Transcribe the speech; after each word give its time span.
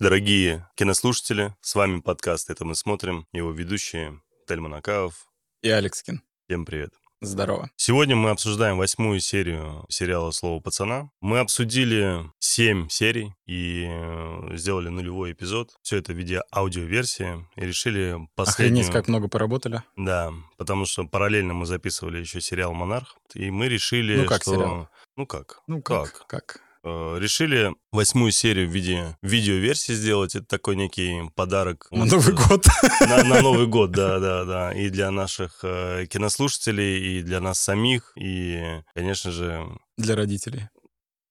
дорогие 0.00 0.66
кинослушатели. 0.76 1.54
С 1.60 1.74
вами 1.74 2.00
подкаст 2.00 2.48
«Это 2.50 2.64
мы 2.64 2.74
смотрим». 2.74 3.26
Его 3.32 3.52
ведущие 3.52 4.20
Тельман 4.48 4.74
Акаев. 4.74 5.26
И 5.62 5.68
Алекскин. 5.68 6.22
Всем 6.48 6.64
привет. 6.64 6.94
Здорово. 7.20 7.70
Сегодня 7.76 8.16
мы 8.16 8.30
обсуждаем 8.30 8.78
восьмую 8.78 9.20
серию 9.20 9.84
сериала 9.90 10.30
«Слово 10.30 10.60
пацана». 10.60 11.10
Мы 11.20 11.38
обсудили 11.38 12.24
семь 12.38 12.88
серий 12.88 13.34
и 13.44 13.88
э, 13.90 14.56
сделали 14.56 14.88
нулевой 14.88 15.32
эпизод. 15.32 15.76
Все 15.82 15.98
это 15.98 16.14
в 16.14 16.16
виде 16.16 16.40
аудиоверсии. 16.50 17.46
И 17.56 17.60
решили 17.60 18.16
последнюю... 18.36 18.80
Охренеть, 18.80 18.90
как 18.90 19.06
много 19.08 19.28
поработали. 19.28 19.82
Да, 19.96 20.32
потому 20.56 20.86
что 20.86 21.04
параллельно 21.06 21.52
мы 21.52 21.66
записывали 21.66 22.20
еще 22.20 22.40
сериал 22.40 22.72
«Монарх». 22.72 23.16
И 23.34 23.50
мы 23.50 23.68
решили, 23.68 24.16
Ну 24.16 24.24
как 24.24 24.40
что... 24.40 24.54
сериал? 24.54 24.88
Ну 25.16 25.26
как? 25.26 25.60
Ну 25.66 25.82
как? 25.82 26.26
Как? 26.26 26.56
Э, 26.56 26.69
Решили 26.82 27.72
восьмую 27.92 28.32
серию 28.32 28.68
в 28.68 28.72
виде 28.72 29.16
видеоверсии 29.22 29.92
сделать. 29.92 30.34
Это 30.34 30.46
такой 30.46 30.76
некий 30.76 31.30
подарок. 31.34 31.86
На 31.90 32.06
Новый 32.06 32.34
год. 32.34 32.66
На, 33.00 33.24
на 33.24 33.42
Новый 33.42 33.66
год, 33.68 33.90
да, 33.90 34.18
да, 34.18 34.44
да. 34.44 34.72
И 34.72 34.88
для 34.88 35.10
наших 35.10 35.60
э, 35.62 36.06
кинослушателей, 36.06 37.18
и 37.18 37.22
для 37.22 37.40
нас 37.40 37.60
самих, 37.60 38.12
и, 38.16 38.82
конечно 38.94 39.30
же, 39.30 39.66
Для 39.96 40.16
родителей. 40.16 40.68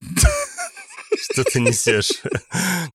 что 1.22 1.44
ты 1.44 1.60
несешь. 1.60 2.12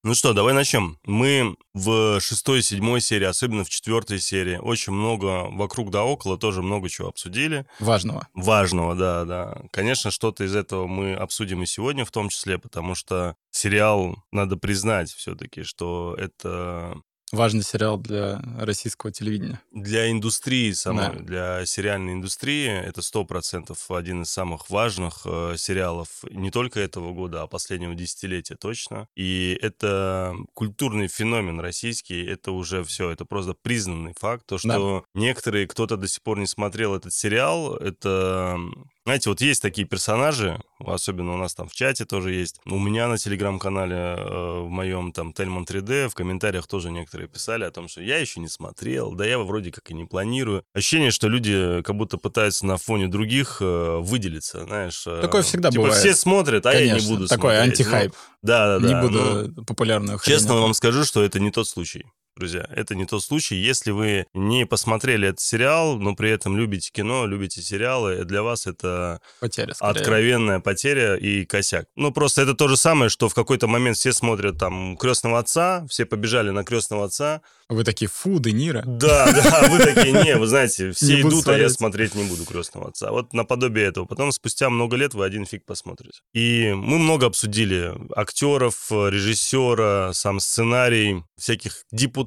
Ну 0.03 0.15
что, 0.15 0.33
давай 0.33 0.55
начнем. 0.55 0.99
Мы 1.05 1.57
в 1.73 2.21
шестой, 2.21 2.63
седьмой 2.63 3.01
серии, 3.01 3.25
особенно 3.25 3.65
в 3.65 3.71
четвертой 3.71 4.21
серии, 4.21 4.57
очень 4.57 4.93
много 4.93 5.49
вокруг 5.51 5.91
да 5.91 6.05
около, 6.05 6.39
тоже 6.39 6.63
много 6.63 6.89
чего 6.89 7.09
обсудили. 7.09 7.67
Важного. 7.81 8.29
Важного, 8.35 8.95
да, 8.95 9.25
да. 9.25 9.63
Конечно, 9.71 10.11
что-то 10.11 10.45
из 10.45 10.55
этого 10.55 10.87
мы 10.87 11.15
обсудим 11.15 11.63
и 11.63 11.67
сегодня 11.67 12.05
в 12.05 12.11
том 12.11 12.29
числе, 12.29 12.59
потому 12.59 12.95
что 12.95 13.37
сериал, 13.51 14.17
надо 14.33 14.57
признать 14.57 15.11
все-таки, 15.11 15.63
что 15.63 16.15
это 16.19 16.97
Важный 17.33 17.63
сериал 17.63 17.99
для 17.99 18.41
российского 18.59 19.11
телевидения. 19.11 19.61
для 19.73 20.11
индустрии 20.11 20.71
самой, 20.73 21.09
Да. 21.09 21.19
для 21.19 21.67
сериальной 21.67 22.13
индустрии, 22.13 22.69
это 22.69 23.03
сто 23.03 23.25
процентов 23.25 23.91
один 23.91 24.23
из 24.23 24.31
самых 24.31 24.71
важных 24.71 25.23
э, 25.25 25.55
сериалов 25.57 26.09
не 26.31 26.51
только 26.51 26.81
этого 26.81 27.13
года, 27.13 27.43
а 27.43 27.47
последнего 27.47 27.95
десятилетия 27.95 28.55
точно. 28.57 29.09
И 29.17 29.59
это 29.61 30.35
культурный 30.55 31.09
феномен 31.09 31.59
российский, 31.61 32.25
это 32.25 32.53
уже 32.53 32.85
все, 32.85 33.11
это 33.11 33.25
просто 33.25 33.55
признанный 33.55 34.15
факт. 34.19 34.47
То, 34.47 34.59
что 34.59 35.05
некоторые, 35.15 35.67
кто-то 35.67 35.97
до 35.97 36.07
сих 36.07 36.23
пор 36.23 36.39
не 36.39 36.47
смотрел 36.47 36.95
этот 36.95 37.13
сериал, 37.13 37.75
это... 37.77 38.59
Знаете, 39.07 39.29
вот 39.29 39.43
есть 39.43 39.61
такие 39.61 39.87
персонажи, 39.87 40.59
особенно 40.79 41.35
у 41.35 41.37
нас 41.37 41.55
там 41.55 41.69
в 41.69 41.75
чате 41.75 42.07
тоже 42.07 42.33
есть. 42.33 42.59
У 42.65 42.79
меня 42.79 43.07
на 43.07 43.19
телеграм-канале, 43.19 43.95
э, 43.97 44.61
в 44.63 44.69
моем 44.71 45.13
там 45.13 45.35
Тельман 45.35 45.65
3D, 45.65 46.09
в 46.09 46.15
комментариях 46.15 46.67
тоже 46.67 46.91
некоторые 46.91 47.29
писали 47.29 47.65
о 47.65 47.71
том, 47.71 47.87
что 47.87 48.01
я 48.01 48.17
еще 48.17 48.41
не 48.41 48.49
смотрел, 48.49 49.13
да 49.13 49.27
я 49.27 49.39
вроде 49.39 49.71
как 49.73 49.91
и 49.91 49.95
не 49.95 50.07
планирую. 50.07 50.65
Ощущение, 50.73 51.11
что 51.11 51.29
люди 51.29 51.83
как 51.83 51.97
будто 51.97 52.17
пытаются 52.17 52.65
на 52.65 52.79
фоне 52.79 53.09
других 53.09 53.59
э, 53.61 53.99
выделиться, 54.01 54.65
знаешь. 54.65 55.05
э, 55.07 55.19
Такое 55.21 55.43
всегда 55.43 55.71
типа 55.71 55.83
бывает. 55.83 56.01
все 56.01 56.15
смотрят, 56.15 56.65
а 56.65 56.73
я 56.73 56.81
не 56.85 56.89
Конечно, 56.89 57.09
буду 57.11 57.29
Такой 57.29 57.57
смотреть. 57.57 57.81
антихайп. 57.81 58.13
Ну, 58.13 58.39
да, 58.43 58.67
да, 58.67 58.79
да. 58.79 58.89
Не 58.89 58.95
ну, 58.95 59.01
буду 59.49 59.65
популярную 59.65 60.17
хрень. 60.19 60.35
Честно 60.35 60.55
вам 60.55 60.73
скажу, 60.73 61.05
что 61.05 61.23
это 61.23 61.41
не 61.41 61.51
тот 61.51 61.69
случай. 61.69 62.07
Друзья, 62.37 62.67
это 62.75 62.97
не 62.97 63.07
тот 63.07 63.23
случай. 63.23 63.55
Если 63.55 63.93
вы 63.93 64.27
не 64.35 64.67
посмотрели 64.67 65.29
этот 65.29 65.41
сериал, 65.41 65.97
но 65.99 66.17
при 66.17 66.31
этом 66.31 66.57
любите 66.57 66.91
кино, 66.93 67.27
любите 67.27 67.63
сериалы, 67.63 68.25
для 68.25 68.43
вас 68.43 68.67
это 68.67 69.21
Потеря, 69.41 69.73
скорее. 69.75 69.91
откровенная 69.93 70.59
потеря 70.59 71.15
и 71.15 71.45
косяк. 71.45 71.87
Ну, 71.95 72.11
просто 72.11 72.43
это 72.43 72.55
то 72.55 72.67
же 72.67 72.77
самое, 72.77 73.09
что 73.09 73.29
в 73.29 73.35
какой-то 73.35 73.69
момент 73.69 73.97
все 73.97 74.13
смотрят 74.13 74.59
там 74.59 74.97
крестного 74.97 75.39
отца, 75.39 75.87
все 75.89 76.07
побежали 76.07 76.51
на 76.51 76.65
крестного 76.65 77.05
отца. 77.05 77.41
Вы 77.69 77.83
такие, 77.85 78.09
фу, 78.09 78.41
Де 78.41 78.53
Ниро. 78.53 78.83
Да, 78.85 79.31
да, 79.33 79.61
а 79.63 79.69
вы 79.71 79.79
такие, 79.79 80.13
не, 80.13 80.37
вы 80.37 80.47
знаете, 80.47 80.91
все 80.93 81.21
идут, 81.21 81.47
а 81.49 81.57
я 81.57 81.69
смотреть. 81.71 82.13
смотреть 82.13 82.15
не 82.17 82.25
буду 82.25 82.45
крестного 82.45 82.89
отца. 82.89 83.11
Вот 83.11 83.33
наподобие 83.33 83.87
этого. 83.87 84.07
Потом 84.07 84.33
спустя 84.33 84.69
много 84.71 84.97
лет 84.97 85.15
вы 85.15 85.25
один 85.25 85.47
фиг 85.47 85.65
посмотрите. 85.65 86.19
И 86.35 86.73
мы 86.75 86.99
много 86.99 87.27
обсудили 87.27 87.95
актеров, 88.15 88.91
режиссера, 88.91 90.13
сам 90.13 90.41
сценарий, 90.41 91.23
всяких 91.39 91.85
депутатов, 91.91 92.24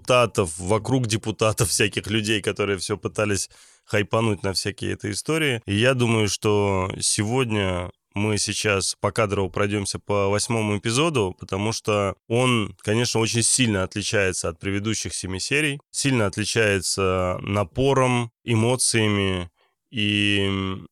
вокруг 0.58 1.08
депутатов, 1.08 1.69
всяких 1.69 2.08
людей, 2.08 2.41
которые 2.41 2.78
все 2.78 2.97
пытались 2.97 3.50
хайпануть 3.85 4.44
на 4.44 4.53
всякие 4.53 4.94
этой 4.94 5.12
истории. 5.12 5.62
И 5.66 5.75
я 5.75 5.94
думаю, 5.94 6.28
что 6.28 6.91
сегодня 7.00 7.90
мы 8.13 8.38
сейчас 8.38 8.96
по 9.00 9.12
кадрово 9.12 9.50
пройдемся 9.50 10.00
по 10.00 10.28
восьмому 10.28 10.78
эпизоду, 10.78 11.36
потому 11.40 11.72
что 11.72 12.16
он, 12.28 12.75
конечно, 12.81 13.19
очень 13.19 13.44
сильно 13.44 13.84
отличается 13.84 14.50
от 14.50 14.59
предыдущих 14.59 15.13
семи 15.13 15.40
серий, 15.40 15.80
сильно 15.91 16.25
отличается 16.25 17.38
напором, 17.41 18.31
эмоциями 18.44 19.50
и 19.90 20.50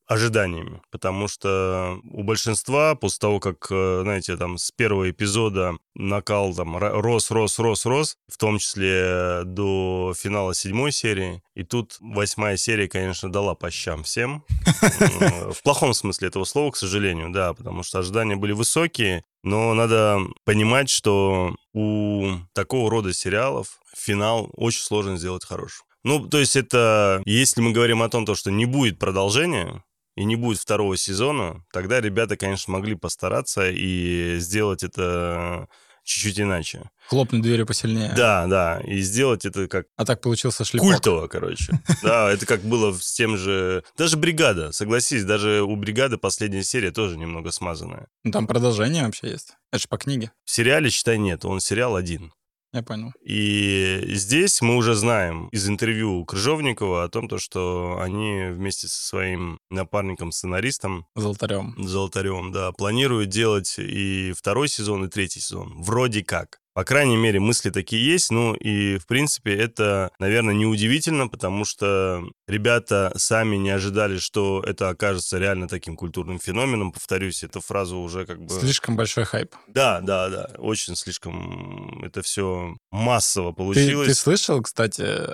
ожиданиями, 0.08 0.82
потому 0.92 1.28
что 1.28 2.00
у 2.04 2.24
большинства 2.24 2.96
после 2.96 3.20
того, 3.20 3.40
как, 3.40 3.68
э, 3.70 4.02
знаете, 4.04 4.38
там 4.38 4.58
с 4.58 4.72
первого 4.72 5.10
эпизода 5.10 5.78
накал 5.96 6.54
там 6.54 6.78
рос, 6.78 7.32
рос, 7.32 7.60
рос, 7.60 7.86
рос, 7.86 8.18
в 8.32 8.38
том 8.38 8.58
числе 8.58 9.42
до 9.46 10.14
финала 10.18 10.54
седьмой 10.54 10.92
серии, 10.92 11.42
и 11.56 11.64
тут 11.64 11.98
восьмая 12.00 12.58
серия, 12.58 12.88
конечно, 12.88 13.32
дала 13.32 13.56
по 13.56 13.70
щам 13.72 14.04
всем, 14.04 14.44
в 14.50 15.62
плохом 15.64 15.94
смысле 15.94 16.30
этого 16.30 16.46
слова, 16.46 16.72
к 16.72 16.78
сожалению, 16.78 17.32
да, 17.32 17.54
потому 17.54 17.84
что 17.84 18.00
ожидания 18.00 18.36
были 18.36 18.54
высокие, 18.54 19.24
но 19.44 19.74
надо 19.74 20.20
понимать, 20.44 20.90
что 20.90 21.56
у 21.74 22.32
такого 22.54 22.90
рода 22.90 23.14
сериалов 23.14 23.80
финал 23.96 24.50
очень 24.54 24.82
сложно 24.82 25.18
сделать 25.18 25.46
хорошим. 25.46 25.86
Ну, 26.06 26.28
то 26.30 26.38
есть 26.38 26.56
это, 26.56 27.22
если 27.26 27.62
мы 27.62 27.72
говорим 27.72 28.04
о 28.04 28.10
том, 28.10 28.28
то, 28.28 28.36
что 28.36 28.52
не 28.52 28.66
будет 28.66 29.00
продолжения, 29.00 29.84
и 30.16 30.24
не 30.24 30.36
будет 30.36 30.60
второго 30.60 30.96
сезона, 30.98 31.66
тогда 31.74 32.00
ребята, 32.00 32.38
конечно, 32.38 32.72
могли 32.74 32.94
постараться 32.94 33.70
и 33.70 34.38
сделать 34.38 34.84
это 34.84 35.68
чуть-чуть 36.04 36.40
иначе. 36.40 36.92
Хлопнуть 37.10 37.42
дверью 37.42 37.66
посильнее. 37.66 38.14
Да, 38.16 38.46
да, 38.46 38.82
и 38.86 39.00
сделать 39.00 39.46
это 39.46 39.68
как 39.68 39.88
А 39.98 40.06
так 40.06 40.22
получился 40.22 40.64
шлепок. 40.64 40.88
Культово, 40.90 41.28
короче. 41.28 41.82
Да, 42.04 42.32
это 42.32 42.46
как 42.46 42.62
было 42.62 42.94
с 42.94 43.14
тем 43.14 43.36
же... 43.36 43.84
Даже 43.98 44.16
«Бригада», 44.16 44.72
согласись, 44.72 45.24
даже 45.24 45.64
у 45.64 45.76
«Бригады» 45.76 46.18
последняя 46.18 46.64
серия 46.64 46.92
тоже 46.92 47.18
немного 47.18 47.50
смазанная. 47.50 48.08
Ну, 48.24 48.32
там 48.32 48.46
продолжение 48.46 49.04
вообще 49.04 49.32
есть. 49.32 49.54
Это 49.72 49.82
же 49.82 49.88
по 49.88 49.98
книге. 49.98 50.32
В 50.46 50.52
сериале, 50.52 50.92
считай, 50.92 51.18
нет, 51.18 51.44
он 51.46 51.60
сериал 51.60 51.96
один. 51.96 52.32
Я 52.76 52.84
понял. 52.84 53.14
И 53.24 54.04
здесь 54.10 54.62
мы 54.62 54.76
уже 54.76 54.96
знаем 54.96 55.48
из 55.54 55.70
интервью 55.70 56.26
Крыжовникова 56.26 57.06
о 57.06 57.08
том, 57.08 57.30
то, 57.30 57.38
что 57.38 58.00
они 58.02 58.50
вместе 58.52 58.90
со 58.90 59.02
своим 59.02 59.60
напарником-сценаристом 59.70 61.06
Золотарем. 61.16 61.74
Золотарем, 61.78 62.52
да, 62.52 62.74
планируют 62.74 63.30
делать 63.30 63.76
и 63.78 64.34
второй 64.38 64.68
сезон, 64.68 65.06
и 65.06 65.08
третий 65.08 65.40
сезон. 65.40 65.82
Вроде 65.82 66.22
как. 66.22 66.60
По 66.76 66.84
крайней 66.84 67.16
мере, 67.16 67.40
мысли 67.40 67.70
такие 67.70 68.06
есть. 68.06 68.32
Ну 68.32 68.54
и, 68.54 68.98
в 68.98 69.08
принципе, 69.08 69.56
это, 69.56 70.12
наверное, 70.20 70.54
неудивительно, 70.54 71.30
потому 71.30 71.64
что 71.64 72.22
ребята 72.50 73.14
сами 73.16 73.56
не 73.56 73.70
ожидали, 73.70 74.18
что 74.18 74.62
это 74.62 74.90
окажется 74.90 75.38
реально 75.38 75.70
таким 75.70 75.96
культурным 75.96 76.38
феноменом. 76.38 76.92
Повторюсь, 76.92 77.46
эту 77.46 77.62
фразу 77.62 77.98
уже 78.00 78.26
как 78.26 78.42
бы... 78.42 78.60
Слишком 78.60 78.98
большой 78.98 79.24
хайп. 79.24 79.56
Да, 79.70 80.02
да, 80.02 80.28
да. 80.28 80.50
Очень 80.58 80.98
слишком 80.98 82.04
это 82.04 82.22
все 82.22 82.76
массово 82.92 83.52
Ты, 83.52 83.56
получилось. 83.56 84.08
ты 84.10 84.14
слышал, 84.14 84.62
кстати, 84.62 85.02
э, 85.02 85.32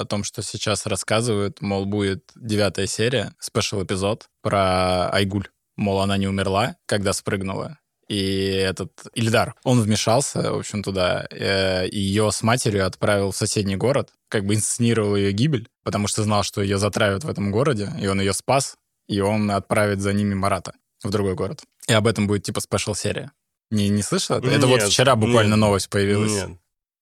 о 0.00 0.04
том, 0.04 0.22
что 0.22 0.42
сейчас 0.42 0.86
рассказывают, 0.86 1.60
мол, 1.60 1.86
будет 1.86 2.30
девятая 2.36 2.86
серия, 2.86 3.34
спешл 3.40 3.82
эпизод 3.82 4.28
про 4.42 5.10
Айгуль. 5.10 5.48
Мол, 5.76 6.00
она 6.00 6.16
не 6.18 6.28
умерла, 6.28 6.76
когда 6.86 7.12
спрыгнула. 7.12 7.78
И 8.08 8.18
этот 8.18 8.90
Ильдар, 9.14 9.54
он 9.64 9.80
вмешался, 9.80 10.52
в 10.52 10.58
общем, 10.58 10.82
туда, 10.82 11.26
э, 11.30 11.88
и 11.88 11.98
ее 11.98 12.30
с 12.30 12.42
матерью 12.42 12.86
отправил 12.86 13.30
в 13.30 13.36
соседний 13.36 13.76
город, 13.76 14.10
как 14.28 14.44
бы 14.44 14.54
инсценировал 14.54 15.16
ее 15.16 15.32
гибель, 15.32 15.68
потому 15.82 16.08
что 16.08 16.22
знал, 16.22 16.42
что 16.42 16.62
ее 16.62 16.78
затравят 16.78 17.24
в 17.24 17.28
этом 17.28 17.50
городе, 17.50 17.90
и 18.00 18.06
он 18.06 18.20
ее 18.20 18.32
спас, 18.32 18.76
и 19.08 19.20
он 19.20 19.50
отправит 19.50 20.00
за 20.00 20.12
ними 20.12 20.34
Марата 20.34 20.74
в 21.02 21.10
другой 21.10 21.34
город. 21.34 21.62
И 21.88 21.92
об 21.92 22.06
этом 22.06 22.26
будет 22.26 22.42
типа 22.42 22.60
спешл-серия. 22.60 23.32
Не, 23.70 23.88
не 23.88 24.02
слышал? 24.02 24.38
это? 24.38 24.48
Это 24.48 24.66
вот 24.66 24.80
Нет, 24.80 24.88
вчера 24.88 25.16
буквально 25.16 25.54
нет, 25.54 25.60
новость 25.60 25.90
появилась. 25.90 26.32
Нет, 26.32 26.50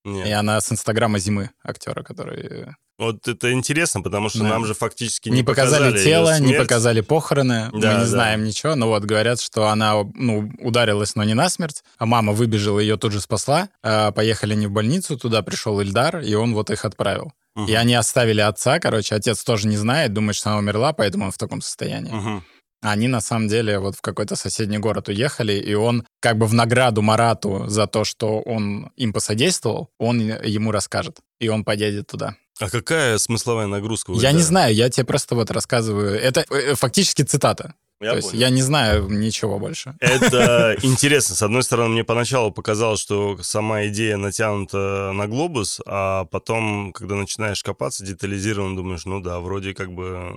нет. 0.05 0.27
И 0.27 0.31
она 0.31 0.61
с 0.61 0.71
Инстаграма 0.73 1.19
Зимы, 1.19 1.51
актера, 1.63 2.03
который... 2.03 2.75
Вот 2.99 3.27
это 3.27 3.53
интересно, 3.53 4.01
потому 4.03 4.29
что 4.29 4.41
Да. 4.41 4.49
нам 4.49 4.65
же 4.67 4.75
фактически 4.75 5.29
Не, 5.29 5.37
не, 5.39 5.43
показали, 5.43 5.93
её 5.93 6.05
тело, 6.05 6.39
не 6.41 6.55
показали 6.55 7.01
похороны, 7.01 7.71
Да, 7.73 7.73
мы 7.73 7.79
не 7.79 7.83
да. 7.83 8.07
знаем 8.07 8.45
ничего, 8.45 8.75
но 8.75 8.89
вот 8.89 9.05
говорят, 9.05 9.41
что 9.41 9.69
она 9.69 9.95
ну, 10.15 10.51
ударилась, 10.61 11.17
но 11.17 11.25
не 11.25 11.35
насмерть, 11.35 11.83
а 11.99 12.07
мама 12.07 12.33
выбежала, 12.33 12.79
ее 12.79 12.97
тут 12.97 13.13
же 13.13 13.21
спасла, 13.21 13.71
а, 13.83 14.13
поехали 14.13 14.53
они 14.53 14.67
в 14.67 14.71
больницу, 14.71 15.19
туда 15.19 15.43
пришел 15.43 15.81
Ильдар, 15.81 16.21
и 16.21 16.35
он 16.35 16.55
вот 16.55 16.71
их 16.71 16.85
отправил. 16.85 17.33
Мгм. 17.55 17.67
И 17.67 17.75
они 17.75 17.95
оставили 17.95 18.41
отца, 18.41 18.79
короче, 18.79 19.15
отец 19.15 19.43
тоже 19.43 19.69
не 19.69 19.77
знает, 19.77 20.13
думает, 20.13 20.37
что 20.37 20.51
она 20.51 20.59
умерла, 20.59 20.93
поэтому 20.93 21.27
он 21.27 21.33
в 21.33 21.39
таком 21.39 21.61
состоянии. 21.61 22.13
Мгм. 22.13 22.45
Они 22.85 23.07
на 23.09 23.21
самом 23.21 23.47
деле 23.49 23.79
вот 23.79 23.95
в 23.97 24.01
какой-то 24.01 24.35
соседний 24.35 24.79
город 24.79 25.09
уехали, 25.09 25.53
и 25.53 25.73
он 25.75 26.05
как 26.21 26.37
бы 26.37 26.47
в 26.47 26.55
награду 26.55 27.01
Марату 27.01 27.65
за 27.69 27.87
то, 27.87 28.05
что 28.05 28.41
он 28.41 28.91
им 28.97 29.13
посодействовал, 29.13 29.91
он 29.99 30.19
ему 30.21 30.73
расскажет, 30.73 31.19
и 31.41 31.49
он 31.49 31.63
поедет 31.65 32.09
туда. 32.09 32.35
А 32.61 32.71
какая 32.71 33.19
смысловая 33.19 33.67
нагрузка? 33.67 34.13
Я 34.13 34.33
не 34.33 34.43
знаю, 34.43 34.75
я 34.75 34.89
тебе 34.91 35.07
просто 35.07 35.35
вот 35.35 35.51
рассказываю. 35.51 36.19
Это 36.19 36.45
э, 36.51 36.75
фактически 36.75 37.23
цитата. 37.23 37.75
Я 38.01 38.15
То 38.15 38.17
понял. 38.17 38.29
есть 38.31 38.35
я 38.35 38.51
не 38.51 38.63
знаю 38.63 39.09
ничего 39.09 39.59
больше. 39.61 39.95
Это 40.01 40.77
интересно. 40.83 41.37
С 41.37 41.43
одной 41.43 41.63
стороны, 41.63 41.91
мне 41.91 42.05
поначалу 42.05 42.51
показалось, 42.51 43.01
что 43.01 43.39
сама 43.43 43.87
идея 43.87 44.17
натянута 44.17 45.13
на 45.15 45.29
глобус, 45.29 45.81
а 45.87 46.25
потом, 46.25 46.93
когда 46.93 47.15
начинаешь 47.15 47.63
копаться 47.63 48.05
детализированно, 48.05 48.75
думаешь, 48.75 49.05
ну 49.05 49.21
да, 49.21 49.39
вроде 49.39 49.73
как 49.73 49.93
бы 49.93 50.35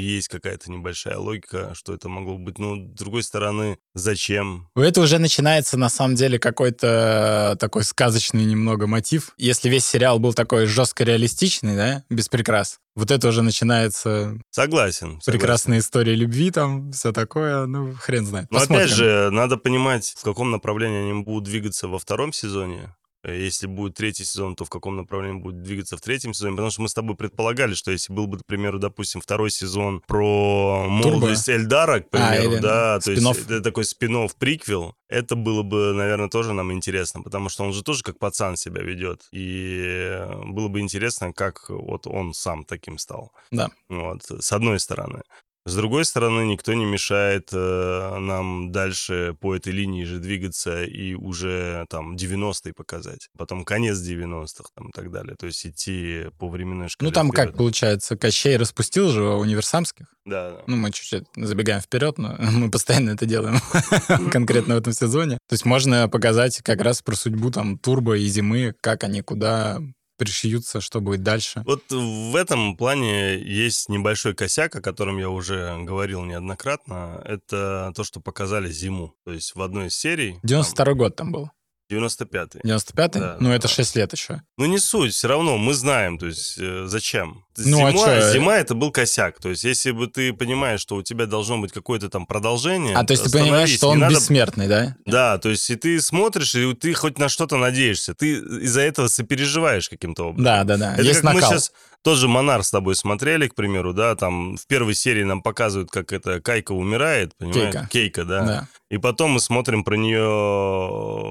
есть 0.00 0.28
какая-то 0.28 0.70
небольшая 0.70 1.18
логика, 1.18 1.72
что 1.74 1.94
это 1.94 2.08
могло 2.08 2.38
быть. 2.38 2.58
Но, 2.58 2.76
с 2.76 2.98
другой 2.98 3.22
стороны, 3.22 3.78
зачем? 3.94 4.68
Это 4.76 5.00
уже 5.00 5.18
начинается, 5.18 5.76
на 5.76 5.88
самом 5.88 6.14
деле, 6.14 6.38
какой-то 6.38 7.56
такой 7.58 7.84
сказочный 7.84 8.44
немного 8.44 8.86
мотив. 8.86 9.32
Если 9.36 9.68
весь 9.68 9.86
сериал 9.86 10.18
был 10.18 10.34
такой 10.34 10.66
жестко 10.66 11.04
реалистичный, 11.04 11.76
да, 11.76 12.04
без 12.10 12.28
прикрас, 12.28 12.78
вот 12.94 13.10
это 13.10 13.28
уже 13.28 13.42
начинается... 13.42 14.38
Согласен. 14.50 15.20
Прекрасная 15.24 15.80
история 15.80 16.14
любви 16.14 16.50
там, 16.50 16.92
все 16.92 17.12
такое, 17.12 17.66
ну, 17.66 17.94
хрен 17.94 18.26
знает. 18.26 18.50
Но 18.50 18.58
опять 18.58 18.90
же, 18.90 19.30
надо 19.30 19.56
понимать, 19.56 20.14
в 20.16 20.22
каком 20.22 20.50
направлении 20.50 21.10
они 21.10 21.22
будут 21.22 21.44
двигаться 21.44 21.88
во 21.88 21.98
втором 21.98 22.32
сезоне. 22.32 22.94
Э, 23.26 23.36
если 23.36 23.66
будет 23.66 23.94
третий 23.94 24.24
сезон, 24.24 24.54
то 24.54 24.64
в 24.64 24.70
каком 24.70 24.96
направлении 24.96 25.40
будет 25.40 25.62
двигаться 25.62 25.96
в 25.96 26.00
третьем 26.00 26.32
сезоне? 26.32 26.52
Потому 26.54 26.70
что 26.70 26.82
мы 26.82 26.88
с 26.88 26.94
тобой 26.94 27.16
предполагали, 27.16 27.74
что 27.74 27.90
если 27.90 28.12
был 28.12 28.26
бы, 28.26 28.38
к 28.38 28.46
примеру, 28.46 28.78
допустим, 28.78 29.20
второй 29.20 29.50
сезон 29.50 30.02
про 30.06 30.86
молодость 30.88 31.46
Турбо. 31.46 31.60
Эльдара, 31.60 32.00
к 32.00 32.06
а, 32.12 32.30
примеру, 32.32 32.56
а, 32.58 32.60
да, 32.60 33.00
то 33.00 33.10
есть 33.10 33.26
это 33.26 33.60
такой 33.60 33.84
спин 33.84 34.16
приквел, 34.38 34.94
это 35.08 35.34
было 35.34 35.62
бы, 35.62 35.92
наверное, 35.92 36.28
тоже 36.28 36.52
нам 36.52 36.72
интересно, 36.72 37.22
потому 37.22 37.48
что 37.48 37.64
он 37.64 37.72
же 37.72 37.82
тоже 37.82 38.02
как 38.02 38.18
пацан 38.18 38.56
себя 38.56 38.82
ведет, 38.82 39.26
и 39.32 40.26
было 40.44 40.68
бы 40.68 40.80
интересно, 40.80 41.32
как 41.32 41.68
вот 41.68 42.06
он 42.06 42.32
сам 42.32 42.64
таким 42.64 42.98
стал. 42.98 43.32
Да. 43.50 43.70
Вот, 43.88 44.22
с 44.22 44.52
одной 44.52 44.78
стороны. 44.80 45.22
С 45.66 45.74
другой 45.74 46.04
стороны, 46.04 46.46
никто 46.46 46.74
не 46.74 46.84
мешает 46.84 47.48
э, 47.52 48.18
нам 48.20 48.70
дальше 48.70 49.36
по 49.40 49.56
этой 49.56 49.72
линии 49.72 50.04
же 50.04 50.20
двигаться 50.20 50.84
и 50.84 51.14
уже 51.14 51.86
там 51.90 52.14
90-е 52.14 52.72
показать, 52.72 53.28
потом 53.36 53.64
конец 53.64 53.98
90-х 53.98 54.70
там 54.76 54.90
и 54.90 54.92
так 54.92 55.10
далее. 55.10 55.34
То 55.36 55.46
есть 55.46 55.66
идти 55.66 56.26
по 56.38 56.48
временной 56.48 56.88
шкале. 56.88 57.08
Ну 57.08 57.12
там 57.12 57.32
вперед. 57.32 57.48
как 57.48 57.56
получается, 57.56 58.16
Кощей 58.16 58.56
распустил 58.56 59.08
же 59.08 59.24
универсамских. 59.24 60.06
Да, 60.24 60.52
да. 60.52 60.62
Ну 60.68 60.76
мы 60.76 60.92
чуть-чуть 60.92 61.24
забегаем 61.34 61.80
вперед, 61.80 62.16
но 62.18 62.36
мы 62.52 62.70
постоянно 62.70 63.10
это 63.10 63.26
делаем 63.26 63.58
конкретно 64.30 64.76
в 64.76 64.78
этом 64.78 64.92
сезоне. 64.92 65.38
То 65.48 65.54
есть 65.54 65.64
можно 65.64 66.08
показать 66.08 66.62
как 66.62 66.80
раз 66.80 67.02
про 67.02 67.16
судьбу 67.16 67.50
там 67.50 67.76
Турбо 67.76 68.16
и 68.16 68.26
Зимы, 68.26 68.72
как 68.80 69.02
они 69.02 69.20
куда 69.20 69.80
пришьются, 70.16 70.80
что 70.80 71.00
будет 71.00 71.22
дальше. 71.22 71.62
Вот 71.66 71.84
в 71.90 72.36
этом 72.36 72.76
плане 72.76 73.38
есть 73.38 73.88
небольшой 73.88 74.34
косяк, 74.34 74.74
о 74.76 74.82
котором 74.82 75.18
я 75.18 75.30
уже 75.30 75.76
говорил 75.82 76.24
неоднократно. 76.24 77.22
Это 77.24 77.92
то, 77.94 78.04
что 78.04 78.20
показали 78.20 78.70
зиму. 78.70 79.14
То 79.24 79.32
есть 79.32 79.54
в 79.54 79.62
одной 79.62 79.88
из 79.88 79.96
серий... 79.96 80.38
92 80.42 80.84
там... 80.84 80.98
год 80.98 81.16
там 81.16 81.32
был. 81.32 81.50
95-й. 81.90 82.60
95-й? 82.68 83.20
Да, 83.20 83.36
ну, 83.40 83.48
да, 83.50 83.54
это 83.54 83.68
6 83.68 83.96
лет 83.96 84.12
еще. 84.12 84.42
Ну, 84.56 84.66
не 84.66 84.78
суть, 84.78 85.14
все 85.14 85.28
равно 85.28 85.56
мы 85.56 85.74
знаем, 85.74 86.18
то 86.18 86.26
есть 86.26 86.56
э, 86.58 86.86
зачем. 86.86 87.44
Ну, 87.56 87.86
а 87.86 87.92
зима, 87.92 88.04
а 88.06 88.32
зима 88.32 88.56
это 88.56 88.74
был 88.74 88.90
косяк. 88.90 89.40
То 89.40 89.50
есть, 89.50 89.64
если 89.64 89.92
бы 89.92 90.08
ты 90.08 90.32
понимаешь, 90.32 90.80
что 90.80 90.96
у 90.96 91.02
тебя 91.02 91.26
должно 91.26 91.58
быть 91.58 91.72
какое-то 91.72 92.08
там 92.08 92.26
продолжение. 92.26 92.94
А 92.96 93.04
то 93.04 93.12
есть 93.12 93.24
ты 93.24 93.30
понимаешь, 93.30 93.70
что 93.70 93.88
он 93.88 94.00
надо... 94.00 94.14
бессмертный, 94.14 94.68
да? 94.68 94.96
Да, 95.06 95.38
то 95.38 95.48
есть, 95.48 95.70
и 95.70 95.76
ты 95.76 96.00
смотришь, 96.00 96.54
и 96.54 96.74
ты 96.74 96.92
хоть 96.92 97.18
на 97.18 97.28
что-то 97.28 97.56
надеешься. 97.56 98.14
Ты 98.14 98.34
из-за 98.34 98.82
этого 98.82 99.08
сопереживаешь 99.08 99.88
каким-то 99.88 100.30
образом. 100.30 100.44
Да, 100.44 100.64
да, 100.64 100.76
да. 100.76 100.94
Это 100.94 101.02
Есть 101.02 101.20
как 101.20 101.34
накал. 101.34 101.50
мы 101.50 101.56
сейчас 101.56 101.72
тот 102.06 102.18
же 102.18 102.28
Монар 102.28 102.62
с 102.62 102.70
тобой 102.70 102.94
смотрели, 102.94 103.48
к 103.48 103.56
примеру, 103.56 103.92
да, 103.92 104.14
там 104.14 104.56
в 104.56 104.64
первой 104.68 104.94
серии 104.94 105.24
нам 105.24 105.42
показывают, 105.42 105.90
как 105.90 106.12
это 106.12 106.40
Кайка 106.40 106.70
умирает, 106.70 107.36
понимаешь? 107.36 107.72
Кейка. 107.72 107.88
Кейка, 107.90 108.24
да. 108.24 108.46
да. 108.46 108.68
И 108.92 108.98
потом 108.98 109.32
мы 109.32 109.40
смотрим 109.40 109.82
про 109.82 109.96
нее 109.96 110.22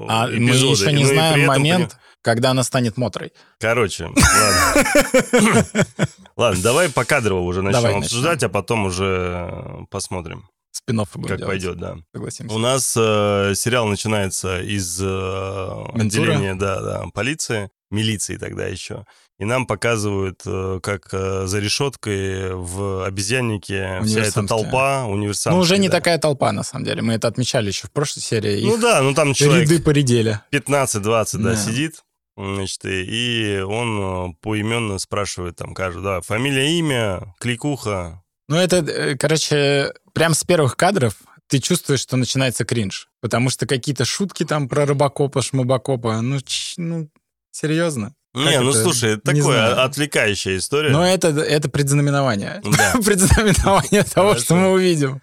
А 0.06 0.28
эпизоды. 0.28 0.84
мы 0.84 0.90
еще 0.90 0.92
не 0.92 1.04
ну, 1.04 1.08
знаем 1.08 1.46
момент, 1.46 1.86
этом... 1.86 1.98
когда 2.20 2.50
она 2.50 2.62
станет 2.62 2.98
Мотрой. 2.98 3.32
Короче, 3.58 4.04
ладно. 4.04 4.86
Ладно, 6.36 6.62
давай 6.62 6.90
по 6.90 7.06
кадрово 7.06 7.40
уже 7.40 7.62
начнем 7.62 7.96
обсуждать, 7.96 8.42
а 8.42 8.50
потом 8.50 8.84
уже 8.84 9.86
посмотрим 9.88 10.46
спин 10.72 10.98
Как 10.98 11.38
делать. 11.38 11.46
пойдет, 11.46 11.78
да. 11.78 11.96
Согласимся. 12.12 12.54
У 12.54 12.58
нас 12.58 12.94
э, 12.98 13.54
сериал 13.56 13.86
начинается 13.88 14.60
из 14.60 15.00
э, 15.00 15.84
отделения 15.94 16.54
да, 16.54 16.80
да, 16.80 17.04
полиции, 17.14 17.70
милиции 17.90 18.36
тогда 18.36 18.66
еще. 18.66 19.04
И 19.38 19.44
нам 19.44 19.66
показывают, 19.66 20.40
э, 20.46 20.80
как 20.82 21.08
э, 21.12 21.46
за 21.46 21.58
решеткой 21.58 22.54
в 22.54 23.04
обезьяннике 23.04 24.00
вся 24.02 24.22
эта 24.22 24.46
толпа 24.46 25.04
универсальная. 25.04 25.58
Ну, 25.58 25.62
уже 25.62 25.78
не 25.78 25.88
да. 25.88 25.98
такая 25.98 26.18
толпа, 26.18 26.52
на 26.52 26.62
самом 26.62 26.86
деле. 26.86 27.02
Мы 27.02 27.14
это 27.14 27.28
отмечали 27.28 27.68
еще 27.68 27.86
в 27.86 27.92
прошлой 27.92 28.22
серии. 28.22 28.64
Ну 28.64 28.78
да, 28.78 29.02
ну 29.02 29.14
там 29.14 29.34
человек... 29.34 29.68
Ряды 29.68 29.82
поредели. 29.82 30.40
15-20, 30.52 31.00
да. 31.02 31.24
да, 31.38 31.56
сидит. 31.56 32.02
Значит, 32.38 32.80
и 32.84 33.62
он 33.66 34.30
э, 34.30 34.34
поименно 34.40 34.98
спрашивает 34.98 35.56
там 35.56 35.74
каждый, 35.74 36.02
да, 36.02 36.20
фамилия, 36.22 36.78
имя, 36.78 37.34
кликуха. 37.38 38.22
Ну, 38.48 38.56
это, 38.56 39.16
короче, 39.18 39.92
прям 40.14 40.32
с 40.32 40.44
первых 40.44 40.76
кадров 40.76 41.14
ты 41.48 41.58
чувствуешь, 41.58 42.00
что 42.00 42.16
начинается 42.16 42.64
кринж. 42.64 43.08
Потому 43.20 43.50
что 43.50 43.66
какие-то 43.66 44.04
шутки 44.04 44.44
там 44.44 44.68
про 44.68 44.86
рыбакопа, 44.86 45.42
шмабакопа, 45.42 46.20
ну, 46.20 46.38
ну, 46.76 47.08
серьезно. 47.56 48.14
Не, 48.36 48.60
ну 48.60 48.70
это? 48.70 48.82
слушай, 48.82 49.12
это 49.12 49.34
такое 49.34 49.82
отвлекающая 49.82 50.58
история. 50.58 50.90
Но 50.90 51.06
это, 51.06 51.28
это 51.28 51.70
предзнаменование. 51.70 52.60
Да. 52.62 52.92
предзнаменование 53.04 54.02
того, 54.02 54.28
Хорошо. 54.30 54.44
что 54.44 54.54
мы 54.56 54.72
увидим. 54.72 55.22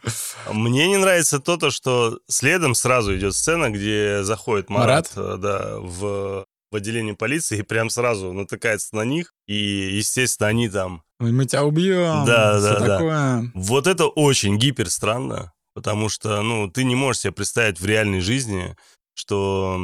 Мне 0.52 0.88
не 0.88 0.98
нравится 0.98 1.40
то, 1.40 1.58
то, 1.58 1.70
что 1.70 2.20
следом 2.28 2.74
сразу 2.74 3.16
идет 3.16 3.36
сцена, 3.36 3.70
где 3.70 4.24
заходит 4.24 4.72
Марат, 4.72 5.12
Марат? 5.16 5.36
Э, 5.36 5.38
да, 5.40 5.80
в, 5.80 6.46
в 6.72 6.76
отделение 6.76 7.14
полиции 7.14 7.60
и 7.60 7.62
прям 7.62 7.92
сразу 7.92 8.34
натыкается 8.34 8.96
на 8.96 9.06
них. 9.06 9.36
И, 9.46 9.56
естественно, 9.96 10.50
они 10.50 10.68
там... 10.68 11.04
Мы 11.20 11.46
тебя 11.46 11.64
убьем. 11.64 12.26
Да, 12.26 12.60
да, 12.60 12.80
да. 12.80 12.98
Такое. 12.98 13.52
Вот 13.54 13.86
это 13.86 14.08
очень 14.08 14.58
гипер 14.58 14.90
странно, 14.90 15.54
потому 15.76 16.10
что, 16.10 16.42
ну, 16.42 16.68
ты 16.68 16.84
не 16.84 16.96
можешь 16.96 17.22
себе 17.22 17.34
представить 17.34 17.80
в 17.80 17.86
реальной 17.86 18.22
жизни, 18.22 18.76
что 19.14 19.80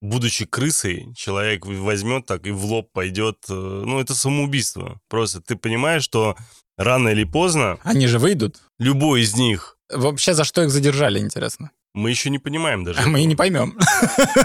будучи 0.00 0.46
крысой, 0.46 1.12
человек 1.14 1.66
возьмет 1.66 2.26
так 2.26 2.46
и 2.46 2.50
в 2.50 2.64
лоб 2.64 2.90
пойдет. 2.92 3.38
Э, 3.48 3.52
ну, 3.52 4.00
это 4.00 4.14
самоубийство. 4.14 5.00
Просто 5.08 5.40
ты 5.40 5.56
понимаешь, 5.56 6.02
что 6.02 6.36
рано 6.76 7.08
или 7.08 7.24
поздно... 7.24 7.78
Они 7.82 8.06
же 8.06 8.18
выйдут. 8.18 8.60
Любой 8.78 9.22
из 9.22 9.34
них. 9.34 9.76
Вообще, 9.92 10.34
за 10.34 10.44
что 10.44 10.62
их 10.62 10.70
задержали, 10.70 11.18
интересно? 11.18 11.70
Мы 11.92 12.10
еще 12.10 12.30
не 12.30 12.38
понимаем 12.38 12.84
даже. 12.84 13.00
А 13.00 13.06
мы 13.06 13.22
и 13.22 13.24
не 13.24 13.34
поймем. 13.34 13.76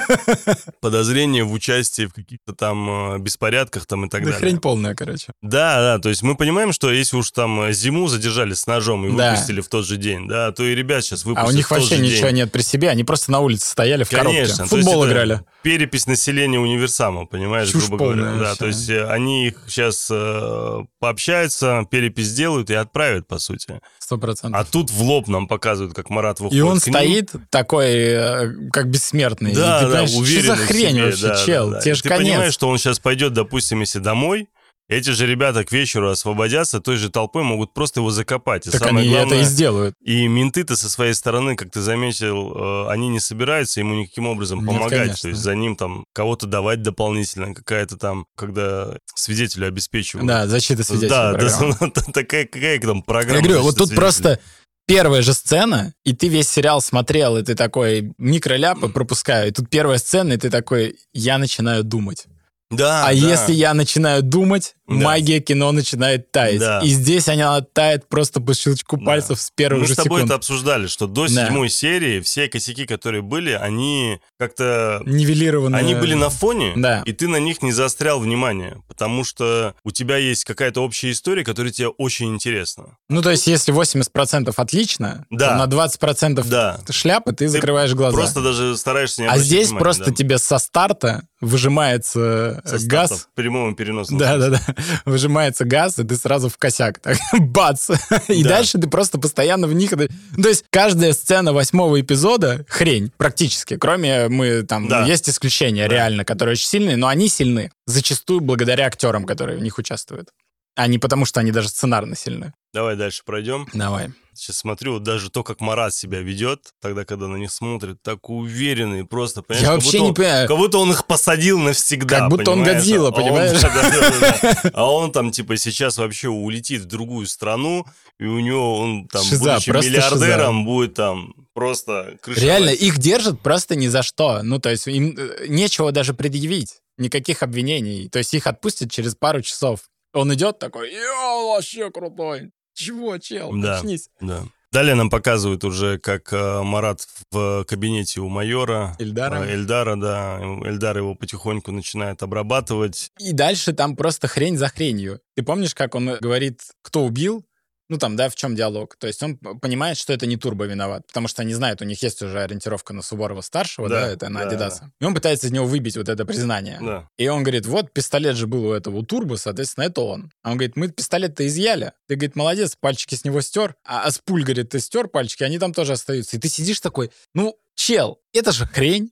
Подозрение 0.81 1.43
в 1.43 1.53
участии 1.53 2.07
в 2.07 2.13
каких-то 2.13 2.53
там 2.53 3.15
э, 3.15 3.19
беспорядках 3.19 3.85
там 3.85 4.05
и 4.05 4.09
так 4.09 4.23
да 4.23 4.31
далее. 4.31 4.39
хрень 4.39 4.59
полная, 4.59 4.95
короче. 4.95 5.31
Да, 5.43 5.79
да, 5.79 5.99
то 5.99 6.09
есть 6.09 6.23
мы 6.23 6.35
понимаем, 6.35 6.73
что 6.73 6.91
если 6.91 7.17
уж 7.17 7.29
там 7.29 7.61
э, 7.61 7.73
зиму 7.73 8.07
задержали 8.07 8.55
с 8.55 8.65
ножом 8.65 9.05
и 9.05 9.15
да. 9.15 9.31
выпустили 9.31 9.61
в 9.61 9.67
тот 9.67 9.85
же 9.85 9.97
день, 9.97 10.27
да, 10.27 10.51
то 10.53 10.63
и 10.63 10.73
ребят 10.73 11.03
сейчас 11.03 11.23
выпустят 11.23 11.47
А 11.47 11.51
у 11.51 11.55
них 11.55 11.69
вообще 11.69 11.99
ничего 11.99 12.29
день. 12.29 12.37
нет 12.37 12.51
при 12.51 12.63
себе, 12.63 12.89
они 12.89 13.03
просто 13.03 13.31
на 13.31 13.41
улице 13.41 13.69
стояли 13.69 14.03
в 14.05 14.09
Конечно, 14.09 14.65
коробке, 14.65 14.75
футбол 14.75 15.05
играли. 15.05 15.41
Перепись 15.61 16.07
населения 16.07 16.59
универсама, 16.59 17.27
понимаешь, 17.27 17.71
Чушь 17.71 17.87
грубо 17.89 18.05
говоря. 18.05 18.23
Да, 18.23 18.37
вообще. 18.39 18.55
то 18.57 18.65
есть 18.65 18.89
э, 18.89 19.05
они 19.07 19.47
их 19.49 19.61
сейчас 19.67 20.07
э, 20.09 20.79
пообщаются, 20.99 21.85
перепись 21.91 22.27
сделают 22.27 22.71
и 22.71 22.73
отправят, 22.73 23.27
по 23.27 23.37
сути. 23.37 23.81
Сто 23.99 24.17
процентов. 24.17 24.59
А 24.59 24.63
тут 24.63 24.89
в 24.89 25.01
лоб 25.03 25.27
нам 25.27 25.47
показывают, 25.47 25.93
как 25.95 26.09
Марат 26.09 26.39
выходит 26.39 26.57
И 26.57 26.61
он 26.61 26.79
стоит 26.79 27.34
такой 27.49 28.15
Э, 28.15 28.51
как 28.71 28.89
бессмертный. 28.89 29.53
Да, 29.53 29.81
и 29.81 29.85
ты 29.85 29.91
да, 29.91 30.03
уверен. 30.17 30.43
Что 30.43 30.55
за 30.55 30.65
хрень 30.65 30.89
себе, 30.91 31.05
вообще, 31.05 31.27
да, 31.27 31.45
чел? 31.45 31.69
Да, 31.69 31.75
да. 31.75 31.81
Тебе 31.81 31.95
же 31.95 32.03
ты 32.03 32.09
конец. 32.09 32.27
понимаешь, 32.27 32.53
что 32.53 32.69
он 32.69 32.77
сейчас 32.77 32.99
пойдет, 32.99 33.33
допустим, 33.33 33.81
если 33.81 33.99
домой, 33.99 34.47
эти 34.87 35.09
же 35.09 35.25
ребята 35.25 35.63
к 35.63 35.71
вечеру 35.71 36.11
освободятся, 36.11 36.79
той 36.79 36.97
же 36.97 37.09
толпой 37.09 37.43
могут 37.43 37.73
просто 37.73 38.01
его 38.01 38.11
закопать. 38.11 38.67
И 38.67 38.69
так 38.69 38.83
они 38.83 39.09
главное, 39.09 39.25
это 39.25 39.35
и 39.37 39.43
сделают. 39.43 39.95
И 40.03 40.27
менты-то 40.27 40.75
со 40.75 40.89
своей 40.89 41.15
стороны, 41.15 41.55
как 41.55 41.71
ты 41.71 41.81
заметил, 41.81 42.53
э, 42.55 42.89
они 42.91 43.07
не 43.09 43.19
собираются 43.19 43.79
ему 43.79 43.95
никаким 43.95 44.27
образом 44.27 44.59
Нет, 44.59 44.67
помогать. 44.67 44.99
Конечно. 44.99 45.21
То 45.21 45.27
есть 45.29 45.41
за 45.41 45.55
ним 45.55 45.75
там 45.75 46.05
кого-то 46.13 46.45
давать 46.45 46.83
дополнительно, 46.83 47.55
какая-то 47.55 47.97
там, 47.97 48.27
когда 48.37 48.97
свидетелю 49.15 49.67
обеспечивают. 49.67 50.27
Да, 50.27 50.45
защита 50.45 50.83
свидетеля. 50.83 51.09
Да, 51.09 51.33
да 51.33 51.89
такая 52.13 52.45
какая 52.45 52.79
там 52.79 53.01
программа. 53.01 53.39
Я 53.39 53.43
говорю, 53.43 53.63
вот 53.63 53.77
тут 53.77 53.95
просто 53.95 54.39
первая 54.85 55.21
же 55.21 55.33
сцена, 55.33 55.93
и 56.03 56.13
ты 56.13 56.27
весь 56.27 56.49
сериал 56.49 56.81
смотрел, 56.81 57.37
и 57.37 57.43
ты 57.43 57.55
такой, 57.55 58.13
микроляпы 58.17 58.89
пропускаю, 58.89 59.49
и 59.49 59.51
тут 59.51 59.69
первая 59.69 59.97
сцена, 59.97 60.33
и 60.33 60.37
ты 60.37 60.49
такой, 60.49 60.97
я 61.13 61.37
начинаю 61.37 61.83
думать. 61.83 62.25
Да, 62.71 63.03
а 63.03 63.07
да. 63.07 63.11
если 63.11 63.53
я 63.53 63.73
начинаю 63.73 64.23
думать, 64.23 64.75
Да. 64.87 64.93
магия 64.95 65.39
кино 65.39 65.71
начинает 65.71 66.31
таять. 66.31 66.59
Да. 66.59 66.79
И 66.81 66.89
здесь 66.89 67.27
она 67.27 67.59
тает 67.61 68.07
просто 68.07 68.39
по 68.39 68.53
щелчку 68.53 68.97
Да. 68.97 69.05
пальцев 69.05 69.41
с 69.41 69.49
первых 69.51 69.81
Мы 69.81 69.87
же 69.87 69.93
с 69.93 69.95
тобой 69.97 70.19
секунд. 70.19 70.25
это 70.25 70.35
обсуждали, 70.35 70.87
что 70.87 71.07
до 71.07 71.27
Да. 71.27 71.45
седьмой 71.47 71.69
серии 71.69 72.19
все 72.21 72.47
косяки, 72.47 72.85
которые 72.85 73.21
были, 73.21 73.51
они 73.51 74.19
как-то... 74.39 75.01
Нивелированная. 75.05 75.79
Они 75.79 75.95
были 75.95 76.13
на 76.13 76.29
фоне, 76.29 76.73
Да. 76.75 77.01
и 77.05 77.13
ты 77.13 77.27
на 77.27 77.37
них 77.37 77.61
не 77.63 77.71
заострял 77.71 78.19
внимание, 78.19 78.77
потому 78.87 79.23
что 79.23 79.73
у 79.83 79.91
тебя 79.91 80.17
есть 80.17 80.43
какая-то 80.45 80.81
общая 80.81 81.11
история, 81.11 81.43
которая 81.43 81.71
тебе 81.71 81.87
очень 81.87 82.33
интересна. 82.33 82.97
Ну, 83.09 83.21
то 83.21 83.31
есть, 83.31 83.47
если 83.47 83.71
80% 83.73 84.53
отлично, 84.57 85.25
Да. 85.31 85.49
то 85.51 85.55
на 85.57 85.65
20% 85.67 86.47
Да. 86.47 86.79
шляпы 86.91 87.33
ты 87.33 87.47
закрываешь 87.47 87.93
глаза. 87.93 88.15
Просто 88.17 88.41
даже 88.41 88.77
стараешься 88.77 89.21
не 89.23 89.27
а 89.27 89.37
здесь 89.39 89.67
внимания, 89.69 89.79
просто 89.83 90.05
да. 90.05 90.11
тебе 90.11 90.37
со 90.37 90.59
старта 90.59 91.23
выжимается 91.41 92.61
Со 92.65 92.77
старта 92.79 92.87
газ. 92.87 93.11
в 93.31 93.35
прямом 93.35 93.73
и 93.73 93.75
переносном 93.75 94.19
Да, 94.19 94.35
смысле. 94.35 94.51
да, 94.51 94.59
да. 94.67 94.74
Выжимается 95.05 95.65
газ, 95.65 95.99
и 95.99 96.03
ты 96.03 96.15
сразу 96.15 96.49
в 96.49 96.57
косяк. 96.57 96.99
Так, 96.99 97.17
бац! 97.39 97.89
И 98.27 98.43
Да. 98.43 98.49
дальше 98.49 98.77
ты 98.77 98.87
просто 98.87 99.17
постоянно 99.19 99.67
в 99.67 99.73
них... 99.73 99.91
То 99.91 100.49
есть 100.49 100.65
каждая 100.69 101.13
сцена 101.13 101.53
восьмого 101.53 101.99
эпизода— 101.99 102.65
хрень, 102.69 103.11
практически. 103.17 103.77
Кроме 103.77 104.27
мы 104.27 104.63
там... 104.63 104.87
Да. 104.87 105.05
Есть 105.05 105.29
исключения, 105.29 105.87
Да. 105.87 105.93
реально, 105.95 106.25
которые 106.25 106.53
очень 106.53 106.67
сильные, 106.67 106.97
но 106.97 107.07
они 107.07 107.29
сильны. 107.29 107.71
Зачастую 107.85 108.41
благодаря 108.41 108.85
актерам, 108.87 109.25
которые 109.25 109.57
в 109.57 109.61
них 109.61 109.77
участвуют. 109.77 110.29
А 110.75 110.87
не 110.87 110.97
потому, 110.99 111.25
что 111.25 111.39
они 111.39 111.51
даже 111.51 111.69
сценарно 111.69 112.15
сильны. 112.15 112.53
Давай 112.73 112.97
дальше 112.97 113.23
пройдем. 113.25 113.65
Давай. 113.73 114.11
Сейчас 114.33 114.57
смотрю, 114.57 114.99
даже 114.99 115.29
то, 115.29 115.43
как 115.43 115.61
Марат 115.61 115.93
себя 115.93 116.19
ведет, 116.19 116.73
тогда, 116.81 117.05
когда 117.05 117.27
на 117.27 117.37
них 117.37 117.49
смотрит, 117.49 118.01
так 118.03 118.29
уверенный, 118.29 119.05
просто, 119.05 119.41
понимаешь, 119.41 119.63
Я 119.63 119.73
как 119.75 119.75
вообще 119.83 119.91
будто 119.91 120.03
не 120.03 120.09
он- 120.09 120.13
понимаю. 120.15 120.47
Как 120.49 120.57
будто 120.57 120.77
он 120.79 120.91
их 120.91 121.07
посадил 121.07 121.59
навсегда. 121.59 122.19
Как 122.19 122.29
будто 122.29 122.51
он 122.51 122.57
понимаешь? 122.59 122.77
Годзилла, 122.79 123.07
А 123.07 123.11
он- 123.11 123.15
понимаешь? 123.15 123.61
да. 124.61 124.71
А 124.73 124.91
он 124.91 125.13
там, 125.13 125.31
типа, 125.31 125.55
сейчас 125.55 125.97
вообще 125.97 126.27
улетит 126.27 126.81
в 126.81 126.85
другую 126.85 127.27
страну, 127.27 127.85
и 128.19 128.25
у 128.25 128.39
него 128.41 128.77
он 128.77 129.07
там, 129.07 129.23
Шиза, 129.23 129.53
будучи 129.53 129.69
миллиардером, 129.69 130.65
будет 130.65 130.95
там 130.95 131.33
просто 131.53 132.17
крышевать. 132.21 132.43
Реально, 132.43 132.69
их 132.71 132.97
держат 132.97 133.39
просто 133.39 133.75
ни 133.77 133.87
за 133.87 134.03
что. 134.03 134.41
Ну, 134.43 134.59
то 134.59 134.69
есть 134.69 134.87
им 134.87 135.15
э, 135.17 135.45
нечего 135.47 135.93
даже 135.93 136.13
предъявить. 136.13 136.79
Никаких 136.97 137.41
обвинений. 137.43 138.09
То 138.09 138.19
есть 138.19 138.33
их 138.33 138.47
отпустят 138.47 138.91
через 138.91 139.15
пару 139.15 139.41
часов. 139.41 139.79
Он 140.15 140.33
идет 140.33 140.59
такой, 140.59 140.91
я 140.93 141.45
вообще 141.53 141.91
крутой. 141.91 142.51
Чего, 142.73 143.17
чел, 143.17 143.51
Да. 143.53 143.79
очнись. 143.79 144.09
Да. 144.19 144.43
Далее 144.71 144.95
нам 144.95 145.09
показывают 145.09 145.63
уже, 145.63 145.99
как 145.99 146.33
э, 146.33 146.61
Марат 146.61 147.07
в 147.31 147.63
кабинете 147.63 148.19
у 148.19 148.27
майора. 148.27 148.95
Эльдара. 148.99 149.45
э, 149.45 149.53
Эльдара, 149.53 149.95
да. 149.95 150.39
Эльдар 150.65 150.97
его 150.97 151.15
потихоньку 151.15 151.71
начинает 151.71 152.21
обрабатывать. 152.23 153.11
И 153.19 153.31
дальше 153.31 153.71
там 153.71 153.95
просто 153.95 154.27
хрень 154.27 154.57
за 154.57 154.67
хренью. 154.67 155.21
Ты 155.35 155.43
помнишь, 155.43 155.73
как 155.73 155.95
он 155.95 156.17
говорит, 156.19 156.59
кто 156.81 157.05
убил? 157.05 157.45
Ну, 157.87 157.97
там, 157.97 158.15
да, 158.15 158.29
в 158.29 158.35
чем 158.35 158.55
диалог? 158.55 158.95
То 158.97 159.07
есть 159.07 159.21
он 159.21 159.37
понимает, 159.37 159.97
что 159.97 160.11
это 160.11 160.25
не 160.25 160.37
Турбо 160.37 160.65
виноват, 160.65 161.05
потому 161.07 161.27
что 161.27 161.43
они 161.43 161.53
знают, 161.53 161.81
у 161.81 161.85
них 161.85 162.01
есть 162.01 162.21
уже 162.21 162.41
ориентировка 162.41 162.93
на 162.93 163.01
Суворова-старшего, 163.01 163.89
да, 163.89 164.01
Да, 164.01 164.07
это 164.07 164.29
на 164.29 164.41
да. 164.41 164.47
Адидаса. 164.47 164.91
И 164.99 165.05
он 165.05 165.13
пытается 165.13 165.47
из 165.47 165.51
него 165.51 165.65
выбить 165.65 165.97
вот 165.97 166.09
это 166.09 166.25
признание. 166.25 166.79
Да. 166.81 167.09
И 167.17 167.27
он 167.27 167.43
говорит, 167.43 167.65
вот 167.65 167.93
пистолет 167.93 168.35
же 168.35 168.47
был 168.47 168.65
у 168.65 168.73
этого 168.73 168.97
у 168.97 169.03
Турбо, 169.03 169.35
соответственно, 169.35 169.85
это 169.85 170.01
он. 170.01 170.31
А 170.41 170.51
он 170.51 170.57
говорит, 170.57 170.75
мы 170.75 170.89
пистолет-то 170.89 171.45
изъяли. 171.45 171.93
Ты, 172.07 172.15
говорит, 172.15 172.35
молодец, 172.35 172.75
пальчики 172.79 173.15
с 173.15 173.23
него 173.23 173.41
стер. 173.41 173.75
А, 173.85 174.03
а 174.03 174.11
с 174.11 174.19
пуль, 174.19 174.43
говорит, 174.43 174.69
ты 174.69 174.79
стер 174.79 175.07
пальчики, 175.07 175.43
они 175.43 175.59
там 175.59 175.73
тоже 175.73 175.93
остаются. 175.93 176.37
И 176.37 176.39
ты 176.39 176.47
сидишь 176.49 176.79
такой, 176.79 177.11
ну, 177.33 177.57
чел, 177.75 178.19
это 178.33 178.51
же 178.51 178.65
хрень. 178.65 179.11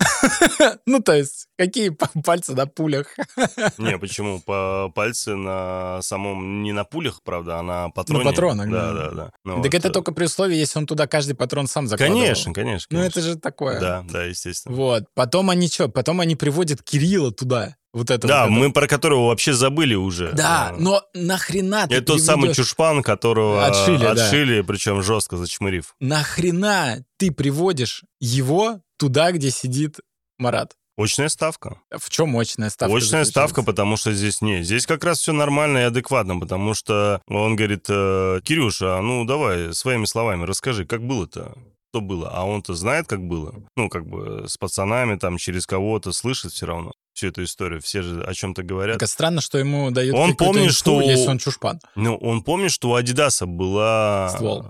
Ну, 0.86 1.00
то 1.00 1.14
есть, 1.14 1.46
какие 1.58 1.90
пальцы 2.24 2.54
на 2.54 2.66
пулях? 2.66 3.06
Не, 3.78 3.98
почему? 3.98 4.40
По 4.40 4.90
пальцы 4.94 5.34
на 5.34 6.00
самом... 6.02 6.62
Не 6.62 6.72
на 6.72 6.84
пулях, 6.84 7.22
правда, 7.22 7.58
а 7.58 7.62
на 7.62 7.90
патроне. 7.90 8.24
патронах, 8.24 8.70
да. 8.70 8.92
да. 8.92 8.94
Да, 8.94 9.10
да, 9.10 9.30
Ну 9.44 9.62
Так 9.62 9.72
вот, 9.72 9.74
это 9.74 9.88
э, 9.88 9.92
только 9.92 10.12
при 10.12 10.24
условии, 10.24 10.56
если 10.56 10.78
он 10.78 10.86
туда 10.86 11.06
каждый 11.06 11.34
патрон 11.34 11.66
сам 11.66 11.86
закладывал. 11.86 12.20
Конечно, 12.20 12.52
конечно. 12.52 12.98
Ну, 12.98 13.04
это 13.04 13.20
же 13.20 13.36
такое. 13.36 13.80
Да, 13.80 14.04
да, 14.08 14.24
естественно. 14.24 14.74
Вот. 14.74 15.04
Потом 15.14 15.50
они 15.50 15.68
что? 15.68 15.88
Потом 15.88 16.20
они 16.20 16.36
приводят 16.36 16.82
Кирилла 16.82 17.32
туда. 17.32 17.76
Вот 17.94 18.10
это 18.10 18.26
Да, 18.26 18.46
вот 18.46 18.50
это. 18.50 18.60
мы 18.60 18.72
про 18.72 18.88
которого 18.88 19.28
вообще 19.28 19.52
забыли 19.52 19.94
уже. 19.94 20.32
Да, 20.32 20.74
но 20.76 21.02
нахрена 21.14 21.86
ты 21.86 21.94
Это 21.94 22.06
тот 22.06 22.20
самый 22.22 22.52
чушпан, 22.52 23.04
которого 23.04 23.64
Отшили, 23.64 23.98
да. 23.98 24.10
отшили 24.12 24.62
причем 24.62 25.00
жестко 25.02 25.36
зачмырив. 25.36 25.94
Нахрена 26.00 27.04
ты 27.18 27.30
приводишь 27.30 28.02
его 28.18 28.80
туда, 28.98 29.32
где 29.32 29.50
сидит 29.50 30.00
Марат? 30.38 30.76
Очная 30.96 31.28
ставка. 31.28 31.80
В 31.90 32.08
чем 32.08 32.28
мощная 32.28 32.70
ставка? 32.70 32.96
Очная 32.96 33.24
ставка, 33.24 33.62
потому 33.62 33.96
что 33.96 34.12
здесь 34.12 34.40
не. 34.40 34.62
Здесь 34.62 34.86
как 34.86 35.02
раз 35.02 35.18
все 35.18 35.32
нормально 35.32 35.78
и 35.78 35.82
адекватно, 35.82 36.38
потому 36.38 36.74
что 36.74 37.20
он 37.26 37.56
говорит, 37.56 37.86
э, 37.88 38.40
Кирюша, 38.44 38.98
а 38.98 39.02
ну 39.02 39.24
давай 39.24 39.74
своими 39.74 40.04
словами 40.04 40.44
расскажи, 40.44 40.86
как 40.86 41.04
было-то? 41.04 41.56
Что 41.90 42.00
было? 42.00 42.30
А 42.32 42.44
он-то 42.44 42.74
знает, 42.74 43.08
как 43.08 43.22
было. 43.22 43.54
Ну, 43.76 43.88
как 43.88 44.06
бы 44.06 44.46
с 44.48 44.56
пацанами, 44.56 45.16
там, 45.16 45.36
через 45.36 45.66
кого-то 45.66 46.12
слышит 46.12 46.52
все 46.52 46.66
равно 46.66 46.92
всю 47.14 47.28
эту 47.28 47.44
историю. 47.44 47.80
Все 47.80 48.02
же 48.02 48.22
о 48.22 48.34
чем-то 48.34 48.62
говорят. 48.62 48.98
Так 48.98 49.08
странно, 49.08 49.40
что 49.40 49.56
ему 49.58 49.90
дают 49.90 50.14
Он 50.14 50.34
помнит, 50.36 50.64
инфу, 50.64 50.74
что- 50.74 51.00
если 51.00 51.28
он 51.28 51.38
чушпан. 51.38 51.80
Ну, 51.94 52.16
он 52.16 52.42
помнит, 52.42 52.70
что 52.72 52.90
у 52.90 52.94
Адидаса 52.94 53.46
была... 53.46 54.30
Ствол. 54.34 54.60
э, 54.62 54.64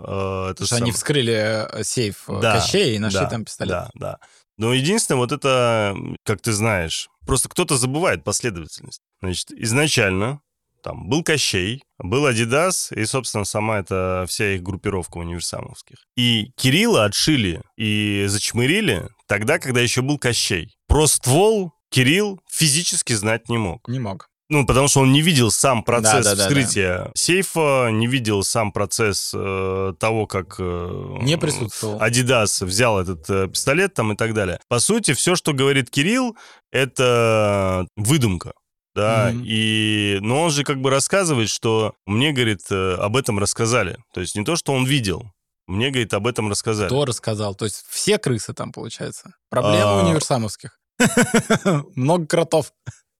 это 0.50 0.54
Потому 0.54 0.66
что 0.66 0.76
они 0.76 0.92
сам- 0.92 0.96
вскрыли 0.96 1.32
э, 1.32 1.82
сейф 1.84 2.24
э, 2.28 2.40
Да, 2.40 2.54
Кощея 2.60 2.94
и 2.94 2.98
нашли 2.98 3.20
да, 3.20 3.26
там 3.26 3.44
пистолет. 3.44 3.70
Да, 3.70 3.90
да. 3.94 4.18
Но 4.56 4.72
единственное, 4.72 5.18
вот 5.18 5.32
это, 5.32 5.96
как 6.22 6.40
ты 6.40 6.52
знаешь, 6.52 7.08
просто 7.26 7.48
кто-то 7.48 7.76
забывает 7.76 8.22
последовательность. 8.22 9.00
Значит, 9.20 9.50
изначально 9.50 10.40
там 10.82 11.08
был 11.08 11.24
Кощей, 11.24 11.82
был 11.98 12.26
Адидас 12.26 12.92
и, 12.92 13.04
собственно, 13.06 13.44
сама 13.44 13.78
эта 13.78 14.26
вся 14.28 14.52
их 14.54 14.62
группировка 14.62 15.16
универсамовских. 15.16 15.96
И 16.14 16.50
Кирилла 16.56 17.06
отшили 17.06 17.62
и 17.76 18.26
зачмырили 18.28 19.08
тогда, 19.26 19.58
когда 19.58 19.80
еще 19.80 20.02
был 20.02 20.18
Кощей. 20.18 20.76
Про 20.86 21.06
ствол 21.06 21.72
Кирилл 21.90 22.40
физически 22.50 23.12
знать 23.12 23.48
не 23.48 23.58
мог. 23.58 23.86
Не 23.88 23.98
мог. 24.00 24.28
Ну, 24.50 24.66
потому 24.66 24.88
что 24.88 25.00
он 25.00 25.12
не 25.12 25.22
видел 25.22 25.50
сам 25.50 25.82
процесс 25.82 26.24
Да, 26.24 26.34
да, 26.34 26.36
да, 26.36 26.48
вскрытия 26.48 27.10
сейфа, 27.14 27.88
не 27.90 28.06
видел 28.06 28.42
сам 28.42 28.72
процесс 28.72 29.32
э, 29.34 29.94
того, 29.98 30.26
как... 30.26 30.56
э, 30.58 31.16
Не 31.22 31.38
присутствовал. 31.38 32.00
Адидас 32.00 32.60
взял 32.60 33.00
этот 33.00 33.28
э, 33.30 33.48
пистолет 33.48 33.94
там 33.94 34.12
и 34.12 34.16
так 34.16 34.34
далее. 34.34 34.60
По 34.68 34.80
сути, 34.80 35.14
все, 35.14 35.34
что 35.34 35.54
говорит 35.54 35.88
Кирилл, 35.88 36.36
это 36.72 37.86
выдумка. 37.96 38.52
Да, 38.94 39.30
Мгм. 39.32 39.42
и, 39.44 40.18
но 40.20 40.42
он 40.42 40.50
же 40.50 40.62
как 40.62 40.80
бы 40.80 40.88
рассказывает, 40.90 41.48
что 41.48 41.94
мне, 42.06 42.30
говорит, 42.32 42.60
э, 42.70 42.94
об 42.94 43.16
этом 43.16 43.40
рассказали. 43.40 43.96
То 44.12 44.20
есть 44.20 44.36
не 44.36 44.44
то, 44.44 44.54
что 44.54 44.72
он 44.72 44.84
видел, 44.84 45.32
мне, 45.66 45.90
говорит, 45.90 46.14
об 46.14 46.26
этом 46.28 46.48
рассказали. 46.48 46.86
Кто 46.88 47.04
рассказал? 47.04 47.54
То 47.56 47.64
есть 47.64 47.82
все 47.88 48.18
крысы 48.18 48.52
там, 48.54 48.70
получается. 48.72 49.32
Проблема 49.50 50.00
А. 50.00 50.04
универсамовских. 50.04 50.78
Много 51.94 52.26
кротов. 52.26 52.72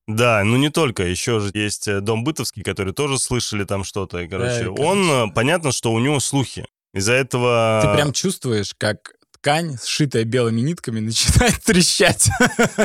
Да, 0.07 0.43
ну 0.43 0.57
не 0.57 0.69
только, 0.69 1.03
еще 1.03 1.39
же 1.39 1.49
есть 1.53 1.87
э, 1.87 1.99
Дом 1.99 2.23
Бытовский, 2.23 2.61
который 2.61 2.93
тоже 2.93 3.17
слышали 3.17 3.63
там 3.63 3.83
что-то. 3.83 4.19
И, 4.19 4.27
короче, 4.27 4.65
и, 4.65 4.67
он, 4.67 5.09
э, 5.09 5.27
понятно, 5.33 5.71
что 5.71 5.91
у 5.91 5.99
него 5.99 6.19
слухи. 6.19 6.65
Из-за 6.93 7.13
этого... 7.13 7.81
Ты 7.83 7.93
прям 7.95 8.13
чувствуешь, 8.13 8.73
как 8.77 9.15
ткань, 9.45 9.77
сшитая 9.77 10.23
белыми 10.23 10.61
нитками, 10.61 10.99
начинает 11.01 11.61
трещать. 11.63 12.29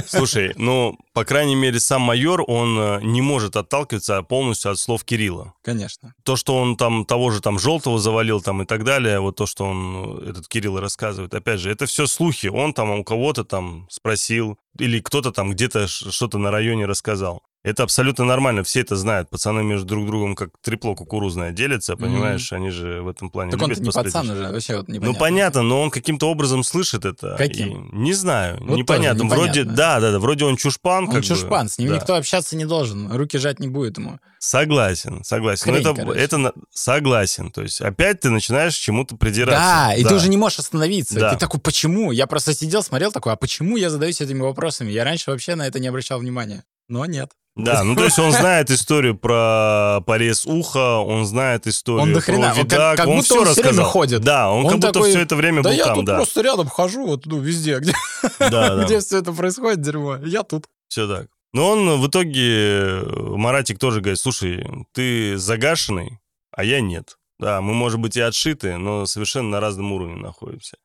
Слушай, 0.06 0.52
ну, 0.56 0.98
по 1.14 1.24
крайней 1.24 1.54
мере, 1.54 1.80
сам 1.80 2.02
майор, 2.02 2.44
он 2.46 2.78
э, 2.78 3.00
не 3.02 3.22
может 3.22 3.56
отталкиваться 3.56 4.22
полностью 4.22 4.70
от 4.70 4.78
слов 4.78 5.04
Кирилла. 5.04 5.54
Конечно. 5.62 6.14
То, 6.22 6.36
что 6.36 6.56
он 6.56 6.76
там 6.76 7.06
того 7.06 7.30
же 7.30 7.40
там 7.40 7.58
желтого 7.58 7.98
завалил 7.98 8.42
там 8.42 8.60
и 8.60 8.66
так 8.66 8.84
далее, 8.84 9.20
вот 9.20 9.36
то, 9.36 9.46
что 9.46 9.64
он, 9.64 10.18
э, 10.20 10.30
этот 10.30 10.48
Кирилл 10.48 10.78
рассказывает, 10.78 11.32
опять 11.32 11.60
же, 11.60 11.70
это 11.70 11.86
все 11.86 12.06
слухи. 12.06 12.48
Он 12.48 12.74
там 12.74 12.90
у 12.90 13.04
кого-то 13.04 13.44
там 13.44 13.86
спросил, 13.90 14.58
или 14.78 15.00
кто-то 15.00 15.32
там 15.32 15.52
где-то 15.52 15.88
что-то 15.88 16.36
на 16.36 16.50
районе 16.50 16.84
рассказал. 16.84 17.42
Это 17.62 17.82
абсолютно 17.82 18.24
нормально, 18.24 18.64
все 18.64 18.80
это 18.80 18.96
знают. 18.96 19.28
Пацаны 19.28 19.62
между 19.62 19.84
друг 19.86 20.06
другом 20.06 20.34
как 20.34 20.48
трепло 20.62 20.94
кукурузное 20.94 21.52
делятся, 21.52 21.94
понимаешь? 21.94 22.50
Они 22.54 22.70
же 22.70 23.02
в 23.02 23.08
этом 23.08 23.28
плане 23.28 23.50
Так 23.50 23.60
он 23.60 23.68
любят 23.68 23.84
не 23.84 23.90
пацан 23.90 24.30
уже, 24.30 24.50
вообще 24.50 24.76
вот 24.78 24.88
Ну, 24.88 24.94
непонятно. 24.94 25.18
понятно, 25.20 25.62
но 25.62 25.82
он 25.82 25.90
каким-то 25.90 26.30
образом 26.30 26.64
слышит 26.64 27.04
это. 27.04 27.34
Каким? 27.36 27.88
И 27.90 27.96
не 27.96 28.14
знаю, 28.14 28.56
Вот 28.62 28.78
непонятно. 28.78 29.24
тоже 29.24 29.34
Вроде, 29.34 29.50
непонятно. 29.60 29.76
да, 29.76 30.00
да, 30.00 30.12
да, 30.12 30.18
вроде 30.20 30.46
он 30.46 30.56
чушпан. 30.56 31.04
Он 31.04 31.10
как 31.10 31.20
бы. 31.20 31.26
чушпан, 31.26 31.68
с 31.68 31.76
ним 31.78 31.90
Да. 31.90 31.96
никто 31.96 32.14
общаться 32.14 32.56
не 32.56 32.64
должен, 32.64 33.12
руки 33.12 33.36
жать 33.36 33.60
не 33.60 33.68
будет 33.68 33.98
ему. 33.98 34.18
Согласен, 34.38 35.22
согласен. 35.22 35.64
Но 35.66 35.72
Хрень, 35.74 35.86
это, 35.86 35.94
короче. 36.00 36.18
это 36.20 36.38
на- 36.38 36.52
согласен. 36.70 37.50
То 37.50 37.60
есть 37.60 37.82
опять 37.82 38.20
ты 38.20 38.30
начинаешь 38.30 38.74
к 38.74 38.80
чему-то 38.80 39.16
придираться. 39.16 39.60
Да, 39.60 39.94
и 39.94 40.02
ты 40.02 40.14
уже 40.14 40.30
не 40.30 40.38
можешь 40.38 40.60
остановиться. 40.60 41.20
Да. 41.20 41.34
Ты 41.34 41.38
такой, 41.38 41.60
почему? 41.60 42.10
Я 42.10 42.26
просто 42.26 42.54
сидел, 42.54 42.82
смотрел 42.82 43.12
такой, 43.12 43.34
а 43.34 43.36
почему 43.36 43.76
я 43.76 43.90
задаюсь 43.90 44.20
этими 44.20 44.40
вопросами? 44.40 44.90
Я 44.90 45.04
раньше 45.04 45.30
вообще 45.30 45.56
на 45.56 45.66
это 45.66 45.78
не 45.78 45.88
обращал 45.88 46.18
внимания. 46.20 46.64
Но 46.90 47.06
нет. 47.06 47.30
Да, 47.56 47.82
ну 47.84 47.94
то 47.96 48.04
есть 48.04 48.18
он 48.18 48.30
знает 48.32 48.70
историю 48.70 49.16
про 49.16 50.00
порез 50.06 50.46
уха, 50.46 50.98
он 50.98 51.24
знает 51.26 51.66
историю 51.66 52.02
Он 52.02 52.12
до 52.12 52.20
хрена, 52.20 52.40
про 52.40 52.48
он 52.48 52.54
как- 52.54 52.64
видак, 52.64 52.96
как 52.96 53.06
он 53.08 53.16
будто 53.16 53.24
все 53.24 53.34
он 53.40 53.44
всё 53.46 53.52
время 53.54 53.66
рассказал. 53.68 53.90
ходит. 53.90 54.20
Да, 54.22 54.50
он, 54.50 54.58
Он 54.64 54.70
как 54.70 54.74
будто 54.80 54.92
такой, 54.92 55.10
все 55.10 55.20
это 55.20 55.36
время 55.36 55.62
да 55.62 55.70
был 55.70 55.76
я 55.76 55.84
там, 55.84 55.94
тут 55.96 56.04
да. 56.04 56.16
просто 56.16 56.40
рядом 56.42 56.68
хожу, 56.68 57.06
вот 57.06 57.26
ну, 57.26 57.38
везде, 57.38 57.78
где, 57.78 57.92
Да, 58.38 58.76
да, 58.76 58.84
где 58.84 59.00
все 59.00 59.18
это 59.18 59.32
происходит, 59.32 59.80
дерьмо. 59.82 60.16
Я 60.24 60.42
тут. 60.42 60.66
все 60.88 61.06
так. 61.08 61.26
Но 61.52 61.70
он 61.70 62.00
в 62.00 62.06
итоге, 62.08 63.02
Маратик 63.16 63.78
тоже 63.78 64.00
говорит, 64.00 64.20
слушай, 64.20 64.64
ты 64.92 65.36
загашенный, 65.36 66.20
а 66.52 66.62
я 66.64 66.80
нет. 66.80 67.16
Да, 67.38 67.60
мы, 67.60 67.74
может 67.74 67.98
быть, 68.00 68.16
и 68.16 68.20
отшиты, 68.20 68.76
но 68.76 69.06
совершенно 69.06 69.48
на 69.48 69.60
разном 69.60 69.92
уровне 69.92 70.16
находимся. 70.16 70.76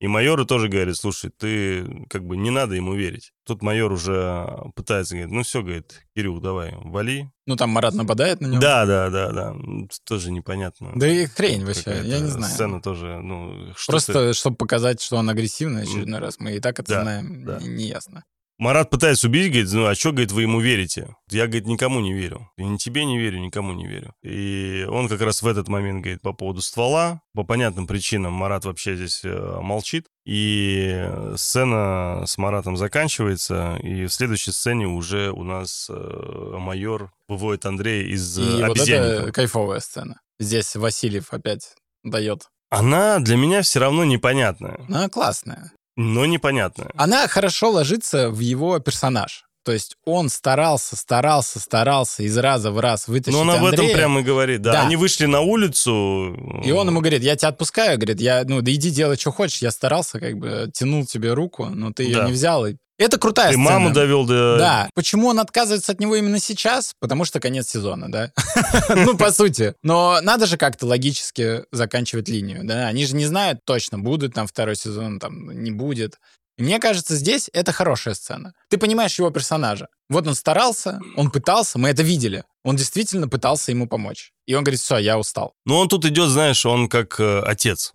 И 0.00 0.08
майору 0.08 0.44
тоже 0.44 0.68
говорит, 0.68 0.96
слушай, 0.96 1.30
ты 1.30 2.06
как 2.10 2.26
бы 2.26 2.36
не 2.36 2.50
надо 2.50 2.74
ему 2.74 2.94
верить. 2.94 3.32
Тут 3.46 3.62
майор 3.62 3.92
уже 3.92 4.46
пытается, 4.74 5.14
говорит, 5.14 5.32
ну 5.32 5.42
все, 5.42 5.62
говорит, 5.62 6.02
Кирилл, 6.14 6.40
давай, 6.40 6.74
вали. 6.76 7.30
Ну 7.46 7.56
там 7.56 7.70
Марат 7.70 7.94
нападает 7.94 8.40
на 8.40 8.48
него? 8.48 8.60
Да, 8.60 8.86
да, 8.86 9.08
да, 9.08 9.30
да. 9.30 9.56
Тоже 10.04 10.30
непонятно. 10.30 10.92
Да 10.96 11.06
и 11.06 11.26
хрень 11.26 11.64
вообще, 11.64 12.02
я 12.04 12.20
не 12.20 12.28
знаю. 12.28 12.52
Сцена 12.52 12.82
тоже, 12.82 13.20
ну... 13.20 13.72
Просто, 13.86 14.34
чтобы 14.34 14.56
показать, 14.56 15.00
что 15.00 15.16
он 15.16 15.30
агрессивный 15.30 15.82
очередной 15.82 16.20
раз, 16.20 16.38
мы 16.38 16.56
и 16.56 16.60
так 16.60 16.80
это 16.80 16.92
да, 16.92 17.02
знаем, 17.02 17.44
да. 17.44 17.58
неясно. 17.60 18.24
Марат 18.58 18.88
пытается 18.88 19.26
убить, 19.26 19.50
говорит, 19.50 19.72
ну 19.72 19.86
а 19.86 19.94
что, 19.94 20.12
говорит, 20.12 20.30
вы 20.30 20.42
ему 20.42 20.60
верите? 20.60 21.16
Я, 21.28 21.46
говорит, 21.46 21.66
никому 21.66 22.00
не 22.00 22.12
верю. 22.12 22.48
И 22.56 22.64
ни 22.64 22.76
тебе 22.76 23.04
не 23.04 23.18
верю, 23.18 23.40
никому 23.40 23.72
не 23.72 23.86
верю. 23.86 24.14
И 24.22 24.86
он 24.88 25.08
как 25.08 25.20
раз 25.22 25.42
в 25.42 25.46
этот 25.46 25.66
момент 25.68 26.02
говорит 26.02 26.22
по 26.22 26.32
поводу 26.32 26.60
ствола. 26.60 27.20
По 27.34 27.42
понятным 27.42 27.88
причинам 27.88 28.32
Марат 28.32 28.64
вообще 28.64 28.94
здесь 28.94 29.24
э, 29.24 29.58
молчит. 29.60 30.06
И 30.24 31.04
сцена 31.36 32.22
с 32.26 32.38
Маратом 32.38 32.76
заканчивается, 32.76 33.76
и 33.82 34.06
в 34.06 34.12
следующей 34.12 34.52
сцене 34.52 34.86
уже 34.86 35.32
у 35.32 35.42
нас 35.42 35.88
э, 35.90 36.56
майор 36.58 37.12
выводит 37.28 37.66
Андрея 37.66 38.06
из 38.06 38.38
И 38.38 38.62
вот 38.62 38.78
это 38.78 39.32
кайфовая 39.32 39.80
сцена. 39.80 40.20
Здесь 40.38 40.76
Васильев 40.76 41.32
опять 41.32 41.74
дает. 42.04 42.48
Она 42.70 43.18
для 43.18 43.36
меня 43.36 43.62
все 43.62 43.80
равно 43.80 44.04
непонятная. 44.04 44.80
Она 44.88 45.08
классная 45.08 45.72
но 45.96 46.26
непонятная. 46.26 46.90
Она 46.96 47.26
хорошо 47.28 47.70
ложится 47.70 48.30
в 48.30 48.40
его 48.40 48.78
персонаж. 48.78 49.44
То 49.64 49.72
есть 49.72 49.96
он 50.04 50.28
старался, 50.28 50.94
старался, 50.94 51.58
старался 51.58 52.22
из 52.22 52.36
раза 52.36 52.70
в 52.70 52.78
раз 52.78 53.08
вытащить 53.08 53.32
Но 53.32 53.40
он 53.40 53.50
об 53.50 53.64
Андрея. 53.64 53.86
этом 53.88 53.96
прямо 53.98 54.20
и 54.20 54.22
говорит, 54.22 54.60
да. 54.60 54.72
да. 54.72 54.82
Они 54.82 54.96
вышли 54.96 55.24
на 55.24 55.40
улицу. 55.40 56.60
И 56.62 56.70
он 56.70 56.88
ему 56.88 57.00
говорит, 57.00 57.22
я 57.22 57.34
тебя 57.34 57.48
отпускаю, 57.48 57.96
говорит, 57.96 58.20
я, 58.20 58.44
ну, 58.46 58.60
да 58.60 58.70
иди 58.70 58.90
делай, 58.90 59.16
что 59.16 59.32
хочешь. 59.32 59.62
Я 59.62 59.70
старался, 59.70 60.20
как 60.20 60.36
бы, 60.36 60.70
тянул 60.74 61.06
тебе 61.06 61.32
руку, 61.32 61.64
но 61.64 61.92
ты 61.92 62.02
ее 62.02 62.16
да. 62.16 62.26
не 62.26 62.32
взял, 62.32 62.66
и 62.66 62.76
это 62.98 63.18
крутая 63.18 63.48
Ты 63.48 63.54
сцена. 63.54 63.70
маму 63.70 63.92
довел 63.92 64.24
до... 64.24 64.56
Да. 64.58 64.90
Почему 64.94 65.28
он 65.28 65.40
отказывается 65.40 65.92
от 65.92 66.00
него 66.00 66.16
именно 66.16 66.38
сейчас? 66.38 66.94
Потому 67.00 67.24
что 67.24 67.40
конец 67.40 67.68
сезона, 67.68 68.10
да? 68.10 68.32
Ну, 68.94 69.16
по 69.16 69.32
сути. 69.32 69.74
Но 69.82 70.20
надо 70.22 70.46
же 70.46 70.56
как-то 70.56 70.86
логически 70.86 71.64
заканчивать 71.72 72.28
линию, 72.28 72.60
да? 72.64 72.86
Они 72.86 73.06
же 73.06 73.16
не 73.16 73.26
знают 73.26 73.60
точно, 73.64 73.98
будет 73.98 74.34
там 74.34 74.46
второй 74.46 74.76
сезон, 74.76 75.18
там 75.18 75.50
не 75.62 75.70
будет. 75.70 76.18
Мне 76.56 76.78
кажется, 76.78 77.16
здесь 77.16 77.50
это 77.52 77.72
хорошая 77.72 78.14
сцена. 78.14 78.54
Ты 78.70 78.78
понимаешь 78.78 79.18
его 79.18 79.30
персонажа. 79.30 79.88
Вот 80.08 80.26
он 80.28 80.34
старался, 80.36 81.00
он 81.16 81.30
пытался, 81.30 81.78
мы 81.78 81.88
это 81.88 82.02
видели. 82.02 82.44
Он 82.62 82.76
действительно 82.76 83.28
пытался 83.28 83.72
ему 83.72 83.88
помочь. 83.88 84.30
И 84.46 84.54
он 84.54 84.62
говорит, 84.62 84.80
все, 84.80 84.98
я 84.98 85.18
устал. 85.18 85.54
Ну, 85.64 85.76
он 85.76 85.88
тут 85.88 86.04
идет, 86.04 86.28
знаешь, 86.28 86.64
он 86.64 86.88
как 86.88 87.18
э, 87.18 87.40
отец. 87.40 87.92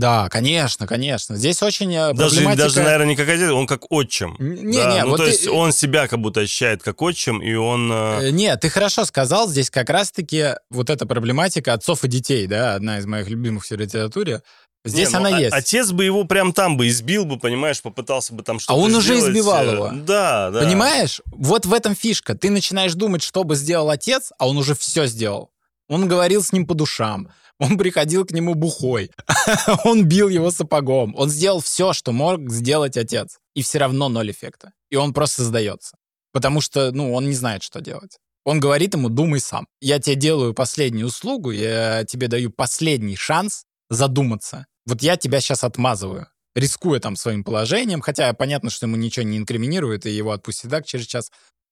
Да, 0.00 0.30
конечно, 0.30 0.86
конечно. 0.86 1.36
Здесь 1.36 1.62
очень 1.62 1.94
э, 1.94 2.14
даже, 2.14 2.36
проблематика... 2.36 2.62
Даже, 2.64 2.82
наверное, 2.82 3.06
не 3.08 3.16
как 3.16 3.28
отец, 3.28 3.50
он 3.50 3.66
как 3.66 3.92
отчим. 3.92 4.34
Не, 4.38 4.78
да? 4.78 4.94
не, 4.94 5.02
ну, 5.02 5.10
вот 5.10 5.16
то 5.18 5.24
ты... 5.24 5.30
есть 5.30 5.46
он 5.46 5.72
себя 5.72 6.08
как 6.08 6.20
будто 6.20 6.40
ощущает 6.40 6.82
как 6.82 7.02
отчим, 7.02 7.42
и 7.42 7.52
он... 7.52 7.92
Э, 7.92 8.28
э, 8.28 8.30
нет, 8.30 8.60
ты 8.62 8.70
хорошо 8.70 9.04
сказал, 9.04 9.46
здесь 9.46 9.68
как 9.68 9.90
раз-таки 9.90 10.54
вот 10.70 10.88
эта 10.88 11.04
проблематика 11.04 11.74
отцов 11.74 12.02
и 12.04 12.08
детей, 12.08 12.46
да, 12.46 12.76
одна 12.76 12.98
из 12.98 13.04
моих 13.04 13.28
любимых 13.28 13.66
в 13.66 13.70
литературе. 13.70 14.40
Здесь 14.86 15.10
не, 15.10 15.16
она 15.16 15.30
ну, 15.30 15.38
есть. 15.38 15.52
Отец 15.52 15.92
бы 15.92 16.06
его 16.06 16.24
прям 16.24 16.54
там 16.54 16.78
бы 16.78 16.88
избил 16.88 17.26
бы, 17.26 17.38
понимаешь, 17.38 17.82
попытался 17.82 18.32
бы 18.32 18.42
там 18.42 18.58
что-то 18.58 18.72
А 18.72 18.82
он 18.82 18.88
сделать. 18.88 19.04
уже 19.04 19.18
избивал 19.18 19.70
его. 19.70 19.90
Да, 19.92 20.50
да. 20.50 20.62
Понимаешь? 20.62 21.20
Вот 21.26 21.66
в 21.66 21.74
этом 21.74 21.94
фишка. 21.94 22.34
Ты 22.34 22.48
начинаешь 22.48 22.94
думать, 22.94 23.22
что 23.22 23.44
бы 23.44 23.54
сделал 23.54 23.90
отец, 23.90 24.32
а 24.38 24.48
он 24.48 24.56
уже 24.56 24.74
все 24.74 25.04
сделал. 25.04 25.50
Он 25.88 26.08
говорил 26.08 26.42
с 26.42 26.52
ним 26.52 26.64
по 26.64 26.72
душам. 26.72 27.28
Он 27.60 27.76
приходил 27.76 28.24
к 28.24 28.32
нему 28.32 28.54
бухой. 28.54 29.10
он 29.84 30.06
бил 30.06 30.28
его 30.28 30.50
сапогом. 30.50 31.14
Он 31.14 31.28
сделал 31.28 31.60
все, 31.60 31.92
что 31.92 32.10
мог 32.10 32.50
сделать 32.50 32.96
отец. 32.96 33.38
И 33.54 33.62
все 33.62 33.78
равно 33.78 34.08
ноль 34.08 34.30
эффекта. 34.30 34.72
И 34.90 34.96
он 34.96 35.12
просто 35.12 35.44
сдается. 35.44 35.96
Потому 36.32 36.62
что, 36.62 36.90
ну, 36.90 37.12
он 37.12 37.26
не 37.26 37.34
знает, 37.34 37.62
что 37.62 37.80
делать. 37.80 38.18
Он 38.44 38.60
говорит 38.60 38.94
ему, 38.94 39.10
думай 39.10 39.40
сам. 39.40 39.66
Я 39.80 39.98
тебе 39.98 40.16
делаю 40.16 40.54
последнюю 40.54 41.08
услугу, 41.08 41.50
я 41.50 42.04
тебе 42.04 42.28
даю 42.28 42.50
последний 42.50 43.16
шанс 43.16 43.64
задуматься. 43.90 44.66
Вот 44.86 45.02
я 45.02 45.18
тебя 45.18 45.40
сейчас 45.40 45.62
отмазываю, 45.62 46.28
рискуя 46.54 46.98
там 47.00 47.16
своим 47.16 47.44
положением, 47.44 48.00
хотя 48.00 48.32
понятно, 48.32 48.70
что 48.70 48.86
ему 48.86 48.96
ничего 48.96 49.26
не 49.26 49.36
инкриминирует, 49.36 50.06
и 50.06 50.10
его 50.10 50.32
отпустят 50.32 50.70
так 50.70 50.86
через 50.86 51.06
час. 51.06 51.30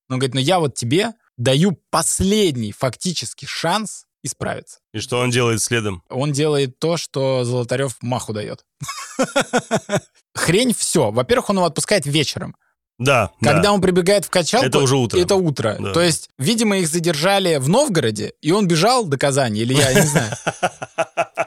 Но 0.09 0.17
он 0.17 0.19
говорит, 0.21 0.35
ну 0.35 0.41
я 0.41 0.59
вот 0.59 0.75
тебе 0.75 1.15
даю 1.39 1.81
последний 1.91 2.73
фактически 2.73 3.47
шанс 3.47 4.05
исправиться. 4.23 4.79
И 4.93 5.01
что 5.01 5.21
он 5.21 5.31
делает 5.31 5.63
следом? 5.63 6.03
Он 6.09 6.33
делает 6.33 6.79
то, 6.79 6.97
что 6.97 7.45
Золотарев 7.45 7.97
маху 8.01 8.33
дает. 8.33 8.65
Хрень 10.35 10.75
все. 10.75 11.11
Во-первых, 11.11 11.51
он 11.51 11.57
его 11.57 11.67
отпускает 11.67 12.07
вечером. 12.07 12.57
Да. 12.99 13.31
Когда 13.41 13.63
да. 13.63 13.73
он 13.73 13.81
прибегает 13.81 14.25
в 14.25 14.31
качалку... 14.31 14.67
Это 14.67 14.81
уже 14.81 14.97
утро. 14.97 15.19
Это 15.19 15.37
утро. 15.37 15.77
Да. 15.79 15.93
То 15.93 16.03
есть, 16.03 16.31
видимо, 16.37 16.79
их 16.79 16.89
задержали 16.89 17.57
в 17.59 17.69
Новгороде, 17.69 18.33
и 18.41 18.51
он 18.51 18.67
бежал 18.67 19.07
до 19.07 19.17
Казани, 19.17 19.61
или 19.61 19.75
я 19.75 19.95
не 19.95 20.01
знаю. 20.03 20.33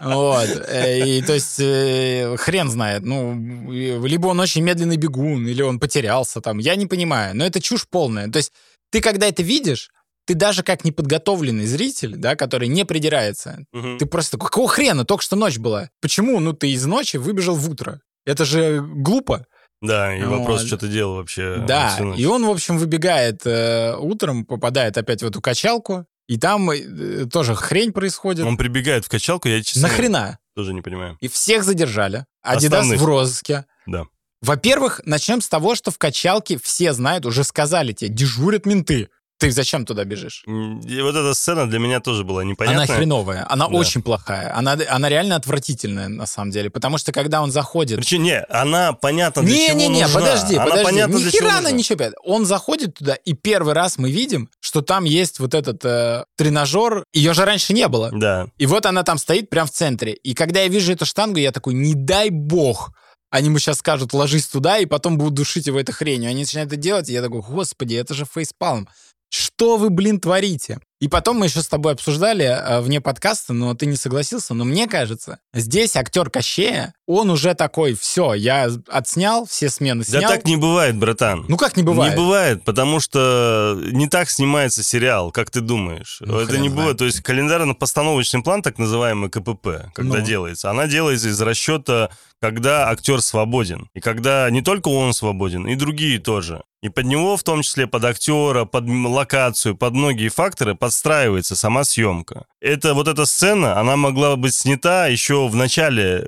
Вот. 0.03 0.47
Э, 0.67 0.99
и 1.05 1.21
то 1.21 1.34
есть, 1.34 1.60
э, 1.60 2.36
хрен 2.38 2.71
знает. 2.71 3.03
Ну, 3.03 3.69
либо 3.71 4.27
он 4.27 4.39
очень 4.39 4.63
медленный 4.63 4.97
бегун, 4.97 5.45
или 5.47 5.62
он 5.62 5.79
потерялся 5.79 6.41
там. 6.41 6.57
Я 6.57 6.75
не 6.75 6.88
понимаю. 6.88 7.36
Но 7.36 7.45
это 7.45 7.62
чушь 7.62 7.88
полная. 7.88 8.27
То 8.31 8.38
есть, 8.38 8.51
ты 8.89 8.99
когда 8.99 9.27
это 9.27 9.43
видишь, 9.43 9.91
ты 10.25 10.36
даже 10.36 10.63
как 10.63 10.84
неподготовленный 10.86 11.65
зритель, 11.65 12.15
да, 12.15 12.36
который 12.36 12.67
не 12.67 12.86
придирается, 12.86 13.65
угу. 13.73 13.97
ты 13.97 14.05
просто 14.05 14.34
такой, 14.34 14.49
какого 14.49 14.67
хрена, 14.67 15.05
только 15.05 15.23
что 15.23 15.36
ночь 15.36 15.57
была. 15.57 15.89
Почему, 16.01 16.39
ну, 16.39 16.53
ты 16.53 16.71
из 16.71 16.86
ночи 16.86 17.17
выбежал 17.17 17.55
в 17.55 17.69
утро? 17.69 18.01
Это 18.25 18.45
же 18.45 18.81
глупо. 18.81 19.45
Да, 19.81 20.15
и 20.15 20.23
вот. 20.23 20.39
вопрос, 20.39 20.63
что 20.63 20.77
ты 20.77 20.88
делал 20.88 21.15
вообще 21.15 21.63
Да, 21.67 21.97
и 22.15 22.25
он, 22.25 22.45
в 22.45 22.51
общем, 22.51 22.77
выбегает 22.77 23.41
э, 23.45 23.95
утром, 23.97 24.45
попадает 24.45 24.97
опять 24.97 25.23
в 25.23 25.25
эту 25.25 25.41
качалку, 25.41 26.05
и 26.27 26.38
там 26.38 26.69
э, 26.69 27.25
тоже 27.25 27.55
хрень 27.55 27.91
происходит. 27.91 28.45
Он 28.45 28.57
прибегает 28.57 29.05
в 29.05 29.10
качалку, 29.10 29.47
я 29.47 29.63
честно... 29.63 29.88
Нахрена? 29.88 30.38
Тоже 30.55 30.73
не 30.73 30.81
понимаю. 30.81 31.17
И 31.19 31.27
всех 31.27 31.63
задержали. 31.63 32.25
Адидас 32.43 32.88
в 32.88 33.03
розыске. 33.03 33.65
Да. 33.88 34.05
Во-первых, 34.41 35.01
начнем 35.05 35.41
с 35.41 35.47
того, 35.47 35.75
что 35.75 35.91
в 35.91 35.97
качалке 35.97 36.60
все 36.62 36.93
знают, 36.93 37.25
уже 37.25 37.43
сказали 37.43 37.93
тебе, 37.93 38.10
дежурят 38.10 38.65
менты. 38.65 39.10
Ты 39.41 39.51
зачем 39.51 39.88
туда 39.88 40.04
бежишь? 40.04 40.43
И 40.45 41.01
вот 41.01 41.15
эта 41.15 41.34
сцена 41.34 41.67
для 41.67 41.80
меня 41.80 41.99
тоже 41.99 42.23
была 42.23 42.43
непонятная. 42.43 42.86
Она 42.86 42.95
хреновая, 42.95 43.47
она 43.49 43.67
да. 43.67 43.75
очень 43.75 44.04
плохая. 44.04 44.56
Она, 44.56 44.77
она 44.88 45.10
реально 45.10 45.36
отвратительная, 45.36 46.10
на 46.10 46.27
самом 46.27 46.51
деле. 46.51 46.69
Потому 46.69 46.99
что 46.99 47.12
когда 47.12 47.41
он 47.41 47.51
заходит... 47.51 47.97
Причем, 47.97 48.21
не, 48.21 48.39
она 48.39 48.93
понятно 48.93 49.41
для 49.41 49.56
не, 49.56 49.67
чего 49.69 49.77
Не, 49.80 49.88
не, 49.88 49.95
не, 50.01 50.08
подожди, 50.08 50.56
она 50.56 50.65
подожди. 50.65 50.86
Понятно, 50.86 51.17
Ни 51.17 51.30
хера 51.32 51.58
она 51.58 51.71
ничего. 51.71 52.06
Он 52.23 52.45
заходит 52.45 52.93
туда, 52.93 53.15
и 53.15 53.34
первый 53.34 53.73
раз 53.73 53.97
мы 53.97 54.12
видим, 54.12 54.47
что 54.60 54.84
там 54.84 55.06
есть 55.06 55.39
вот 55.39 55.56
этот 55.56 55.84
э, 55.86 56.23
тренажер. 56.38 57.04
Ее 57.12 57.34
же 57.34 57.43
раньше 57.43 57.73
не 57.73 57.88
было. 57.88 58.12
Да. 58.13 58.47
И 58.60 58.67
вот 58.67 58.86
она 58.86 59.01
там 59.01 59.17
стоит 59.17 59.49
прям 59.49 59.65
в 59.65 59.71
центре. 59.71 60.13
И 60.13 60.36
когда 60.36 60.62
я 60.62 60.67
вижу 60.67 60.93
эту 60.93 61.08
штангу, 61.08 61.39
я 61.39 61.51
такой, 61.51 61.73
не 61.73 61.95
дай 61.95 62.30
бог, 62.30 62.91
они 63.32 63.47
ему 63.47 63.60
сейчас 63.60 63.80
скажут, 63.80 64.13
ложись 64.13 64.45
туда, 64.45 64.77
и 64.77 64.86
потом 64.86 65.17
будут 65.17 65.34
душить 65.36 65.65
его 65.65 65.80
этой 65.80 65.93
хренью. 65.93 66.30
Они 66.30 66.41
начинают 66.41 66.71
это 66.71 66.80
делать, 66.80 67.10
и 67.10 67.13
я 67.13 67.21
такой, 67.21 67.41
господи, 67.41 67.95
это 67.95 68.13
же 68.13 68.25
фейспалм. 68.32 68.88
Что 69.31 69.77
вы, 69.77 69.89
блин, 69.89 70.19
творите? 70.19 70.79
И 70.99 71.07
потом 71.07 71.37
мы 71.37 71.45
еще 71.45 71.61
с 71.61 71.67
тобой 71.67 71.93
обсуждали 71.93 72.43
э, 72.43 72.81
вне 72.81 72.99
подкаста, 72.99 73.53
но 73.53 73.73
ты 73.73 73.85
не 73.85 73.95
согласился. 73.95 74.53
Но 74.53 74.65
мне 74.65 74.87
кажется, 74.87 75.39
здесь 75.53 75.95
актер 75.95 76.29
Кощея, 76.29 76.93
он 77.07 77.29
уже 77.29 77.55
такой, 77.55 77.93
все, 77.93 78.33
я 78.33 78.69
отснял, 78.89 79.45
все 79.45 79.69
смены 79.69 80.03
снял. 80.03 80.23
Да 80.23 80.27
так 80.27 80.45
не 80.45 80.57
бывает, 80.57 80.97
братан. 80.97 81.45
Ну 81.47 81.55
как 81.55 81.77
не 81.77 81.83
бывает? 81.83 82.13
Не 82.13 82.21
бывает, 82.21 82.65
потому 82.65 82.99
что 82.99 83.79
не 83.81 84.09
так 84.09 84.29
снимается 84.29 84.83
сериал, 84.83 85.31
как 85.31 85.49
ты 85.49 85.61
думаешь. 85.61 86.17
Ну, 86.19 86.37
Это 86.37 86.57
не 86.57 86.67
бывает. 86.67 86.97
То 86.97 87.05
есть 87.05 87.21
календарно-постановочный 87.21 88.43
план, 88.43 88.61
так 88.61 88.77
называемый 88.77 89.29
КПП, 89.29 89.93
когда 89.93 90.17
ну. 90.17 90.25
делается, 90.25 90.69
она 90.69 90.87
делается 90.87 91.29
из 91.29 91.39
расчета 91.39 92.09
когда 92.41 92.89
актер 92.89 93.21
свободен. 93.21 93.87
И 93.93 93.99
когда 93.99 94.49
не 94.49 94.61
только 94.61 94.87
он 94.87 95.13
свободен, 95.13 95.67
и 95.67 95.75
другие 95.75 96.19
тоже. 96.19 96.63
И 96.81 96.89
под 96.89 97.05
него, 97.05 97.37
в 97.37 97.43
том 97.43 97.61
числе 97.61 97.85
под 97.85 98.03
актера, 98.05 98.65
под 98.65 98.85
локацию, 98.87 99.75
под 99.75 99.93
многие 99.93 100.29
факторы 100.29 100.73
подстраивается 100.73 101.55
сама 101.55 101.83
съемка. 101.83 102.45
Это 102.59 102.95
вот 102.95 103.07
эта 103.07 103.27
сцена, 103.27 103.79
она 103.79 103.97
могла 103.97 104.35
быть 104.35 104.55
снята 104.55 105.05
еще 105.05 105.47
в 105.47 105.55
начале, 105.55 106.27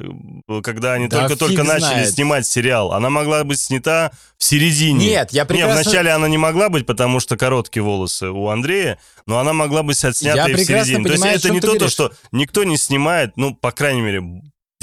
когда 0.63 0.93
они 0.93 1.07
да 1.07 1.21
только-только 1.21 1.63
начали 1.63 1.79
знает. 1.79 2.11
снимать 2.11 2.45
сериал. 2.45 2.91
Она 2.93 3.09
могла 3.09 3.43
быть 3.43 3.59
снята 3.59 4.11
в 4.37 4.43
середине. 4.43 5.07
Нет, 5.07 5.33
я 5.33 5.45
прекрасно... 5.45 5.75
Нет, 5.75 5.85
вначале 5.85 6.11
она 6.11 6.27
не 6.27 6.37
могла 6.37 6.69
быть, 6.69 6.85
потому 6.85 7.19
что 7.19 7.35
короткие 7.35 7.81
волосы 7.81 8.29
у 8.29 8.49
Андрея, 8.49 8.99
но 9.25 9.39
она 9.39 9.53
могла 9.53 9.81
быть 9.81 10.03
отснята 10.03 10.47
я 10.47 10.49
и 10.49 10.53
в 10.53 10.63
середине. 10.63 11.03
Понимаю, 11.03 11.19
то 11.19 11.27
есть 11.29 11.45
это 11.45 11.53
не 11.53 11.61
то, 11.61 11.79
то, 11.79 11.89
что 11.89 12.11
никто 12.31 12.63
не 12.63 12.77
снимает, 12.77 13.37
ну, 13.37 13.55
по 13.55 13.71
крайней 13.71 14.01
мере, 14.01 14.21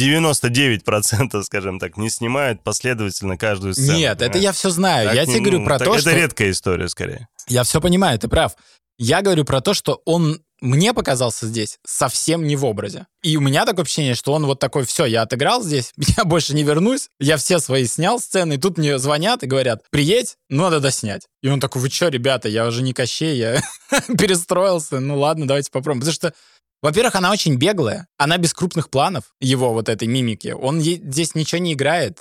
99%, 0.00 1.42
скажем 1.44 1.78
так, 1.78 1.96
не 1.96 2.10
снимают 2.10 2.62
последовательно 2.62 3.36
каждую 3.36 3.74
сцену. 3.74 3.98
Нет, 3.98 4.18
понимаешь? 4.18 4.30
это 4.30 4.38
я 4.38 4.52
все 4.52 4.70
знаю. 4.70 5.08
Так, 5.08 5.16
я 5.16 5.26
тебе 5.26 5.40
говорю 5.40 5.64
про 5.64 5.78
то, 5.78 5.92
это 5.92 6.00
что... 6.00 6.10
Это 6.10 6.18
редкая 6.18 6.50
история, 6.50 6.88
скорее. 6.88 7.28
Я 7.48 7.64
все 7.64 7.80
понимаю, 7.80 8.18
ты 8.18 8.28
прав. 8.28 8.54
Я 8.98 9.22
говорю 9.22 9.44
про 9.44 9.60
то, 9.60 9.74
что 9.74 10.02
он 10.04 10.40
мне 10.60 10.92
показался 10.92 11.46
здесь 11.46 11.78
совсем 11.86 12.46
не 12.46 12.54
в 12.54 12.64
образе. 12.64 13.06
И 13.22 13.36
у 13.36 13.40
меня 13.40 13.64
такое 13.64 13.84
ощущение, 13.84 14.14
что 14.14 14.32
он 14.32 14.44
вот 14.46 14.58
такой, 14.58 14.84
все, 14.84 15.06
я 15.06 15.22
отыграл 15.22 15.62
здесь, 15.62 15.92
я 16.18 16.24
больше 16.24 16.54
не 16.54 16.62
вернусь, 16.62 17.08
я 17.18 17.36
все 17.36 17.58
свои 17.58 17.86
снял 17.86 18.20
сцены, 18.20 18.54
и 18.54 18.58
тут 18.58 18.78
мне 18.78 18.98
звонят 18.98 19.42
и 19.42 19.46
говорят, 19.46 19.82
приедь, 19.90 20.36
ну, 20.48 20.64
надо 20.64 20.80
доснять. 20.80 21.26
И 21.42 21.48
он 21.48 21.60
такой, 21.60 21.82
вы 21.82 21.90
что, 21.90 22.08
ребята, 22.08 22.48
я 22.48 22.66
уже 22.66 22.82
не 22.82 22.92
Кощей, 22.92 23.36
я 23.36 23.62
перестроился, 24.18 25.00
ну 25.00 25.18
ладно, 25.18 25.48
давайте 25.48 25.70
попробуем. 25.70 26.00
Потому 26.00 26.14
что 26.14 26.34
во-первых, 26.82 27.14
она 27.14 27.30
очень 27.30 27.56
беглая, 27.56 28.06
она 28.16 28.38
без 28.38 28.54
крупных 28.54 28.88
планов, 28.90 29.24
его 29.40 29.72
вот 29.72 29.88
этой 29.88 30.08
мимики. 30.08 30.48
Он 30.48 30.80
здесь 30.80 31.34
ничего 31.34 31.60
не 31.60 31.74
играет, 31.74 32.20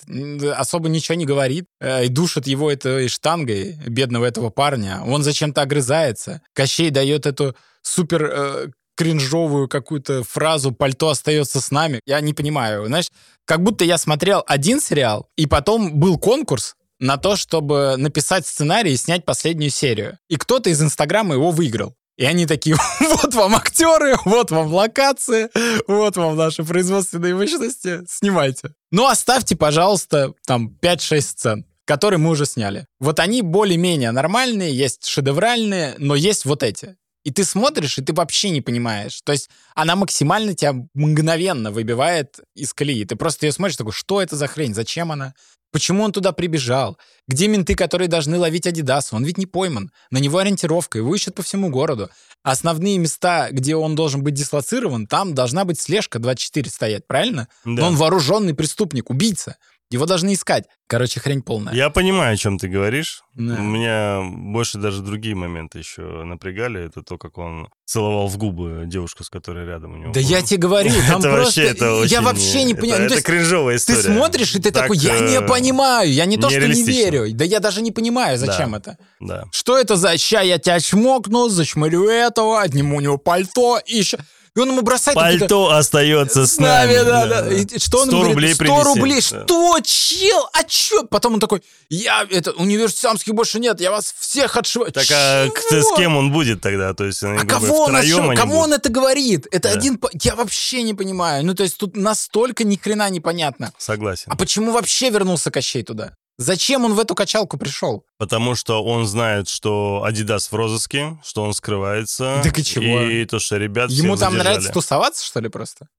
особо 0.56 0.90
ничего 0.90 1.16
не 1.16 1.26
говорит, 1.26 1.66
э, 1.80 2.06
и 2.06 2.10
душит 2.10 2.48
его 2.48 2.72
этой 2.72 3.08
штангой, 3.08 3.78
бедного 3.88 4.26
этого 4.26 4.50
парня. 4.50 5.02
Он 5.06 5.24
зачем-то 5.24 5.62
огрызается. 5.62 6.42
Кощей 6.54 6.90
дает 6.90 7.26
эту 7.26 7.56
супер 7.82 8.24
э, 8.26 8.68
кринжовую 8.96 9.70
какую-то 9.70 10.24
фразу 10.24 10.74
«пальто 10.74 11.10
остается 11.10 11.62
с 11.62 11.72
нами». 11.72 12.02
Я 12.06 12.20
не 12.20 12.34
понимаю. 12.34 12.86
Знаешь, 12.88 13.10
как 13.46 13.64
будто 13.64 13.86
я 13.86 13.98
смотрел 13.98 14.44
один 14.46 14.82
сериал, 14.82 15.30
и 15.38 15.46
потом 15.46 16.00
был 16.00 16.18
конкурс, 16.18 16.76
на 17.00 17.18
то, 17.18 17.36
чтобы 17.36 17.96
написать 17.98 18.46
сценарий 18.46 18.94
и 18.94 18.98
снять 18.98 19.26
последнюю 19.26 19.72
серию. 19.72 20.18
И 20.28 20.36
кто-то 20.36 20.70
из 20.70 20.82
Инстаграма 20.82 21.34
его 21.36 21.52
выиграл. 21.52 21.96
И 22.20 22.26
они 22.26 22.46
такие, 22.46 22.76
вот 23.00 23.34
вам 23.34 23.56
актеры, 23.56 24.18
вот 24.26 24.52
вам 24.52 24.74
локации, 24.74 25.50
вот 25.88 26.18
вам 26.18 26.36
наши 26.36 26.66
производственные 26.66 27.34
мощности, 27.34 28.02
снимайте. 28.10 28.74
Ну, 28.92 29.08
оставьте, 29.08 29.56
пожалуйста, 29.56 30.34
там 30.46 30.78
5-6 30.82 31.22
сцен 31.22 31.66
которые 31.86 32.20
мы 32.20 32.30
уже 32.30 32.46
сняли. 32.46 32.86
Вот 33.00 33.20
они 33.20 33.42
более-менее 33.42 34.12
нормальные, 34.12 34.78
есть 34.78 35.08
шедевральные, 35.08 35.96
но 35.98 36.14
есть 36.14 36.46
вот 36.46 36.62
эти. 36.62 36.98
И 37.24 37.32
ты 37.32 37.44
смотришь, 37.44 37.98
и 37.98 38.04
ты 38.04 38.14
вообще 38.14 38.52
не 38.52 38.62
понимаешь. 38.62 39.20
То 39.24 39.32
есть 39.32 39.50
она 39.74 39.96
максимально 39.96 40.54
тебя 40.54 40.76
мгновенно 40.94 41.72
выбивает 41.72 42.42
из 42.54 42.76
колеи. 42.76 43.06
Ты 43.06 43.16
просто 43.16 43.48
ее 43.48 43.54
смотришь, 43.54 43.78
такой, 43.78 43.92
что 43.92 44.22
это 44.22 44.36
за 44.36 44.46
хрень, 44.46 44.76
зачем 44.76 45.12
она? 45.12 45.34
Почему 45.72 46.04
он 46.04 46.12
туда 46.12 46.32
прибежал? 46.32 46.98
Где 47.28 47.48
менты, 47.48 47.76
которые 47.76 48.08
должны 48.08 48.38
ловить 48.38 48.66
Адидас? 48.66 49.14
Он 49.14 49.24
ведь 49.24 49.38
не 49.38 49.46
пойман. 49.46 49.92
На 50.10 50.18
него 50.18 50.40
ориентировка, 50.40 50.98
его 50.98 51.14
ищут 51.14 51.36
по 51.36 51.44
всему 51.44 51.70
городу. 51.70 52.10
Основные 52.42 52.98
места, 52.98 53.50
где 53.52 53.76
он 53.76 53.96
должен 53.96 54.24
быть 54.24 54.34
дислоцирован, 54.34 55.06
там 55.06 55.36
должна 55.36 55.66
быть 55.66 55.80
слежка 55.80 56.18
24 56.20 56.70
стоять, 56.70 57.08
правильно? 57.08 57.48
Да. 57.66 57.72
Но 57.72 57.88
он 57.88 57.96
вооруженный 57.96 58.56
преступник, 58.56 59.10
убийца. 59.10 59.58
Его 59.92 60.06
должны 60.06 60.34
искать. 60.34 60.66
Короче, 60.86 61.20
хрень 61.20 61.42
полная. 61.42 61.74
Я 61.74 61.90
понимаю, 61.90 62.34
о 62.34 62.38
чем 62.38 62.60
ты 62.60 62.68
говоришь. 62.68 63.24
Да. 63.34 63.56
У 63.56 63.64
меня 63.64 64.22
больше 64.24 64.78
даже 64.78 65.02
другие 65.02 65.34
моменты 65.34 65.80
еще 65.80 66.24
напрягали. 66.24 66.86
Это 66.86 67.02
то, 67.02 67.18
как 67.18 67.40
он 67.40 67.70
целовал 67.86 68.28
в 68.28 68.38
губы 68.38 68.84
девушку, 68.86 69.24
с 69.24 69.30
которой 69.32 69.66
рядом 69.66 69.94
у 69.94 69.98
него. 69.98 70.14
Да 70.14 70.20
я 70.20 70.44
тебе 70.44 70.60
говорю, 70.60 70.92
там 71.08 71.22
это 71.22 71.32
просто... 71.32 71.62
Вообще, 71.62 71.64
это 71.64 71.94
очень... 71.96 72.12
Я 72.12 72.22
вообще 72.22 72.64
не 72.66 72.76
понимаю. 72.76 73.06
Это, 73.06 73.14
ну, 73.14 73.20
это 73.20 73.26
кринжовая 73.26 73.76
история. 73.78 74.02
Ты 74.04 74.14
смотришь, 74.14 74.56
и 74.56 74.60
ты 74.60 74.72
так, 74.72 74.84
такой, 74.84 74.98
я 74.98 75.20
не 75.22 75.38
э, 75.38 75.48
понимаю, 75.48 76.14
я 76.14 76.26
не 76.26 76.38
то, 76.38 76.52
что 76.52 76.68
не 76.68 76.84
верю. 76.84 77.26
Да 77.34 77.44
я 77.44 77.60
даже 77.60 77.82
не 77.82 77.92
понимаю, 77.92 78.38
зачем 78.38 78.72
да. 78.74 78.78
это. 78.78 78.98
Да. 79.20 79.46
Что 79.52 79.76
это 79.76 79.96
за 79.96 80.18
ща 80.20 80.42
я 80.42 80.60
тебя 80.60 80.80
чмокну, 80.80 81.50
зачмырю 81.50 82.08
этого, 82.08 82.62
отниму 82.62 82.98
у 82.98 83.02
него 83.02 83.18
пальто 83.18 83.80
и 83.84 83.98
еще... 83.98 84.20
И 84.56 84.60
он 84.60 84.70
ему 84.70 84.82
бросает... 84.82 85.16
Пальто 85.16 85.72
остается 85.72 86.46
с 86.46 86.58
нами. 86.58 86.94
да, 86.94 87.26
да. 87.26 87.42
да. 87.42 87.54
И 87.54 87.80
что 87.80 88.00
он 88.00 88.08
100 88.08 88.18
говорит? 88.18 88.34
рублей 88.34 88.54
100 88.54 88.64
принеси. 88.64 88.84
рублей. 88.84 89.22
Что? 89.22 89.80
Чел? 89.84 90.50
А 90.54 90.64
чё? 90.64 91.04
Потом 91.06 91.36
он 91.36 91.40
такой, 91.40 91.62
я, 91.90 92.26
это, 92.30 92.52
университетских 92.52 93.34
больше 93.34 93.60
нет, 93.60 93.80
я 93.82 93.92
вас 93.92 94.14
всех 94.18 94.56
отшиваю. 94.58 94.92
Так 94.92 95.06
а 95.12 95.48
с 95.48 95.98
кем 95.98 96.18
он 96.18 96.32
будет 96.32 96.62
тогда? 96.62 96.94
То 96.94 97.06
есть, 97.06 97.24
а 97.24 97.46
кого 97.46 97.86
он 97.86 97.96
отшивает? 97.96 98.40
Кому 98.40 98.54
будут? 98.54 98.68
он 98.68 98.74
это 98.74 98.90
говорит? 98.90 99.48
Это 99.52 99.70
да. 99.70 99.76
один... 99.76 100.00
Я 100.22 100.36
вообще 100.36 100.84
не 100.84 100.94
понимаю. 100.94 101.46
Ну, 101.46 101.54
то 101.54 101.64
есть 101.64 101.78
тут 101.78 101.96
настолько 101.96 102.64
ни 102.64 102.76
хрена 102.76 103.10
непонятно. 103.10 103.74
Согласен. 103.78 104.26
А 104.28 104.36
почему 104.36 104.72
вообще 104.72 105.10
вернулся 105.10 105.52
Кощей 105.52 105.84
туда? 105.84 106.14
Зачем 106.40 106.86
он 106.86 106.94
в 106.94 107.00
эту 107.02 107.16
качалку 107.16 107.58
пришел? 107.58 108.06
Потому 108.18 108.56
что 108.56 108.82
он 108.82 109.06
знает, 109.06 109.50
что 109.50 110.06
Adidas 110.08 110.48
в 110.50 110.54
розыске, 110.54 111.20
что 111.22 111.44
он 111.44 111.54
скрывается. 111.54 112.40
Так 112.42 112.58
и 112.58 112.64
чего? 112.64 113.02
И 113.02 113.26
то, 113.26 113.40
что 113.40 113.58
ребят 113.58 113.90
Ему 113.92 114.16
там 114.16 114.32
задержали. 114.32 114.44
нравится 114.44 114.72
тусоваться, 114.72 115.26
что 115.26 115.42
ли, 115.42 115.50
просто? 115.50 115.90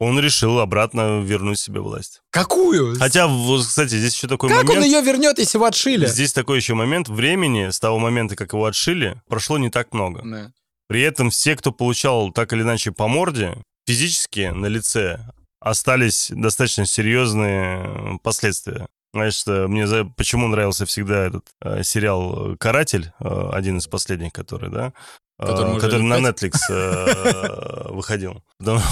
Он 0.00 0.18
решил 0.18 0.58
обратно 0.58 1.20
вернуть 1.20 1.60
себе 1.60 1.80
власть. 1.80 2.22
Какую? 2.30 2.98
Хотя, 2.98 3.30
кстати, 3.60 3.94
здесь 3.94 4.16
еще 4.16 4.26
такой 4.26 4.48
как 4.48 4.64
момент... 4.64 4.74
Как 4.74 4.78
он 4.78 4.84
ее 4.84 5.00
вернет, 5.00 5.38
если 5.38 5.58
его 5.58 5.66
отшили? 5.66 6.06
Здесь 6.06 6.32
такой 6.32 6.56
еще 6.56 6.74
момент 6.74 7.08
времени, 7.08 7.70
с 7.70 7.78
того 7.78 8.00
момента, 8.00 8.34
как 8.34 8.52
его 8.52 8.64
отшили, 8.64 9.22
прошло 9.28 9.58
не 9.58 9.70
так 9.70 9.94
много. 9.94 10.22
Да. 10.24 10.52
При 10.88 11.02
этом 11.02 11.30
все, 11.30 11.54
кто 11.54 11.70
получал 11.70 12.32
так 12.32 12.52
или 12.52 12.62
иначе 12.62 12.90
по 12.90 13.06
морде, 13.06 13.56
физически 13.86 14.50
на 14.52 14.66
лице 14.66 15.20
остались 15.60 16.32
достаточно 16.34 16.84
серьезные 16.84 18.18
последствия. 18.24 18.88
Знаешь, 19.14 19.46
мне 19.46 19.86
за... 19.86 20.04
почему 20.04 20.48
нравился 20.48 20.86
всегда 20.86 21.26
этот 21.26 21.46
э, 21.60 21.84
сериал 21.84 22.56
«Каратель», 22.58 23.12
э, 23.20 23.50
один 23.52 23.78
из 23.78 23.86
последних, 23.86 24.32
который, 24.32 24.70
да? 24.70 24.92
Который, 25.36 25.80
который 25.80 26.02
на 26.02 26.14
Netflix 26.14 26.58
э, 26.70 27.88
выходил. 27.90 28.40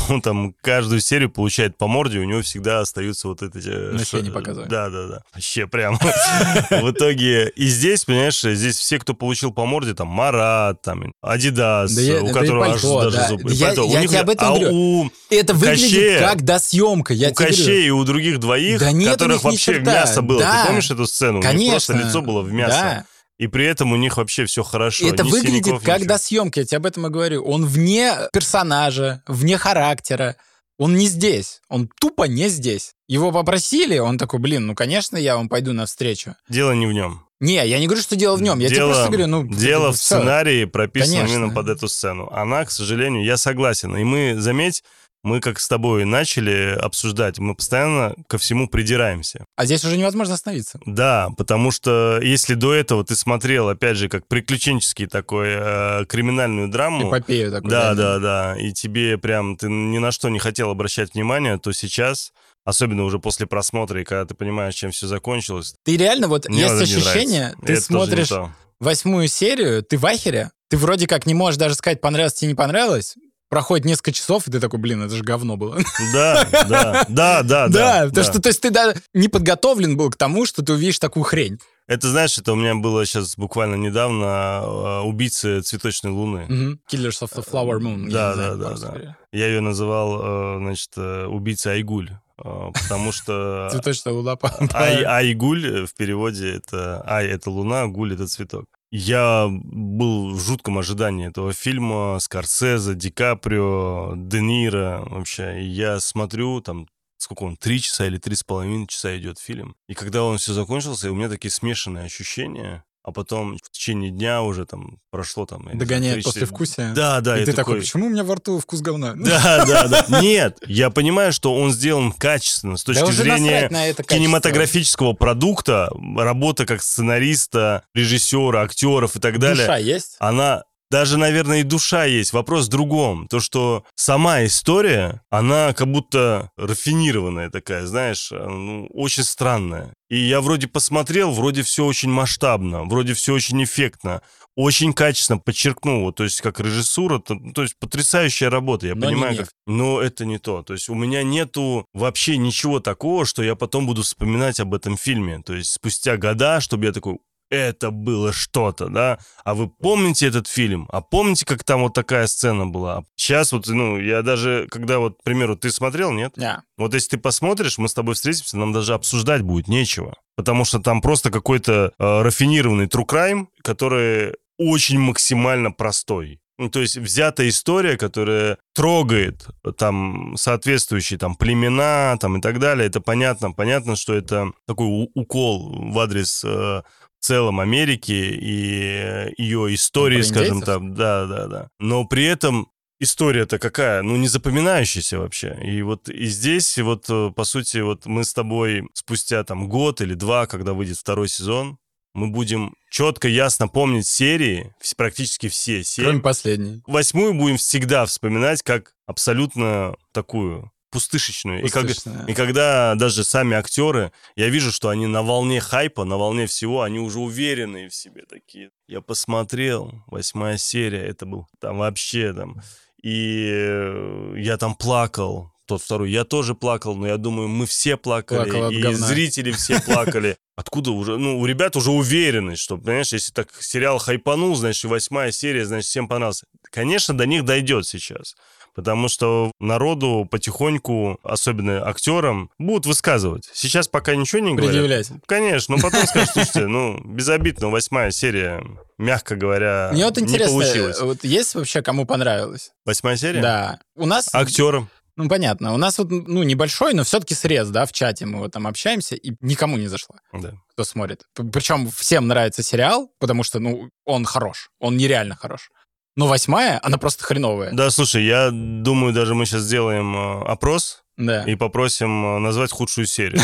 Он 0.09 0.21
там 0.21 0.55
каждую 0.61 1.01
серию 1.01 1.31
получает 1.31 1.79
по 1.79 1.87
морде, 1.87 2.19
у 2.19 2.25
него 2.25 2.43
всегда 2.43 2.81
остаются 2.81 3.29
вот 3.29 3.43
эти... 3.43 3.61
Ш... 4.05 4.21
не 4.21 4.31
показывают. 4.31 4.69
Да, 4.69 4.91
да, 4.91 5.07
да. 5.07 5.23
Вообще 5.33 5.69
прям. 5.69 5.99
В 6.71 6.91
итоге 6.91 7.49
и 7.51 7.67
здесь, 7.67 8.05
понимаешь, 8.07 8.41
здесь 8.41 8.77
все, 8.77 8.99
кто 8.99 9.15
получил 9.15 9.53
по 9.53 9.67
морде, 9.67 9.95
там 9.95 10.09
Марат, 10.09 10.83
там 10.83 11.15
Адидас, 11.21 11.97
у 11.97 12.33
которого 12.33 12.75
аж 12.75 12.83
даже 12.83 13.29
зубы. 13.29 13.53
Я 13.53 13.73
тебе 13.75 14.19
об 14.19 14.31
этом 14.31 14.53
а 14.53 14.59
говорю. 14.59 15.13
Это 15.31 15.55
выглядит 15.55 16.19
как 16.19 16.43
досъемка. 16.43 17.13
У 17.13 17.35
Кощея 17.35 17.87
и 17.87 17.91
у 17.91 18.03
других 18.03 18.41
двоих, 18.41 18.81
которых 18.81 19.45
вообще 19.45 19.79
мясо 19.79 20.23
было. 20.23 20.41
Ты 20.41 20.67
помнишь 20.67 20.91
эту 20.91 21.07
сцену? 21.07 21.41
Конечно. 21.41 21.71
Просто 21.71 21.93
лицо 21.95 22.21
было 22.21 22.43
в 22.43 22.53
мясо. 22.53 23.07
И 23.43 23.49
при 23.49 23.67
этом 23.67 23.91
у 23.91 23.97
них 23.97 24.19
вообще 24.19 24.45
все 24.45 24.63
хорошо. 24.63 25.05
Это 25.05 25.25
выглядит 25.25 25.81
как 25.81 25.99
ничего. 25.99 26.15
до 26.15 26.19
съемки, 26.19 26.61
я 26.61 26.65
тебе 26.65 26.77
об 26.77 26.87
этом 26.87 27.09
и 27.09 27.11
говорю. 27.11 27.43
Он 27.43 27.67
вне 27.67 28.15
персонажа, 28.33 29.25
вне 29.27 29.59
характера. 29.59 30.37
Он 30.79 30.95
не 30.95 31.09
здесь. 31.09 31.61
Он 31.69 31.91
тупо 32.01 32.29
не 32.29 32.49
здесь. 32.49 32.95
Его 33.09 33.33
попросили, 33.33 33.99
он 33.99 34.17
такой, 34.17 34.39
блин, 34.39 34.67
ну, 34.67 34.77
конечно, 34.77 35.17
я 35.17 35.37
вам 35.37 35.49
пойду 35.49 35.73
навстречу. 35.73 36.37
Дело 36.49 36.71
не 36.71 36.87
в 36.87 36.93
нем. 36.93 37.27
Не, 37.41 37.67
я 37.67 37.81
не 37.81 37.87
говорю, 37.87 38.03
что 38.03 38.15
дело 38.15 38.37
в 38.37 38.43
нем. 38.43 38.61
Я 38.61 38.69
дело, 38.69 38.77
тебе 38.77 38.87
просто 38.87 39.09
говорю, 39.09 39.27
ну... 39.27 39.49
Дело 39.49 39.91
в 39.91 39.97
все. 39.97 40.05
сценарии 40.05 40.65
прописано 40.65 41.17
Конечно. 41.17 41.35
именно 41.35 41.53
под 41.53 41.69
эту 41.69 41.89
сцену. 41.89 42.31
Она, 42.33 42.65
к 42.65 42.71
сожалению, 42.71 43.25
я 43.25 43.37
согласен. 43.37 43.97
И 43.97 44.05
мы, 44.05 44.37
заметь, 44.39 44.85
мы 45.23 45.41
как 45.41 45.61
с 45.61 45.69
тобой 45.69 46.05
начали 46.05 46.77
обсуждать, 46.81 47.39
мы 47.39 47.55
постоянно 47.55 48.15
ко 48.27 48.39
всему 48.39 48.69
придираемся. 48.69 49.45
А 49.57 49.65
здесь 49.65 49.85
уже 49.85 49.97
невозможно 49.97 50.35
остановиться. 50.35 50.81
Да, 50.85 51.31
потому 51.37 51.71
что 51.71 52.21
если 52.23 52.55
до 52.55 52.75
этого 52.75 53.05
ты 53.05 53.15
смотрел, 53.15 53.69
опять 53.69 53.97
же, 53.97 54.09
как 54.09 54.27
приключенческий 54.27 55.07
такой 55.07 55.49
э, 55.51 56.05
криминальную 56.07 56.69
драму. 56.69 57.09
Эпопею 57.09 57.53
такую. 57.53 57.71
Да, 57.71 57.95
да, 57.95 58.19
да, 58.19 58.57
и 58.59 58.73
тебе 58.73 59.19
прям 59.19 59.57
ты 59.57 59.69
ни 59.69 59.99
на 59.99 60.13
что 60.13 60.29
не 60.29 60.39
хотел 60.39 60.71
обращать 60.71 61.15
внимание, 61.15 61.59
то 61.59 61.73
сейчас 61.73 62.33
Особенно 62.65 63.03
уже 63.03 63.19
после 63.19 63.47
просмотра, 63.47 64.01
и 64.01 64.05
когда 64.05 64.25
ты 64.25 64.35
понимаешь, 64.35 64.75
чем 64.75 64.93
все 64.93 65.09
закончилось. 65.09 65.75
Ты 65.83 65.97
реально, 65.97 66.29
вот 66.29 66.49
Мне 66.49 66.63
есть 66.63 66.81
ощущение, 66.81 67.57
ты 67.65 67.81
смотришь 67.81 68.31
восьмую 68.79 69.29
серию, 69.29 69.83
ты 69.83 69.99
в 69.99 70.07
ахере, 70.07 70.51
ты 70.69 70.77
вроде 70.77 71.07
как 71.07 71.27
не 71.27 71.35
можешь 71.35 71.59
даже 71.59 71.75
сказать, 71.75 72.01
понравилось 72.01 72.35
тебе, 72.35 72.51
не 72.51 72.55
понравилось, 72.55 73.17
проходит 73.53 73.85
несколько 73.85 74.13
часов, 74.13 74.49
и 74.49 74.51
ты 74.51 74.61
такой, 74.61 74.79
блин, 74.79 75.03
это 75.03 75.15
же 75.15 75.23
говно 75.23 75.59
было. 75.59 75.79
Да, 76.15 76.49
да, 76.51 77.05
да, 77.07 77.43
да. 77.43 77.69
Да, 77.69 78.05
потому 78.07 78.25
что, 78.25 78.41
то 78.41 78.49
есть 78.49 78.63
ты 78.63 78.71
даже 78.71 78.97
не 79.13 79.29
подготовлен 79.29 79.95
был 79.95 80.09
к 80.09 80.17
тому, 80.17 80.47
что 80.47 80.65
ты 80.65 80.73
увидишь 80.73 80.99
такую 80.99 81.25
хрень. 81.25 81.61
Это, 81.87 82.09
знаешь, 82.09 82.39
это 82.39 82.55
у 82.55 82.57
меня 82.57 82.75
было 82.77 83.05
сейчас 83.05 83.37
буквально 83.37 83.75
недавно 83.75 84.25
а, 84.27 85.03
«Убийцы 85.03 85.61
цветочной 85.61 86.13
луны». 86.13 86.79
Killers 86.91 87.21
of 87.21 87.35
the 87.35 87.47
Flower 87.47 87.79
Moon. 87.79 88.09
Да, 88.09 88.35
да, 88.35 88.55
да, 88.55 88.75
да. 88.75 89.17
Я 89.33 89.49
ее 89.49 89.61
называл, 89.61 90.21
э, 90.23 90.59
значит, 90.61 90.91
э, 90.97 91.27
«Убийца 91.27 91.73
Айгуль», 91.73 92.11
э, 92.11 92.71
потому 92.73 93.13
что... 93.13 93.69
Цветочная 93.73 94.15
луна. 94.15 94.39
Ай, 94.73 95.03
Айгуль 95.03 95.85
в 95.85 95.93
переводе 95.95 96.55
это... 96.55 97.05
Ай— 97.07 97.27
это 97.29 97.51
луна, 97.51 97.87
гуль— 97.87 98.15
это 98.15 98.27
цветок. 98.29 98.65
Я 98.95 99.49
был 99.51 100.35
в 100.35 100.41
жутком 100.41 100.79
ожидании 100.79 101.27
этого 101.27 101.55
фильма. 101.55 102.19
Скорсезе, 102.21 102.95
Ди 102.95 103.11
Каприо, 103.11 104.13
Де 104.17 104.43
Ниро 104.43 105.03
вообще. 105.07 105.63
И 105.63 105.65
я 105.65 105.99
смотрю, 105.99 106.61
там, 106.61 106.87
сколько 107.17 107.45
он, 107.45 107.57
три 107.57 107.81
часа 107.81 108.07
или 108.07 108.19
три 108.19 108.37
с 108.37 108.45
половиной 108.45 108.87
часа 108.87 109.17
идет 109.17 109.39
фильм. 109.39 109.77
И 109.89 109.95
когда 109.95 110.23
он 110.25 110.37
все 110.37 110.53
закончился, 110.53 111.11
у 111.11 111.15
меня 111.15 111.31
такие 111.31 111.51
смешанные 111.51 112.05
ощущения. 112.05 112.85
А 113.05 113.11
потом 113.11 113.57
в 113.59 113.71
течение 113.71 114.11
дня 114.11 114.43
уже 114.43 114.65
там 114.65 114.99
прошло 115.11 115.45
там... 115.45 115.61
не 115.61 115.65
знаю, 115.65 115.79
Догоняет 115.79 116.13
количество- 116.15 116.33
послевкусие. 116.41 116.93
Да, 116.95 117.21
да. 117.21 117.39
И 117.41 117.45
ты 117.45 117.53
такой, 117.53 117.81
почему 117.81 118.07
у 118.07 118.11
меня 118.11 118.23
во 118.23 118.37
рту 118.37 118.59
вкус 118.61 118.81
говна? 118.81 119.15
Да, 119.17 119.65
да, 119.67 119.89
да. 119.89 120.21
Нет, 120.21 120.59
я 120.67 120.91
понимаю, 120.91 121.33
что 121.33 121.55
он 121.55 121.73
сделан 121.73 122.13
качественно 122.13 122.77
с 122.77 122.85
да 122.85 122.93
точки 122.93 123.09
уже 123.09 123.23
зрения 123.23 123.69
кинематографического 124.07 125.15
продукта, 125.15 125.91
работа 126.17 126.65
как 126.65 126.83
сценариста, 126.83 127.85
режиссера, 127.95 128.63
актеров 128.63 129.17
и 129.17 129.21
так 129.21 129.39
далее. 129.39 129.67
Душа 129.67 129.79
есть? 129.79 130.17
Она 130.21 130.63
даже, 130.93 131.17
наверное, 131.17 131.61
и 131.61 131.63
душа 131.63 132.05
есть. 132.05 132.35
Вопрос 132.35 132.67
в 132.67 132.69
другом. 132.69 133.27
То, 133.27 133.41
что 133.41 133.85
сама 133.95 134.45
история, 134.45 135.23
она 135.31 135.73
как 135.73 135.91
будто 135.91 136.51
рафинированная 136.59 137.49
такая, 137.49 137.87
знаешь, 137.87 138.31
э, 138.31 138.47
ну, 138.47 138.87
очень 138.93 139.25
странная. 139.25 139.95
И 140.11 140.19
я 140.19 140.43
вроде 140.43 140.69
посмотрел, 140.69 141.31
вроде 141.33 141.63
все 141.63 141.87
очень 141.87 142.11
масштабно, 142.11 142.85
вроде 142.85 143.15
все 143.15 143.33
очень 143.33 143.65
эффектно, 143.65 144.21
очень 144.55 144.93
качественно, 144.93 145.39
подчеркну, 145.39 146.03
вот, 146.03 146.17
то 146.17 146.25
есть 146.25 146.43
как 146.43 146.61
режиссура, 146.61 147.19
то, 147.19 147.33
ну, 147.33 147.55
то 147.55 147.63
есть 147.63 147.79
потрясающая 147.81 148.51
работа, 148.51 148.87
я 148.87 148.95
Но 148.95 149.07
не 149.07 149.15
понимаю, 149.15 149.33
нефть. 149.33 149.45
как... 149.45 149.51
Но 149.67 150.03
это 150.03 150.27
не 150.27 150.37
то. 150.39 150.63
То 150.63 150.75
есть 150.75 150.91
у 150.91 150.95
меня 150.95 151.23
нету 151.23 151.87
вообще 151.95 152.37
ничего 152.37 152.81
такого, 152.81 153.25
что 153.25 153.43
я 153.43 153.55
потом 153.55 153.87
буду 153.87 154.03
вспоминать 154.03 154.61
об 154.61 154.75
этом 154.75 154.99
фильме. 154.99 155.41
То 155.43 155.55
есть 155.55 155.71
спустя 155.71 156.19
года, 156.19 156.61
чтобы 156.61 156.85
я 156.85 156.93
такой, 156.93 157.17
это 157.53 157.91
было 157.91 158.33
что-то, 158.33 158.89
да? 158.89 159.19
А 159.45 159.55
вы 159.55 159.69
помните 159.69 160.27
этот 160.27 160.49
фильм? 160.49 160.89
А 160.91 161.03
помните, 161.03 161.45
как 161.45 161.63
там 161.65 161.83
вот 161.83 161.93
такая 161.93 162.27
сцена 162.27 162.67
была? 162.67 163.05
Сейчас 163.15 163.53
вот, 163.53 163.69
ну, 163.69 163.99
я 163.99 164.23
даже, 164.23 164.67
когда 164.71 164.99
вот, 164.99 165.19
к 165.19 165.23
примеру, 165.23 165.55
ты 165.55 165.71
смотрел, 165.71 166.13
нет? 166.13 166.35
Не. 166.39 166.63
Вот 166.79 166.95
если 166.95 167.11
ты 167.11 167.19
посмотришь, 167.19 167.77
мы 167.77 167.89
с 167.91 167.95
тобой 167.95 168.15
встретимся, 168.15 168.57
нам 168.57 168.73
даже 168.73 168.95
обсуждать 168.95 169.43
будет 169.43 169.69
нечего. 169.69 170.17
Потому 170.35 170.65
что 170.65 170.79
там 170.79 171.03
просто 171.03 171.31
какой-то 171.31 171.93
э, 171.99 172.23
рафинированный 172.23 172.87
true 172.87 173.07
crime, 173.07 173.49
который 173.63 174.35
очень 174.57 174.99
максимально 174.99 175.73
простой. 175.73 176.41
Ну, 176.59 176.71
то 176.71 176.81
есть 176.81 176.97
взята 176.97 177.49
история, 177.49 177.97
которая 177.97 178.57
трогает 178.75 179.47
там 179.79 180.35
соответствующие 180.37 181.19
там 181.19 181.35
племена 181.35 182.17
там 182.21 182.39
и 182.39 182.41
так 182.41 182.59
далее. 182.61 182.87
Это 182.87 183.01
понятно. 183.01 183.53
Понятно, 183.53 183.97
что 183.97 184.15
это 184.15 184.53
такой 184.67 185.11
укол 185.15 185.93
в 185.93 185.99
адрес 185.99 186.45
э, 186.45 186.83
целом 187.23 187.61
Америки 187.61 188.13
и 188.13 189.01
э, 189.03 189.31
ее 189.39 189.75
истории, 189.75 190.19
про 190.19 190.25
скажем 190.25 190.61
так. 190.63 190.95
Да, 190.95 191.27
да, 191.27 191.47
да. 191.47 191.69
Но 191.79 192.05
при 192.05 192.25
этом 192.25 192.69
история-то 193.01 193.59
какая? 193.59 194.03
Ну, 194.03 194.17
не 194.17 194.29
запоминающаяся 194.29 195.19
вообще. 195.19 195.59
И 195.65 195.83
вот 195.83 196.09
и 196.09 196.27
здесь, 196.27 196.79
вот, 196.79 197.07
э, 197.09 197.31
по 197.35 197.45
сути, 197.45 197.79
вот 197.79 198.07
мы 198.07 198.25
с 198.25 198.35
тобой 198.35 198.89
спустя 198.93 199.45
там 199.45 199.69
год 199.69 200.01
или 200.01 200.15
два, 200.15 200.47
когда 200.47 200.73
выйдет 200.73 200.99
второй 200.99 201.29
сезон, 201.29 201.79
мы 202.15 202.27
будем 202.29 202.75
четко, 202.91 203.29
ясно 203.29 203.69
помнить 203.69 204.07
серии, 204.07 204.75
практически 204.97 205.49
все 205.49 205.83
серии. 205.83 206.07
Кроме 206.07 206.21
последней. 206.21 206.83
Восьмую 206.87 207.35
будем 207.35 207.57
всегда 207.57 208.05
вспоминать 208.05 208.63
как 208.63 208.95
абсолютно 209.07 209.95
такую 210.13 210.72
пустышечную. 210.93 211.65
И, 211.65 211.69
как- 211.69 211.87
и 212.29 212.35
когда 212.35 212.95
даже 212.95 213.25
сами 213.25 213.57
актеры, 213.57 214.13
я 214.37 214.49
вижу, 214.49 214.71
что 214.71 214.89
они 214.91 215.07
на 215.09 215.23
волне 215.23 215.61
хайпа, 215.61 216.05
на 216.05 216.17
волне 216.17 216.47
всего, 216.47 216.83
они 216.83 217.01
уже 217.01 217.19
уверенные 217.19 217.89
в 217.89 217.95
себе 217.95 218.23
такие. 218.29 218.71
Я 218.87 219.01
посмотрел, 219.01 219.93
восьмая 220.07 220.59
серия, 220.59 221.03
это 221.05 221.27
был 221.27 221.49
там 221.61 221.79
вообще 221.79 222.33
там. 222.33 222.61
И 223.03 223.49
э, 223.53 224.35
я 224.39 224.57
там 224.59 224.75
плакал, 224.77 225.51
тот 225.67 225.83
второй, 225.83 226.11
я 226.11 226.25
тоже 226.25 226.55
плакал, 226.55 226.95
но 226.95 227.07
я 227.09 227.17
думаю, 227.17 227.49
мы 227.49 227.67
все 227.67 227.97
плакали, 227.97 228.49
Плакал 228.51 228.71
и 228.71 228.81
говна. 228.81 228.99
зрители 229.07 229.51
все 229.53 229.81
плакали. 229.87 230.37
Откуда 230.55 230.91
уже, 230.93 231.17
ну, 231.17 231.41
у 231.41 231.47
ребят 231.47 231.75
уже 231.77 231.91
уверенность, 231.91 232.61
что, 232.63 232.77
понимаешь, 232.77 233.13
если 233.13 233.33
так 233.33 233.49
сериал 233.61 233.99
хайпанул, 233.99 234.55
значит, 234.55 234.85
и 234.85 234.89
восьмая 234.89 235.33
серия, 235.33 235.65
значит, 235.65 235.89
всем 235.89 236.07
понравился. 236.09 236.47
Конечно, 236.71 237.17
до 237.17 237.27
них 237.27 237.45
дойдет 237.45 237.87
сейчас. 237.87 238.37
Потому 238.75 239.09
что 239.09 239.53
народу 239.61 240.27
потихоньку, 240.31 241.19
особенно 241.23 241.87
актерам, 241.87 242.51
будут 242.59 242.87
высказывать. 242.87 243.49
Сейчас 243.53 243.89
пока 243.89 244.15
ничего 244.15 244.41
не 244.41 244.55
говорят. 244.55 244.71
Предъявлять. 244.73 245.11
Конечно, 245.27 245.77
но 245.77 245.83
потом 245.83 246.07
скажут, 246.07 246.31
слушайте, 246.33 246.67
ну, 246.67 246.99
безобидно, 247.05 247.69
восьмая 247.69 248.11
серия, 248.11 248.65
мягко 248.99 249.37
говоря, 249.37 249.91
Мне 249.93 250.05
вот 250.07 250.17
не 250.17 250.23
интересно, 250.25 250.53
получилось. 250.55 251.01
вот 251.01 251.25
есть 251.25 251.55
вообще 251.55 251.83
кому 251.83 252.07
понравилось? 252.07 252.73
Восьмая 252.85 253.17
серия? 253.17 253.43
Да. 253.43 253.79
У 253.97 254.07
нас... 254.07 254.29
Актерам. 254.35 254.89
Ну, 255.17 255.29
понятно. 255.29 255.75
У 255.75 255.77
нас 255.77 255.99
вот, 255.99 256.11
ну, 256.11 256.43
небольшой, 256.43 256.95
но 256.95 257.05
все-таки 257.05 257.35
срез, 257.35 257.69
да, 257.69 257.85
в 257.85 257.93
чате 257.93 258.25
мы 258.25 258.39
вот 258.39 258.53
там 258.53 258.67
общаемся, 258.67 259.15
и 259.15 259.35
никому 259.41 259.77
не 259.77 259.87
зашло, 259.87 260.17
Да. 260.33 260.55
кто 260.73 260.85
смотрит. 260.85 261.25
Причем 261.53 261.91
всем 261.91 262.27
нравится 262.29 262.63
сериал, 262.63 263.11
потому 263.19 263.43
что, 263.43 263.59
ну, 263.59 263.91
он 264.07 264.25
хорош. 264.25 264.71
Он 264.81 264.97
нереально 264.97 265.37
хорош. 265.37 265.69
Но 266.17 266.27
восьмая, 266.27 266.79
она 266.83 266.99
просто 266.99 267.25
хреновая. 267.25 267.71
Да, 267.73 267.91
слушай, 267.91 268.23
я 268.25 268.51
думаю, 268.53 269.13
даже 269.15 269.35
мы 269.35 269.47
сейчас 269.47 269.63
сделаем 269.63 270.15
э, 270.15 270.45
опрос 270.45 271.03
Да. 271.17 271.43
и 271.45 271.55
попросим 271.55 272.37
э, 272.37 272.39
назвать 272.39 272.71
худшую 272.71 273.07
серию. 273.07 273.41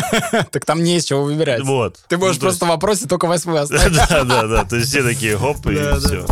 Так 0.50 0.66
там 0.66 0.82
не 0.82 0.96
из 0.98 1.04
чего 1.06 1.22
выбирать. 1.22 1.62
Вот. 1.62 1.96
Ты 2.08 2.18
можешь 2.18 2.36
Ну, 2.36 2.42
просто 2.42 2.66
в 2.66 2.68
вопросе 2.68 3.06
только 3.08 3.26
восьмую 3.26 3.58
оставить. 3.62 3.96
Да, 3.96 4.24
да, 4.24 4.46
да. 4.46 4.64
То 4.64 4.76
есть 4.76 4.90
все 4.90 5.02
такие 5.02 5.38
хоп, 5.38 5.66
и 5.66 5.74
все. 5.98 6.26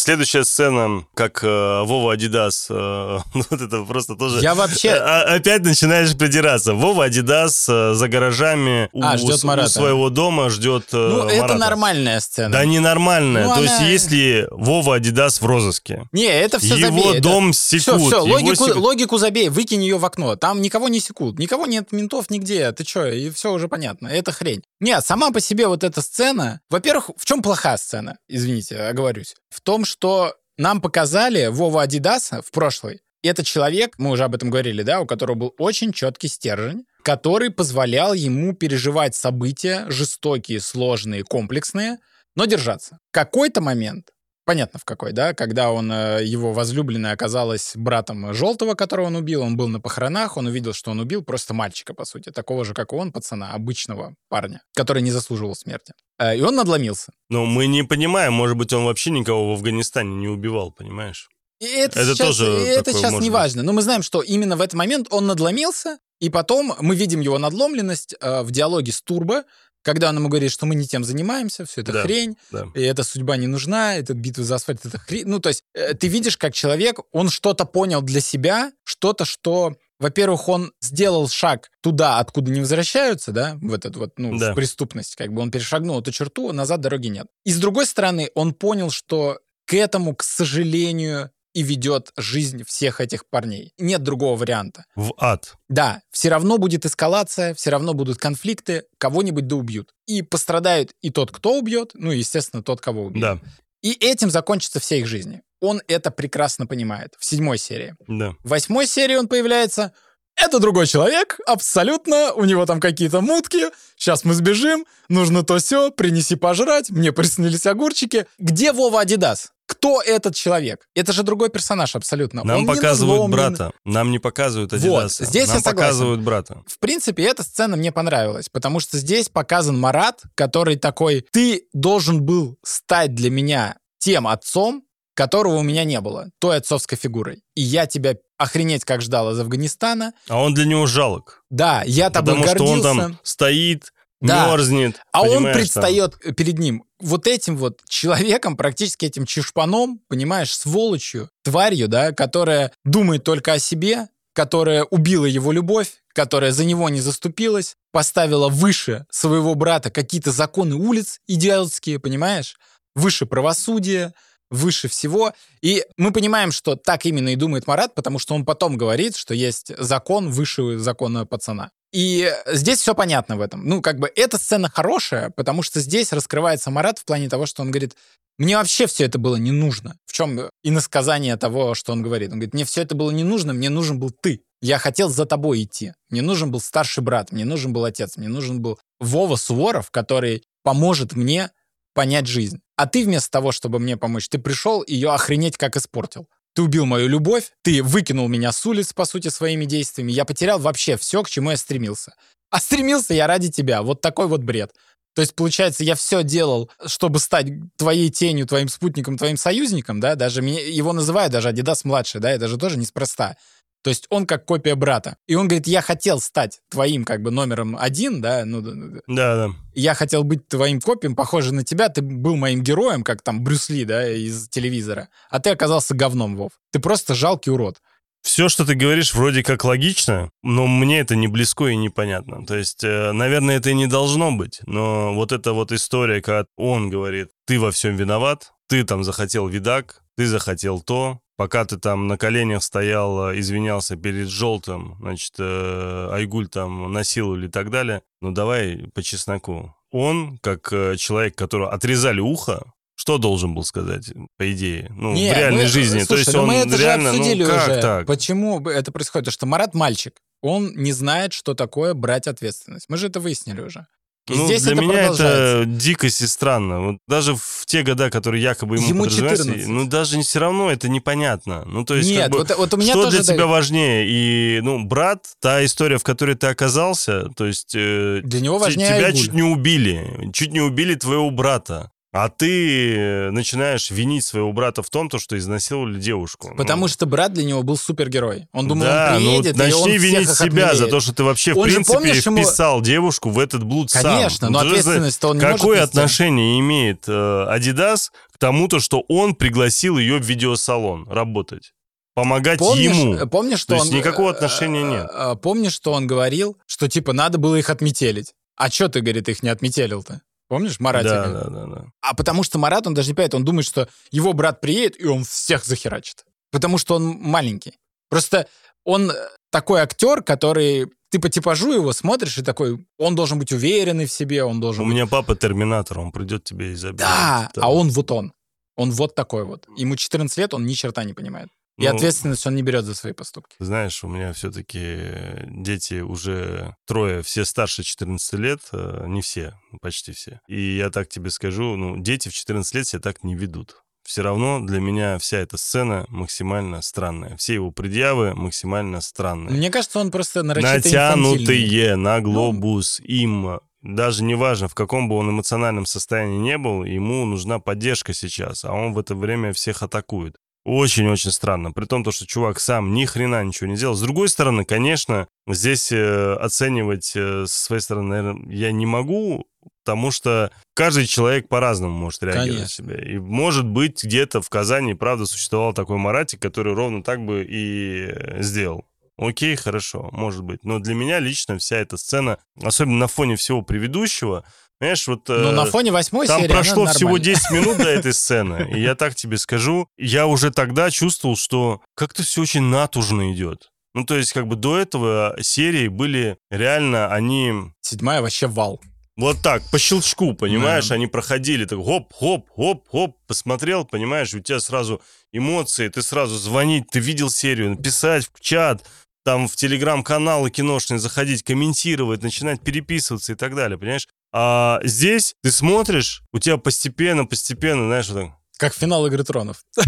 Следующая 0.00 0.44
сцена, 0.44 1.04
как 1.14 1.40
э, 1.44 1.82
Вова 1.84 2.14
Адидас, 2.14 2.66
э, 2.70 3.18
вот 3.34 3.60
это 3.60 3.82
просто 3.84 4.16
тоже... 4.16 4.40
Я 4.40 4.54
вообще... 4.54 4.90
А- 4.92 5.34
Опять 5.34 5.62
начинаешь 5.62 6.16
придираться. 6.16 6.72
Вова 6.74 7.04
Адидас 7.04 7.68
э, 7.68 7.92
за 7.94 8.08
гаражами 8.08 8.88
у, 8.92 9.02
А, 9.02 9.16
ждет 9.18 9.44
у 9.44 9.66
своего 9.68 10.08
дома 10.10 10.48
ждет 10.48 10.84
э, 10.92 10.96
Ну, 10.96 11.24
это 11.28 11.42
Марата. 11.42 11.58
нормальная 11.58 12.20
сцена. 12.20 12.50
Да 12.50 12.64
ненормальная. 12.64 13.44
Ну, 13.46 13.54
То 13.54 13.60
есть 13.62 13.74
она- 13.78 13.88
если 13.88 14.48
Вова 14.50 14.96
Адидас 14.96 15.40
в 15.40 15.46
розыске, 15.46 16.04
Не, 16.12 16.26
это 16.26 16.58
все 16.58 16.76
его 16.76 17.02
забей. 17.02 17.12
это- 17.18 17.22
дом 17.22 17.52
Все, 17.52 17.78
секут. 17.80 18.00
все, 18.02 18.16
его 18.24 18.34
логику, 18.34 18.54
секут. 18.56 18.76
логику 18.76 19.18
забей, 19.18 19.48
выкинь 19.50 19.82
ее 19.82 19.98
в 19.98 20.04
окно. 20.04 20.36
Там 20.36 20.62
никого 20.62 20.88
не 20.88 21.00
секут, 21.00 21.38
никого 21.38 21.66
нет 21.66 21.92
ментов 21.92 22.30
нигде. 22.30 22.72
Ты 22.72 22.84
что, 22.84 23.06
и 23.06 23.30
все 23.30 23.52
уже 23.52 23.68
понятно. 23.68 24.08
Это 24.08 24.32
хрень. 24.32 24.62
Нет, 24.80 25.04
сама 25.04 25.30
по 25.30 25.40
себе 25.40 25.66
вот 25.68 25.84
эта 25.84 26.00
сцена... 26.00 26.60
Во-первых, 26.70 27.10
в 27.16 27.24
чем 27.26 27.42
плохая 27.42 27.76
сцена? 27.76 28.16
Извините, 28.28 28.78
оговорюсь. 28.78 29.36
В 29.50 29.60
том, 29.60 29.84
что 29.84 30.34
нам 30.56 30.80
показали 30.80 31.48
Вова 31.48 31.82
Адидаса 31.82 32.40
в 32.42 32.50
прошлой. 32.50 33.00
И 33.22 33.28
это 33.28 33.44
человек, 33.44 33.98
мы 33.98 34.10
уже 34.10 34.24
об 34.24 34.34
этом 34.34 34.48
говорили, 34.48 34.82
да, 34.82 35.00
у 35.00 35.06
которого 35.06 35.36
был 35.36 35.54
очень 35.58 35.92
четкий 35.92 36.28
стержень, 36.28 36.86
который 37.02 37.50
позволял 37.50 38.14
ему 38.14 38.54
переживать 38.54 39.14
события 39.14 39.84
жестокие, 39.88 40.60
сложные, 40.60 41.24
комплексные, 41.24 41.98
но 42.34 42.46
держаться. 42.46 42.98
В 43.10 43.14
какой-то 43.14 43.60
момент, 43.60 44.10
понятно 44.50 44.80
в 44.80 44.84
какой, 44.84 45.12
да, 45.12 45.32
когда 45.32 45.70
он, 45.70 45.92
э, 45.92 46.24
его 46.24 46.52
возлюбленная 46.52 47.12
оказалась 47.12 47.70
братом 47.76 48.34
Желтого, 48.34 48.74
которого 48.74 49.06
он 49.06 49.14
убил, 49.14 49.42
он 49.42 49.56
был 49.56 49.68
на 49.68 49.78
похоронах, 49.78 50.36
он 50.36 50.46
увидел, 50.46 50.72
что 50.72 50.90
он 50.90 50.98
убил 50.98 51.22
просто 51.22 51.54
мальчика, 51.54 51.94
по 51.94 52.04
сути, 52.04 52.30
такого 52.30 52.64
же, 52.64 52.74
как 52.74 52.92
и 52.92 52.96
он, 52.96 53.12
пацана, 53.12 53.52
обычного 53.52 54.16
парня, 54.28 54.62
который 54.74 55.02
не 55.02 55.12
заслуживал 55.12 55.54
смерти. 55.54 55.92
Э, 56.18 56.36
И 56.36 56.42
он 56.42 56.56
надломился. 56.56 57.12
Но 57.28 57.46
мы 57.46 57.68
не 57.68 57.84
понимаем, 57.84 58.32
может 58.32 58.56
быть, 58.56 58.72
он 58.72 58.84
вообще 58.86 59.10
никого 59.10 59.50
в 59.50 59.52
Афганистане 59.52 60.16
не 60.16 60.26
убивал, 60.26 60.72
понимаешь? 60.72 61.28
И 61.60 61.66
это, 61.66 62.00
Это 62.00 62.14
сейчас, 62.16 62.26
тоже 62.26 62.46
это 62.46 62.92
сейчас 62.92 63.20
не 63.20 63.30
важно. 63.30 63.62
Но 63.62 63.72
мы 63.72 63.82
знаем, 63.82 64.02
что 64.02 64.20
именно 64.20 64.56
в 64.56 64.62
этот 64.62 64.74
момент 64.74 65.06
он 65.10 65.28
надломился, 65.28 65.98
и 66.18 66.28
потом 66.28 66.74
мы 66.80 66.96
видим 66.96 67.20
его 67.20 67.38
надломленность 67.38 68.16
э, 68.20 68.42
в 68.42 68.50
диалоге 68.50 68.90
с 68.90 69.00
Турбо, 69.00 69.44
когда 69.82 70.08
он 70.10 70.16
ему 70.16 70.28
говорит, 70.28 70.52
что 70.52 70.66
мы 70.66 70.74
не 70.74 70.86
тем 70.86 71.04
занимаемся, 71.04 71.64
все 71.64 71.80
это 71.82 71.92
Да. 71.92 72.02
хрень, 72.02 72.36
Да. 72.50 72.66
и 72.74 72.82
эта 72.82 73.02
судьба 73.02 73.36
не 73.36 73.46
нужна, 73.46 73.96
эта 73.96 74.14
битва 74.14 74.44
за 74.44 74.56
асфальт, 74.56 74.84
это 74.84 74.98
хрень. 74.98 75.26
Ну, 75.26 75.38
то 75.40 75.48
есть 75.48 75.62
э, 75.74 75.94
ты 75.94 76.08
видишь, 76.08 76.36
как 76.36 76.54
человек, 76.54 76.98
он 77.12 77.30
что-то 77.30 77.64
понял 77.64 78.02
для 78.02 78.20
себя, 78.20 78.72
что-то, 78.84 79.24
что... 79.24 79.74
Во-первых, 79.98 80.48
он 80.48 80.72
сделал 80.80 81.28
шаг 81.28 81.68
туда, 81.82 82.20
откуда 82.20 82.50
не 82.50 82.60
возвращаются, 82.60 83.32
да, 83.32 83.58
в 83.60 83.74
этот 83.74 83.96
вот, 83.96 84.18
ну, 84.18 84.38
Да. 84.38 84.52
в 84.52 84.54
преступность, 84.54 85.14
как 85.14 85.30
бы 85.30 85.42
он 85.42 85.50
перешагнул 85.50 86.00
эту 86.00 86.10
черту, 86.10 86.50
назад 86.54 86.80
дороги 86.80 87.08
нет. 87.08 87.26
И 87.44 87.52
с 87.52 87.58
другой 87.58 87.84
стороны, 87.84 88.30
он 88.34 88.54
понял, 88.54 88.90
что 88.90 89.40
к 89.66 89.74
этому, 89.74 90.14
к 90.16 90.22
сожалению, 90.22 91.30
и 91.52 91.62
ведет 91.62 92.12
жизнь 92.16 92.64
всех 92.64 93.00
этих 93.00 93.28
парней. 93.28 93.72
Нет 93.78 94.02
другого 94.02 94.36
варианта. 94.36 94.84
В 94.94 95.12
ад. 95.18 95.54
Да, 95.68 96.00
все 96.10 96.28
равно 96.28 96.58
будет 96.58 96.86
эскалация, 96.86 97.54
все 97.54 97.70
равно 97.70 97.92
будут 97.94 98.18
конфликты, 98.18 98.84
кого-нибудь 98.98 99.46
да 99.46 99.56
убьют. 99.56 99.92
И 100.06 100.22
пострадает 100.22 100.92
и 101.00 101.10
тот, 101.10 101.30
кто 101.30 101.58
убьет, 101.58 101.90
ну, 101.94 102.10
естественно, 102.12 102.62
тот, 102.62 102.80
кого 102.80 103.04
убьет. 103.06 103.22
Да, 103.22 103.38
И 103.82 103.92
этим 103.92 104.30
закончится 104.30 104.80
вся 104.80 104.96
их 104.96 105.06
жизнь. 105.06 105.40
Он 105.60 105.82
это 105.88 106.10
прекрасно 106.10 106.66
понимает 106.66 107.14
в 107.18 107.24
седьмой 107.24 107.58
серии. 107.58 107.94
да. 108.06 108.34
В 108.42 108.48
восьмой 108.48 108.86
серии 108.86 109.16
он 109.16 109.28
появляется. 109.28 109.92
Это 110.36 110.58
другой 110.58 110.86
человек, 110.86 111.38
абсолютно. 111.46 112.32
У 112.32 112.44
него 112.44 112.64
там 112.64 112.80
какие-то 112.80 113.20
мутки. 113.20 113.64
Сейчас 113.96 114.24
мы 114.24 114.32
сбежим. 114.32 114.86
Нужно 115.08 115.42
то 115.42 115.58
все. 115.58 115.90
Принеси 115.90 116.34
пожрать. 116.36 116.88
Мне 116.90 117.12
приснились 117.12 117.66
огурчики. 117.66 118.26
Где 118.38 118.72
Вова 118.72 119.00
Адидас? 119.00 119.52
Кто 119.70 120.02
этот 120.02 120.34
человек? 120.34 120.86
Это 120.94 121.12
же 121.12 121.22
другой 121.22 121.48
персонаж 121.48 121.94
абсолютно. 121.94 122.42
Нам 122.44 122.56
Он 122.56 122.62
не 122.62 122.66
показывают 122.68 123.20
надломлен. 123.30 123.54
брата. 123.56 123.72
Нам 123.84 124.10
не 124.10 124.18
показывают 124.18 124.72
Адидаса. 124.72 125.24
здесь 125.24 125.46
Нам 125.46 125.56
я 125.58 125.62
согласен. 125.62 125.76
показывают 125.76 126.20
брата. 126.22 126.62
В 126.66 126.78
принципе, 126.80 127.22
эта 127.24 127.42
сцена 127.44 127.76
мне 127.76 127.92
понравилась, 127.92 128.48
потому 128.48 128.80
что 128.80 128.98
здесь 128.98 129.28
показан 129.28 129.78
Марат, 129.78 130.22
который 130.34 130.76
такой, 130.76 131.24
ты 131.32 131.64
должен 131.72 132.22
был 132.22 132.58
стать 132.64 133.14
для 133.14 133.30
меня 133.30 133.76
тем 133.98 134.26
отцом, 134.26 134.82
которого 135.14 135.56
у 135.58 135.62
меня 135.62 135.84
не 135.84 136.00
было, 136.00 136.30
той 136.40 136.56
отцовской 136.56 136.96
фигурой. 136.96 137.42
И 137.54 137.60
я 137.62 137.86
тебя 137.86 138.14
охренеть 138.38 138.84
как 138.84 139.02
ждал 139.02 139.30
из 139.32 139.38
Афганистана. 139.38 140.14
А 140.28 140.42
он 140.42 140.54
для 140.54 140.64
него 140.64 140.86
жалок. 140.86 141.44
Да, 141.50 141.82
я 141.86 142.10
тобой 142.10 142.34
Потому 142.34 142.46
что 142.48 142.58
гордился. 142.58 142.90
он 142.90 142.96
там 142.98 143.18
стоит, 143.22 143.92
Да. 144.20 144.46
мерзнет. 144.50 145.00
А 145.12 145.22
он 145.22 145.28
понимаешь, 145.28 145.44
там. 145.54 145.60
предстает 145.62 146.36
перед 146.36 146.58
ним 146.58 146.84
вот 147.00 147.26
этим 147.26 147.56
вот 147.56 147.80
человеком, 147.88 148.56
практически 148.56 149.06
этим 149.06 149.26
чушпаном, 149.26 150.00
понимаешь, 150.08 150.56
сволочью, 150.56 151.30
тварью, 151.42 151.88
да, 151.88 152.12
которая 152.12 152.72
думает 152.84 153.24
только 153.24 153.54
о 153.54 153.58
себе, 153.58 154.08
которая 154.32 154.84
убила 154.84 155.26
его 155.26 155.52
любовь, 155.52 155.94
которая 156.12 156.52
за 156.52 156.64
него 156.64 156.88
не 156.88 157.00
заступилась, 157.00 157.76
поставила 157.92 158.48
выше 158.48 159.06
своего 159.10 159.54
брата 159.54 159.90
какие-то 159.90 160.30
законы 160.30 160.74
улиц 160.74 161.20
идиотские, 161.26 161.98
понимаешь? 161.98 162.56
Выше 162.94 163.26
правосудия, 163.26 164.14
выше 164.50 164.88
всего. 164.88 165.32
И 165.62 165.84
мы 165.96 166.12
понимаем, 166.12 166.52
что 166.52 166.76
так 166.76 167.06
именно 167.06 167.30
и 167.30 167.36
думает 167.36 167.66
Марат, 167.66 167.94
потому 167.94 168.18
что 168.18 168.34
он 168.34 168.44
потом 168.44 168.76
говорит, 168.76 169.16
что 169.16 169.34
есть 169.34 169.72
закон 169.78 170.30
выше 170.30 170.78
закона 170.78 171.26
пацана. 171.26 171.70
И 171.92 172.32
здесь 172.46 172.78
все 172.78 172.94
понятно 172.94 173.36
в 173.36 173.40
этом. 173.40 173.64
Ну, 173.64 173.82
как 173.82 173.98
бы 173.98 174.10
эта 174.14 174.38
сцена 174.38 174.68
хорошая, 174.68 175.30
потому 175.30 175.62
что 175.62 175.80
здесь 175.80 176.12
раскрывается 176.12 176.70
Марат 176.70 176.98
в 176.98 177.04
плане 177.04 177.28
того, 177.28 177.46
что 177.46 177.62
он 177.62 177.70
говорит, 177.70 177.96
мне 178.38 178.56
вообще 178.56 178.86
все 178.86 179.04
это 179.04 179.18
было 179.18 179.36
не 179.36 179.50
нужно. 179.50 179.98
В 180.06 180.12
чем 180.12 180.40
иносказание 180.62 181.36
того, 181.36 181.74
что 181.74 181.92
он 181.92 182.02
говорит? 182.02 182.30
Он 182.30 182.38
говорит, 182.38 182.54
мне 182.54 182.64
все 182.64 182.82
это 182.82 182.94
было 182.94 183.10
не 183.10 183.24
нужно, 183.24 183.52
мне 183.52 183.70
нужен 183.70 183.98
был 183.98 184.10
ты. 184.10 184.42
Я 184.62 184.78
хотел 184.78 185.08
за 185.08 185.26
тобой 185.26 185.64
идти. 185.64 185.94
Мне 186.10 186.22
нужен 186.22 186.50
был 186.50 186.60
старший 186.60 187.02
брат, 187.02 187.32
мне 187.32 187.44
нужен 187.44 187.72
был 187.72 187.84
отец, 187.84 188.16
мне 188.16 188.28
нужен 188.28 188.60
был 188.60 188.78
Вова 189.00 189.36
Суворов, 189.36 189.90
который 189.90 190.44
поможет 190.62 191.14
мне 191.14 191.50
понять 191.92 192.26
жизнь. 192.26 192.60
А 192.76 192.86
ты 192.86 193.04
вместо 193.04 193.30
того, 193.30 193.52
чтобы 193.52 193.78
мне 193.78 193.96
помочь, 193.96 194.28
ты 194.28 194.38
пришел 194.38 194.80
и 194.82 194.94
ее 194.94 195.10
охренеть 195.10 195.56
как 195.56 195.76
испортил. 195.76 196.28
Ты 196.54 196.62
убил 196.62 196.84
мою 196.86 197.08
любовь, 197.08 197.52
ты 197.62 197.82
выкинул 197.82 198.28
меня 198.28 198.52
с 198.52 198.64
улиц, 198.66 198.92
по 198.92 199.04
сути, 199.04 199.28
своими 199.28 199.64
действиями. 199.64 200.12
Я 200.12 200.24
потерял 200.24 200.58
вообще 200.58 200.96
все, 200.96 201.22
к 201.22 201.30
чему 201.30 201.50
я 201.50 201.56
стремился. 201.56 202.14
А 202.50 202.60
стремился 202.60 203.14
я 203.14 203.26
ради 203.26 203.50
тебя. 203.50 203.82
Вот 203.82 204.00
такой 204.00 204.26
вот 204.26 204.42
бред. 204.42 204.72
То 205.14 205.22
есть, 205.22 205.34
получается, 205.34 205.82
я 205.82 205.94
все 205.94 206.22
делал, 206.22 206.70
чтобы 206.86 207.18
стать 207.18 207.46
твоей 207.76 208.10
тенью, 208.10 208.46
твоим 208.46 208.68
спутником, 208.68 209.18
твоим 209.18 209.36
союзником, 209.36 209.98
да, 210.00 210.14
даже 210.14 210.40
меня, 210.40 210.60
его 210.60 210.92
называют 210.92 211.32
даже 211.32 211.48
Адидас 211.48 211.84
младший, 211.84 212.20
да, 212.20 212.30
это 212.30 212.46
же 212.46 212.56
тоже 212.56 212.78
неспроста. 212.78 213.36
То 213.82 213.90
есть 213.90 214.06
он 214.10 214.26
как 214.26 214.44
копия 214.44 214.74
брата. 214.74 215.16
И 215.26 215.34
он 215.34 215.48
говорит, 215.48 215.66
я 215.66 215.80
хотел 215.80 216.20
стать 216.20 216.60
твоим 216.70 217.04
как 217.04 217.22
бы 217.22 217.30
номером 217.30 217.76
один, 217.78 218.20
да, 218.20 218.44
ну, 218.44 218.60
Да, 219.06 219.46
да. 219.46 219.50
я 219.74 219.94
хотел 219.94 220.22
быть 220.22 220.46
твоим 220.48 220.80
копием, 220.80 221.14
похоже 221.16 221.54
на 221.54 221.64
тебя, 221.64 221.88
ты 221.88 222.02
был 222.02 222.36
моим 222.36 222.62
героем, 222.62 223.02
как 223.02 223.22
там 223.22 223.42
Брюс 223.42 223.68
Ли, 223.70 223.84
да, 223.84 224.08
из 224.08 224.48
телевизора, 224.48 225.08
а 225.30 225.40
ты 225.40 225.50
оказался 225.50 225.94
говном, 225.94 226.36
Вов. 226.36 226.52
Ты 226.72 226.78
просто 226.78 227.14
жалкий 227.14 227.50
урод. 227.52 227.80
Все, 228.22 228.50
что 228.50 228.66
ты 228.66 228.74
говоришь, 228.74 229.14
вроде 229.14 229.42
как 229.42 229.64
логично, 229.64 230.30
но 230.42 230.66
мне 230.66 231.00
это 231.00 231.16
не 231.16 231.26
близко 231.26 231.66
и 231.68 231.76
непонятно. 231.76 232.44
То 232.44 232.54
есть, 232.56 232.84
э, 232.84 233.12
наверное, 233.12 233.56
это 233.56 233.70
и 233.70 233.74
не 233.74 233.86
должно 233.86 234.30
быть. 234.30 234.60
Но 234.66 235.14
вот 235.14 235.32
эта 235.32 235.54
вот 235.54 235.72
история, 235.72 236.20
когда 236.20 236.44
он 236.56 236.90
говорит, 236.90 237.28
ты 237.46 237.58
во 237.58 237.70
всем 237.70 237.96
виноват, 237.96 238.52
ты 238.68 238.84
там 238.84 239.04
захотел 239.04 239.48
видак, 239.48 240.02
ты 240.18 240.26
захотел 240.26 240.82
то, 240.82 241.20
пока 241.40 241.64
ты 241.64 241.78
там 241.78 242.06
на 242.06 242.18
коленях 242.18 242.62
стоял, 242.62 243.30
э, 243.30 243.38
извинялся 243.40 243.96
перед 243.96 244.28
желтым, 244.28 244.96
значит, 245.00 245.32
э, 245.38 246.08
Айгуль 246.12 246.48
там 246.48 246.92
насиловали 246.92 247.46
и 247.46 247.50
так 247.50 247.70
далее. 247.70 248.02
Ну 248.20 248.30
давай 248.30 248.90
по 248.92 249.02
чесноку. 249.02 249.74
Он, 249.90 250.36
как 250.42 250.70
э, 250.70 250.96
человек, 250.98 251.36
которого 251.36 251.72
отрезали 251.72 252.20
ухо, 252.20 252.70
что 252.94 253.16
должен 253.16 253.54
был 253.54 253.64
сказать, 253.64 254.12
по 254.36 254.52
идее? 254.52 254.92
Ну, 254.94 255.14
Не, 255.14 255.32
в 255.32 255.36
реальной 255.38 255.62
мы- 255.62 255.68
жизни. 255.68 256.00
слушай, 256.00 256.08
То 256.08 256.16
есть 256.18 256.32
ну 256.34 256.40
он 256.42 256.48
мы 256.48 256.54
это 256.56 256.76
реально, 256.76 257.10
же 257.10 257.16
обсудили 257.18 257.44
ну 257.44 257.48
как 257.50 257.68
уже. 257.70 257.80
так? 257.80 258.06
Почему 258.06 258.60
это 258.68 258.92
происходит? 258.92 259.24
Потому 259.24 259.32
что 259.32 259.46
Марат 259.46 259.72
мальчик. 259.72 260.16
Он 260.42 260.70
не 260.76 260.92
знает, 260.92 261.32
что 261.32 261.54
такое 261.54 261.94
брать 261.94 262.26
ответственность. 262.26 262.90
Мы 262.90 262.98
же 262.98 263.06
это 263.06 263.18
выяснили 263.18 263.62
уже. 263.62 263.86
И 264.30 264.34
Ну, 264.36 264.46
здесь 264.46 264.62
для 264.62 264.72
это 264.72 264.80
меня 264.82 265.02
это 265.02 265.64
дикость 265.66 266.20
и 266.20 266.26
странно. 266.26 266.80
Вот 266.80 266.96
даже 267.08 267.34
в 267.34 267.64
те 267.66 267.82
года, 267.82 268.10
которые 268.10 268.42
якобы 268.42 268.76
ему, 268.76 268.86
Ему 268.88 269.04
подразумеваются, 269.04 269.44
14. 269.44 269.68
ну 269.68 269.84
даже 269.86 270.20
все 270.22 270.38
равно 270.38 270.70
это 270.70 270.88
непонятно. 270.88 271.64
Ну 271.66 271.84
то 271.84 271.96
есть 271.96 272.08
Нет, 272.10 272.22
как 272.24 272.30
бы, 272.32 272.38
вот, 272.38 272.56
вот 272.56 272.74
у 272.74 272.76
меня 272.76 272.92
что 272.92 273.04
тоже... 273.04 273.18
для 273.18 273.26
да- 273.26 273.32
тебя 273.34 273.46
важнее? 273.46 274.06
И 274.08 274.60
ну 274.62 274.84
брат, 274.84 275.24
та 275.40 275.64
история, 275.64 275.98
в 275.98 276.04
которой 276.04 276.36
ты 276.36 276.46
оказался, 276.46 277.24
то 277.36 277.46
есть 277.46 277.74
э, 277.74 278.20
Для 278.22 278.40
него 278.40 278.58
важнее 278.58 278.88
тебя 278.96 279.06
Айгуль. 279.06 279.20
чуть 279.20 279.32
не 279.32 279.42
убили, 279.42 280.30
чуть 280.32 280.52
не 280.52 280.60
убили 280.60 280.94
твоего 280.94 281.30
брата. 281.30 281.90
А 282.12 282.28
ты 282.28 282.96
э, 282.96 283.30
начинаешь 283.30 283.90
винить 283.92 284.24
своего 284.24 284.52
брата 284.52 284.82
в 284.82 284.90
том, 284.90 285.08
то, 285.08 285.20
что 285.20 285.38
изнасиловали 285.38 286.00
девушку. 286.00 286.52
Потому 286.56 286.82
Ну, 286.82 286.88
что 286.88 287.06
брат 287.06 287.32
для 287.32 287.44
него 287.44 287.62
был 287.62 287.76
супергерой. 287.76 288.48
Он 288.52 288.66
думал, 288.66 288.86
да, 288.86 289.12
он 289.14 289.18
приедет, 289.22 289.56
ну, 289.56 289.64
и 289.64 289.72
он 289.72 289.80
начни 289.82 289.98
всех 289.98 290.12
винить 290.12 290.28
их 290.30 290.36
себя 290.36 290.74
за 290.74 290.88
то, 290.88 290.98
что 290.98 291.12
ты 291.12 291.22
вообще, 291.22 291.54
в 291.54 291.58
Он 291.58 291.68
же, 291.68 291.74
принципе, 291.76 291.96
помнишь, 291.98 292.26
ему- 292.26 292.36
вписал 292.42 292.80
девушку 292.80 293.30
в 293.30 293.38
этот 293.38 293.62
блуд 293.62 293.90
сам. 293.92 294.02
Конечно, 294.02 294.50
но 294.50 294.60
Ну, 294.62 294.68
ответственность-то 294.70 295.28
он 295.28 295.38
не 295.38 295.44
может 295.44 295.58
Какое 295.60 295.76
нести. 295.82 295.88
отношение 295.88 296.58
имеет 296.58 297.04
э, 297.06 297.12
Adidas 297.12 298.08
к 298.32 298.38
тому-то, 298.38 298.80
что 298.80 299.04
он 299.08 299.36
пригласил 299.36 299.96
ее 299.96 300.18
в 300.18 300.24
видеосалон 300.24 301.06
работать? 301.08 301.74
Помогать 302.14 302.58
Помнишь, 302.58 302.86
ему. 302.96 303.14
э, 303.14 303.26
помнишь, 303.26 303.60
что 303.60 303.68
То 303.68 303.74
есть 303.76 303.92
он... 303.92 303.96
никакого 303.96 304.30
э, 304.32 304.34
отношения 304.34 304.82
нет. 304.82 305.06
э, 305.14 305.32
э, 305.32 305.36
Помнишь, 305.36 305.74
что 305.74 305.92
он 305.92 306.08
говорил, 306.08 306.56
что 306.66 306.88
типа 306.88 307.12
надо 307.12 307.38
было 307.38 307.54
их 307.54 307.70
отметелить. 307.70 308.32
А 308.56 308.68
что 308.68 308.88
ты, 308.88 309.00
говорит, 309.00 309.28
их 309.28 309.44
не 309.44 309.48
отметелил-то? 309.48 310.22
Помнишь, 310.50 310.80
Марат? 310.80 311.04
Да, 311.04 311.28
да, 311.28 311.44
да, 311.44 311.66
да. 311.66 311.84
А 312.00 312.12
потому 312.12 312.42
что 312.42 312.58
Марат, 312.58 312.84
он 312.84 312.92
даже 312.92 313.10
не 313.10 313.14
понимает, 313.14 313.34
он 313.34 313.44
думает, 313.44 313.64
что 313.64 313.88
его 314.10 314.32
брат 314.32 314.60
приедет, 314.60 315.00
и 315.00 315.06
он 315.06 315.22
всех 315.22 315.64
захерачит. 315.64 316.24
Потому 316.50 316.76
что 316.76 316.96
он 316.96 317.04
маленький. 317.04 317.74
Просто 318.08 318.48
он 318.84 319.12
э, 319.12 319.14
такой 319.52 319.80
актер, 319.80 320.22
который... 320.24 320.88
Ты 321.12 321.20
по 321.20 321.28
типажу 321.28 321.70
его 321.72 321.92
смотришь, 321.92 322.36
и 322.38 322.42
такой, 322.42 322.84
он 322.98 323.14
должен 323.14 323.38
быть 323.38 323.52
уверенный 323.52 324.06
в 324.06 324.12
себе, 324.12 324.42
он 324.42 324.60
должен 324.60 324.82
У 324.82 324.86
быть 324.86 324.94
меня 324.94 325.06
папа 325.06 325.36
терминатор, 325.36 326.00
он 326.00 326.10
придет 326.10 326.42
тебе 326.42 326.72
и 326.72 326.74
заберет. 326.74 326.98
Да, 326.98 327.50
Да. 327.54 327.62
а 327.62 327.72
он 327.72 327.88
вот 327.90 328.10
он. 328.10 328.32
Он 328.76 328.90
вот 328.90 329.14
такой 329.14 329.44
вот. 329.44 329.68
Ему 329.76 329.94
14 329.94 330.36
лет, 330.36 330.52
он 330.52 330.66
ни 330.66 330.72
черта 330.72 331.04
не 331.04 331.12
понимает. 331.12 331.48
И 331.80 331.88
Ну, 331.88 331.96
ответственность 331.96 332.46
он 332.46 332.54
не 332.54 332.62
берет 332.62 332.84
за 332.84 332.94
свои 332.94 333.14
поступки. 333.14 333.56
Знаешь, 333.58 334.04
у 334.04 334.08
меня 334.08 334.34
все-таки 334.34 334.98
дети 335.46 336.00
уже 336.00 336.76
трое, 336.86 337.22
все 337.22 337.46
старше 337.46 337.82
14 337.82 338.34
лет, 338.34 338.60
э, 338.72 339.06
не 339.08 339.22
все, 339.22 339.54
почти 339.80 340.12
все. 340.12 340.40
И 340.46 340.76
я 340.76 340.90
так 340.90 341.08
тебе 341.08 341.30
скажу, 341.30 341.76
ну, 341.76 341.96
дети 341.96 342.28
в 342.28 342.34
14 342.34 342.74
лет 342.74 342.86
себя 342.86 343.00
так 343.00 343.24
не 343.24 343.34
ведут. 343.34 343.82
Все 344.02 344.20
равно 344.22 344.60
для 344.60 344.80
меня 344.80 345.18
вся 345.18 345.38
эта 345.38 345.56
сцена 345.56 346.04
максимально 346.08 346.82
странная. 346.82 347.36
Все 347.38 347.54
его 347.54 347.70
предъявы 347.70 348.34
максимально 348.34 349.00
странные. 349.00 349.56
Мне 349.56 349.70
кажется, 349.70 350.00
он 350.00 350.10
просто 350.10 350.42
нарочито. 350.42 350.74
Натянутые 350.74 351.96
на 351.96 352.20
глобус 352.20 353.00
им. 353.00 353.60
Даже 353.82 354.22
неважно, 354.22 354.68
в 354.68 354.74
каком 354.74 355.08
бы 355.08 355.14
он 355.14 355.30
эмоциональном 355.30 355.86
состоянии 355.86 356.38
не 356.38 356.58
был, 356.58 356.84
ему 356.84 357.24
нужна 357.24 357.58
поддержка 357.58 358.12
сейчас, 358.12 358.64
а 358.66 358.72
он 358.72 358.92
в 358.92 358.98
это 358.98 359.14
время 359.14 359.54
всех 359.54 359.82
атакует. 359.82 360.36
Очень-очень 360.64 361.30
странно. 361.30 361.72
При 361.72 361.86
том, 361.86 362.04
то, 362.04 362.12
что 362.12 362.26
чувак 362.26 362.60
сам 362.60 362.92
ни 362.92 363.06
хрена 363.06 363.42
ничего 363.42 363.68
не 363.68 363.76
делал. 363.76 363.94
С 363.94 364.02
другой 364.02 364.28
стороны, 364.28 364.64
конечно, 364.64 365.26
здесь 365.48 365.90
э, 365.90 366.34
оценивать 366.34 367.12
э, 367.14 367.46
со 367.46 367.64
своей 367.64 367.80
стороны, 367.80 368.08
наверное, 368.08 368.54
я 368.54 368.70
не 368.70 368.84
могу, 368.84 369.46
потому 369.84 370.10
что 370.10 370.50
каждый 370.74 371.06
человек 371.06 371.48
по-разному 371.48 371.96
может 371.96 372.22
реагировать 372.22 372.50
на 372.50 372.56
Конечно. 372.56 372.84
себя. 372.84 372.96
И 373.02 373.18
может 373.18 373.66
быть, 373.66 374.04
где-то 374.04 374.42
в 374.42 374.50
Казани, 374.50 374.94
правда, 374.94 375.24
существовал 375.24 375.72
такой 375.72 375.96
Маратик, 375.96 376.42
который 376.42 376.74
ровно 376.74 377.02
так 377.02 377.24
бы 377.24 377.46
и 377.48 378.42
сделал. 378.42 378.84
Окей, 379.16 379.56
хорошо, 379.56 380.08
может 380.12 380.42
быть. 380.42 380.64
Но 380.64 380.78
для 380.78 380.94
меня 380.94 381.20
лично 381.20 381.58
вся 381.58 381.76
эта 381.76 381.96
сцена, 381.96 382.38
особенно 382.62 382.98
на 382.98 383.06
фоне 383.06 383.36
всего 383.36 383.60
предыдущего, 383.60 384.44
знаешь, 384.80 385.06
вот... 385.06 385.28
Но 385.28 385.34
э, 385.34 385.52
на 385.52 385.66
фоне 385.66 385.92
восьмой 385.92 386.26
там 386.26 386.40
серии 386.40 386.52
прошло 386.52 386.82
она 386.84 386.92
всего 386.92 387.10
нормальная. 387.10 387.34
10 387.34 387.50
минут 387.50 387.76
до 387.76 387.88
этой 387.88 388.12
сцены, 388.14 388.70
и 388.74 388.80
я 388.80 388.94
так 388.94 389.14
тебе 389.14 389.36
скажу, 389.38 389.86
я 389.98 390.26
уже 390.26 390.50
тогда 390.50 390.90
чувствовал, 390.90 391.36
что 391.36 391.82
как-то 391.94 392.22
все 392.22 392.42
очень 392.42 392.62
натужно 392.62 393.32
идет. 393.32 393.70
Ну, 393.94 394.04
то 394.04 394.16
есть, 394.16 394.32
как 394.32 394.46
бы 394.46 394.56
до 394.56 394.78
этого 394.78 395.36
серии 395.40 395.88
были 395.88 396.38
реально, 396.50 397.12
они 397.12 397.52
Седьмая 397.82 398.22
вообще 398.22 398.46
вал. 398.46 398.80
вот 399.16 399.42
так, 399.42 399.62
по 399.70 399.78
щелчку, 399.78 400.32
понимаешь, 400.34 400.88
Да. 400.88 400.94
они 400.94 401.08
проходили, 401.08 401.64
так 401.64 401.78
хоп, 401.84 402.12
хоп, 402.14 402.48
хоп, 402.54 402.88
хоп, 402.88 403.16
посмотрел, 403.26 403.84
понимаешь, 403.84 404.32
у 404.32 404.40
тебя 404.40 404.60
сразу 404.60 405.02
эмоции, 405.32 405.88
ты 405.88 406.02
сразу 406.02 406.36
звонить, 406.38 406.84
ты 406.90 407.00
видел 407.00 407.30
серию, 407.30 407.76
писать 407.76 408.30
в 408.32 408.40
чат, 408.40 408.86
там 409.24 409.46
в 409.48 409.56
телеграм-каналы 409.56 410.50
киношные 410.50 410.98
заходить, 410.98 411.42
комментировать, 411.42 412.22
начинать 412.22 412.62
переписываться 412.62 413.32
и 413.32 413.34
так 413.34 413.54
далее, 413.54 413.76
понимаешь? 413.76 414.08
А 414.32 414.80
здесь 414.84 415.34
ты 415.42 415.50
смотришь, 415.50 416.22
у 416.32 416.38
тебя 416.38 416.56
постепенно, 416.56 417.24
постепенно, 417.26 417.86
знаешь, 417.86 418.08
вот 418.08 418.14
так, 418.14 418.30
Как 418.58 418.74
финал 418.74 419.06
Игры 419.06 419.24
Тронов. 419.24 419.64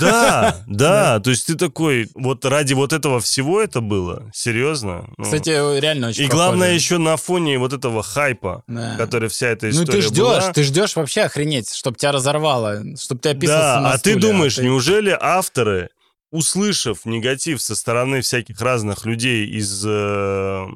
Да, 0.00 0.62
да, 0.66 1.18
то 1.20 1.30
есть 1.30 1.46
ты 1.46 1.56
такой, 1.56 2.08
вот 2.14 2.44
ради 2.44 2.72
вот 2.72 2.92
этого 2.92 3.20
всего 3.20 3.60
это 3.60 3.80
было, 3.80 4.30
серьезно. 4.32 5.10
Ну. 5.16 5.24
Кстати, 5.24 5.50
реально 5.80 6.08
очень 6.08 6.24
И 6.24 6.28
главное 6.28 6.72
еще 6.72 6.98
на 6.98 7.16
фоне 7.16 7.58
вот 7.58 7.72
этого 7.72 8.02
хайпа, 8.02 8.62
который 8.96 9.28
вся 9.28 9.48
эта 9.48 9.66
Ну 9.66 9.72
история 9.72 9.92
ты 9.92 10.02
ждешь, 10.02 10.44
ты 10.54 10.62
ждешь 10.62 10.96
вообще 10.96 11.22
охренеть, 11.22 11.74
чтобы 11.74 11.98
тебя 11.98 12.12
разорвало, 12.12 12.82
чтобы 12.96 13.20
ты 13.20 13.30
описался 13.30 13.80
Да, 13.80 13.90
а 13.90 13.92
ты 13.94 14.12
стуле, 14.12 14.20
думаешь, 14.20 14.58
неужели 14.58 15.16
авторы, 15.20 15.90
услышав 16.30 17.04
негатив 17.04 17.60
со 17.60 17.74
стороны 17.74 18.20
всяких 18.20 18.60
разных 18.60 19.04
людей 19.04 19.46
из 19.46 19.84
э, 19.86 20.66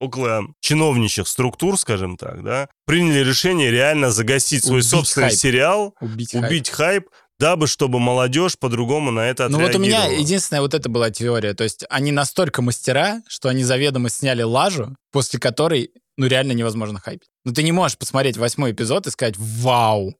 около 0.00 0.46
чиновничьих 0.60 1.28
структур, 1.28 1.78
скажем 1.78 2.16
так, 2.16 2.42
да, 2.42 2.68
приняли 2.86 3.20
решение 3.20 3.70
реально 3.70 4.10
загасить 4.10 4.64
свой 4.64 4.78
Убить 4.80 4.90
собственный 4.90 5.28
хайп. 5.28 5.38
сериал, 5.38 5.94
убить, 6.00 6.32
хайп. 6.32 6.44
убить 6.44 6.68
хайп, 6.70 7.04
дабы 7.38 7.66
чтобы 7.66 8.00
молодежь 8.00 8.58
по-другому 8.58 9.10
на 9.10 9.20
это 9.28 9.48
Ну 9.48 9.60
вот 9.60 9.74
у 9.74 9.78
меня 9.78 9.98
отреагировала. 9.98 10.22
единственная 10.24 10.60
вот 10.62 10.74
это 10.74 10.88
была 10.88 11.10
теория. 11.10 11.54
То 11.54 11.64
есть 11.64 11.84
они 11.88 12.12
настолько 12.12 12.62
мастера, 12.62 13.22
что 13.28 13.48
они 13.48 13.62
заведомо 13.62 14.08
сняли 14.10 14.42
лажу, 14.42 14.96
после 15.12 15.38
которой, 15.38 15.90
ну, 16.16 16.26
реально 16.26 16.52
невозможно 16.52 16.98
хайпить. 16.98 17.28
Ну, 17.44 17.52
ты 17.52 17.62
не 17.62 17.72
можешь 17.72 17.96
посмотреть 17.96 18.36
восьмой 18.36 18.72
эпизод 18.72 19.06
и 19.06 19.10
сказать 19.10 19.36
«Вау!» 19.38 20.14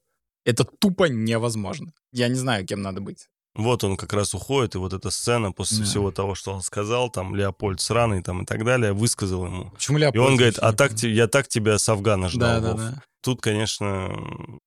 Это 0.45 0.63
тупо 0.63 1.05
невозможно. 1.05 1.91
Я 2.11 2.27
не 2.27 2.35
знаю, 2.35 2.65
кем 2.65 2.81
надо 2.81 3.01
быть. 3.01 3.27
Вот 3.53 3.83
он 3.83 3.97
как 3.97 4.13
раз 4.13 4.33
уходит, 4.33 4.75
и 4.75 4.77
вот 4.77 4.93
эта 4.93 5.09
сцена 5.11 5.51
после 5.51 5.79
Да. 5.79 5.83
всего 5.83 6.11
того, 6.11 6.35
что 6.35 6.53
он 6.53 6.61
сказал, 6.61 7.09
там, 7.09 7.35
Леопольд 7.35 7.81
сраный, 7.81 8.23
там, 8.23 8.43
и 8.43 8.45
так 8.45 8.63
далее, 8.63 8.93
высказал 8.93 9.45
ему. 9.45 9.71
Почему 9.71 9.97
И 9.97 10.01
Леопольд? 10.01 10.25
он 10.25 10.35
говорит, 10.37 10.57
а 10.59 10.71
так, 10.71 10.91
понимаю?» 10.91 10.97
те- 10.97 11.11
я 11.13 11.27
так 11.27 11.47
тебя 11.49 11.77
с 11.77 11.89
Афгана 11.89 12.29
ждал, 12.29 12.61
Да, 12.61 12.61
да, 12.61 12.71
Вов». 12.71 12.79
да. 12.79 13.03
Тут, 13.21 13.41
конечно, 13.41 14.09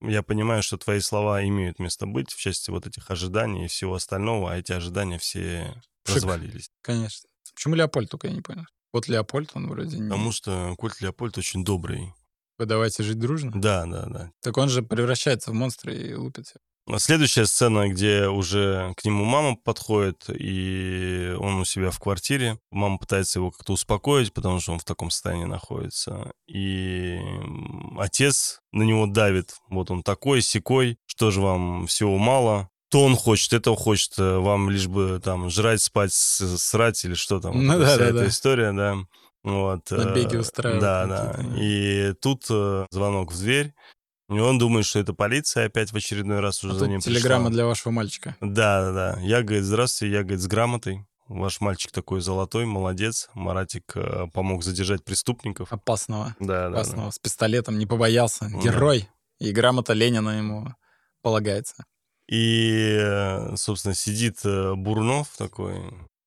я 0.00 0.22
понимаю, 0.22 0.62
что 0.62 0.76
твои 0.76 1.00
слова 1.00 1.42
имеют 1.44 1.78
место 1.80 2.06
быть 2.06 2.30
в 2.30 2.38
части 2.38 2.70
вот 2.70 2.86
этих 2.86 3.10
ожиданий 3.10 3.64
и 3.64 3.68
всего 3.68 3.94
остального, 3.94 4.52
а 4.52 4.56
эти 4.58 4.70
ожидания 4.72 5.18
все 5.18 5.74
Пшик. 6.04 6.16
развалились. 6.16 6.70
Конечно. 6.82 7.28
Почему 7.54 7.74
Леопольд 7.74 8.10
только, 8.10 8.28
я 8.28 8.34
не 8.34 8.42
понял. 8.42 8.64
Вот 8.92 9.08
Леопольд, 9.08 9.50
он 9.54 9.68
вроде 9.68 9.96
не... 9.98 10.08
Потому 10.08 10.30
что 10.30 10.74
Кольт 10.78 11.00
Леопольд 11.00 11.36
очень 11.38 11.64
добрый. 11.64 12.12
Вы 12.58 12.66
давайте 12.66 13.02
жить 13.02 13.18
дружно. 13.18 13.50
Да, 13.54 13.86
да, 13.86 14.06
да. 14.06 14.30
Так 14.40 14.56
он 14.58 14.68
же 14.68 14.82
превращается 14.82 15.50
в 15.50 15.54
монстра 15.54 15.92
и 15.92 16.14
лупит 16.14 16.52
Следующая 16.98 17.46
сцена, 17.46 17.88
где 17.88 18.26
уже 18.28 18.92
к 18.96 19.04
нему 19.06 19.24
мама 19.24 19.56
подходит, 19.56 20.26
и 20.28 21.34
он 21.38 21.54
у 21.60 21.64
себя 21.64 21.90
в 21.90 21.98
квартире. 21.98 22.58
Мама 22.70 22.98
пытается 22.98 23.38
его 23.38 23.50
как-то 23.50 23.72
успокоить, 23.72 24.34
потому 24.34 24.60
что 24.60 24.72
он 24.72 24.78
в 24.78 24.84
таком 24.84 25.10
состоянии 25.10 25.46
находится. 25.46 26.32
И 26.46 27.18
отец 27.98 28.60
на 28.72 28.82
него 28.82 29.06
давит. 29.06 29.54
Вот 29.70 29.90
он 29.90 30.02
такой, 30.02 30.42
секой, 30.42 30.98
что 31.06 31.30
же 31.30 31.40
вам 31.40 31.86
всего 31.86 32.18
мало. 32.18 32.68
То 32.90 33.02
он 33.02 33.16
хочет, 33.16 33.54
это 33.54 33.74
хочет, 33.74 34.12
э, 34.18 34.38
вам 34.38 34.70
лишь 34.70 34.86
бы 34.86 35.20
там 35.24 35.50
жрать, 35.50 35.80
спать, 35.82 36.12
срать 36.12 37.04
или 37.04 37.14
что 37.14 37.40
там. 37.40 37.64
Ну 37.66 37.72
Вот 37.72 37.80
да, 37.80 37.86
вся 37.86 37.98
да, 37.98 38.04
эта 38.04 38.18
да. 38.18 38.28
история, 38.28 38.72
да. 38.72 38.96
Вот, 39.42 39.90
э, 39.90 39.96
Набеги 39.96 40.36
устраивать 40.36 40.80
Да, 40.80 41.06
да. 41.06 41.32
какие-то. 41.32 41.56
И 41.60 42.12
тут 42.20 42.44
э, 42.50 42.86
звонок 42.90 43.32
в 43.32 43.38
дверь, 43.38 43.74
и 44.28 44.38
он 44.38 44.58
думает, 44.58 44.86
что 44.86 44.98
это 44.98 45.12
полиция 45.12 45.66
опять 45.66 45.92
в 45.92 45.96
очередной 45.96 46.40
раз 46.40 46.62
уже 46.64 46.74
А 46.74 46.78
за 46.78 46.88
ним 46.88 47.00
телеграмма 47.00 47.46
пришла. 47.46 47.54
для 47.54 47.66
вашего 47.66 47.92
мальчика. 47.92 48.36
Да, 48.40 48.84
да, 48.86 48.92
да. 48.92 49.20
Я, 49.20 49.42
говорит, 49.42 49.64
здравствуйте, 49.64 50.12
я, 50.14 50.22
говорит, 50.22 50.40
с 50.40 50.46
грамотой. 50.46 51.04
Ваш 51.28 51.60
мальчик 51.60 51.90
такой 51.90 52.20
золотой, 52.20 52.66
молодец. 52.66 53.30
Маратик 53.34 53.92
э, 53.96 54.26
помог 54.32 54.62
задержать 54.62 55.04
преступников. 55.04 55.72
Опасного. 55.72 56.36
Да, 56.38 56.46
да, 56.46 56.70
да. 56.70 56.76
Опасного. 56.80 57.10
С 57.10 57.18
пистолетом, 57.18 57.78
не 57.78 57.86
побоялся. 57.86 58.50
Да. 58.52 58.58
Герой. 58.60 59.08
И 59.38 59.50
грамота 59.52 59.94
Ленина 59.94 60.38
ему 60.38 60.74
полагается. 61.22 61.84
И, 62.28 62.96
э, 63.00 63.56
собственно, 63.56 63.94
сидит 63.94 64.38
э, 64.44 64.74
Бурнов 64.74 65.28
такой, 65.36 65.82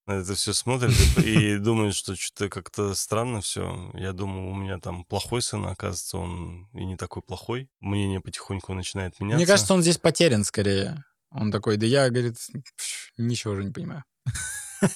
на 0.08 0.14
это 0.14 0.36
все 0.36 0.53
смотрит 0.53 0.95
и, 1.18 1.58
думает, 1.58 1.93
что 1.93 2.16
что-то 2.16 2.49
как-то 2.49 2.95
странно 2.95 3.41
все. 3.41 3.91
Я 3.93 4.14
думал, 4.14 4.49
у 4.49 4.55
меня 4.55 4.80
там 4.80 5.03
плохой 5.03 5.41
сын, 5.41 5.66
оказывается, 5.66 6.18
он 6.18 6.70
и 6.74 6.86
не 6.86 6.95
такой 6.95 7.22
плохой. 7.22 7.70
Мнение 7.80 8.22
потихоньку 8.22 8.74
начинает 8.74 9.20
меняться. 9.20 9.38
Мне 9.38 9.45
кажется, 9.45 9.74
он 9.74 9.82
здесь 9.82 9.97
потерян 9.97 10.43
скорее. 10.43 11.03
Он 11.30 11.51
такой, 11.51 11.78
да 11.78 11.86
я, 11.86 12.10
говорит, 12.10 12.38
«пш, 12.78 13.12
ничего 13.18 13.53
уже 13.53 13.66
не 13.66 13.72
понимаю. 13.72 14.03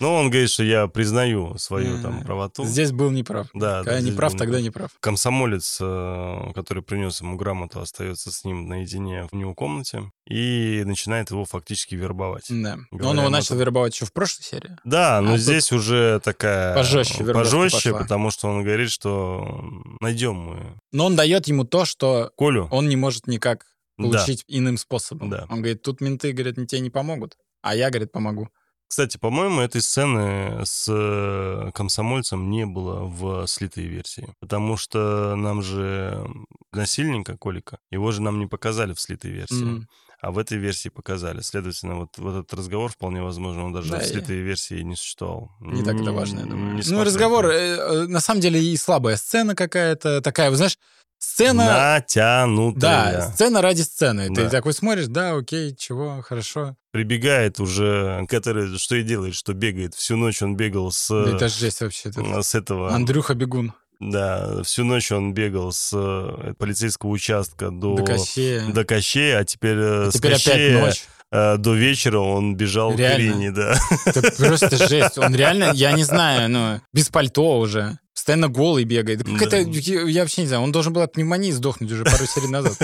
Но 0.00 0.14
он 0.14 0.30
говорит, 0.30 0.50
что 0.50 0.62
я 0.62 0.86
признаю 0.86 1.56
свою 1.58 2.00
там 2.02 2.22
правоту. 2.22 2.64
Здесь 2.64 2.92
был 2.92 3.10
неправ. 3.10 3.48
Да, 3.52 3.82
да, 3.82 3.84
Когда 3.84 4.00
не 4.00 4.12
прав, 4.12 4.34
тогда 4.36 4.60
не 4.60 4.70
прав. 4.70 4.90
комсомолец, 5.00 5.78
э, 5.80 6.52
который 6.54 6.82
принес 6.82 7.20
ему 7.20 7.36
грамоту, 7.36 7.80
остается 7.80 8.30
с 8.30 8.44
ним 8.44 8.68
наедине 8.68 9.26
в 9.30 9.34
него 9.34 9.54
комнате 9.54 10.10
и 10.28 10.82
начинает 10.86 11.30
его 11.30 11.44
фактически 11.44 11.94
вербовать. 11.94 12.46
Да. 12.48 12.78
Но 12.90 13.10
он 13.10 13.18
его 13.18 13.28
начал 13.28 13.56
вербовать 13.56 13.94
еще 13.94 14.04
в 14.06 14.12
прошлой 14.12 14.42
серии. 14.44 14.76
Да, 14.84 15.20
но 15.20 15.30
А 15.30 15.32
тут 15.32 15.40
здесь 15.42 15.72
уже 15.72 16.20
такая... 16.22 16.74
пожестче 16.74 17.24
Пожестче, 17.24 17.92
потому 17.92 18.30
что 18.30 18.48
он 18.48 18.62
говорит, 18.62 18.90
что 18.90 19.62
найдем 20.00 20.34
мы 20.36 20.78
Но 20.92 21.06
он 21.06 21.16
дает 21.16 21.48
ему 21.48 21.64
то, 21.64 21.84
что 21.84 22.30
Колю. 22.38 22.68
он 22.70 22.88
не 22.88 22.96
может 22.96 23.26
никак 23.26 23.66
Да. 23.96 24.04
получить 24.04 24.44
иным 24.46 24.76
способом. 24.76 25.30
Да. 25.30 25.46
Он 25.50 25.56
говорит, 25.58 25.82
тут 25.82 26.00
менты, 26.00 26.32
говорят, 26.32 26.54
тебе 26.68 26.80
не 26.80 26.90
помогут. 26.90 27.36
А 27.62 27.74
я, 27.74 27.90
говорит, 27.90 28.12
помогу. 28.12 28.48
Кстати, 28.88 29.18
по-моему, 29.18 29.60
этой 29.60 29.82
сцены 29.82 30.64
с 30.64 30.86
э, 30.88 31.70
комсомольцем 31.74 32.48
не 32.50 32.64
было 32.64 33.04
в 33.04 33.46
слитой 33.46 33.84
версии. 33.84 34.34
Потому 34.40 34.78
что 34.78 35.36
нам 35.36 35.62
же 35.62 36.26
насильника 36.72 37.36
Колика, 37.36 37.78
его 37.90 38.10
же 38.12 38.22
нам 38.22 38.38
не 38.38 38.46
показали 38.46 38.94
в 38.94 39.00
слитой 39.00 39.30
версии. 39.30 39.62
М. 39.62 39.88
А 40.20 40.32
в 40.32 40.38
этой 40.38 40.58
версии 40.58 40.88
показали. 40.88 41.42
Следовательно, 41.42 41.96
вот, 41.96 42.18
вот 42.18 42.40
этот 42.40 42.54
разговор 42.54 42.90
вполне 42.90 43.22
возможно, 43.22 43.66
он 43.66 43.72
даже 43.72 43.90
Да, 43.90 44.00
в 44.00 44.04
слитой 44.04 44.38
версии 44.38 44.80
не 44.80 44.96
существовал. 44.96 45.52
Не 45.60 45.84
так 45.84 45.94
это 46.00 46.10
важно, 46.10 46.40
я 46.40 46.46
думаю. 46.46 46.74
не 46.74 46.82
ну, 46.90 47.04
разговор, 47.04 47.46
э, 47.46 47.76
э, 47.76 48.06
на 48.08 48.18
самом 48.20 48.40
деле, 48.40 48.60
и 48.60 48.76
слабая 48.76 49.16
сцена 49.16 49.54
какая-то, 49.54 50.20
такая, 50.20 50.50
вы 50.50 50.56
знаешь, 50.56 50.76
сцена... 51.18 51.64
Натянутая. 51.94 52.80
Да, 52.80 53.30
сцена 53.32 53.62
ради 53.62 53.82
сцены. 53.82 54.28
Ты 54.28 54.44
Да. 54.44 54.50
такой 54.50 54.72
смотришь, 54.72 55.06
да, 55.08 55.34
окей, 55.36 55.74
чего, 55.76 56.22
хорошо. 56.22 56.76
Прибегает 56.92 57.60
уже, 57.60 58.24
который 58.28 58.76
что 58.78 58.96
и 58.96 59.02
делает, 59.02 59.34
что 59.34 59.52
бегает. 59.52 59.94
Всю 59.94 60.16
ночь 60.16 60.42
он 60.42 60.56
бегал 60.56 60.90
с, 60.92 61.08
Да 61.08 61.36
это 61.36 61.48
жесть 61.48 61.80
вообще. 61.80 62.08
это- 62.10 62.42
с 62.42 62.54
этого... 62.54 62.94
Андрюха 62.94 63.34
Бегун, 63.34 63.72
Да, 64.00 64.62
всю 64.62 64.84
ночь 64.84 65.10
он 65.12 65.34
бегал 65.34 65.72
с 65.72 65.90
э, 65.92 66.54
полицейского 66.56 67.10
участка 67.10 67.70
до, 67.70 67.96
до 67.96 68.04
Кощея. 68.04 68.66
до 68.72 68.84
Кощея, 68.84 69.38
а 69.40 69.44
теперь, 69.44 69.76
э, 69.76 70.06
А 70.06 70.10
с 70.10 70.14
теперь 70.14 70.34
опять 70.34 70.80
ночь. 70.80 71.04
Э, 71.30 71.56
до 71.56 71.74
вечера 71.74 72.18
он 72.18 72.56
бежал 72.56 72.92
к 72.94 72.98
Реально. 72.98 73.22
Ирине, 73.22 73.50
да. 73.50 73.78
Это 74.06 74.32
просто 74.32 74.88
жесть. 74.88 75.18
Он 75.18 75.34
реально, 75.34 75.72
я 75.74 75.92
не 75.92 76.04
знаю, 76.04 76.48
ну, 76.50 76.80
без 76.92 77.08
пальто 77.08 77.58
уже. 77.58 77.98
Постоянно 78.14 78.48
голый 78.48 78.84
бегает. 78.84 79.22
Как 79.24 79.50
Да. 79.50 79.58
это, 79.58 79.58
я 79.58 80.22
вообще 80.22 80.42
не 80.42 80.48
знаю, 80.48 80.62
он 80.62 80.72
должен 80.72 80.92
был 80.92 81.02
от 81.02 81.12
пневмонии 81.12 81.52
сдохнуть 81.52 81.92
уже 81.92 82.04
пару 82.04 82.26
серий 82.26 82.48
назад. 82.48 82.76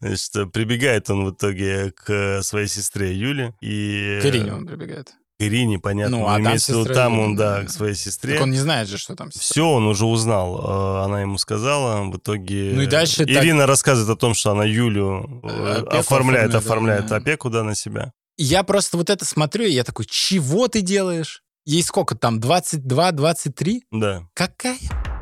Значит, 0.00 0.36
э, 0.36 0.46
прибегает 0.46 1.08
он 1.10 1.24
в 1.24 1.30
итоге 1.34 1.92
к 1.92 2.42
своей 2.42 2.68
сестре 2.68 3.14
Юле 3.14 3.54
и... 3.60 4.18
К 4.22 4.26
Ирине 4.26 4.52
он 4.52 4.66
прибегает. 4.66 5.14
Ирине, 5.38 5.78
понятно. 5.78 6.18
Ну, 6.18 6.26
а 6.26 6.42
там 6.42 6.58
сестра 6.58 6.94
там 6.94 7.18
он, 7.18 7.36
да, 7.36 7.64
к 7.64 7.70
своей 7.70 7.94
сестре. 7.94 8.34
Так 8.34 8.42
он 8.44 8.50
не 8.52 8.58
знает 8.58 8.88
же, 8.88 8.96
что 8.96 9.14
там. 9.14 9.30
Все, 9.30 9.68
он 9.68 9.86
уже 9.86 10.06
узнал. 10.06 10.58
Э, 10.58 11.04
Она 11.04 11.20
ему 11.20 11.36
сказала. 11.36 12.02
В 12.04 12.16
итоге 12.16 12.72
Ну 12.74 12.82
и 12.82 12.86
дальше 12.86 13.26
так- 13.26 13.28
Ирина 13.28 13.66
рассказывает 13.66 14.16
о 14.16 14.18
том, 14.18 14.32
что 14.34 14.52
она 14.52 14.64
Юлю 14.64 15.40
э, 15.42 15.72
Опеку 15.80 15.96
оформляет, 15.98 16.54
оформляет, 16.54 17.06
да, 17.06 17.16
опеку 17.16 17.50
да, 17.50 17.62
на 17.64 17.74
себя. 17.74 18.12
Я 18.38 18.62
просто 18.62 18.96
вот 18.96 19.10
это 19.10 19.24
смотрю, 19.24 19.64
и 19.64 19.70
я 19.72 19.84
такой, 19.84 20.06
чего 20.06 20.68
ты 20.68 20.80
делаешь? 20.80 21.42
Ей 21.66 21.82
сколько 21.82 22.14
там, 22.14 22.40
22, 22.40 23.12
23? 23.12 23.84
Да. 23.90 24.26
Какая 24.34 24.78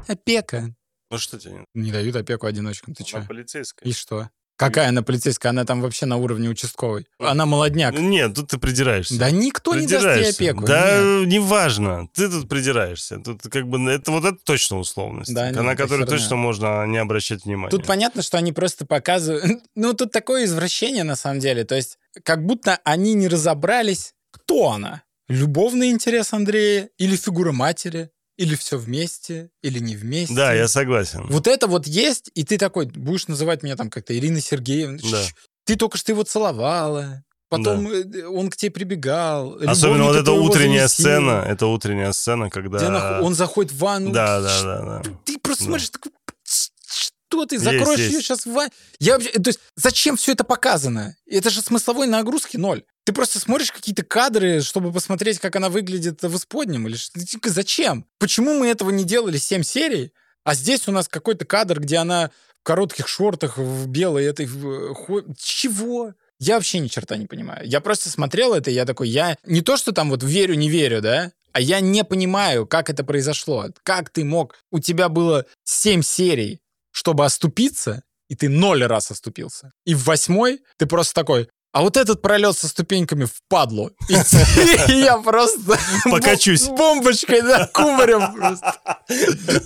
опека? 0.06 0.74
Ну 1.10 1.18
что 1.18 1.38
тебе? 1.38 1.64
Не 1.74 1.90
дают 1.90 2.14
опеку 2.16 2.46
одиночкам, 2.46 2.94
ты 2.94 3.02
че? 3.04 3.22
полицейская. 3.26 3.88
И 3.88 3.92
что? 3.92 4.30
Какая 4.56 4.88
она 4.88 5.02
полицейская? 5.02 5.50
Она 5.50 5.64
там 5.64 5.80
вообще 5.80 6.06
на 6.06 6.16
уровне 6.16 6.48
участковой. 6.48 7.06
Она 7.18 7.44
молодняк. 7.44 7.94
Нет, 7.98 8.34
тут 8.34 8.48
ты 8.48 8.58
придираешься. 8.58 9.18
Да 9.18 9.30
никто 9.30 9.74
не 9.74 9.86
даст 9.86 10.04
ей 10.04 10.30
опеку. 10.30 10.64
Да, 10.64 11.00
нет. 11.00 11.28
неважно. 11.28 12.08
Ты 12.14 12.28
тут 12.28 12.48
придираешься. 12.48 13.18
Тут 13.18 13.42
как 13.42 13.66
бы 13.68 13.90
это 13.90 14.12
вот 14.12 14.24
это 14.24 14.38
точно 14.44 14.78
условность, 14.78 15.34
Да, 15.34 15.50
на 15.50 15.74
которую 15.74 16.06
точно 16.06 16.36
можно 16.36 16.86
не 16.86 16.98
обращать 16.98 17.44
внимания. 17.44 17.70
Тут 17.70 17.86
понятно, 17.86 18.22
что 18.22 18.38
они 18.38 18.52
просто 18.52 18.86
показывают... 18.86 19.62
Ну, 19.74 19.92
тут 19.92 20.12
такое 20.12 20.44
извращение, 20.44 21.04
на 21.04 21.16
самом 21.16 21.40
деле. 21.40 21.64
То 21.64 21.74
есть, 21.74 21.98
как 22.22 22.44
будто 22.46 22.78
они 22.84 23.14
не 23.14 23.28
разобрались, 23.28 24.14
кто 24.30 24.70
она. 24.70 25.02
Любовный 25.28 25.90
интерес 25.90 26.32
Андрея 26.32 26.90
или 26.98 27.16
фигура 27.16 27.52
матери, 27.52 28.10
или 28.36 28.54
все 28.54 28.78
вместе, 28.78 29.50
или 29.62 29.78
не 29.78 29.96
вместе. 29.96 30.34
Да, 30.34 30.52
я 30.52 30.68
согласен. 30.68 31.26
Вот 31.28 31.46
это 31.46 31.66
вот 31.66 31.86
есть, 31.86 32.30
и 32.34 32.44
ты 32.44 32.58
такой, 32.58 32.86
будешь 32.86 33.28
называть 33.28 33.62
меня 33.62 33.76
там 33.76 33.90
как-то 33.90 34.16
Ирина 34.16 34.40
Сергеевна. 34.40 34.98
Да. 35.10 35.22
Ты 35.64 35.76
только 35.76 35.96
что 35.98 36.12
его 36.12 36.24
целовала, 36.24 37.24
потом 37.48 37.88
э, 37.88 38.24
он 38.26 38.50
к 38.50 38.56
тебе 38.56 38.70
прибегал. 38.70 39.56
Особенно 39.66 40.04
вот 40.04 40.16
эта 40.16 40.32
утренняя 40.32 40.88
замесила. 40.88 41.10
сцена, 41.10 41.44
это 41.46 41.66
утренняя 41.66 42.12
сцена, 42.12 42.50
когда... 42.50 42.78
Где 42.78 43.24
он 43.24 43.34
заходит 43.34 43.72
в 43.72 43.78
ванну. 43.78 44.12
Да, 44.12 44.40
да, 44.40 44.62
да, 44.62 44.80
да. 44.82 45.02
Ты 45.24 45.38
просто 45.38 45.64
Да. 45.64 45.68
смотришь 45.68 45.90
такой... 45.90 46.12
что 46.44 47.46
ты 47.46 47.58
закроешь 47.58 47.98
есть. 47.98 48.12
ее 48.12 48.20
сейчас 48.22 48.46
в... 48.46 48.68
Я 48.98 49.14
вообще... 49.14 49.30
То 49.30 49.48
есть 49.48 49.60
зачем 49.76 50.16
все 50.16 50.32
это 50.32 50.44
показано? 50.44 51.16
Это 51.26 51.50
же 51.50 51.62
смысловой 51.62 52.06
нагрузки 52.06 52.56
ноль. 52.56 52.84
Ты 53.04 53.12
просто 53.12 53.38
смотришь 53.38 53.70
какие-то 53.70 54.02
кадры, 54.02 54.62
чтобы 54.62 54.92
посмотреть, 54.92 55.38
как 55.38 55.56
она 55.56 55.68
выглядит 55.68 56.22
в 56.22 56.36
исподнем. 56.36 56.88
Или 56.88 56.96
что? 56.96 57.20
Типа, 57.20 57.50
Зачем? 57.50 58.06
Почему 58.18 58.58
мы 58.58 58.68
этого 58.68 58.90
не 58.90 59.04
делали 59.04 59.36
7 59.36 59.62
серий? 59.62 60.12
А 60.44 60.54
здесь 60.54 60.88
у 60.88 60.92
нас 60.92 61.08
какой-то 61.08 61.44
кадр, 61.44 61.80
где 61.80 61.96
она 61.98 62.30
в 62.60 62.62
коротких 62.64 63.06
шортах, 63.08 63.58
в 63.58 63.86
белой 63.88 64.24
этой... 64.24 64.46
хо- 64.46 65.22
Чего? 65.38 66.14
Я 66.38 66.54
вообще 66.56 66.78
ни 66.78 66.88
черта 66.88 67.16
не 67.16 67.26
понимаю. 67.26 67.66
Я 67.66 67.80
просто 67.80 68.08
смотрел 68.10 68.54
это, 68.54 68.70
и 68.70 68.74
я 68.74 68.84
такой, 68.84 69.08
я 69.08 69.36
не 69.44 69.60
то, 69.62 69.76
что 69.76 69.92
там 69.92 70.10
вот 70.10 70.22
верю, 70.22 70.54
не 70.54 70.68
верю, 70.68 71.00
да, 71.00 71.30
а 71.52 71.60
я 71.60 71.80
не 71.80 72.04
понимаю, 72.04 72.66
как 72.66 72.90
это 72.90 73.04
произошло. 73.04 73.66
Как 73.82 74.10
ты 74.10 74.24
мог... 74.24 74.56
У 74.70 74.80
тебя 74.80 75.08
было 75.08 75.46
7 75.64 76.02
серий, 76.02 76.60
чтобы 76.90 77.24
оступиться, 77.24 78.02
и 78.28 78.34
ты 78.34 78.48
ноль 78.48 78.82
раз 78.84 79.10
оступился. 79.10 79.72
И 79.84 79.94
в 79.94 80.04
восьмой 80.04 80.60
ты 80.78 80.86
просто 80.86 81.14
такой, 81.14 81.48
а 81.74 81.82
вот 81.82 81.96
этот 81.96 82.22
пролет 82.22 82.56
со 82.56 82.68
ступеньками 82.68 83.24
впадло. 83.24 83.90
И 84.08 84.12
и 84.92 85.00
я 85.00 85.18
просто... 85.18 85.76
Покачусь. 86.08 86.68
бом- 86.68 86.94
Бомбочкой, 86.94 87.42
да, 87.42 87.66
кубарем 87.66 88.32
просто. 88.32 88.74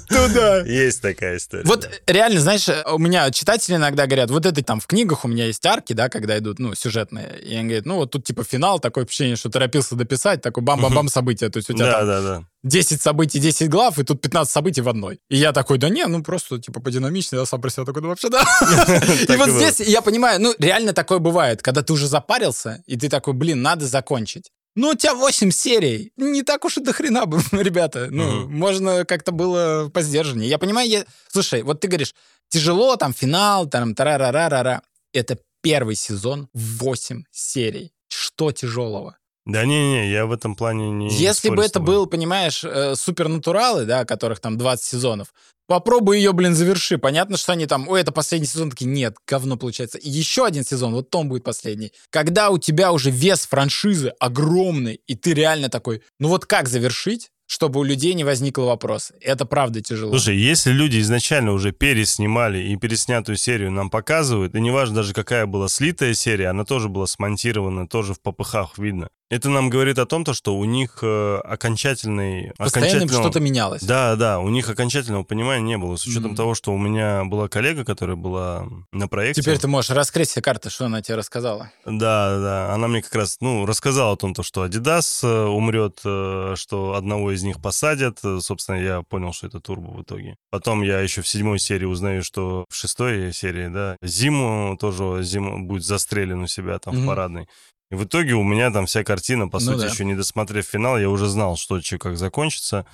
Туда. 0.09 0.61
Есть 0.61 1.03
такая 1.03 1.37
история. 1.37 1.65
Вот 1.65 1.87
реально, 2.07 2.41
знаешь, 2.41 2.67
у 2.91 2.99
меня 2.99 3.31
читатели 3.31 3.77
иногда 3.77 4.07
говорят, 4.07 4.31
вот 4.31 4.47
это 4.47 4.65
там 4.65 4.81
в 4.81 4.87
книгах 4.87 5.27
у 5.27 5.29
меня 5.29 5.45
есть 5.45 5.65
арки, 5.67 5.93
да, 5.93 6.09
когда 6.09 6.39
идут, 6.39 6.59
ну, 6.59 6.75
сюжетные. 6.75 7.39
И 7.43 7.55
они 7.55 7.65
говорят, 7.69 7.85
ну, 7.85 7.97
вот 7.97 8.11
тут 8.11 8.25
типа 8.25 8.43
финал, 8.43 8.81
такое 8.81 9.05
ощущение, 9.05 9.37
что 9.37 9.51
торопился 9.51 9.95
дописать, 9.95 10.41
такой 10.41 10.63
бам-бам-бам 10.63 11.09
события. 11.09 11.51
То 11.51 11.59
есть 11.59 11.69
у 11.69 11.75
тебя 11.75 11.93
Да, 11.93 12.05
да, 12.05 12.21
да. 12.23 12.45
10 12.69 13.01
событий, 13.03 13.39
10 13.41 13.69
глав, 13.69 13.99
и 13.99 14.05
тут 14.05 14.21
15 14.21 14.53
событий 14.53 14.81
в 14.81 14.89
одной. 14.89 15.21
И 15.29 15.37
я 15.37 15.53
такой, 15.53 15.79
да 15.79 15.89
не, 15.89 16.07
ну 16.07 16.23
просто 16.23 16.59
типа 16.59 16.81
подинамичнее, 16.81 17.41
я 17.41 17.47
сам 17.47 17.61
про 17.61 17.71
себя 17.71 17.85
такой, 17.85 18.03
да 18.03 18.09
вообще 18.09 18.29
да. 18.29 18.43
И 19.29 19.37
вот 19.37 19.51
здесь 19.51 19.81
я 19.81 20.03
понимаю, 20.03 20.41
ну 20.41 20.55
реально 20.59 20.93
такое 20.93 21.19
бывает, 21.19 21.63
когда 21.63 21.83
ты 21.83 21.93
уже 21.93 22.07
запарился, 22.07 22.83
и 22.87 22.97
ты 22.97 23.09
такой, 23.09 23.35
блин, 23.35 23.63
надо 23.63 23.87
закончить. 23.87 24.51
Ну, 24.77 24.91
у 24.91 24.95
тебя 24.95 25.15
8 25.15 25.51
серий. 25.51 26.13
Не 26.17 26.45
так 26.45 26.65
уж 26.65 26.77
и 26.79 26.81
до 26.81 26.93
хрена 26.93 27.25
ребята. 27.53 28.09
Ну, 28.11 28.43
Мгм. 28.43 28.57
можно 28.59 29.05
как-то 29.05 29.33
было 29.33 29.91
по 29.93 30.03
сдержаннее. 30.03 30.49
Я 30.49 30.59
понимаю, 30.59 30.89
я... 30.89 31.05
слушай, 31.33 31.63
вот 31.63 31.81
ты 31.81 31.89
говоришь, 31.89 32.15
тяжело, 32.49 32.95
там, 32.95 33.13
финал, 33.13 33.67
там, 33.67 33.97
тарарарара. 33.97 34.83
Это 35.13 35.37
первый 35.63 35.97
сезон, 35.97 36.49
8 36.55 37.25
серий. 37.33 37.91
Что 38.09 38.53
тяжелого? 38.53 39.18
Да 39.49 39.65
не-не, 39.65 40.11
я 40.11 40.27
в 40.27 40.33
этом 40.33 40.55
плане 40.55 40.91
не 40.91 41.09
Если 41.09 41.49
бы 41.49 41.65
это 41.65 41.81
был, 41.81 42.07
понимаешь, 42.07 42.63
э, 42.63 42.95
супернатуралы, 42.95 43.87
да, 43.87 44.05
которых 44.05 44.41
там 44.41 44.59
20 44.59 44.85
сезонов, 44.85 45.33
попробуй 45.67 46.19
ее, 46.19 46.35
блин, 46.35 46.55
заверши. 46.55 46.99
Понятно, 46.99 47.39
что 47.39 47.53
они 47.53 47.67
там, 47.67 47.89
ой, 47.89 48.03
это 48.03 48.13
последний 48.13 48.47
сезон, 48.47 48.69
такие, 48.69 48.91
нет, 48.91 49.17
говно 49.27 49.57
получается. 49.57 49.97
И 49.97 50.11
еще 50.11 50.45
один 50.45 50.65
сезон, 50.65 50.93
вот 50.93 51.09
том 51.09 51.31
будет 51.31 51.45
последний. 51.45 51.93
Когда 52.11 52.51
у 52.51 52.59
тебя 52.59 52.93
уже 52.93 53.11
вес 53.11 53.47
франшизы 53.47 54.13
огромный, 54.21 55.01
и 55.07 55.15
ты 55.15 55.33
реально 55.33 55.71
такой, 55.71 56.03
ну 56.21 56.29
вот 56.29 56.45
как 56.45 56.69
завершить, 56.69 57.31
чтобы 57.47 57.81
у 57.81 57.85
людей 57.85 58.13
не 58.13 58.25
возникло 58.25 58.65
вопроса? 58.65 59.15
Это 59.23 59.47
правда 59.47 59.81
тяжело. 59.81 60.11
Слушай, 60.11 60.37
если 60.37 60.73
люди 60.73 61.01
изначально 61.01 61.53
уже 61.53 61.73
переснимали 61.73 62.59
и 62.59 62.77
переснятую 62.77 63.39
серию 63.39 63.71
нам 63.71 63.89
показывают, 63.89 64.55
и 64.55 64.61
неважно 64.61 64.97
даже 64.97 65.15
какая 65.15 65.47
была 65.47 65.69
слитая 65.69 66.13
серия, 66.13 66.49
она 66.49 66.67
тоже 66.67 66.91
была 66.91 67.07
смонтирована, 67.07 67.89
тоже 67.89 68.13
в 68.13 68.21
попыхах 68.21 68.77
видно. 68.77 69.09
Это 69.31 69.51
нам 69.51 69.69
говорит 69.69 69.99
о 69.99 70.07
том, 70.07 70.25
то, 70.25 70.33
что 70.33 70.57
у 70.57 70.65
них 70.65 71.01
э, 71.03 71.37
окончательный... 71.45 72.53
Постоянно 72.57 73.07
что-то 73.09 73.41
менялось. 73.41 73.83
Да, 73.83 74.17
да, 74.17 74.41
у 74.41 74.49
них 74.49 74.69
окончательного 74.71 75.23
понимания 75.23 75.63
не 75.63 75.77
было. 75.77 75.97
С 75.97 76.07
учетом 76.07 76.29
Мгм. 76.29 76.37
того, 76.37 76.55
что 76.55 76.73
у 76.73 76.79
меня 76.79 77.25
была 77.25 77.49
коллега, 77.49 77.85
которая 77.85 78.17
была 78.17 78.67
на 78.91 79.07
проекте. 79.07 79.43
Теперь 79.43 79.59
ты 79.59 79.69
можешь 79.69 79.91
раскрыть 79.91 80.31
все 80.31 80.41
карты, 80.41 80.71
что 80.71 80.87
она 80.87 81.03
тебе 81.03 81.17
рассказала. 81.17 81.71
Да, 81.85 82.39
да, 82.39 82.75
она 82.75 82.89
мне 82.89 83.03
как 83.03 83.15
раз, 83.15 83.37
ну, 83.41 83.67
рассказала 83.67 84.13
о 84.13 84.17
том, 84.17 84.33
то, 84.33 84.43
что 84.43 84.65
Adidas 84.65 85.21
э, 85.23 85.45
умрет, 85.47 86.01
э, 86.07 86.55
что 86.57 86.95
одного 86.95 87.33
из 87.33 87.43
них 87.43 87.61
посадят. 87.61 88.21
Собственно, 88.41 88.77
я 88.77 89.03
понял, 89.03 89.35
что 89.35 89.47
это 89.47 89.61
Турбо 89.61 89.91
в 89.91 90.03
итоге. 90.03 90.37
Потом 90.51 90.83
я 90.83 91.01
еще 91.01 91.21
в 91.21 91.29
седьмой 91.29 91.59
серии 91.59 91.85
узнаю, 91.85 92.23
что 92.23 92.65
в 92.71 92.75
шестой 92.75 93.35
серии, 93.35 93.69
да, 93.69 93.97
Зиму 94.01 94.79
тоже 94.81 95.23
Зиму 95.23 95.67
будет 95.67 95.85
застрелен 95.85 96.43
у 96.43 96.47
себя 96.47 96.79
там 96.79 96.95
Мгм. 96.95 97.03
в 97.05 97.07
парадной. 97.07 97.47
И 97.91 97.95
в 97.95 98.05
итоге 98.05 98.35
у 98.35 98.43
меня 98.43 98.71
там 98.71 98.87
вся 98.87 99.03
картина, 99.05 99.49
по 99.49 99.59
Ну 99.59 99.65
сути, 99.65 99.81
да. 99.81 99.87
еще 99.87 100.05
не 100.05 100.15
досмотрев 100.15 100.67
финал, 100.67 100.99
я 100.99 101.09
уже 101.09 101.27
знал, 101.27 101.57
что 101.57 101.81
че 101.81 101.99
как 101.99 102.17
закончится. 102.17 102.87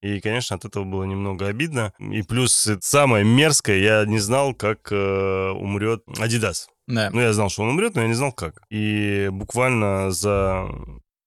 И, 0.00 0.20
конечно, 0.20 0.56
от 0.56 0.64
этого 0.64 0.84
было 0.84 1.04
немного 1.04 1.48
обидно. 1.48 1.92
И 1.98 2.22
плюс 2.22 2.68
самое 2.80 3.24
мерзкое, 3.24 3.78
я 3.78 4.04
не 4.06 4.18
знал, 4.20 4.54
как 4.54 4.92
э, 4.92 5.50
умрет 5.50 6.04
Adidas. 6.06 6.66
Да. 6.86 7.10
Ну, 7.12 7.20
я 7.20 7.32
знал, 7.32 7.50
что 7.50 7.62
он 7.64 7.70
умрет, 7.70 7.94
но 7.96 8.02
я 8.02 8.08
не 8.08 8.14
знал, 8.14 8.32
как. 8.32 8.62
И 8.70 9.28
буквально 9.30 10.10
за 10.12 10.68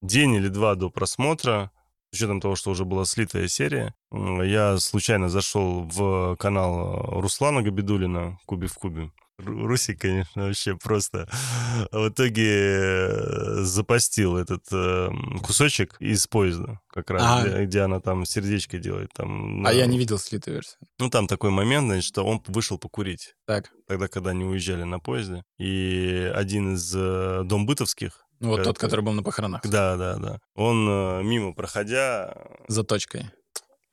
день 0.01 0.35
или 0.35 0.47
два 0.47 0.75
до 0.75 0.89
просмотра, 0.89 1.69
с 2.11 2.17
учетом 2.17 2.41
того, 2.41 2.55
что 2.55 2.71
уже 2.71 2.85
была 2.85 3.05
слитая 3.05 3.47
серия, 3.47 3.93
я 4.11 4.77
случайно 4.77 5.29
зашел 5.29 5.83
в 5.83 6.35
канал 6.37 6.93
э, 7.17 7.21
Руслана 7.21 7.61
Габидулина 7.61 8.39
«Куби 8.45 8.67
в 8.67 8.73
кубе». 8.75 9.11
Ру- 9.45 9.65
Русик, 9.67 9.99
конечно, 10.01 10.45
вообще 10.47 10.75
просто 10.75 11.27
в 11.91 12.09
итоге 12.09 12.47
э, 12.47 13.63
запостил 13.63 14.37
этот 14.37 14.63
э, 14.71 15.09
кусочек 15.43 15.95
из 15.99 16.27
поезда, 16.27 16.79
как 16.87 17.09
раз, 17.09 17.23
Ага. 17.23 17.49
где, 17.49 17.65
где 17.65 17.79
она 17.81 17.99
там 17.99 18.25
сердечко 18.25 18.77
делает. 18.77 19.09
Там, 19.13 19.65
А 19.65 19.73
я 19.73 19.85
не 19.85 19.97
видел 19.97 20.17
слитую 20.19 20.55
версию. 20.55 20.79
Ну, 20.99 21.09
там 21.09 21.27
такой 21.27 21.49
момент, 21.51 21.85
значит, 21.87 22.05
что 22.05 22.23
он 22.23 22.41
вышел 22.47 22.77
покурить 22.77 23.35
Так. 23.45 23.71
тогда, 23.87 24.07
когда 24.07 24.31
они 24.31 24.43
уезжали 24.45 24.83
на 24.83 24.99
поезде. 24.99 25.43
И 25.59 26.31
один 26.35 26.75
из 26.75 26.93
э, 26.95 27.43
домбытовских, 27.45 28.25
Ну, 28.39 28.49
Вот 28.49 28.63
тот, 28.63 28.77
который 28.79 29.01
был 29.01 29.13
на 29.13 29.23
похоронах. 29.23 29.61
да, 29.63 29.95
да, 29.97 30.15
да, 30.17 30.39
он 30.55 30.87
э, 30.89 31.23
мимо 31.23 31.53
проходя, 31.53 32.35
За 32.67 32.83
точкой. 32.83 33.25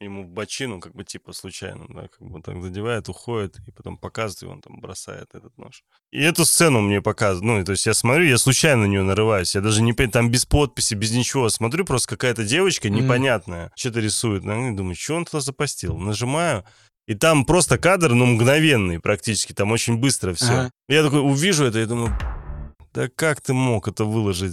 Ему 0.01 0.24
в 0.24 0.28
бочину, 0.28 0.80
как 0.80 0.94
бы 0.94 1.05
типа 1.05 1.32
случайно, 1.32 1.86
да, 1.88 2.09
как 2.09 2.28
бы 2.28 2.40
так 2.40 2.62
задевает, 2.62 3.09
уходит, 3.09 3.59
и 3.66 3.70
потом 3.70 3.96
показывает, 3.96 4.42
и 4.42 4.55
он 4.55 4.61
там 4.61 4.80
бросает 4.80 5.28
этот 5.34 5.57
нож. 5.59 5.82
И 6.12 6.20
эту 6.20 6.44
сцену 6.44 6.80
мне 6.80 7.03
показывают, 7.03 7.44
ну, 7.44 7.64
то 7.64 7.72
есть 7.72 7.86
я 7.86 7.94
смотрю, 7.94 8.24
я 8.24 8.38
случайно 8.38 8.82
на 8.82 8.86
нее 8.86 9.03
нарываюсь, 9.03 9.55
я 9.55 9.61
даже 9.61 9.82
не 9.82 9.92
там 9.92 10.30
без 10.30 10.44
подписи, 10.46 10.94
без 10.94 11.12
ничего, 11.12 11.49
смотрю, 11.49 11.84
просто 11.84 12.09
какая-то 12.09 12.44
девочка 12.44 12.88
непонятная, 12.88 13.72
что-то 13.76 14.01
рисует, 14.01 14.44
ну, 14.44 14.72
и 14.72 14.76
думаю, 14.76 14.94
что 14.94 15.16
он 15.16 15.24
туда 15.24 15.40
запостил? 15.40 15.96
Нажимаю, 15.96 16.64
и 17.09 17.14
там 17.14 17.44
просто 17.44 17.78
кадр, 17.78 18.14
ну, 18.14 18.26
мгновенный 18.26 19.01
практически, 19.01 19.53
там 19.53 19.72
очень 19.72 19.96
быстро 19.96 20.34
все. 20.34 20.53
Ага. 20.53 20.70
Я 20.88 21.03
такой 21.03 21.20
увижу 21.20 21.64
это 21.64 21.80
и 21.80 21.86
думаю, 21.86 22.16
да 22.92 23.09
как 23.09 23.40
ты 23.40 23.55
мог 23.55 23.88
это 23.88 24.05
выложить? 24.05 24.53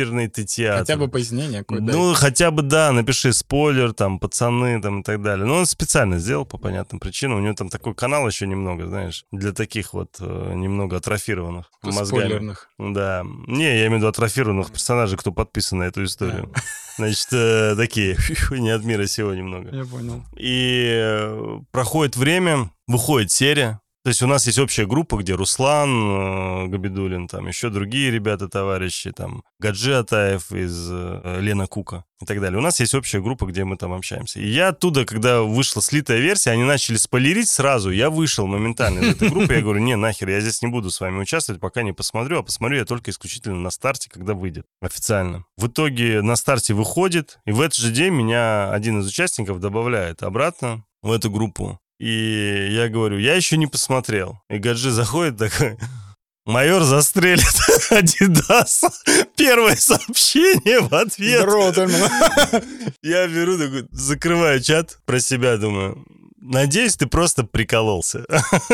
Ёперный 0.00 0.28
ты 0.28 0.44
театр. 0.44 0.80
Хотя 0.80 0.96
бы 0.96 1.08
пояснение 1.08 1.60
какое-то. 1.60 1.84
Ну, 1.84 2.14
хотя 2.14 2.50
бы, 2.50 2.62
да, 2.62 2.92
напиши 2.92 3.32
спойлер, 3.32 3.92
там, 3.92 4.18
пацаны, 4.18 4.80
там, 4.80 5.00
и 5.00 5.02
так 5.02 5.22
далее. 5.22 5.46
Но 5.46 5.56
он 5.56 5.66
специально 5.66 6.18
сделал 6.18 6.44
по 6.44 6.58
понятным 6.58 7.00
причинам. 7.00 7.38
У 7.38 7.40
него 7.40 7.54
там 7.54 7.68
такой 7.68 7.94
канал 7.94 8.26
еще 8.26 8.46
немного, 8.46 8.86
знаешь, 8.86 9.24
для 9.30 9.52
таких 9.52 9.94
вот 9.94 10.16
э, 10.20 10.52
немного 10.54 10.96
атрофированных 10.96 11.70
мозгами. 11.82 12.20
спойлерных. 12.20 12.70
Да. 12.78 13.24
Не, 13.46 13.64
я 13.64 13.86
имею 13.86 13.92
в 13.92 13.96
виду 13.98 14.08
атрофированных 14.08 14.70
персонажей, 14.70 15.18
кто 15.18 15.32
подписан 15.32 15.78
на 15.78 15.84
эту 15.84 16.04
историю. 16.04 16.52
Значит, 16.96 17.28
э, 17.32 17.74
такие, 17.76 18.16
не 18.50 18.70
от 18.70 18.84
мира 18.84 19.06
сего 19.06 19.34
немного. 19.34 19.74
Я 19.74 19.84
понял. 19.84 20.22
И 20.36 20.90
э, 20.92 21.60
проходит 21.70 22.16
время, 22.16 22.70
выходит 22.86 23.30
серия. 23.30 23.80
То 24.02 24.08
есть 24.08 24.22
у 24.22 24.26
нас 24.26 24.46
есть 24.46 24.58
общая 24.58 24.86
группа, 24.86 25.16
где 25.18 25.34
Руслан 25.34 25.90
э, 25.90 26.66
Габидулин, 26.68 27.28
там 27.28 27.46
еще 27.48 27.68
другие 27.68 28.10
ребята, 28.10 28.48
товарищи, 28.48 29.12
там 29.12 29.42
Гаджи 29.58 29.94
Атаев 29.94 30.50
из 30.52 30.88
э, 30.90 31.38
Лена 31.40 31.66
Кука 31.66 32.04
и 32.22 32.24
так 32.24 32.40
далее. 32.40 32.58
У 32.58 32.62
нас 32.62 32.80
есть 32.80 32.94
общая 32.94 33.20
группа, 33.20 33.44
где 33.44 33.64
мы 33.64 33.76
там 33.76 33.92
общаемся. 33.92 34.40
И 34.40 34.48
я 34.48 34.68
оттуда, 34.68 35.04
когда 35.04 35.42
вышла 35.42 35.82
слитая 35.82 36.18
версия, 36.18 36.50
они 36.52 36.64
начали 36.64 36.96
спойлерить 36.96 37.50
сразу. 37.50 37.90
Я 37.90 38.08
вышел 38.08 38.46
моментально 38.46 39.00
из 39.00 39.16
этой 39.16 39.28
группы. 39.28 39.52
Я 39.52 39.60
говорю, 39.60 39.80
не, 39.80 39.96
нахер, 39.96 40.30
я 40.30 40.40
здесь 40.40 40.62
не 40.62 40.68
буду 40.68 40.90
с 40.90 40.98
вами 40.98 41.20
участвовать, 41.20 41.60
пока 41.60 41.82
не 41.82 41.92
посмотрю. 41.92 42.38
А 42.38 42.42
посмотрю 42.42 42.78
я 42.78 42.86
только 42.86 43.10
исключительно 43.10 43.56
на 43.56 43.70
старте, 43.70 44.08
когда 44.08 44.32
выйдет 44.32 44.64
официально. 44.80 45.44
В 45.58 45.66
итоге 45.66 46.22
на 46.22 46.36
старте 46.36 46.72
выходит, 46.72 47.38
и 47.44 47.52
в 47.52 47.60
этот 47.60 47.76
же 47.76 47.92
день 47.92 48.14
меня 48.14 48.72
один 48.72 49.00
из 49.00 49.06
участников 49.06 49.60
добавляет 49.60 50.22
обратно 50.22 50.84
в 51.02 51.12
эту 51.12 51.30
группу. 51.30 51.78
И 52.00 52.68
я 52.72 52.88
говорю, 52.88 53.18
я 53.18 53.34
еще 53.34 53.58
не 53.58 53.66
посмотрел. 53.66 54.40
И 54.48 54.56
Гаджи 54.56 54.90
заходит 54.90 55.36
такой, 55.36 55.76
майор 56.46 56.82
застрелит 56.82 57.44
Адидас. 57.90 58.82
Первое 59.36 59.76
сообщение 59.76 60.80
в 60.80 60.94
ответ. 60.94 61.42
Я 63.02 63.28
беру 63.28 63.58
такой, 63.58 63.86
закрываю 63.90 64.62
чат 64.62 64.98
про 65.04 65.20
себя, 65.20 65.58
думаю, 65.58 66.04
надеюсь, 66.38 66.96
ты 66.96 67.06
просто 67.06 67.44
прикололся. 67.44 68.24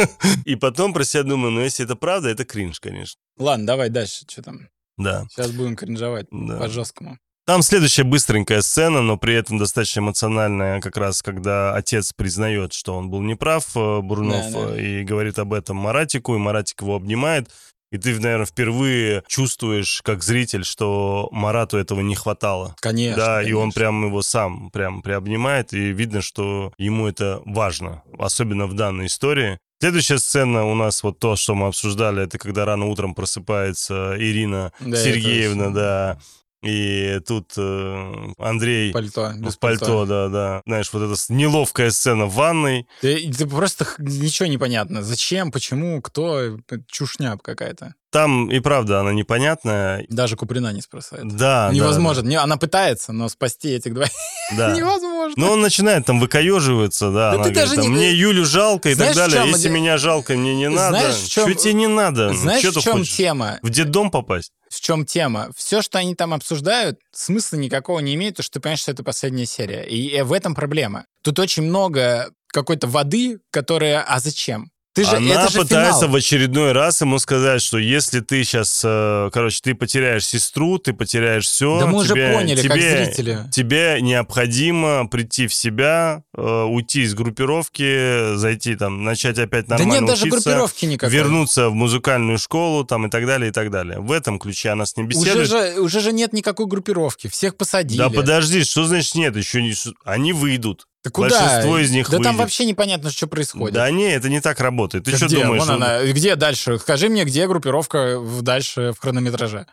И 0.45 0.55
потом 0.55 0.93
про 0.93 1.03
себя 1.05 1.24
думаю, 1.24 1.51
ну 1.51 1.61
если 1.62 1.85
это 1.85 1.97
правда, 1.97 2.29
это 2.29 2.45
кринж, 2.45 2.79
конечно. 2.79 3.18
Ладно, 3.39 3.66
давай 3.66 3.91
дальше. 3.91 4.24
Что 4.31 4.43
там? 4.43 4.68
Да. 4.99 5.27
Сейчас 5.31 5.51
будем 5.51 5.74
кринжовать 5.74 6.27
Да. 6.31 6.59
по-жесткому. 6.59 7.18
Там 7.47 7.63
следующая 7.63 8.03
быстренькая 8.03 8.61
сцена, 8.61 9.03
но 9.03 9.17
при 9.17 9.35
этом 9.35 9.57
достаточно 9.57 10.01
эмоциональная, 10.01 10.81
как 10.81 10.97
раз 10.97 11.23
когда 11.23 11.75
отец 11.77 12.13
признает, 12.13 12.73
что 12.73 12.97
он 12.97 13.09
был 13.09 13.23
неправ, 13.23 13.65
э, 13.77 14.01
Бурунов, 14.01 14.51
Да, 14.53 14.67
да. 14.71 14.81
и 14.81 15.05
говорит 15.05 15.39
об 15.39 15.53
этом 15.53 15.77
Маратику, 15.77 16.35
и 16.35 16.39
Маратик 16.39 16.83
его 16.83 16.97
обнимает. 16.97 17.49
И 17.93 17.99
ты, 17.99 18.19
наверное, 18.19 18.47
впервые 18.47 19.23
чувствуешь, 19.29 20.01
как 20.03 20.25
зритель, 20.25 20.65
что 20.65 21.29
Марату 21.31 21.79
этого 21.79 22.01
не 22.01 22.17
хватало. 22.17 22.75
Конечно. 22.81 23.17
да, 23.25 23.43
и 23.43 23.53
он 23.53 23.71
конечно. 23.71 23.81
прям 23.81 24.07
его 24.07 24.23
сам 24.23 24.71
прям 24.71 25.01
приобнимает, 25.01 25.73
и 25.73 25.93
видно, 25.93 26.23
что 26.23 26.73
ему 26.79 27.07
это 27.07 27.43
важно, 27.45 28.03
особенно 28.19 28.67
в 28.67 28.75
данной 28.75 29.07
истории. 29.07 29.61
Следующая 29.81 30.19
сцена 30.19 30.65
у 30.65 30.75
нас 30.75 31.05
вот 31.05 31.21
то, 31.21 31.37
что 31.37 31.55
мы 31.55 31.69
обсуждали, 31.69 32.25
это 32.25 32.39
когда 32.39 32.65
рано 32.65 32.87
утром 32.87 33.15
просыпается 33.15 34.17
Ирина 34.19 34.73
Да, 34.81 34.97
Сергеевна, 34.97 35.71
да, 35.71 36.19
и 36.63 37.21
тут 37.27 37.53
э, 37.57 38.33
Андрей 38.39 38.93
Пальто. 38.93 39.33
без 39.37 39.57
пальто, 39.57 40.07
да, 40.07 40.29
да. 40.29 40.63
Знаешь, 40.67 40.91
вот 40.93 41.03
эта 41.03 41.33
неловкая 41.33 41.91
сцена 41.91 42.27
в 42.27 42.35
ванной. 42.35 42.87
Ты, 43.01 43.33
ты 43.33 43.47
просто 43.47 43.87
ничего 43.99 44.47
не 44.47 44.59
понятно. 44.59 45.03
Зачем, 45.03 45.53
почему, 45.53 46.01
кто, 46.01 46.41
это 46.41 46.83
чушня 46.89 47.37
какая-то. 47.37 47.95
Там 48.17 48.51
и 48.51 48.61
правда 48.61 49.01
она 49.01 49.12
непонятная. 49.12 50.07
Даже 50.09 50.37
Куприна 50.37 50.73
не 50.73 50.81
спасает. 50.81 51.29
Да, 51.29 51.69
да, 51.69 51.75
Невозможно. 51.75 52.27
Не, 52.27 52.37
Она 52.37 52.57
пытается, 52.57 53.12
но 53.12 53.29
спасти 53.29 53.69
этих 53.75 53.93
двоих 53.93 54.09
Да. 54.57 54.73
невозможно. 54.75 55.35
Но 55.37 55.53
он 55.53 55.61
начинает 55.61 56.07
там 56.07 56.19
выкоеживаться, 56.19 57.11
да. 57.11 57.33
Да 57.33 57.35
она 57.35 57.45
ты 57.45 57.51
говорит, 57.51 57.75
даже 57.75 57.83
не- 57.83 57.89
мне 57.89 58.12
Юлю 58.14 58.47
жалко 58.47 58.89
и 58.89 58.95
Знаешь, 58.95 59.14
так 59.14 59.27
далее. 59.29 59.43
чем 59.45 59.55
Если 59.55 59.69
меня 59.69 59.99
жалко, 59.99 60.33
мне 60.33 60.55
не 60.55 60.71
надо. 60.71 60.99
Знаешь, 60.99 61.17
в 61.17 61.29
чем- 61.29 61.47
Чё 61.49 61.55
тебе 61.55 61.73
не 61.75 61.87
надо? 61.89 62.33
Знаешь, 62.33 62.62
Чё 62.62 62.73
в 62.73 62.79
чем 62.83 62.93
хочешь? 62.95 63.14
тема? 63.14 63.59
В 63.61 63.69
детдом 63.69 64.11
попасть? 64.11 64.51
В 64.71 64.81
чем 64.81 65.05
тема? 65.05 65.51
Все, 65.55 65.83
что 65.83 65.99
они 65.99 66.14
там 66.14 66.33
обсуждают, 66.33 66.99
смысла 67.12 67.59
никакого 67.59 67.99
не 67.99 68.14
имеет, 68.14 68.35
потому 68.37 68.45
что 68.45 68.55
ты 68.55 68.61
понимаешь, 68.61 68.81
что 68.81 68.93
это 68.93 69.05
последняя 69.05 69.45
серия. 69.45 69.83
И 69.83 70.11
э, 70.17 70.25
в 70.25 70.33
этом 70.33 70.55
проблема. 70.55 71.05
Тут 71.23 71.39
очень 71.39 71.64
много 71.64 72.31
какой-то 72.49 72.87
воды, 72.87 73.41
которая... 73.51 74.03
А 74.09 74.21
зачем? 74.21 74.71
Ты 74.97 75.05
же, 75.05 75.17
Она 75.17 75.43
это 75.43 75.53
же 75.53 75.59
пытается 75.59 76.01
финал. 76.01 76.13
в 76.13 76.17
очередной 76.17 76.73
раз 76.73 77.03
ему 77.03 77.19
сказать, 77.19 77.61
что 77.61 77.77
если 77.77 78.21
ты 78.21 78.43
сейчас, 78.45 78.81
короче, 78.81 79.61
ты 79.63 79.75
потеряешь 79.75 80.25
сестру, 80.27 80.79
ты 80.79 80.95
потеряешь 80.95 81.45
все. 81.45 81.81
Да 81.81 81.87
мы 81.87 81.99
уже 81.99 82.15
тебе, 82.15 82.33
поняли, 82.33 82.67
как 82.67 82.79
тебе, 82.79 83.05
зрители. 83.05 83.39
Тебе 83.53 83.99
необходимо 84.01 85.07
прийти 85.07 85.49
в 85.49 85.53
себя, 85.55 86.23
э, 86.35 86.63
уйти 86.63 87.03
из 87.03 87.15
группировки, 87.15 88.37
зайти 88.37 88.75
там, 88.75 89.05
начать 89.05 89.39
опять 89.39 89.67
Да 89.67 89.77
нормально 89.77 90.01
нет 90.01 90.09
даже 90.09 90.23
учиться, 90.25 90.41
группировки 90.51 90.87
никакой. 90.87 91.15
вернуться 91.15 91.69
в 91.69 91.75
музыкальную 91.75 92.39
школу 92.39 92.85
там 92.85 93.07
и 93.07 93.11
так 93.11 93.27
далее, 93.27 93.51
и 93.51 93.53
так 93.53 93.71
далее. 93.71 94.01
В 94.01 94.11
этом 94.13 94.39
ключе 94.39 94.71
она 94.71 94.87
с 94.87 94.97
ним 94.97 95.09
Уже 95.09 95.19
беседует. 95.19 95.49
же, 95.49 95.81
уже 95.81 96.01
же 96.01 96.13
нет 96.15 96.33
никакой 96.33 96.65
группировки. 96.67 97.29
Всех 97.29 97.59
посадили. 97.59 97.99
Да 97.99 98.09
подожди, 98.09 98.65
что 98.65 98.87
значит 98.87 99.15
нет? 99.15 99.37
Еще 99.37 99.61
не... 99.63 99.75
Они 100.07 100.33
выйдут. 100.33 100.87
Да 101.07 101.11
куда? 101.13 101.41
большинство 101.41 101.79
из 101.79 101.91
них 101.91 102.07
Да 102.11 102.17
там 102.19 102.23
выйдет. 102.25 102.39
вообще 102.41 102.65
непонятно, 102.65 103.11
что 103.11 103.27
происходит. 103.27 103.75
Да 103.75 103.91
не, 103.91 104.09
это 104.15 104.29
не 104.29 104.41
так 104.41 104.61
работает. 104.61 105.05
Ты 105.05 105.13
Да 105.13 105.17
что 105.17 105.27
где? 105.27 105.43
думаешь? 105.43 105.61
Вон 105.63 105.71
она. 105.83 106.03
Где 106.05 106.37
дальше? 106.37 106.79
Скажи 106.79 107.09
мне, 107.09 107.25
где 107.25 107.47
группировка 107.47 108.19
в 108.19 108.43
дальше 108.43 108.93
в 108.93 109.01
хронометраже? 109.01 109.67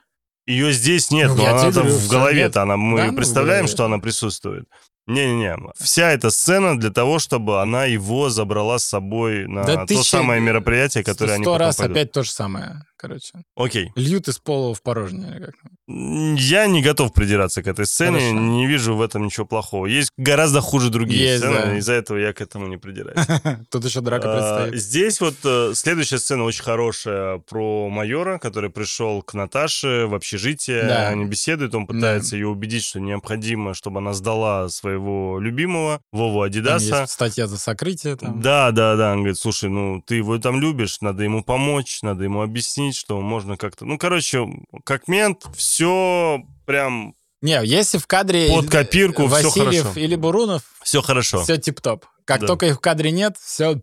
Ее 0.45 0.73
здесь 0.73 1.09
нет, 1.11 1.29
Ну, 1.29 1.37
но 1.37 1.45
она 1.55 1.71
там 1.71 1.87
в 1.87 2.07
голове-то, 2.09 2.63
она, 2.63 2.75
мы 2.75 2.97
Да, 2.97 3.05
ну, 3.11 3.15
представляем, 3.15 3.67
что 3.67 3.85
она 3.85 3.99
присутствует. 3.99 4.65
Не-не-не, 5.07 5.57
вся 5.79 6.11
эта 6.11 6.29
сцена 6.31 6.79
для 6.79 6.89
того, 6.89 7.19
чтобы 7.19 7.61
она 7.61 7.85
его 7.85 8.29
забрала 8.29 8.79
с 8.79 8.85
собой 8.85 9.47
на 9.47 9.63
Да 9.65 9.75
то 9.77 9.85
тысяча- 9.87 10.17
самое 10.17 10.39
мероприятие, 10.41 11.03
которое 11.03 11.33
они 11.35 11.43
Сто 11.43 11.53
потом 11.53 11.67
раз 11.67 11.75
пойдут. 11.77 11.97
опять 11.97 12.11
то 12.13 12.23
же 12.23 12.31
самое, 12.31 12.83
короче. 13.03 13.31
Окей. 13.55 13.91
Льют 13.95 14.27
из 14.29 14.39
пола 14.39 14.73
в 14.73 14.81
порожнее. 14.81 15.39
как. 15.51 15.55
Я 15.87 16.65
не 16.67 16.81
готов 16.81 17.11
придираться 17.13 17.61
к 17.61 17.67
этой 17.67 17.85
сцене, 17.85 18.19
Хорошо. 18.19 18.39
не 18.39 18.65
вижу 18.67 18.95
в 18.95 19.01
этом 19.01 19.25
ничего 19.25 19.45
плохого. 19.45 19.85
Есть 19.85 20.11
гораздо 20.17 20.61
хуже 20.61 20.89
другие 20.89 21.21
Есть, 21.23 21.39
сцены, 21.43 21.53
да. 21.65 21.77
из-за 21.77 21.93
этого 21.93 22.17
я 22.17 22.31
к 22.31 22.39
этому 22.41 22.67
не 22.67 22.77
придираюсь. 22.77 23.27
Тут 23.69 23.83
еще 23.83 23.99
драка 24.01 24.27
А, 24.31 24.65
предстоит. 24.65 24.81
Здесь 24.81 25.19
вот 25.19 25.35
э, 25.43 25.71
следующая 25.75 26.19
сцена 26.19 26.43
очень 26.45 26.63
хорошая 26.63 27.39
про 27.39 27.89
майора, 27.89 28.37
который 28.39 28.69
пришел 28.69 29.21
к 29.21 29.33
Наташе 29.33 30.05
в 30.07 30.15
общежитие. 30.15 30.83
Они 30.83 31.25
беседуют, 31.25 31.75
он 31.75 31.85
пытается 31.85 32.35
ее 32.37 32.47
убедить, 32.47 32.83
что 32.85 32.99
необходимо, 33.01 33.73
чтобы 33.73 33.99
она 33.99 34.13
сдала 34.13 34.69
своего 34.69 35.37
любимого, 35.39 35.99
Вову 36.13 36.41
Адидаса. 36.43 37.05
статья 37.07 37.47
за 37.47 37.57
сокрытие. 37.57 38.17
Да, 38.21 38.71
да, 38.71 38.95
да. 38.95 39.11
Он 39.11 39.17
говорит, 39.19 39.37
слушай, 39.37 39.69
ну 39.69 40.01
ты 40.05 40.15
его 40.15 40.37
там 40.37 40.61
любишь, 40.61 41.01
надо 41.01 41.23
ему 41.23 41.43
помочь, 41.43 41.99
надо 42.03 42.23
ему 42.23 42.41
объяснить, 42.41 42.92
что 42.95 43.19
можно 43.21 43.57
как-то... 43.57 43.85
Ну, 43.85 43.97
короче, 43.97 44.45
как 44.85 45.07
мент, 45.07 45.45
все 45.55 46.41
прям, 46.65 47.15
Не, 47.41 47.59
если 47.65 47.97
в 47.97 48.07
кадре 48.07 48.49
Под 48.49 48.69
копирку, 48.69 49.27
Васильев 49.27 49.83
хорошо. 49.83 49.99
или 49.99 50.15
Бурунов, 50.15 50.61
все 50.83 51.01
хорошо. 51.01 51.43
все 51.43 51.57
тип-топ. 51.57 52.05
Как 52.25 52.41
Да. 52.41 52.47
только 52.47 52.67
их 52.67 52.77
в 52.77 52.79
кадре 52.79 53.11
нет, 53.11 53.35
все... 53.43 53.81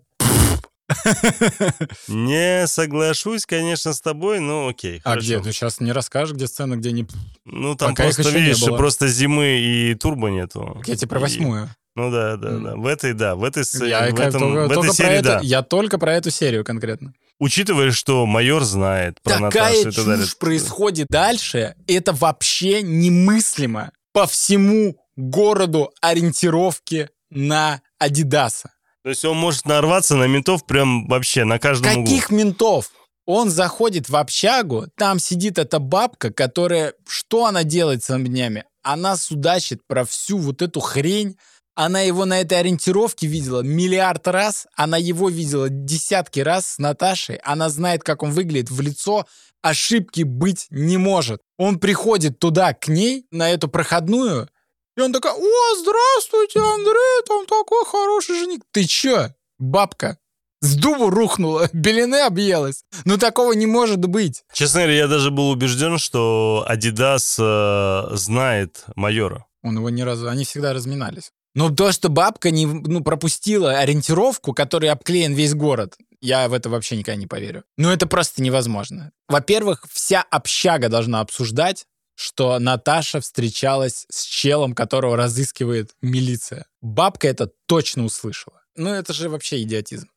Не 2.08 2.66
соглашусь, 2.66 3.46
конечно, 3.46 3.92
с 3.92 4.00
тобой, 4.00 4.40
но 4.40 4.68
окей, 4.68 5.00
А 5.04 5.11
хорошо. 5.11 5.26
где? 5.26 5.40
Ты 5.40 5.52
сейчас 5.52 5.80
не 5.80 5.92
расскажешь, 5.92 6.34
где 6.34 6.46
сцена, 6.46 6.76
где 6.76 6.92
не... 6.92 7.06
Ну, 7.44 7.74
там 7.76 7.90
Пока 7.90 8.04
просто, 8.04 8.30
видишь, 8.30 8.64
просто 8.64 9.08
зимы 9.08 9.58
и 9.61 9.94
турбо 9.94 10.28
нету. 10.28 10.82
Я 10.86 10.96
тебе 10.96 11.08
про 11.08 11.20
восьмую. 11.20 11.68
Ну 12.01 12.11
да, 12.11 12.36
да, 12.36 12.51
да. 12.59 12.76
В 12.76 12.86
этой, 12.86 13.12
да, 13.14 13.34
в 13.34 13.44
этой, 13.44 13.64
с- 13.64 13.74
Я 13.84 14.11
в 14.11 14.18
этом- 14.20 14.40
только, 14.40 14.61
в 14.61 14.64
этой 14.66 14.74
только 14.74 14.92
серии, 14.92 15.12
это- 15.16 15.28
да. 15.28 15.40
я 15.42 15.62
только 15.62 15.98
про 15.98 16.14
эту 16.14 16.30
серию 16.30 16.64
конкретно. 16.64 17.12
Учитывая, 17.38 17.90
что 17.90 18.26
майор 18.26 18.64
знает 18.64 19.20
про 19.22 19.32
Такая 19.38 19.72
Наташу 19.72 19.88
и 19.88 19.92
так 19.92 20.05
далее. 20.05 20.26
происходит 20.38 21.07
дальше, 21.09 21.74
это 21.86 22.12
вообще 22.12 22.82
немыслимо. 22.82 23.92
По 24.12 24.26
всему 24.26 24.96
городу 25.16 25.90
ориентировки 26.01 27.09
на 27.30 27.80
Адидаса. 27.98 28.70
То 29.03 29.11
есть 29.11 29.24
он 29.24 29.36
может 29.38 29.64
нарваться 29.66 30.16
на 30.16 30.24
ментов 30.26 30.66
прям 30.66 31.07
вообще 31.07 31.44
на 31.44 31.59
каждом 31.59 31.92
углу. 31.92 32.05
Каких 32.05 32.30
ментов? 32.30 32.90
Он 33.26 33.48
заходит 33.48 34.09
в 34.09 34.16
общагу, 34.16 34.86
там 34.96 35.18
сидит 35.18 35.59
эта 35.59 35.78
бабка, 35.78 36.32
которая... 36.32 36.94
Что 37.09 37.46
она 37.46 37.62
делает 37.64 38.03
целыми 38.03 38.28
днями? 38.28 38.64
Она 38.82 39.16
судачит 39.16 39.80
про 39.86 40.05
всю 40.05 40.38
вот 40.38 40.62
эту 40.62 40.80
хрень. 40.80 41.36
Она 41.74 42.00
его 42.00 42.24
на 42.24 42.40
этой 42.40 42.58
ориентировке 42.58 43.26
видела 43.26 43.60
миллиард 43.60 44.26
раз. 44.28 44.66
Она 44.74 44.96
его 44.96 45.28
видела 45.28 45.68
десятки 45.68 46.40
раз 46.40 46.66
с 46.66 46.78
Наташей. 46.78 47.36
Она 47.36 47.68
знает, 47.68 48.02
как 48.02 48.22
он 48.22 48.32
выглядит 48.32 48.70
в 48.70 48.80
лицо. 48.80 49.26
Ошибки 49.62 50.22
быть 50.22 50.66
не 50.70 50.96
может. 50.96 51.40
Он 51.58 51.78
приходит 51.78 52.38
туда, 52.38 52.72
к 52.72 52.88
ней, 52.88 53.26
на 53.30 53.50
эту 53.50 53.68
проходную, 53.68 54.48
и 54.96 55.02
он 55.02 55.12
такой, 55.12 55.30
о, 55.30 55.76
здравствуйте, 55.76 56.60
Андрей, 56.60 57.22
там 57.26 57.46
такой 57.46 57.84
хороший 57.86 58.38
жених. 58.38 58.60
Ты 58.70 58.84
чё, 58.84 59.28
бабка? 59.58 60.18
С 60.60 60.76
дубу 60.76 61.08
рухнула, 61.08 61.70
белины 61.72 62.20
объелась. 62.20 62.84
Ну 63.06 63.16
такого 63.16 63.52
не 63.52 63.66
может 63.66 64.00
быть. 64.00 64.44
Честно 64.52 64.80
говоря, 64.80 64.98
я 64.98 65.08
даже 65.08 65.30
был 65.30 65.48
убежден, 65.50 65.96
что 65.96 66.64
Адидас 66.68 67.38
э, 67.38 68.08
знает 68.12 68.84
майора. 68.94 69.46
Он 69.62 69.76
его 69.76 69.88
ни 69.88 70.02
разу, 70.02 70.28
они 70.28 70.44
всегда 70.44 70.74
разминались. 70.74 71.32
Ну 71.55 71.74
то, 71.74 71.92
что 71.92 72.09
бабка 72.09 72.51
не 72.51 72.66
ну, 72.66 73.03
пропустила 73.03 73.78
ориентировку, 73.78 74.53
которой 74.55 74.90
обклеен 74.90 75.34
весь 75.34 75.55
город, 75.55 75.96
я 76.20 76.48
в 76.48 76.53
это 76.53 76.68
вообще 76.68 76.96
никогда 76.96 77.16
не 77.16 77.26
поверю. 77.26 77.64
Ну 77.76 77.90
это 77.90 78.07
просто 78.07 78.42
невозможно. 78.42 79.11
Во-первых, 79.28 79.84
вся 79.90 80.22
общага 80.22 80.88
должна 80.88 81.20
обсуждать, 81.20 81.86
что 82.14 82.59
Наташа 82.59 83.20
встречалась 83.20 84.07
с 84.11 84.24
челом, 84.24 84.74
которого 84.74 85.16
разыскивает 85.16 85.92
милиция. 86.03 86.66
Бабка 86.82 87.28
это 87.28 87.51
точно 87.66 88.05
услышала. 88.05 88.62
Ну 88.76 88.90
это 88.90 89.12
же 89.12 89.28
вообще 89.28 89.62
идиотизм. 89.62 90.09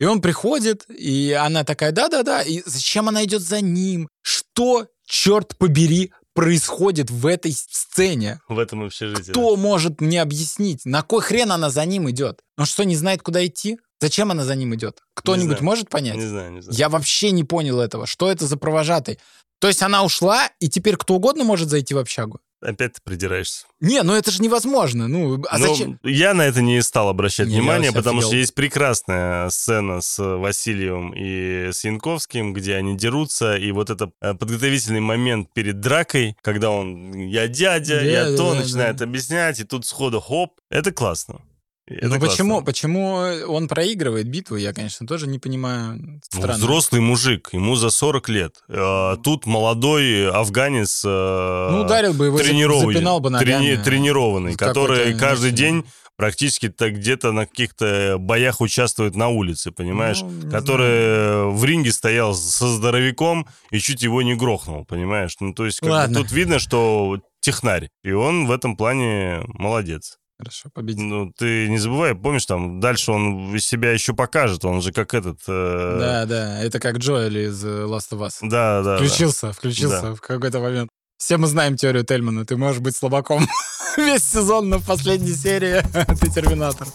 И 0.00 0.04
он 0.04 0.20
приходит, 0.20 0.84
и 0.88 1.30
она 1.32 1.62
такая, 1.62 1.92
да-да-да, 1.92 2.42
и 2.42 2.62
зачем 2.66 3.08
она 3.08 3.24
идет 3.24 3.42
за 3.42 3.60
ним? 3.60 4.08
Что, 4.22 4.88
черт 5.06 5.56
побери, 5.56 6.12
происходит 6.34 7.10
в 7.10 7.26
этой 7.26 7.52
сцене? 7.52 8.40
В 8.48 8.58
этом 8.58 8.84
общежитии. 8.84 9.32
Кто 9.32 9.56
может 9.56 10.00
мне 10.00 10.20
объяснить, 10.22 10.84
на 10.84 11.02
кой 11.02 11.22
хрен 11.22 11.52
она 11.52 11.70
за 11.70 11.84
ним 11.84 12.10
идет? 12.10 12.40
Он 12.56 12.66
что, 12.66 12.84
не 12.84 12.96
знает, 12.96 13.22
куда 13.22 13.44
идти? 13.46 13.78
Зачем 14.00 14.30
она 14.30 14.44
за 14.44 14.56
ним 14.56 14.74
идет? 14.74 15.00
Кто-нибудь 15.14 15.60
может 15.60 15.88
понять? 15.88 16.16
Не 16.16 16.26
знаю, 16.26 16.52
не 16.52 16.60
знаю. 16.60 16.76
Я 16.76 16.88
вообще 16.88 17.30
не 17.30 17.44
понял 17.44 17.80
этого. 17.80 18.06
Что 18.06 18.30
это 18.30 18.46
за 18.46 18.56
провожатый? 18.56 19.18
То 19.60 19.68
есть 19.68 19.82
она 19.82 20.02
ушла, 20.02 20.50
и 20.58 20.68
теперь 20.68 20.96
кто 20.96 21.14
угодно 21.14 21.44
может 21.44 21.68
зайти 21.68 21.94
в 21.94 21.98
общагу? 21.98 22.40
Опять 22.62 22.94
ты 22.94 23.00
придираешься. 23.02 23.66
Не, 23.80 24.02
ну 24.02 24.14
это 24.14 24.30
же 24.30 24.40
невозможно. 24.42 25.08
Ну, 25.08 25.42
а 25.48 25.58
Ну, 25.58 25.74
зачем? 25.74 25.98
Я 26.02 26.32
на 26.34 26.42
это 26.42 26.62
не 26.62 26.80
стал 26.82 27.08
обращать 27.08 27.48
Не, 27.48 27.54
я 27.54 27.60
внимание, 27.60 27.92
потому 27.92 28.20
что 28.20 28.28
офигел. 28.28 28.40
есть 28.40 28.54
прекрасная 28.54 29.50
сцена 29.50 30.00
с 30.00 30.18
Васильевым 30.22 31.12
и 31.14 31.70
с 31.72 31.84
Янковским, 31.84 32.52
где 32.52 32.76
они 32.76 32.96
дерутся, 32.96 33.56
и 33.56 33.72
вот 33.72 33.90
это 33.90 34.12
э, 34.20 34.34
подготовительный 34.34 35.00
момент 35.00 35.52
перед 35.52 35.80
дракой, 35.80 36.36
когда 36.42 36.70
он 36.70 37.12
«я 37.12 37.48
дядя, 37.48 38.00
Да, 38.00 38.04
я 38.04 38.30
да, 38.30 38.36
то», 38.36 38.52
да, 38.52 38.60
начинает 38.60 38.96
да. 38.96 39.04
объяснять, 39.04 39.60
и 39.60 39.64
тут 39.64 39.86
сходу 39.86 40.20
хоп, 40.20 40.52
это 40.70 40.92
классно. 40.92 41.40
Это 41.86 42.06
Ну 42.08 42.18
классно. 42.18 42.28
почему, 42.28 42.62
почему 42.62 43.14
он 43.48 43.66
проигрывает 43.68 44.28
битву, 44.28 44.56
я, 44.56 44.72
конечно, 44.72 45.06
тоже 45.06 45.26
не 45.26 45.38
понимаю. 45.40 46.20
Ну, 46.32 46.46
взрослый 46.52 47.00
мужик, 47.00 47.48
ему 47.52 47.74
за 47.74 47.90
40 47.90 48.28
лет. 48.28 48.56
Э, 48.68 49.16
Тут 49.22 49.46
молодой 49.46 50.30
афганец 50.30 51.02
э, 51.04 51.68
Ну, 51.72 51.82
ударил 51.82 52.14
бы 52.14 52.26
его, 52.26 52.38
запинал 52.38 53.18
бы 53.20 53.30
ногами. 53.30 53.48
трени- 53.48 53.82
тренированный, 53.82 54.54
который 54.54 55.14
каждый 55.18 55.50
день 55.50 55.84
практически 56.16 56.68
так 56.68 56.92
где-то 56.94 57.32
на 57.32 57.46
каких-то 57.46 58.16
боях 58.18 58.60
участвует 58.60 59.16
на 59.16 59.28
улице, 59.28 59.72
понимаешь? 59.72 60.20
Ну, 60.22 60.50
который 60.50 61.50
в 61.50 61.64
ринге 61.64 61.90
стоял 61.90 62.32
со 62.34 62.68
здоровяком 62.68 63.48
и 63.72 63.80
чуть 63.80 64.02
его 64.02 64.22
не 64.22 64.34
грохнул, 64.36 64.84
понимаешь? 64.84 65.34
Ну, 65.40 65.52
то 65.52 65.66
есть 65.66 65.80
как 65.80 65.90
Ладно. 65.90 66.20
тут 66.20 66.30
видно, 66.30 66.60
что 66.60 67.18
технарь. 67.40 67.90
И 68.04 68.12
он 68.12 68.46
в 68.46 68.52
этом 68.52 68.76
плане 68.76 69.40
молодец. 69.46 70.18
Хорошо, 70.38 70.70
победил. 70.74 71.04
Ну, 71.04 71.32
ты 71.36 71.68
не 71.68 71.78
забывай, 71.78 72.14
помнишь, 72.14 72.46
там 72.46 72.80
дальше 72.80 73.12
он 73.12 73.58
себя 73.60 73.92
еще 73.92 74.12
покажет. 74.12 74.64
Он 74.64 74.82
же 74.82 74.92
как 74.92 75.14
этот... 75.14 75.38
э, 75.46 75.96
Да, 76.00 76.26
да, 76.26 76.62
это 76.62 76.80
как 76.80 76.98
Джоэль 76.98 77.38
из 77.38 77.64
э, 77.64 77.68
Last 77.68 78.10
of 78.12 78.20
Us. 78.26 78.38
Да, 78.42 78.82
да, 78.82 78.82
да. 78.82 78.96
Включился, 78.96 79.52
включился 79.52 80.14
в 80.14 80.20
какой-то 80.20 80.58
момент. 80.60 80.88
Все 81.18 81.36
мы 81.36 81.46
знаем 81.46 81.76
теорию 81.76 82.04
Тельмана. 82.04 82.44
Ты 82.44 82.56
можешь 82.56 82.80
быть 82.80 82.96
слабаком 82.96 83.46
весь 83.96 84.24
сезон, 84.24 84.68
но 84.68 84.78
в 84.78 84.86
последней 84.86 85.34
серии 85.34 85.80
ты 86.20 86.28
терминатор. 86.30 86.88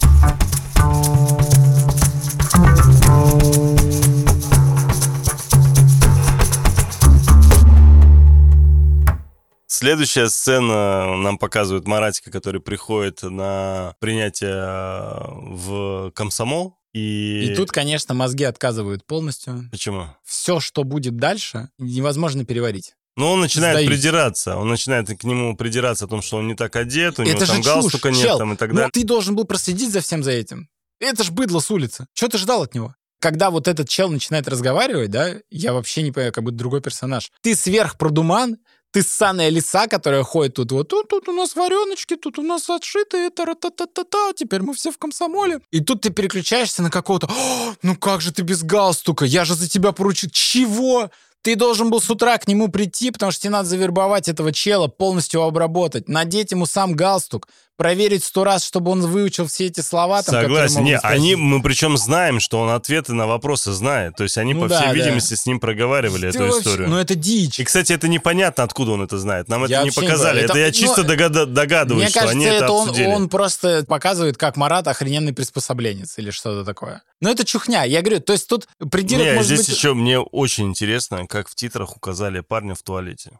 Следующая 9.78 10.28
сцена 10.28 11.16
нам 11.16 11.38
показывает 11.38 11.86
Маратика, 11.86 12.32
который 12.32 12.60
приходит 12.60 13.22
на 13.22 13.94
принятие 14.00 14.50
э, 14.50 15.24
в 15.54 16.10
комсомол. 16.16 16.76
И, 16.92 17.44
И 17.52 17.54
тут, 17.54 17.70
конечно, 17.70 18.12
мозги 18.12 18.42
отказывают 18.42 19.06
полностью. 19.06 19.68
Почему? 19.70 20.08
Все, 20.24 20.58
что 20.58 20.82
будет 20.82 21.16
дальше, 21.16 21.68
невозможно 21.78 22.44
переварить. 22.44 22.94
Ну, 23.16 23.28
он 23.30 23.40
начинает 23.40 23.74
Сдаюсь. 23.76 23.88
придираться. 23.88 24.56
Он 24.56 24.68
начинает 24.68 25.16
к 25.16 25.22
нему 25.22 25.56
придираться 25.56 26.06
о 26.06 26.08
том, 26.08 26.22
что 26.22 26.38
он 26.38 26.48
не 26.48 26.56
так 26.56 26.74
одет, 26.74 27.20
у 27.20 27.22
него 27.22 27.36
это 27.36 27.46
там 27.46 27.60
галстука 27.60 28.08
чушь, 28.08 28.16
нет 28.18 28.26
чел. 28.26 28.38
там, 28.38 28.54
и 28.54 28.56
так 28.56 28.70
Ну, 28.70 28.74
далее. 28.78 28.90
ты 28.92 29.04
должен 29.04 29.36
был 29.36 29.44
проследить 29.44 29.92
за 29.92 30.00
всем 30.00 30.24
за 30.24 30.32
этим. 30.32 30.68
Это 30.98 31.22
ж 31.22 31.30
быдло 31.30 31.60
с 31.60 31.70
улицы. 31.70 32.08
Что 32.14 32.26
ты 32.26 32.38
ждал 32.38 32.64
от 32.64 32.74
него? 32.74 32.96
Когда 33.20 33.50
вот 33.50 33.66
этот 33.66 33.88
чел 33.88 34.10
начинает 34.10 34.46
разговаривать, 34.48 35.10
да, 35.10 35.34
я 35.50 35.72
вообще 35.72 36.02
не 36.02 36.12
понимаю, 36.12 36.32
как 36.32 36.42
будто 36.44 36.56
другой 36.56 36.80
персонаж. 36.80 37.30
Ты 37.42 37.56
сверхпродуман, 37.56 38.58
ты 38.90 39.02
ссаная 39.02 39.50
лиса, 39.50 39.86
которая 39.86 40.22
ходит 40.22 40.54
тут 40.54 40.72
вот, 40.72 40.88
тут, 40.88 41.08
тут 41.08 41.28
у 41.28 41.32
нас 41.32 41.54
вареночки, 41.56 42.16
тут 42.16 42.38
у 42.38 42.42
нас 42.42 42.68
отшитые, 42.70 43.30
та 43.30 43.44
та 43.54 43.70
та 43.70 43.86
та 43.86 44.04
та 44.04 44.32
теперь 44.32 44.62
мы 44.62 44.74
все 44.74 44.90
в 44.90 44.98
комсомоле. 44.98 45.60
И 45.70 45.80
тут 45.80 46.02
ты 46.02 46.10
переключаешься 46.10 46.82
на 46.82 46.90
какого-то, 46.90 47.26
«О, 47.26 47.74
ну 47.82 47.96
как 47.96 48.20
же 48.20 48.32
ты 48.32 48.42
без 48.42 48.62
галстука, 48.62 49.24
я 49.24 49.44
же 49.44 49.54
за 49.54 49.68
тебя 49.68 49.92
поручил. 49.92 50.30
Чего? 50.32 51.10
Ты 51.42 51.54
должен 51.54 51.90
был 51.90 52.00
с 52.00 52.10
утра 52.10 52.36
к 52.38 52.48
нему 52.48 52.68
прийти, 52.68 53.10
потому 53.10 53.30
что 53.30 53.42
тебе 53.42 53.52
надо 53.52 53.68
завербовать 53.68 54.28
этого 54.28 54.52
чела, 54.52 54.88
полностью 54.88 55.42
обработать, 55.42 56.08
надеть 56.08 56.50
ему 56.50 56.66
сам 56.66 56.94
галстук, 56.94 57.48
проверить 57.78 58.24
сто 58.24 58.44
раз, 58.44 58.64
чтобы 58.64 58.90
он 58.90 59.00
выучил 59.00 59.46
все 59.46 59.66
эти 59.66 59.80
слова. 59.80 60.22
Там, 60.22 60.34
Согласен. 60.34 60.82
Не, 60.84 60.98
они, 60.98 61.36
мы 61.36 61.62
причем 61.62 61.96
знаем, 61.96 62.40
что 62.40 62.60
он 62.60 62.70
ответы 62.70 63.14
на 63.14 63.26
вопросы 63.26 63.72
знает. 63.72 64.16
То 64.16 64.24
есть 64.24 64.36
они, 64.36 64.52
Ну 64.52 64.62
по 64.62 64.68
да, 64.68 64.80
всей 64.80 64.88
да. 64.88 64.92
видимости, 64.94 65.34
с 65.34 65.46
ним 65.46 65.60
проговаривали 65.60 66.22
Ты 66.30 66.38
эту 66.38 66.38
вообще- 66.40 66.58
историю. 66.58 66.88
Ну 66.90 66.98
это 66.98 67.14
дичь. 67.14 67.60
И, 67.60 67.64
кстати, 67.64 67.92
это 67.92 68.08
непонятно, 68.08 68.64
откуда 68.64 68.90
он 68.92 69.02
это 69.02 69.16
знает. 69.16 69.48
Нам 69.48 69.64
Я 69.66 69.76
это 69.78 69.84
не 69.84 69.88
не 69.90 69.94
показали. 69.94 70.18
понимаю. 70.40 70.44
Это, 70.44 70.52
Это- 70.52 70.58
я 70.58 70.72
чисто 70.72 71.02
ну, 71.04 71.08
догада- 71.08 71.46
догадываюсь, 71.46 72.02
Мне 72.02 72.10
что 72.10 72.20
кажется, 72.20 72.36
они 72.36 72.44
это, 72.46 72.64
это 72.64 72.72
он, 72.72 72.90
он 73.06 73.28
просто 73.28 73.84
показывает, 73.88 74.36
как 74.36 74.56
Марат 74.56 74.88
охрененный 74.88 75.32
приспособленец 75.32 76.18
или 76.18 76.30
что-то 76.32 76.64
такое. 76.64 77.02
Но 77.20 77.30
это 77.30 77.44
чухня. 77.44 77.84
Я 77.84 78.02
говорю, 78.02 78.20
то 78.20 78.32
есть 78.32 78.48
тут 78.48 78.66
придирок 78.90 79.24
Не, 79.24 79.32
может 79.34 79.46
здесь 79.46 79.66
быть... 79.66 79.76
еще 79.76 79.94
мне 79.94 80.18
очень 80.18 80.66
интересно, 80.66 81.26
как 81.28 81.48
в 81.48 81.54
титрах 81.54 81.96
указали 81.96 82.40
парня 82.40 82.74
в 82.74 82.82
туалете. 82.82 83.38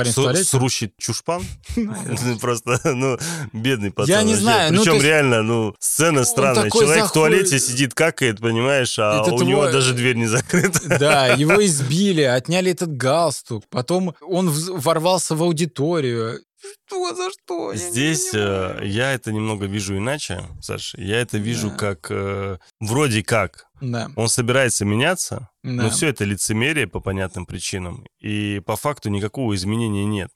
Парень 0.00 0.12
в 0.12 0.14
Су- 0.14 0.22
туалете? 0.22 0.44
Срущий 0.44 0.92
чушпан. 0.98 1.44
Просто, 2.40 2.80
ну, 2.84 3.18
бедный 3.52 3.90
пацан. 3.90 4.14
Я 4.14 4.22
не 4.22 4.34
знаю, 4.34 4.72
ну, 4.72 4.82
Причем 4.82 5.02
реально, 5.02 5.42
ну, 5.42 5.74
сцена 5.78 6.24
странная. 6.24 6.70
Человек 6.70 7.06
в 7.06 7.12
туалете 7.12 7.58
сидит, 7.58 7.94
какает, 7.94 8.40
понимаешь, 8.40 8.98
а 8.98 9.22
у 9.22 9.42
него 9.42 9.70
даже 9.70 9.94
дверь 9.94 10.16
не 10.16 10.26
закрыта. 10.26 10.80
Да, 11.00 11.28
его 11.28 11.64
избили, 11.64 12.22
отняли 12.22 12.72
этот 12.72 12.96
галстук. 12.96 13.64
Потом 13.68 14.14
он 14.20 14.50
ворвался 14.50 15.34
в 15.34 15.42
аудиторию. 15.42 16.40
Что 16.86 17.14
за 17.14 17.30
что? 17.30 17.72
Я 17.72 17.78
Здесь 17.78 18.30
э, 18.34 18.80
я 18.84 19.12
это 19.12 19.32
немного 19.32 19.66
вижу 19.66 19.96
иначе, 19.96 20.44
Саша. 20.60 21.00
Я 21.00 21.20
это 21.20 21.38
вижу 21.38 21.70
Да. 21.70 21.76
как 21.76 22.06
э, 22.10 22.58
вроде 22.80 23.22
как 23.24 23.66
Да, 23.80 24.10
он 24.16 24.28
собирается 24.28 24.84
меняться, 24.84 25.48
да. 25.62 25.70
но 25.84 25.90
все 25.90 26.08
это 26.08 26.24
лицемерие 26.24 26.86
по 26.86 27.00
понятным 27.00 27.46
причинам. 27.46 28.04
И 28.20 28.60
по 28.66 28.76
факту 28.76 29.08
никакого 29.08 29.54
изменения 29.54 30.04
нет. 30.04 30.30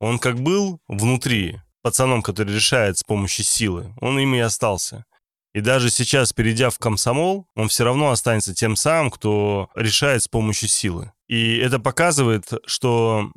Он 0.00 0.18
как 0.18 0.40
был 0.40 0.80
внутри 0.88 1.60
пацаном, 1.82 2.22
который 2.22 2.54
решает 2.54 2.98
с 2.98 3.02
помощью 3.02 3.44
силы, 3.44 3.94
он 4.00 4.18
им 4.18 4.34
и 4.34 4.38
остался. 4.38 5.04
И 5.54 5.60
даже 5.60 5.90
сейчас, 5.90 6.32
перейдя 6.32 6.70
в 6.70 6.78
комсомол, 6.78 7.46
он 7.56 7.68
все 7.68 7.84
равно 7.84 8.10
останется 8.10 8.54
тем 8.54 8.74
самым, 8.76 9.10
кто 9.10 9.68
решает 9.74 10.22
с 10.22 10.28
помощью 10.28 10.68
силы. 10.68 11.12
И 11.28 11.56
это 11.58 11.78
показывает, 11.78 12.44
что 12.66 13.30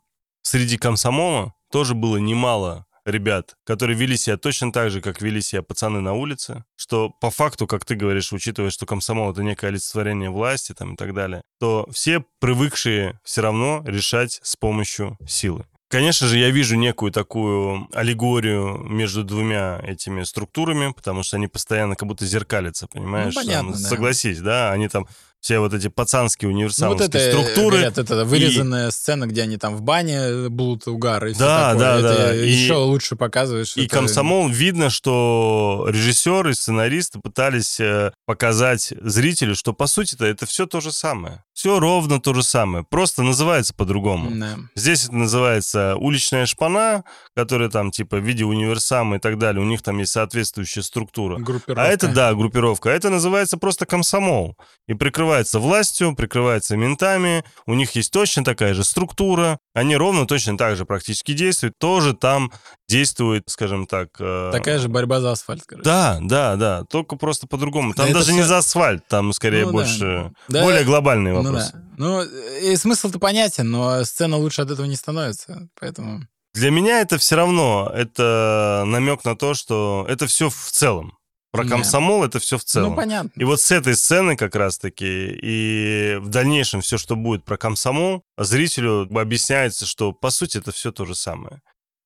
среди 0.44 0.78
комсомола 0.78 1.54
тоже 1.72 1.96
было 1.96 2.18
немало 2.18 2.86
ребят, 3.06 3.56
которые 3.64 3.98
вели 3.98 4.18
себя 4.18 4.38
точно 4.38 4.72
так 4.72 4.90
же, 4.90 5.02
как 5.02 5.22
вели 5.22 5.42
себя 5.42 5.62
пацаны 5.62 6.02
на 6.02 6.14
улице, 6.14 6.64
что 6.76 7.10
по 7.10 7.30
факту, 7.30 7.68
как 7.68 7.86
ты 7.86 7.96
говоришь, 7.96 8.34
учитывая, 8.34 8.72
что 8.72 8.86
комсомол— 8.86 9.32
это 9.32 9.44
некое 9.44 9.68
олицетворение 9.68 10.30
власти 10.30 10.74
там, 10.74 10.96
и 10.96 10.98
так 10.98 11.14
далее, 11.14 11.42
то 11.60 11.88
все 11.92 12.26
привыкшие 12.40 13.20
все 13.24 13.42
равно 13.42 13.84
решать 13.86 14.40
с 14.44 14.56
помощью 14.56 15.18
силы. 15.28 15.66
Конечно 15.88 16.28
же, 16.28 16.40
я 16.40 16.50
вижу 16.50 16.76
некую 16.76 17.12
такую 17.12 17.88
аллегорию 17.94 18.78
между 18.80 19.24
двумя 19.24 19.80
этими 19.84 20.24
структурами, 20.24 20.92
потому 20.92 21.22
что 21.22 21.38
они 21.38 21.48
постоянно 21.48 21.96
как 21.96 22.08
будто 22.08 22.26
зеркалятся, 22.26 22.88
понимаешь? 22.88 23.36
Ну, 23.36 23.42
понятно, 23.42 23.74
Там, 23.74 23.82
да. 23.82 23.88
Согласись, 23.90 24.40
да, 24.42 24.72
они 24.72 24.88
там 24.88 25.08
все 25.46 25.60
вот 25.60 25.76
эти 25.76 25.90
пацанские 25.90 26.50
Ну, 26.50 26.68
вот 26.90 27.02
это, 27.02 27.20
э, 27.20 27.30
структуры. 27.32 27.78
говорят, 27.78 28.00
это 28.00 28.26
вырезанная 28.26 28.90
сцена, 28.90 29.28
где 29.28 29.44
они 29.44 29.58
там 29.58 29.76
в 29.76 29.84
бане 29.84 30.50
блуд 30.50 30.88
угар 30.88 31.24
и 31.28 31.34
всё 31.34 31.40
Да, 31.40 31.74
такое. 31.74 31.80
да, 31.80 32.00
это 32.00 32.18
да. 32.18 32.36
И- 32.36 32.50
еще 32.50 32.74
лучше 32.74 33.16
показывает, 33.16 33.68
что 33.68 33.80
И 33.80 33.86
это- 33.86 33.94
комсомол 33.96 34.50
видно, 34.50 34.90
что 34.90 35.86
режиссеры, 35.88 36.56
сценаристы 36.56 37.20
пытались 37.20 37.80
э, 37.80 38.12
показать 38.26 38.92
зрителю, 39.02 39.54
что 39.56 39.74
по 39.74 39.86
сути-то 39.86 40.26
это 40.26 40.48
все 40.48 40.66
то 40.66 40.82
же 40.82 40.92
самое. 40.92 41.44
Все 41.56 41.80
ровно 41.80 42.20
то 42.20 42.34
же 42.34 42.44
самое, 42.44 42.84
просто 42.84 43.24
называется 43.24 43.74
по-другому. 43.74 44.30
Да. 44.30 44.58
Здесь 44.76 45.06
это 45.06 45.16
называется 45.16 45.96
уличная 45.96 46.46
шпана, 46.46 47.06
которая 47.34 47.70
там 47.70 47.92
типа 47.92 48.18
в 48.18 48.20
виде 48.26 48.44
универсама 48.44 49.16
и 49.16 49.20
так 49.20 49.38
далее, 49.38 49.64
у 49.64 49.66
них 49.66 49.82
там 49.82 49.98
есть 50.00 50.12
соответствующая 50.12 50.84
структура. 50.84 51.38
Группировка. 51.38 51.82
А 51.82 51.88
это, 51.88 52.10
да, 52.10 52.34
группировка. 52.34 52.92
А 52.92 52.94
это 52.94 53.10
называется 53.10 53.58
просто 53.58 53.86
комсомол. 53.86 54.58
И 54.90 54.96
прикрывается 54.96 55.60
властью, 55.60 56.14
прикрывается 56.14 56.76
ментами. 56.76 57.46
У 57.66 57.74
них 57.74 57.96
есть 57.96 58.12
точно 58.12 58.44
такая 58.44 58.74
же 58.74 58.84
структура. 58.84 59.58
Они 59.76 59.96
ровно 59.98 60.26
точно 60.26 60.58
так 60.58 60.76
же 60.78 60.86
практически 60.86 61.34
действуют. 61.34 61.78
Тоже 61.78 62.14
там 62.16 62.52
действует, 62.88 63.44
скажем 63.48 63.86
так... 63.86 64.08
э, 64.20 64.50
Такая 64.52 64.80
же 64.80 64.88
борьба 64.90 65.20
за 65.20 65.34
асфальт, 65.34 65.64
короче. 65.68 65.84
Да, 65.84 66.18
да, 66.22 66.56
да. 66.56 66.84
Только 66.86 67.18
просто 67.18 67.46
по-другому. 67.46 67.94
Там 67.94 68.06
Да 68.06 68.10
это 68.12 68.20
даже 68.20 68.32
не 68.34 68.40
всё- 68.40 68.48
за 68.48 68.58
асфальт. 68.60 69.06
Там 69.08 69.34
скорее 69.34 69.66
Ну 69.66 69.68
да. 69.68 69.72
больше... 69.74 70.32
Да, 70.48 70.64
Более 70.64 70.84
глобальные 70.86 71.34
Ну 71.34 71.44
вопросы. 71.44 71.72
да. 71.74 71.80
Ну, 71.98 72.24
и 72.24 72.76
смысл-то 72.78 73.20
понятен, 73.20 73.70
но 73.70 74.04
сцена 74.06 74.38
лучше 74.38 74.62
от 74.62 74.72
этого 74.72 74.86
не 74.86 74.96
становится. 74.96 75.68
Поэтому... 75.80 76.22
Для 76.54 76.72
меня 76.72 77.02
это 77.02 77.18
все 77.18 77.36
равно, 77.36 77.92
это 77.94 78.84
намек 78.88 79.26
на 79.26 79.36
то, 79.36 79.54
что 79.54 80.06
это 80.08 80.26
все 80.26 80.50
в 80.50 80.72
целом. 80.72 81.18
Про 81.56 81.64
Да. 81.64 81.70
комсомол 81.70 82.24
это 82.24 82.40
все 82.40 82.58
в 82.58 82.64
целом. 82.64 82.92
Ну, 82.92 82.96
понятно. 82.96 83.32
И 83.36 83.44
вот 83.44 83.62
с 83.62 83.72
этой 83.72 83.96
сцены 83.96 84.36
как 84.36 84.56
раз-таки 84.56 85.06
и 85.42 86.18
в 86.20 86.30
дальнейшем 86.30 86.82
все, 86.82 86.98
что 86.98 87.16
будет 87.16 87.44
про 87.46 87.58
комсомол, 87.58 88.24
зрителю 88.38 89.08
объясняется, 89.20 89.86
что 89.86 90.12
по 90.12 90.30
сути 90.30 90.58
это 90.58 90.72
все 90.72 90.92
то 90.92 91.06
же 91.06 91.16
самое. 91.16 91.62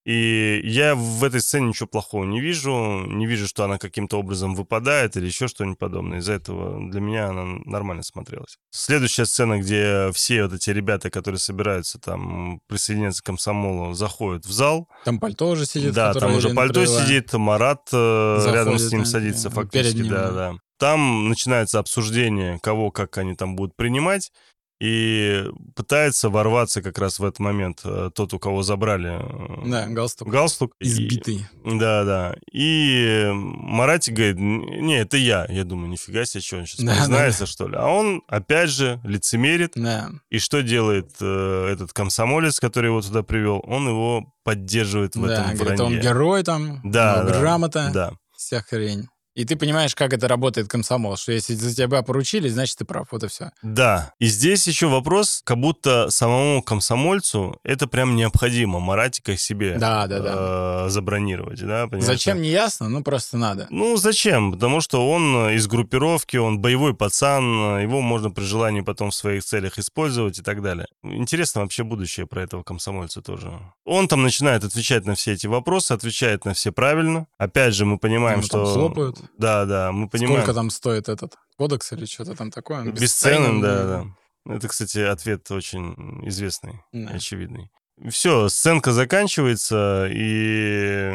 И 0.06 0.62
я 0.64 0.96
в 0.96 1.24
этой 1.24 1.42
сцене 1.42 1.68
ничего 1.68 1.88
плохого 1.88 2.24
не 2.24 2.40
вижу, 2.40 3.06
не 3.06 3.26
вижу, 3.26 3.48
что 3.48 3.64
она 3.66 3.78
каким-то 3.78 4.18
образом 4.18 4.56
выпадает 4.56 5.18
или 5.18 5.26
еще 5.26 5.48
что-нибудь 5.48 5.78
подобное. 5.78 6.20
Из-за 6.20 6.34
этого 6.34 6.90
для 6.90 7.02
меня 7.02 7.28
она 7.28 7.46
нормально 7.66 8.04
смотрелась. 8.04 8.58
Следующая 8.72 9.26
сцена, 9.26 9.60
где 9.60 10.12
все 10.14 10.44
вот 10.44 10.54
эти 10.54 10.70
ребята, 10.70 11.10
которые 11.10 11.40
собираются 11.40 12.00
там 12.00 12.62
присоединяться 12.68 13.22
к 13.22 13.26
комсомолу, 13.26 13.94
заходят 13.94 14.46
в 14.46 14.52
зал. 14.52 14.88
Там 15.06 15.20
пальто 15.20 15.50
уже 15.50 15.66
сидит. 15.66 15.94
Да, 15.94 16.14
там 16.14 16.34
уже 16.36 16.50
пальто 16.54 16.82
привела. 16.82 17.06
сидит, 17.06 17.34
Марат 17.34 17.90
э, 17.92 18.52
рядом 18.52 18.80
с 18.80 18.84
Заходит, 18.84 18.92
ним 18.92 19.06
садится 19.06 19.50
фактически, 19.50 19.98
ним, 19.98 20.10
да, 20.10 20.32
да. 20.32 20.32
да. 20.32 20.54
Там 20.80 21.28
начинается 21.28 21.78
обсуждение, 21.80 22.58
кого 22.64 22.90
как 22.90 23.18
они 23.18 23.36
там 23.36 23.56
будут 23.56 23.76
принимать. 23.76 24.32
И 24.80 25.46
пытается 25.76 26.30
ворваться 26.30 26.82
как 26.82 26.98
раз 27.00 27.20
в 27.20 27.26
этот 27.26 27.40
момент 27.40 27.82
э, 27.84 28.12
тот, 28.16 28.34
у 28.34 28.40
кого 28.40 28.64
забрали 28.64 29.20
э, 29.20 29.70
Да, 29.70 29.88
галстук. 29.88 30.30
галстук. 30.30 30.74
И- 30.80 30.88
Избитый. 30.88 31.46
Да, 31.66 32.04
да. 32.06 32.36
И 32.54 33.30
Маратик 33.34 34.14
говорит, 34.14 34.38
не, 34.40 35.00
это 35.00 35.18
я. 35.18 35.46
Я 35.50 35.64
думаю, 35.66 35.90
нифига 35.90 36.24
себе, 36.26 36.42
что 36.42 36.58
он 36.58 36.66
сейчас 36.66 36.80
Да, 36.86 36.94
да, 36.94 36.98
признается, 37.00 37.46
что 37.46 37.68
ли. 37.68 37.76
А 37.78 37.88
он, 37.88 38.24
опять 38.28 38.70
же, 38.70 39.00
лицемерит. 39.04 39.74
Да. 39.76 40.10
И 40.30 40.40
что 40.40 40.62
делает 40.64 41.12
э, 41.20 41.70
этот 41.74 41.92
комсомолец, 41.94 42.60
который 42.60 42.88
его 42.88 43.02
туда 43.02 43.22
привел? 43.24 43.62
Он 43.68 43.88
его 43.88 44.34
поддерживает 44.44 45.16
в 45.16 45.26
да, 45.28 45.34
этом 45.34 45.56
говорит, 45.56 45.80
он 45.82 45.88
вранье. 45.88 46.02
герой 46.02 46.44
там, 46.44 46.82
Да, 46.84 47.24
да, 47.24 47.40
грамота, 47.40 47.92
Да. 47.94 48.12
вся 48.38 48.62
хрень. 48.62 49.08
И 49.40 49.46
ты 49.46 49.56
понимаешь, 49.56 49.96
как 49.96 50.12
это 50.12 50.28
работает 50.28 50.68
комсомол, 50.68 51.16
что 51.16 51.32
если 51.32 51.54
за 51.54 51.74
тебя 51.74 52.02
поручили, 52.02 52.50
значит, 52.50 52.80
ты 52.80 52.84
прав, 52.84 53.08
вот 53.10 53.24
и 53.24 53.30
все. 53.30 53.52
Да. 53.62 54.12
И 54.20 54.26
здесь 54.26 54.68
еще 54.68 54.88
вопрос, 54.88 55.42
как 55.46 55.56
будто 55.56 56.10
самому 56.10 56.62
комсомольцу 56.62 57.58
это 57.64 57.88
прям 57.88 58.18
необходимо 58.18 58.82
Маратика 58.82 59.38
себе 59.38 59.78
Да, 59.78 60.08
да, 60.08 60.20
да. 60.20 60.88
э, 60.88 60.90
забронировать, 60.90 61.62
да? 61.62 61.86
понимаешь? 61.88 62.04
Зачем, 62.04 62.42
не 62.42 62.50
ясно, 62.50 62.90
ну 62.90 63.02
просто 63.02 63.38
надо. 63.38 63.68
Ну, 63.70 63.96
зачем? 63.96 64.52
Потому 64.52 64.82
что 64.82 65.10
он 65.10 65.52
из 65.52 65.68
группировки, 65.68 66.36
он 66.36 66.60
боевой 66.60 66.94
пацан, 66.94 67.80
его 67.80 68.02
можно 68.02 68.32
при 68.32 68.44
желании 68.44 68.82
потом 68.82 69.12
в 69.12 69.16
своих 69.16 69.46
целях 69.46 69.80
использовать 69.80 70.38
и 70.40 70.42
так 70.42 70.62
далее. 70.62 70.86
Интересно 71.02 71.62
вообще 71.62 71.86
будущее 71.86 72.28
про 72.28 72.42
этого 72.44 72.64
комсомольца 72.64 73.22
тоже. 73.22 73.58
Он 73.86 74.10
там 74.10 74.22
начинает 74.22 74.66
отвечать 74.66 75.06
на 75.06 75.16
все 75.16 75.32
эти 75.32 75.48
вопросы, 75.48 75.94
отвечает 75.94 76.44
на 76.44 76.54
все 76.54 76.74
правильно. 76.74 77.28
Опять 77.38 77.74
же, 77.74 77.86
мы 77.86 77.98
понимаем, 77.98 78.40
Ему 78.40 78.50
там 78.50 78.66
что... 78.66 78.74
хлопают. 78.74 79.29
Да, 79.38 79.66
да, 79.66 79.92
мы 79.92 80.10
понимаем. 80.10 80.42
Сколько 80.42 80.54
там 80.54 80.70
стоит 80.70 81.10
этот 81.10 81.36
кодекс 81.58 81.92
или 81.94 82.06
что-то 82.06 82.36
там 82.36 82.52
такое? 82.52 82.80
Он 82.82 82.92
Бесценен, 82.92 83.62
да, 83.62 83.76
бесценен. 83.78 84.16
да. 84.46 84.56
Это, 84.56 84.68
кстати, 84.68 85.00
ответ 85.00 85.50
очень 85.52 86.28
известный, 86.28 86.82
Да. 86.92 87.12
очевидный. 87.12 87.70
Все, 88.10 88.48
сценка 88.50 88.94
заканчивается, 88.94 90.08
и 90.10 91.12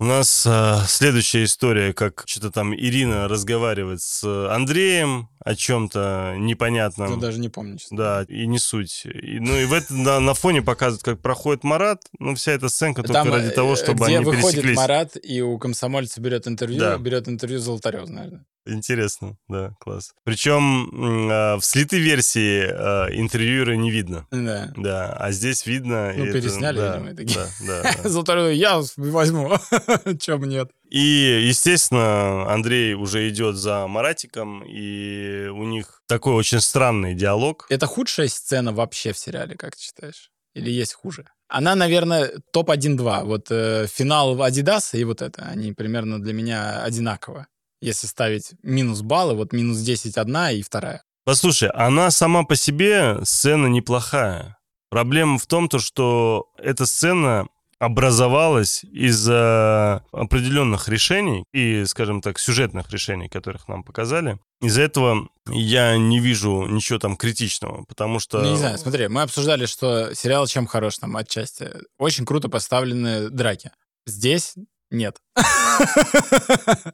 у 0.00 0.04
нас 0.04 0.44
а, 0.46 0.82
следующая 0.88 1.44
история, 1.44 1.92
как 1.92 2.24
что-то 2.26 2.50
там 2.50 2.74
Ирина 2.74 3.28
разговаривает 3.28 4.00
с 4.00 4.24
Андреем 4.50 5.28
о 5.44 5.54
чем-то 5.54 6.36
непонятном. 6.38 7.10
Я 7.14 7.16
даже 7.16 7.38
не 7.38 7.50
честно. 7.78 7.96
Да, 7.96 8.24
и 8.28 8.46
не 8.46 8.58
суть. 8.58 9.04
И, 9.06 9.38
ну 9.40 9.56
и 9.56 9.64
в 9.64 9.72
этом 9.72 10.02
на, 10.02 10.20
на 10.20 10.34
фоне 10.34 10.62
показывают, 10.62 11.02
как 11.02 11.20
проходит 11.20 11.64
Марат. 11.64 12.02
Ну, 12.18 12.34
вся 12.34 12.52
эта 12.52 12.68
сценка 12.68 13.02
только 13.02 13.14
Там, 13.14 13.32
ради 13.32 13.48
э, 13.48 13.50
того, 13.50 13.76
чтобы 13.76 14.04
где 14.06 14.16
они 14.16 14.24
выходит 14.24 14.50
пересеклись. 14.62 14.76
Марат 14.76 15.16
и 15.22 15.40
у 15.42 15.58
комсомольца 15.58 16.20
берет 16.20 16.46
интервью, 16.46 16.80
Да. 16.80 16.98
берет 16.98 17.28
интервью 17.28 17.58
Золотарев, 17.58 18.08
наверное. 18.08 18.44
Интересно, 18.64 19.36
да, 19.48 19.74
класс. 19.80 20.14
Причем 20.22 20.88
м, 20.92 21.28
а, 21.30 21.56
в 21.58 21.64
слитой 21.64 21.98
версии 21.98 22.64
а, 22.64 23.08
интервьюера 23.10 23.72
не 23.74 23.90
видно. 23.90 24.26
Да. 24.30 24.72
Да, 24.76 25.12
а 25.14 25.32
здесь 25.32 25.66
видно... 25.66 26.12
Ну, 26.16 26.24
это- 26.26 26.32
пересняли, 26.40 26.76
да, 26.76 26.96
видимо, 26.96 27.10
и 27.10 27.14
такие. 27.16 27.40
Да, 27.66 27.82
да, 27.82 27.92
да. 28.02 28.08
Золотарев, 28.08 28.52
я 28.54 28.80
возьму. 28.96 29.50
Чем 30.20 30.44
нет? 30.44 30.70
И, 30.92 31.46
естественно, 31.48 32.52
Андрей 32.52 32.92
уже 32.92 33.26
идет 33.30 33.56
за 33.56 33.86
Маратиком, 33.86 34.62
и 34.62 35.46
у 35.46 35.64
них 35.64 36.02
такой 36.06 36.34
очень 36.34 36.60
странный 36.60 37.14
диалог. 37.14 37.64
Это 37.70 37.86
худшая 37.86 38.28
сцена 38.28 38.72
вообще 38.72 39.14
в 39.14 39.18
сериале, 39.18 39.56
как 39.56 39.74
ты 39.74 39.80
считаешь? 39.80 40.30
Или 40.54 40.70
есть 40.70 40.92
хуже? 40.92 41.24
Она, 41.48 41.74
наверное, 41.76 42.32
топ-1-2. 42.52 43.24
Вот 43.24 43.46
э, 43.50 43.86
финал 43.86 44.42
Адидаса 44.42 44.98
и 44.98 45.04
вот 45.04 45.22
это, 45.22 45.44
они 45.44 45.72
примерно 45.72 46.20
для 46.20 46.34
меня 46.34 46.82
одинаково. 46.82 47.46
Если 47.80 48.06
ставить 48.06 48.52
минус 48.62 49.00
баллы, 49.00 49.34
вот 49.34 49.54
минус 49.54 49.78
10 49.78 50.18
одна 50.18 50.52
и 50.52 50.60
вторая. 50.60 51.02
Послушай, 51.24 51.70
она 51.70 52.10
сама 52.10 52.44
по 52.44 52.54
себе 52.54 53.18
сцена 53.24 53.66
неплохая. 53.66 54.58
Проблема 54.90 55.38
в 55.38 55.46
том, 55.46 55.70
то, 55.70 55.78
что 55.78 56.52
эта 56.58 56.84
сцена 56.84 57.48
образовалась 57.82 58.84
из-за 58.84 60.04
определенных 60.12 60.88
решений 60.88 61.44
и, 61.52 61.84
скажем 61.84 62.20
так, 62.20 62.38
сюжетных 62.38 62.88
решений, 62.90 63.28
которых 63.28 63.66
нам 63.66 63.82
показали. 63.82 64.38
Из-за 64.60 64.82
этого 64.82 65.28
я 65.48 65.96
не 65.96 66.20
вижу 66.20 66.66
ничего 66.66 67.00
там 67.00 67.16
критичного, 67.16 67.84
потому 67.88 68.20
что... 68.20 68.40
Ну, 68.40 68.52
не 68.52 68.56
знаю, 68.56 68.78
смотри, 68.78 69.08
мы 69.08 69.22
обсуждали, 69.22 69.66
что 69.66 70.14
сериал 70.14 70.46
чем 70.46 70.68
хорош 70.68 70.98
там 70.98 71.16
отчасти. 71.16 71.70
Очень 71.98 72.24
круто 72.24 72.48
поставлены 72.48 73.30
драки. 73.30 73.72
Здесь 74.06 74.54
нет. 74.90 75.16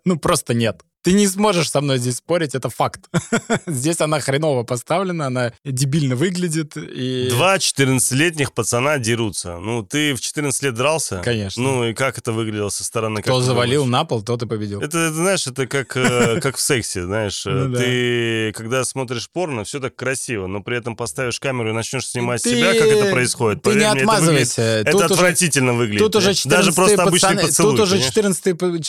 Ну, 0.05 0.18
просто 0.18 0.55
нет. 0.55 0.82
Ты 1.03 1.12
не 1.12 1.26
сможешь 1.28 1.70
со 1.70 1.80
мной 1.80 1.99
здесь 1.99 2.16
спорить, 2.16 2.55
это 2.55 2.68
факт. 2.70 3.09
Здесь 3.66 4.01
она 4.01 4.18
хреново 4.20 4.64
поставлена, 4.64 5.26
она 5.28 5.53
дебильно 5.64 6.16
выглядит. 6.16 6.76
И... 6.76 7.28
Два 7.30 7.57
14-летних 7.57 8.53
пацана 8.53 8.99
дерутся. 8.99 9.59
Ну, 9.59 9.82
ты 9.84 10.14
в 10.14 10.20
14 10.20 10.62
лет 10.64 10.74
дрался? 10.74 11.20
Конечно. 11.24 11.62
Ну, 11.62 11.84
и 11.88 11.94
как 11.94 12.18
это 12.18 12.32
выглядело 12.32 12.68
со 12.68 12.82
стороны? 12.84 13.22
Кто 13.22 13.40
завалил 13.40 13.84
думаешь? 13.84 13.92
на 14.01 14.05
пол, 14.05 14.22
тот 14.22 14.42
и 14.42 14.46
победил. 14.46 14.80
Это, 14.80 14.99
это, 14.99 15.14
знаешь, 15.14 15.46
это 15.46 15.66
как, 15.68 15.96
э, 15.96 16.40
как 16.42 16.57
в 16.57 16.61
сексе, 16.61 17.05
знаешь. 17.05 17.46
э, 17.46 17.51
Ну 17.51 17.68
да. 17.72 17.78
Ты, 17.78 18.53
когда 18.53 18.84
смотришь 18.84 19.30
порно, 19.30 19.62
все 19.64 19.78
так 19.80 19.94
красиво, 19.94 20.49
но 20.49 20.62
при 20.62 20.76
этом 20.78 20.96
поставишь 20.96 21.38
камеру 21.38 21.70
и 21.70 21.72
начнешь 21.72 22.07
снимать 22.09 22.42
Ты- 22.42 22.51
себя, 22.57 22.72
как 22.74 22.86
это 22.88 23.11
происходит. 23.12 23.62
Ты 23.62 23.70
Поверь 23.70 23.78
не 23.86 23.92
мне, 23.92 24.03
это 24.03 24.11
выглядит- 24.11 24.12
отмазывайся. 24.18 24.62
Это, 24.62 24.96
уже- 24.96 25.05
отвратительно 25.07 25.74
выглядит. 25.74 26.01
Тут 26.01 26.16
уже 26.16 26.26
блядь. 26.26 26.46
Даже 26.46 26.70
14 26.72 26.74
просто 26.74 27.03
обычный 27.05 27.28
пацаны, 27.28 27.42
поцелуй. 27.49 27.70
тут 27.76 27.80
уже 27.80 27.92
понимаешь? 27.92 28.14
14 28.14 28.46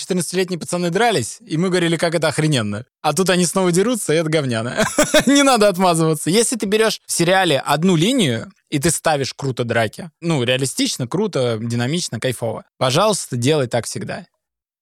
14-летние 0.09 0.59
пацаны 0.59 0.89
дрались, 0.89 1.37
и 1.45 1.55
мы 1.57 1.69
говорили, 1.69 1.98
как 1.99 2.15
это 2.15 2.27
охрененно. 2.29 2.85
А 3.01 3.13
тут 3.13 3.29
они 3.29 3.45
снова 3.45 3.71
дерутся, 3.71 4.13
и 4.13 4.17
это 4.17 4.29
говняно. 4.29 4.73
Не 5.27 5.43
надо 5.43 5.67
отмазываться. 5.67 6.29
Если 6.29 6.55
ты 6.55 6.65
берешь 6.65 7.01
в 7.05 7.11
сериале 7.11 7.59
одну 7.59 7.95
линию, 7.95 8.51
и 8.69 8.79
ты 8.79 8.89
ставишь 8.89 9.33
круто 9.33 9.63
драки, 9.63 10.09
ну, 10.21 10.41
реалистично, 10.43 11.07
круто, 11.07 11.57
динамично, 11.61 12.19
кайфово, 12.19 12.65
пожалуйста, 12.77 13.37
делай 13.37 13.67
так 13.67 13.85
всегда. 13.85 14.25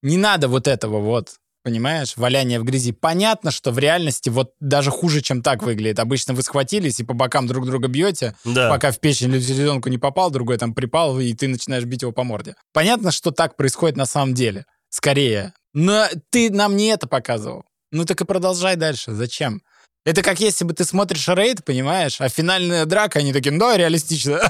Не 0.02 0.18
надо 0.18 0.48
вот 0.48 0.68
этого 0.68 1.00
вот, 1.00 1.32
понимаешь, 1.64 2.14
валяния 2.16 2.60
в 2.60 2.64
грязи. 2.64 2.92
Понятно, 2.92 3.52
что 3.52 3.72
в 3.72 3.80
реальности 3.80 4.30
вот 4.30 4.52
даже 4.60 4.92
хуже, 4.92 5.22
чем 5.22 5.42
так 5.42 5.64
выглядит. 5.64 6.00
Обычно 6.00 6.34
вы 6.34 6.42
схватились 6.44 7.00
и 7.00 7.04
по 7.04 7.14
бокам 7.14 7.48
друг 7.48 7.66
друга 7.66 7.88
бьете, 7.88 8.36
Да. 8.46 8.70
пока 8.70 8.92
в 8.92 9.00
печень 9.00 9.30
или 9.32 9.40
в 9.40 9.44
селезенку 9.44 9.90
не 9.90 9.98
попал, 9.98 10.30
другой 10.32 10.58
там 10.58 10.74
припал, 10.74 11.20
и 11.20 11.34
ты 11.34 11.48
начинаешь 11.48 11.84
бить 11.86 12.04
его 12.04 12.12
по 12.12 12.24
морде. 12.24 12.56
Понятно, 12.74 13.12
что 13.12 13.32
так 13.32 13.56
происходит 13.58 13.98
на 13.98 14.06
самом 14.06 14.34
деле. 14.34 14.66
Скорее. 14.90 15.54
Но 15.74 16.08
ты 16.30 16.50
нам 16.52 16.76
не 16.76 16.88
это 16.88 17.08
показывал. 17.08 17.66
Ну 17.92 18.06
так 18.06 18.22
и 18.22 18.26
продолжай 18.26 18.76
дальше. 18.76 19.14
Зачем? 19.14 19.62
Это 20.06 20.22
как 20.22 20.40
если 20.40 20.64
бы 20.64 20.74
ты 20.74 20.86
смотришь 20.86 21.28
рейд, 21.28 21.66
понимаешь, 21.66 22.22
а 22.22 22.30
финальная 22.30 22.86
драка, 22.86 23.20
они 23.20 23.34
такие, 23.34 23.58
да, 23.58 23.76
реалистично. 23.76 24.40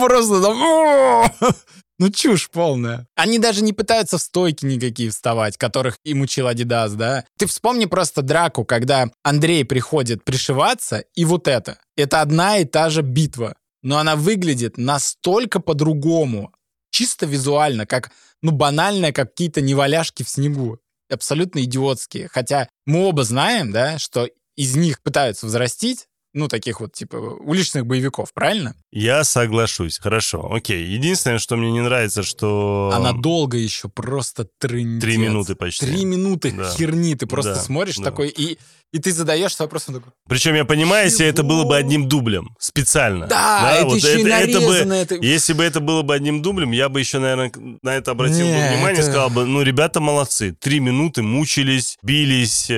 Просто 0.00 0.42
там... 0.42 1.54
Ну, 2.00 2.10
чушь 2.10 2.48
полная. 2.48 3.08
Они 3.16 3.40
даже 3.40 3.62
не 3.62 3.72
пытаются 3.72 4.18
в 4.18 4.22
стойки 4.22 4.64
никакие 4.64 5.10
вставать, 5.10 5.56
которых 5.56 5.98
им 6.04 6.20
учил 6.20 6.46
Адидас, 6.46 6.92
да? 6.94 7.24
Ты 7.36 7.46
вспомни 7.46 7.86
просто 7.86 8.22
драку, 8.22 8.64
когда 8.64 9.10
Андрей 9.24 9.64
приходит 9.64 10.24
пришиваться, 10.24 11.04
и 11.16 11.24
вот 11.24 11.48
это. 11.48 11.78
Это 11.96 12.20
одна 12.20 12.58
и 12.58 12.64
та 12.64 12.88
же 12.88 13.02
битва. 13.02 13.56
Но 13.82 13.98
она 13.98 14.14
выглядит 14.14 14.78
настолько 14.78 15.58
по-другому. 15.58 16.52
Чисто 16.90 17.26
визуально, 17.26 17.84
как, 17.84 18.12
ну, 18.42 18.52
банальные 18.52 19.12
какие-то 19.12 19.60
неваляшки 19.60 20.22
в 20.22 20.28
снегу. 20.28 20.78
Абсолютно 21.10 21.62
идиотские. 21.64 22.28
Хотя 22.28 22.68
мы 22.86 23.06
оба 23.06 23.24
знаем, 23.24 23.72
да, 23.72 23.98
что 23.98 24.28
из 24.56 24.76
них 24.76 25.02
пытаются 25.02 25.46
взрастить, 25.46 26.06
ну, 26.34 26.46
таких 26.46 26.80
вот, 26.80 26.92
типа, 26.92 27.16
уличных 27.16 27.86
боевиков, 27.86 28.34
правильно? 28.34 28.74
Я 28.92 29.24
соглашусь. 29.24 29.98
Хорошо, 29.98 30.52
окей. 30.52 30.84
Единственное, 30.84 31.38
что 31.38 31.56
мне 31.56 31.70
не 31.72 31.80
нравится, 31.80 32.22
что... 32.22 32.90
Она 32.94 33.12
долго 33.12 33.56
еще 33.56 33.88
просто 33.88 34.46
трындец. 34.58 35.02
Три 35.02 35.16
минуты 35.16 35.54
почти. 35.54 35.86
Три 35.86 36.04
минуты 36.04 36.52
Да. 36.52 36.70
херни. 36.70 37.14
Ты 37.14 37.26
просто 37.26 37.54
Да, 37.54 37.60
смотришь 37.60 37.96
да. 37.96 38.04
такой, 38.04 38.28
и, 38.28 38.58
и 38.92 38.98
ты 38.98 39.12
задаешь 39.12 39.58
вопросом 39.58 39.94
такой, 39.96 40.12
Причем 40.28 40.54
я 40.54 40.64
понимаю, 40.64 41.06
если 41.06 41.26
это 41.26 41.42
было 41.42 41.64
бы 41.64 41.70
Чего? 41.70 41.74
одним 41.74 42.08
дублем, 42.08 42.54
специально. 42.58 43.26
да, 43.26 43.74
это 43.76 43.84
вот 43.86 43.96
еще 43.96 44.20
и 44.20 44.24
это 44.26 44.60
бы, 44.60 44.74
это- 44.94 45.14
Если 45.16 45.52
бы 45.52 45.62
это 45.64 45.80
было 45.80 46.02
бы 46.02 46.14
одним 46.14 46.40
дублем, 46.42 46.72
я 46.72 46.88
бы 46.88 46.98
еще, 47.00 47.18
наверное, 47.18 47.52
на 47.82 47.90
это 47.94 48.12
обратил 48.12 48.46
бы 48.46 48.52
Не, 48.52 48.68
внимание 48.70 48.90
и 48.90 49.02
это- 49.02 49.02
сказал 49.02 49.30
бы, 49.30 49.44
ну, 49.44 49.62
ребята 49.62 50.00
молодцы. 50.00 50.52
Три 50.58 50.80
минуты 50.80 51.22
мучились, 51.22 51.96
бились. 52.02 52.66
э, 52.70 52.74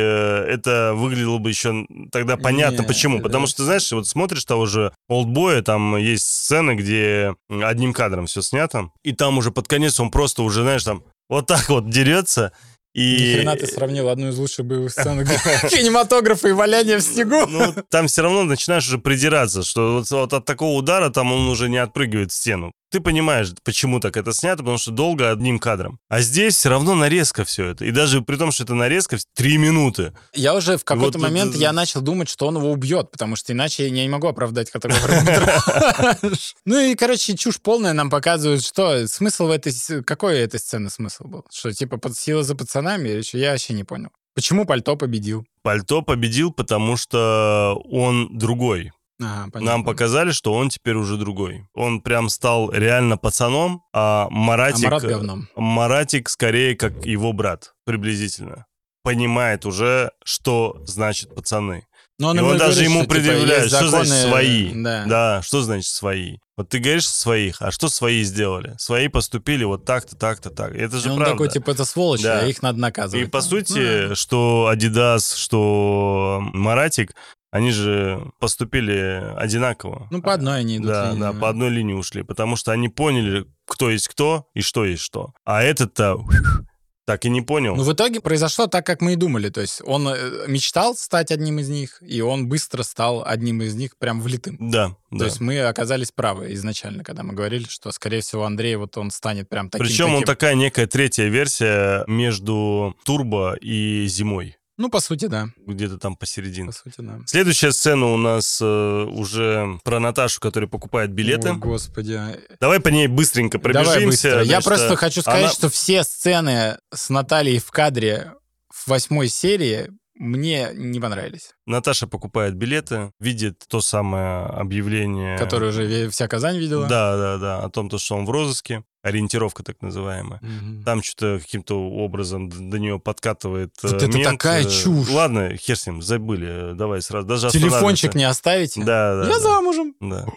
Это 0.50 0.94
выглядело 0.94 1.38
бы 1.38 1.50
еще 1.50 1.86
тогда 2.10 2.36
понятно, 2.36 2.82
Не, 2.82 2.86
почему. 2.88 3.16
это- 3.16 3.24
Потому 3.24 3.46
что, 3.46 3.64
знаешь, 3.64 3.90
вот 3.92 4.06
смотришь 4.08 4.44
того 4.44 4.66
же 4.66 4.92
Олдбоя, 5.08 5.62
там 5.62 5.96
есть 5.96 6.26
сцены, 6.26 6.72
где 6.72 7.34
одним 7.48 7.92
кадром 7.92 8.26
все 8.26 8.42
снято, 8.42 8.90
и 9.04 9.12
там 9.12 9.38
уже 9.38 9.50
под 9.52 9.68
конец 9.68 10.00
он 10.00 10.10
просто 10.10 10.42
уже, 10.42 10.62
знаешь, 10.62 10.82
там 10.84 11.02
вот 11.28 11.46
так 11.46 11.68
вот 11.68 11.88
дерется, 11.88 12.52
и... 12.92 13.16
Ни 13.16 13.34
хрена 13.34 13.56
ты 13.56 13.66
сравнил 13.66 14.08
одну 14.08 14.28
из 14.28 14.38
лучших 14.38 14.66
боевых 14.66 14.90
сцен 14.90 15.24
кинематографа 15.70 16.48
и 16.48 16.52
валяния 16.52 16.98
в 16.98 17.02
снегу. 17.02 17.46
Ну, 17.46 17.74
там 17.88 18.08
все 18.08 18.22
равно 18.22 18.44
начинаешь 18.44 18.86
уже 18.86 18.98
придираться, 18.98 19.62
что 19.62 19.98
вот, 19.98 20.10
вот 20.10 20.32
от 20.32 20.44
такого 20.44 20.76
удара 20.76 21.10
там 21.10 21.32
он 21.32 21.48
уже 21.48 21.68
не 21.68 21.78
отпрыгивает 21.78 22.32
в 22.32 22.34
стену. 22.34 22.72
Ты 22.90 23.00
понимаешь, 23.00 23.52
почему 23.62 24.00
так 24.00 24.16
это 24.16 24.32
снято, 24.32 24.58
потому 24.58 24.78
что 24.78 24.90
долго 24.90 25.30
одним 25.30 25.58
кадром. 25.58 25.98
А 26.08 26.20
здесь 26.20 26.56
все 26.56 26.70
равно 26.70 26.94
нарезка 26.94 27.44
все 27.44 27.66
это. 27.66 27.84
И 27.84 27.92
даже 27.92 28.20
при 28.20 28.36
том, 28.36 28.50
что 28.50 28.64
это 28.64 28.74
нарезка, 28.74 29.16
три 29.34 29.58
минуты. 29.58 30.12
Я 30.34 30.54
уже 30.54 30.76
в 30.76 30.84
какой-то 30.84 31.18
Вот 31.18 31.22
момент 31.28 31.52
это- 31.52 31.60
я 31.60 31.72
начал 31.72 32.00
думать, 32.00 32.28
что 32.28 32.46
он 32.48 32.56
его 32.56 32.70
убьет, 32.72 33.10
потому 33.12 33.36
что 33.36 33.52
иначе 33.52 33.84
я 33.84 33.90
не 33.90 34.08
могу 34.08 34.26
оправдать 34.26 34.70
хронометраж. 34.70 36.54
Ну 36.64 36.78
и, 36.80 36.94
короче, 36.94 37.36
чушь 37.36 37.60
полная 37.60 37.92
нам 37.92 38.10
показывают, 38.10 38.64
что 38.64 39.06
смысл 39.06 39.46
в 39.46 39.50
этой... 39.50 39.72
Какой 40.04 40.38
этой 40.40 40.58
сцены 40.58 40.90
смысл 40.90 41.24
был? 41.24 41.44
Что, 41.52 41.72
типа, 41.72 41.96
под 41.98 42.16
сила 42.16 42.42
за 42.42 42.54
пацанами? 42.54 43.08
Или 43.08 43.22
что? 43.22 43.38
Я 43.38 43.52
вообще 43.52 43.74
не 43.74 43.84
понял. 43.84 44.10
Почему 44.34 44.64
пальто 44.64 44.96
победил? 44.96 45.44
Пальто 45.62 46.02
победил, 46.02 46.52
потому 46.52 46.96
что 46.96 47.80
он 47.90 48.36
другой. 48.36 48.92
Понятно. 49.20 49.60
Нам 49.60 49.84
показали, 49.84 50.32
что 50.32 50.52
он 50.54 50.70
теперь 50.70 50.94
уже 50.96 51.16
другой. 51.16 51.66
Он 51.74 52.00
прям 52.00 52.28
стал 52.28 52.70
реально 52.72 53.16
пацаном, 53.16 53.82
а 53.92 54.26
А 54.26 54.30
Маратик... 54.30 54.84
Марат 54.84 55.02
говном. 55.02 55.48
Маратик 55.56 56.28
скорее 56.28 56.74
как 56.74 57.04
его 57.04 57.32
брат, 57.32 57.72
приблизительно. 57.84 58.66
Понимает 59.02 59.66
уже, 59.66 60.10
что 60.24 60.82
значит 60.86 61.34
пацаны. 61.34 61.86
Но 62.18 62.34
И 62.34 62.36
ему 62.36 62.48
он 62.48 62.58
даже 62.58 62.72
говорит, 62.84 62.90
ему 62.90 62.98
что, 62.98 63.02
типа, 63.04 63.14
предъявляет, 63.14 63.62
есть 63.64 63.76
что 63.76 63.88
значит 63.88 64.08
законы, 64.08 64.28
свои. 64.30 64.72
Да. 64.82 65.04
Да, 65.06 65.42
что 65.42 65.62
значит 65.62 65.90
свои? 65.90 66.36
Вот 66.58 66.68
ты 66.68 66.78
говоришь 66.78 67.08
своих, 67.08 67.62
а 67.62 67.70
что 67.70 67.88
свои 67.88 68.22
сделали? 68.24 68.74
Свои 68.78 69.08
поступили 69.08 69.64
вот 69.64 69.86
так-то, 69.86 70.16
так-то, 70.16 70.50
так. 70.50 70.74
Это 70.74 70.98
И 70.98 71.00
же 71.00 71.10
он 71.12 71.16
правда. 71.16 71.32
такой, 71.32 71.48
типа, 71.48 71.70
это 71.70 71.86
сволочи, 71.86 72.24
Да. 72.24 72.40
а 72.40 72.46
их 72.46 72.60
надо 72.60 72.78
наказывать. 72.78 73.26
И 73.26 73.30
по 73.30 73.38
Ну, 73.38 73.42
сути, 73.44 74.08
да. 74.08 74.14
что 74.14 74.70
Adidas, 74.70 75.34
что 75.34 76.40
Маратик, 76.52 77.14
они 77.50 77.70
же 77.70 78.30
поступили 78.38 79.34
одинаково. 79.36 80.06
Ну, 80.10 80.22
по 80.22 80.32
одной 80.32 80.60
они 80.60 80.76
идут. 80.76 80.88
Да, 80.88 81.10
линии, 81.10 81.20
да, 81.20 81.32
по 81.32 81.48
одной 81.48 81.70
линии 81.70 81.94
ушли, 81.94 82.22
потому 82.22 82.56
что 82.56 82.72
они 82.72 82.88
поняли, 82.88 83.46
кто 83.66 83.90
есть 83.90 84.08
кто 84.08 84.46
и 84.54 84.60
что 84.60 84.84
есть 84.84 85.02
что. 85.02 85.34
А 85.44 85.62
этот-то 85.62 86.18
так 87.06 87.24
и 87.24 87.28
не 87.28 87.42
понял. 87.42 87.74
Ну, 87.74 87.82
в 87.82 87.92
итоге 87.92 88.20
произошло 88.20 88.68
так, 88.68 88.86
как 88.86 89.00
мы 89.00 89.14
и 89.14 89.16
думали. 89.16 89.48
То 89.48 89.60
есть 89.60 89.82
он 89.84 90.06
э, 90.06 90.46
мечтал 90.46 90.94
стать 90.94 91.32
одним 91.32 91.58
из 91.58 91.68
них, 91.68 92.00
и 92.02 92.20
он 92.20 92.48
быстро 92.48 92.84
стал 92.84 93.24
одним 93.26 93.62
из 93.62 93.74
них 93.74 93.96
прям 93.98 94.20
влитым. 94.20 94.56
да, 94.60 94.90
То 95.10 95.18
да. 95.18 95.24
есть 95.24 95.40
мы 95.40 95.58
оказались 95.60 96.12
правы 96.12 96.52
изначально, 96.54 97.02
когда 97.02 97.24
мы 97.24 97.34
говорили, 97.34 97.66
что, 97.68 97.90
скорее 97.90 98.20
всего, 98.20 98.44
Андрей 98.44 98.76
вот 98.76 98.96
он 98.96 99.10
станет 99.10 99.48
прям 99.48 99.70
таким. 99.70 99.86
Причем 99.86 100.04
он 100.10 100.20
таким. 100.20 100.26
такая 100.26 100.54
некая 100.54 100.86
третья 100.86 101.24
версия 101.24 102.04
между 102.06 102.94
Турбо 103.04 103.54
и 103.54 104.06
Зимой. 104.06 104.56
Ну, 104.80 104.88
по 104.88 105.00
сути, 105.00 105.26
да. 105.26 105.48
Где-то 105.66 105.98
там 105.98 106.16
посередине. 106.16 106.68
По 106.68 106.72
сути, 106.72 106.94
да. 107.00 107.18
Следующая 107.26 107.70
сцена 107.70 108.06
у 108.06 108.16
нас 108.16 108.60
э, 108.62 109.04
уже 109.04 109.78
про 109.84 110.00
Наташу, 110.00 110.40
которая 110.40 110.70
покупает 110.70 111.10
билеты. 111.10 111.50
О, 111.50 111.54
господи. 111.54 112.18
Давай 112.62 112.80
по 112.80 112.88
ней 112.88 113.06
быстренько 113.06 113.58
пробежимся. 113.58 113.92
Давай 113.92 114.06
быстро. 114.06 114.38
Я 114.38 114.44
Значит, 114.44 114.64
просто 114.64 114.92
э, 114.94 114.96
хочу 114.96 115.20
сказать, 115.20 115.42
она- 115.42 115.52
что 115.52 115.68
все 115.68 116.02
сцены 116.02 116.78
с 116.94 117.10
Натальей 117.10 117.58
в 117.58 117.70
кадре 117.70 118.32
в 118.72 118.88
восьмой 118.88 119.28
серии 119.28 119.90
мне 120.14 120.70
не 120.72 120.98
понравились. 120.98 121.52
Наташа 121.66 122.06
покупает 122.06 122.54
билеты, 122.54 123.12
видит 123.20 123.62
то 123.68 123.82
самое 123.82 124.46
объявление. 124.46 125.36
Которое 125.36 125.72
уже 125.72 126.08
вся 126.08 126.26
Казань 126.26 126.56
видела. 126.56 126.86
Да, 126.86 127.18
да, 127.18 127.36
да, 127.36 127.58
о 127.62 127.68
том, 127.68 127.90
то, 127.90 127.98
что 127.98 128.16
он 128.16 128.24
в 128.24 128.30
розыске. 128.30 128.82
Ориентировка 129.02 129.62
так 129.62 129.80
называемая. 129.80 130.40
Мгм. 130.42 130.84
Там 130.84 131.02
что-то 131.02 131.40
каким-то 131.40 131.88
образом 131.90 132.48
до 132.70 132.78
нее 132.78 132.98
подкатывает 132.98 133.70
э, 133.82 133.88
Вот 133.88 134.02
это 134.02 134.08
мент, 134.18 134.38
такая 134.38 134.64
э, 134.66 134.70
чушь. 134.70 135.08
Ладно, 135.08 135.56
хер 135.56 135.76
с 135.76 135.86
ним, 135.86 136.02
забыли. 136.02 136.72
э, 136.72 136.74
Давай 136.74 137.00
сразу. 137.00 137.26
Даже 137.26 137.50
Телефончик 137.50 138.14
не 138.14 138.24
оставите? 138.24 138.80
Да, 138.84 139.16
да. 139.16 139.28
Я 139.28 139.34
да. 139.34 139.40
замужем. 139.40 139.94
Да. 140.00 140.26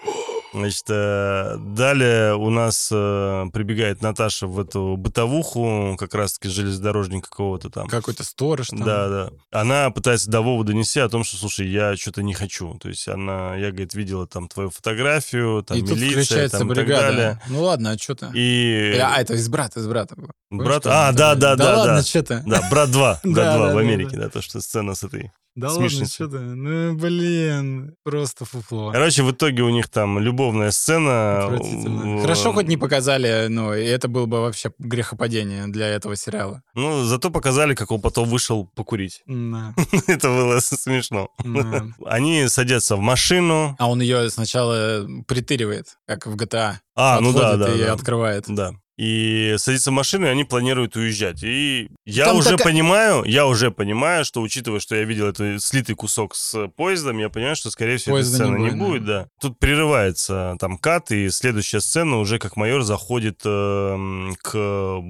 Значит, 0.53 0.85
э, 0.89 1.55
далее 1.57 2.35
у 2.35 2.49
нас 2.49 2.89
э, 2.91 3.45
прибегает 3.51 4.01
Наташа 4.01 4.45
в 4.45 4.59
эту 4.59 4.95
бытовуху, 4.97 5.95
как 5.99 6.13
раз-таки 6.13 6.49
железнодорожника 6.49 7.29
какого-то 7.29 7.69
там. 7.69 7.87
Какой-то 7.87 8.23
сторож 8.23 8.67
там. 8.69 8.83
Да, 8.83 9.09
да. 9.09 9.29
Она 9.51 9.89
пытается 9.89 10.29
до 10.29 10.41
Вовы 10.41 10.63
донести 10.63 10.99
о 10.99 11.09
том, 11.09 11.23
что, 11.23 11.37
слушай, 11.37 11.67
я 11.67 11.95
что-то 11.95 12.21
не 12.21 12.33
хочу. 12.33 12.77
То 12.79 12.89
есть 12.89 13.07
она, 13.07 13.55
я, 13.55 13.71
говорит, 13.71 13.95
видела 13.95 14.27
там 14.27 14.47
твою 14.47 14.69
фотографию, 14.69 15.63
там 15.63 15.77
и 15.77 15.81
тут 15.81 15.91
милиция, 15.91 16.23
включается 16.23 16.59
там, 16.59 16.71
и 16.71 16.75
так 16.75 16.85
бригада. 16.85 17.07
далее. 17.07 17.41
Ну 17.49 17.63
ладно, 17.63 17.91
а 17.91 17.97
что 17.97 18.15
то 18.15 18.31
И 18.33 18.97
А, 19.01 19.19
это 19.19 19.33
из 19.33 19.49
брата, 19.49 19.79
из 19.79 19.87
брата 19.87 20.15
брат... 20.57 20.85
А, 20.85 21.11
да, 21.11 21.35
да, 21.35 21.55
да, 21.55 21.77
ладно, 21.77 21.95
да. 21.97 22.03
что 22.03 22.23
то 22.23 22.43
Да, 22.45 22.67
брат 22.69 22.91
2. 22.91 23.19
Да, 23.23 23.29
Брат 23.31 23.57
2 23.57 23.67
да, 23.67 23.73
в 23.73 23.77
Америке, 23.77 24.17
да, 24.17 24.29
то, 24.29 24.41
что 24.41 24.61
сцена 24.61 24.95
с 24.95 25.03
этой. 25.03 25.31
Да 25.55 25.71
ладно, 25.71 25.89
что 26.05 26.27
то 26.27 26.39
Ну, 26.39 26.95
блин, 26.95 27.95
просто 28.03 28.43
фуфло. 28.45 28.91
Короче, 28.91 29.21
в 29.21 29.31
итоге 29.31 29.61
у 29.61 29.69
них 29.69 29.87
там 29.87 30.17
любовная 30.17 30.71
сцена. 30.71 31.45
Отвратительно. 31.45 32.17
Э, 32.17 32.21
Хорошо, 32.21 32.53
хоть 32.53 32.67
не 32.67 32.77
показали, 32.77 33.47
ну, 33.49 33.73
и 33.73 33.83
это 33.83 34.07
было 34.07 34.25
бы 34.25 34.41
вообще 34.41 34.71
грехопадение 34.79 35.67
для 35.67 35.87
этого 35.89 36.15
сериала. 36.15 36.63
Ну, 36.73 37.03
зато 37.03 37.29
показали, 37.29 37.75
как 37.75 37.91
он 37.91 38.01
потом 38.01 38.27
вышел 38.27 38.65
покурить. 38.75 39.21
Да, 39.53 39.75
Это 40.07 40.29
было 40.29 40.59
смешно. 40.59 41.29
да. 41.43 41.85
Они 42.05 42.47
садятся 42.47 42.95
в 42.95 42.99
машину. 42.99 43.75
А 43.77 43.89
он 43.89 44.01
ее 44.01 44.29
сначала 44.31 45.07
притыривает, 45.27 45.97
как 46.07 46.25
в 46.25 46.35
GTA. 46.35 46.75
А, 46.95 47.19
ну 47.21 47.33
да, 47.33 47.57
да, 47.57 47.73
и 47.73 47.79
да. 47.83 47.93
открывает. 47.93 48.45
Да. 48.47 48.73
И 48.97 49.55
садятся 49.57 49.89
в 49.89 49.93
машину, 49.93 50.27
и 50.27 50.29
они 50.29 50.43
планируют 50.43 50.95
уезжать. 50.95 51.41
И 51.43 51.89
я 52.05 52.25
Там 52.25 52.37
уже 52.37 52.51
такая- 52.51 52.65
понимаю, 52.67 53.23
я 53.25 53.47
уже 53.47 53.71
понимаю, 53.71 54.23
что 54.23 54.41
учитывая, 54.41 54.79
что 54.79 54.95
я 54.95 55.03
видел 55.03 55.27
этот 55.27 55.63
слитый 55.63 55.95
кусок 55.95 56.35
с 56.35 56.67
поездом, 56.75 57.17
я 57.17 57.29
понимаю, 57.29 57.55
что, 57.55 57.71
скорее 57.71 57.97
всего, 57.97 58.17
этой 58.19 58.25
Поезда 58.29 58.45
не 58.45 58.51
сцены 58.53 58.63
не 58.63 58.69
будет, 58.71 58.87
будет, 58.89 59.05
да. 59.05 59.27
Тут 59.41 59.57
прерывается 59.57 60.55
там 60.59 60.77
кат, 60.77 61.11
и 61.11 61.29
следующая 61.29 61.81
сцена 61.81 62.17
уже 62.19 62.37
как 62.37 62.55
майор 62.55 62.83
заходит 62.83 63.41
эм, 63.45 64.35
к 64.41 65.01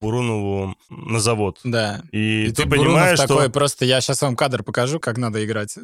Бурунову 0.00 0.76
на 0.90 1.18
завод. 1.18 1.58
Да. 1.64 2.02
И, 2.12 2.44
И, 2.46 2.52
ты 2.52 2.66
понимаешь, 2.68 3.18
такой, 3.18 3.44
что... 3.44 3.50
просто 3.50 3.84
я 3.84 4.00
сейчас 4.00 4.20
вам 4.22 4.36
кадр 4.36 4.62
покажу, 4.62 5.00
как 5.00 5.16
надо 5.18 5.44
играть. 5.44 5.76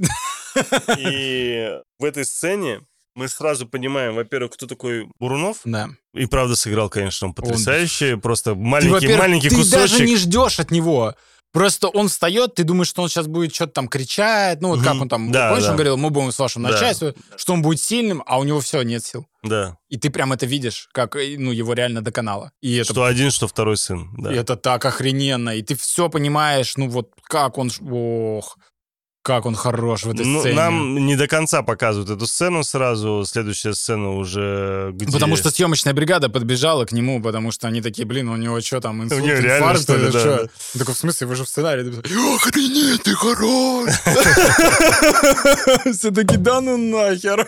И 0.98 1.70
в 1.98 2.04
этой 2.04 2.24
сцене 2.24 2.80
мы 3.14 3.28
сразу 3.28 3.66
понимаем, 3.66 4.14
во-первых, 4.14 4.52
кто 4.52 4.66
такой 4.66 5.08
Бурунов. 5.18 5.58
Да. 5.64 5.88
И 6.14 6.26
правда 6.26 6.56
сыграл, 6.56 6.88
конечно, 6.88 7.28
он 7.28 7.34
потрясающе. 7.34 8.16
Просто 8.16 8.54
Ты, 8.54 8.60
маленький, 8.60 8.92
во-первых, 8.92 9.18
маленький 9.18 9.48
ты 9.50 9.56
кусочек. 9.56 9.78
даже 9.78 10.04
не 10.06 10.16
ждешь 10.16 10.60
от 10.60 10.70
него. 10.70 11.14
Просто 11.52 11.88
он 11.88 12.06
встает, 12.08 12.54
ты 12.54 12.62
думаешь, 12.62 12.86
что 12.86 13.02
он 13.02 13.08
сейчас 13.08 13.26
будет 13.26 13.52
что-то 13.52 13.72
там 13.72 13.88
кричать, 13.88 14.60
ну 14.60 14.68
вот 14.68 14.82
как 14.84 14.92
Мгм. 14.94 15.02
он 15.02 15.08
там, 15.08 15.32
Да, 15.32 15.48
помнишь, 15.48 15.64
да. 15.64 15.70
он 15.70 15.76
говорил, 15.76 15.96
мы 15.96 16.10
будем 16.10 16.30
с 16.30 16.38
вашим 16.38 16.62
Да. 16.62 16.70
начальством, 16.70 17.12
что 17.36 17.54
он 17.54 17.62
будет 17.62 17.80
сильным, 17.80 18.22
а 18.24 18.38
у 18.38 18.44
него 18.44 18.60
все, 18.60 18.82
нет 18.82 19.04
сил. 19.04 19.26
Да. 19.42 19.76
И 19.88 19.96
ты 19.98 20.10
прям 20.10 20.32
это 20.32 20.46
видишь, 20.46 20.88
как 20.92 21.16
э, 21.16 21.34
ну, 21.38 21.50
его 21.50 21.72
реально 21.72 22.02
доконало. 22.02 22.52
И 22.60 22.76
это, 22.76 22.92
Что 22.92 23.02
один, 23.04 23.32
что 23.32 23.48
второй 23.48 23.76
сын. 23.78 24.10
Да. 24.16 24.32
и 24.32 24.36
это 24.36 24.54
так 24.54 24.84
охрененно, 24.84 25.50
и 25.56 25.62
ты 25.62 25.74
все 25.74 26.08
понимаешь, 26.08 26.76
ну 26.76 26.88
вот 26.88 27.10
как 27.24 27.58
он, 27.58 27.72
ох, 27.90 28.56
как 29.22 29.44
он 29.44 29.54
хорош 29.54 30.04
в 30.04 30.10
этой 30.10 30.24
Ну, 30.24 30.40
сцене. 30.40 30.54
нам 30.56 30.94
не 31.06 31.14
до 31.14 31.28
конца 31.28 31.62
показывают 31.62 32.10
эту 32.10 32.26
сцену 32.26 32.64
сразу. 32.64 33.24
Следующая 33.26 33.74
сцена 33.74 34.12
уже 34.12 34.90
где... 34.94 35.12
Потому 35.12 35.36
что 35.36 35.50
съемочная 35.50 35.92
бригада 35.92 36.28
подбежала 36.30 36.86
к 36.86 36.92
нему, 36.92 37.20
потому 37.22 37.52
что 37.52 37.68
они 37.68 37.82
такие, 37.82 38.06
блин, 38.06 38.28
у 38.28 38.36
него 38.36 38.60
что 38.60 38.80
там, 38.80 39.02
инсульт, 39.02 39.22
него 39.22 39.38
реально, 39.38 39.64
инфаркт 39.64 39.82
что 39.82 39.96
ли, 39.96 40.04
или 40.04 40.10
да, 40.10 40.20
что? 40.20 40.36
да. 40.36 40.42
Он 40.42 40.78
такой, 40.78 40.94
в 40.94 40.98
смысле, 40.98 41.26
вы 41.26 41.36
же 41.36 41.44
в 41.44 41.48
сценарии 41.48 41.88
охренеть, 42.36 43.02
ты 43.02 43.14
хорош! 43.14 43.90
Все 45.96 46.10
таки 46.10 46.36
да 46.36 46.60
ну 46.60 46.76
нахер. 46.76 47.46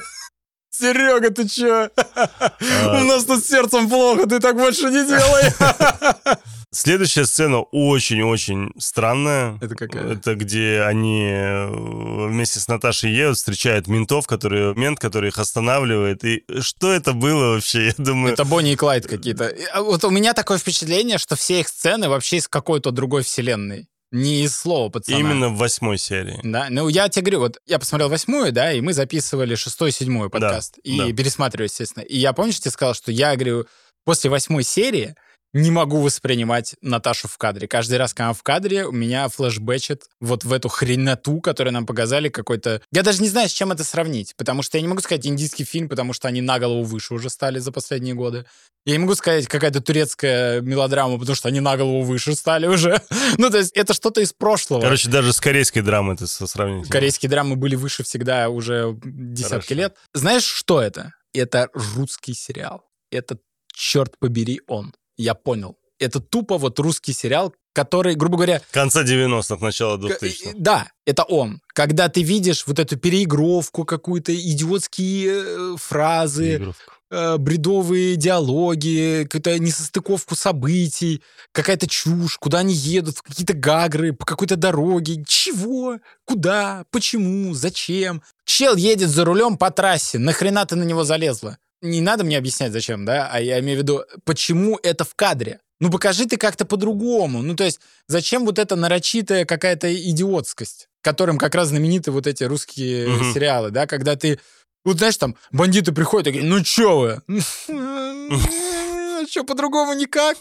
Серега, 0.72 1.30
ты 1.30 1.46
чё? 1.48 1.90
А. 1.96 3.00
У 3.00 3.04
нас 3.04 3.24
тут 3.24 3.44
сердцем 3.44 3.88
плохо, 3.88 4.26
ты 4.26 4.40
так 4.40 4.56
больше 4.56 4.84
не 4.90 5.06
делай. 5.06 5.52
Следующая 6.74 7.26
сцена 7.26 7.60
очень-очень 7.60 8.72
странная. 8.78 9.58
Это 9.60 9.74
какая? 9.74 10.14
Это 10.14 10.34
где 10.34 10.80
они 10.80 11.28
э, 11.30 11.66
вместе 11.68 12.60
с 12.60 12.68
Наташей 12.68 13.12
едут, 13.12 13.36
встречают 13.36 13.88
ментов, 13.88 14.26
которые, 14.26 14.74
мент, 14.74 14.98
который 14.98 15.28
их 15.28 15.38
останавливает. 15.38 16.24
И 16.24 16.44
что 16.60 16.90
это 16.90 17.12
было 17.12 17.52
вообще? 17.54 17.88
Я 17.88 17.94
думаю... 17.98 18.32
Это 18.32 18.46
Бонни 18.46 18.72
и 18.72 18.76
Клайд 18.76 19.06
какие-то. 19.06 19.54
А 19.74 19.82
Вот 19.82 20.02
у 20.04 20.10
меня 20.10 20.32
такое 20.32 20.56
впечатление, 20.56 21.18
что 21.18 21.36
все 21.36 21.60
их 21.60 21.68
сцены 21.68 22.08
вообще 22.08 22.38
из 22.38 22.48
какой-то 22.48 22.90
другой 22.90 23.22
вселенной. 23.22 23.88
Не 24.12 24.44
из 24.44 24.54
слова 24.54 24.90
пацана. 24.90 25.18
Именно 25.18 25.48
в 25.48 25.56
восьмой 25.56 25.96
серии. 25.98 26.38
Да, 26.44 26.66
ну 26.70 26.88
я 26.88 27.08
тебе 27.08 27.22
говорю, 27.22 27.40
вот 27.40 27.58
я 27.66 27.78
посмотрел 27.78 28.10
восьмую, 28.10 28.52
да, 28.52 28.72
и 28.72 28.80
мы 28.82 28.92
записывали 28.92 29.54
шестой, 29.54 29.90
седьмой 29.90 30.28
подкаст. 30.28 30.78
и 30.84 30.98
да. 30.98 31.12
пересматриваю, 31.12 31.66
естественно. 31.66 32.04
И 32.04 32.18
я, 32.18 32.34
помнишь, 32.34 32.60
тебе 32.60 32.70
сказал, 32.70 32.94
что 32.94 33.10
я, 33.10 33.34
говорю, 33.34 33.66
после 34.04 34.28
восьмой 34.30 34.64
серии 34.64 35.16
не 35.52 35.70
могу 35.70 36.00
воспринимать 36.00 36.76
Наташу 36.80 37.28
в 37.28 37.36
кадре. 37.36 37.68
Каждый 37.68 37.98
раз, 37.98 38.14
когда 38.14 38.26
она 38.26 38.34
в 38.34 38.42
кадре, 38.42 38.86
у 38.86 38.92
меня 38.92 39.28
флешбэчит 39.28 40.04
вот 40.20 40.44
в 40.44 40.52
эту 40.52 40.68
хреноту, 40.68 41.40
которую 41.40 41.74
нам 41.74 41.84
показали, 41.86 42.28
какой-то... 42.28 42.80
Я 42.90 43.02
даже 43.02 43.20
не 43.20 43.28
знаю, 43.28 43.48
с 43.48 43.52
чем 43.52 43.70
это 43.70 43.84
сравнить, 43.84 44.34
потому 44.36 44.62
что 44.62 44.78
я 44.78 44.82
не 44.82 44.88
могу 44.88 45.02
сказать 45.02 45.26
индийский 45.26 45.64
фильм, 45.64 45.88
потому 45.88 46.14
что 46.14 46.28
они 46.28 46.40
на 46.40 46.58
голову 46.58 46.84
выше 46.84 47.14
уже 47.14 47.28
стали 47.28 47.58
за 47.58 47.70
последние 47.70 48.14
годы. 48.14 48.46
Я 48.86 48.94
не 48.94 48.98
могу 49.00 49.14
сказать 49.14 49.46
какая-то 49.46 49.80
турецкая 49.82 50.60
мелодрама, 50.62 51.18
потому 51.18 51.36
что 51.36 51.48
они 51.48 51.60
на 51.60 51.76
голову 51.76 52.02
выше 52.02 52.34
стали 52.34 52.66
уже. 52.66 53.00
ну, 53.38 53.50
то 53.50 53.58
есть 53.58 53.72
это 53.72 53.92
что-то 53.92 54.22
из 54.22 54.32
прошлого. 54.32 54.80
Короче, 54.80 55.10
даже 55.10 55.32
с 55.32 55.40
корейской 55.40 55.82
драмой 55.82 56.16
со- 56.18 56.46
сравнить. 56.46 56.88
Корейские 56.88 57.28
драмы 57.28 57.56
были 57.56 57.74
выше 57.74 58.02
всегда 58.04 58.48
уже 58.48 58.96
десятки 59.04 59.68
Хорошо. 59.68 59.74
лет. 59.74 59.96
Знаешь, 60.14 60.44
что 60.44 60.80
это? 60.80 61.12
Это 61.34 61.68
русский 61.74 62.34
сериал. 62.34 62.84
Это 63.10 63.38
черт 63.72 64.18
побери, 64.18 64.60
он. 64.66 64.94
Я 65.16 65.34
понял. 65.34 65.76
Это 65.98 66.18
тупо 66.20 66.58
вот 66.58 66.78
русский 66.80 67.12
сериал, 67.12 67.54
который, 67.72 68.14
грубо 68.16 68.36
говоря... 68.36 68.60
Конца 68.72 69.04
90-х, 69.04 69.64
начала 69.64 69.96
к- 69.96 70.00
2000-х. 70.00 70.50
Да, 70.56 70.88
это 71.06 71.22
он. 71.22 71.60
Когда 71.74 72.08
ты 72.08 72.22
видишь 72.22 72.66
вот 72.66 72.78
эту 72.78 72.96
переигровку, 72.96 73.84
какую-то 73.84 74.34
идиотские 74.34 75.30
э, 75.32 75.76
фразы, 75.78 76.74
э, 77.10 77.36
бредовые 77.38 78.16
диалоги, 78.16 79.22
какую-то 79.24 79.58
несостыковку 79.58 80.34
событий, 80.34 81.22
какая-то 81.52 81.86
чушь, 81.86 82.36
куда 82.38 82.58
они 82.58 82.74
едут, 82.74 83.18
в 83.18 83.22
какие-то 83.22 83.54
гагры, 83.54 84.12
по 84.12 84.26
какой-то 84.26 84.56
дороге. 84.56 85.22
Чего? 85.26 85.98
Куда? 86.24 86.84
Почему? 86.90 87.54
Зачем? 87.54 88.22
Чел 88.44 88.74
едет 88.76 89.08
за 89.08 89.24
рулем 89.24 89.56
по 89.56 89.70
трассе. 89.70 90.18
Нахрена 90.18 90.66
ты 90.66 90.74
на 90.74 90.82
него 90.82 91.04
залезла? 91.04 91.58
Не 91.82 92.00
надо 92.00 92.24
мне 92.24 92.38
объяснять, 92.38 92.72
зачем, 92.72 93.04
да? 93.04 93.28
А 93.30 93.40
я 93.40 93.58
имею 93.60 93.78
в 93.78 93.82
виду, 93.82 94.02
почему 94.24 94.78
это 94.82 95.04
в 95.04 95.14
кадре? 95.14 95.58
Ну, 95.80 95.90
покажи 95.90 96.26
ты 96.26 96.36
как-то 96.36 96.64
по-другому. 96.64 97.42
Ну, 97.42 97.56
то 97.56 97.64
есть, 97.64 97.80
зачем 98.06 98.44
вот 98.44 98.60
эта 98.60 98.76
нарочитая 98.76 99.44
какая-то 99.44 99.92
идиотскость, 99.92 100.88
которым 101.02 101.38
как 101.38 101.56
раз 101.56 101.68
знамениты 101.68 102.12
вот 102.12 102.28
эти 102.28 102.44
русские 102.44 103.08
Мгм. 103.08 103.34
сериалы, 103.34 103.70
да, 103.70 103.88
когда 103.88 104.14
ты 104.14 104.38
вот 104.84 104.98
знаешь, 104.98 105.16
там 105.16 105.36
бандиты 105.52 105.92
приходят 105.92 106.26
такие, 106.26 106.44
ну 106.44 106.60
чё 106.62 106.98
вы? 106.98 107.22
Что, 109.30 109.44
по-другому 109.44 109.94
никак? 109.94 110.36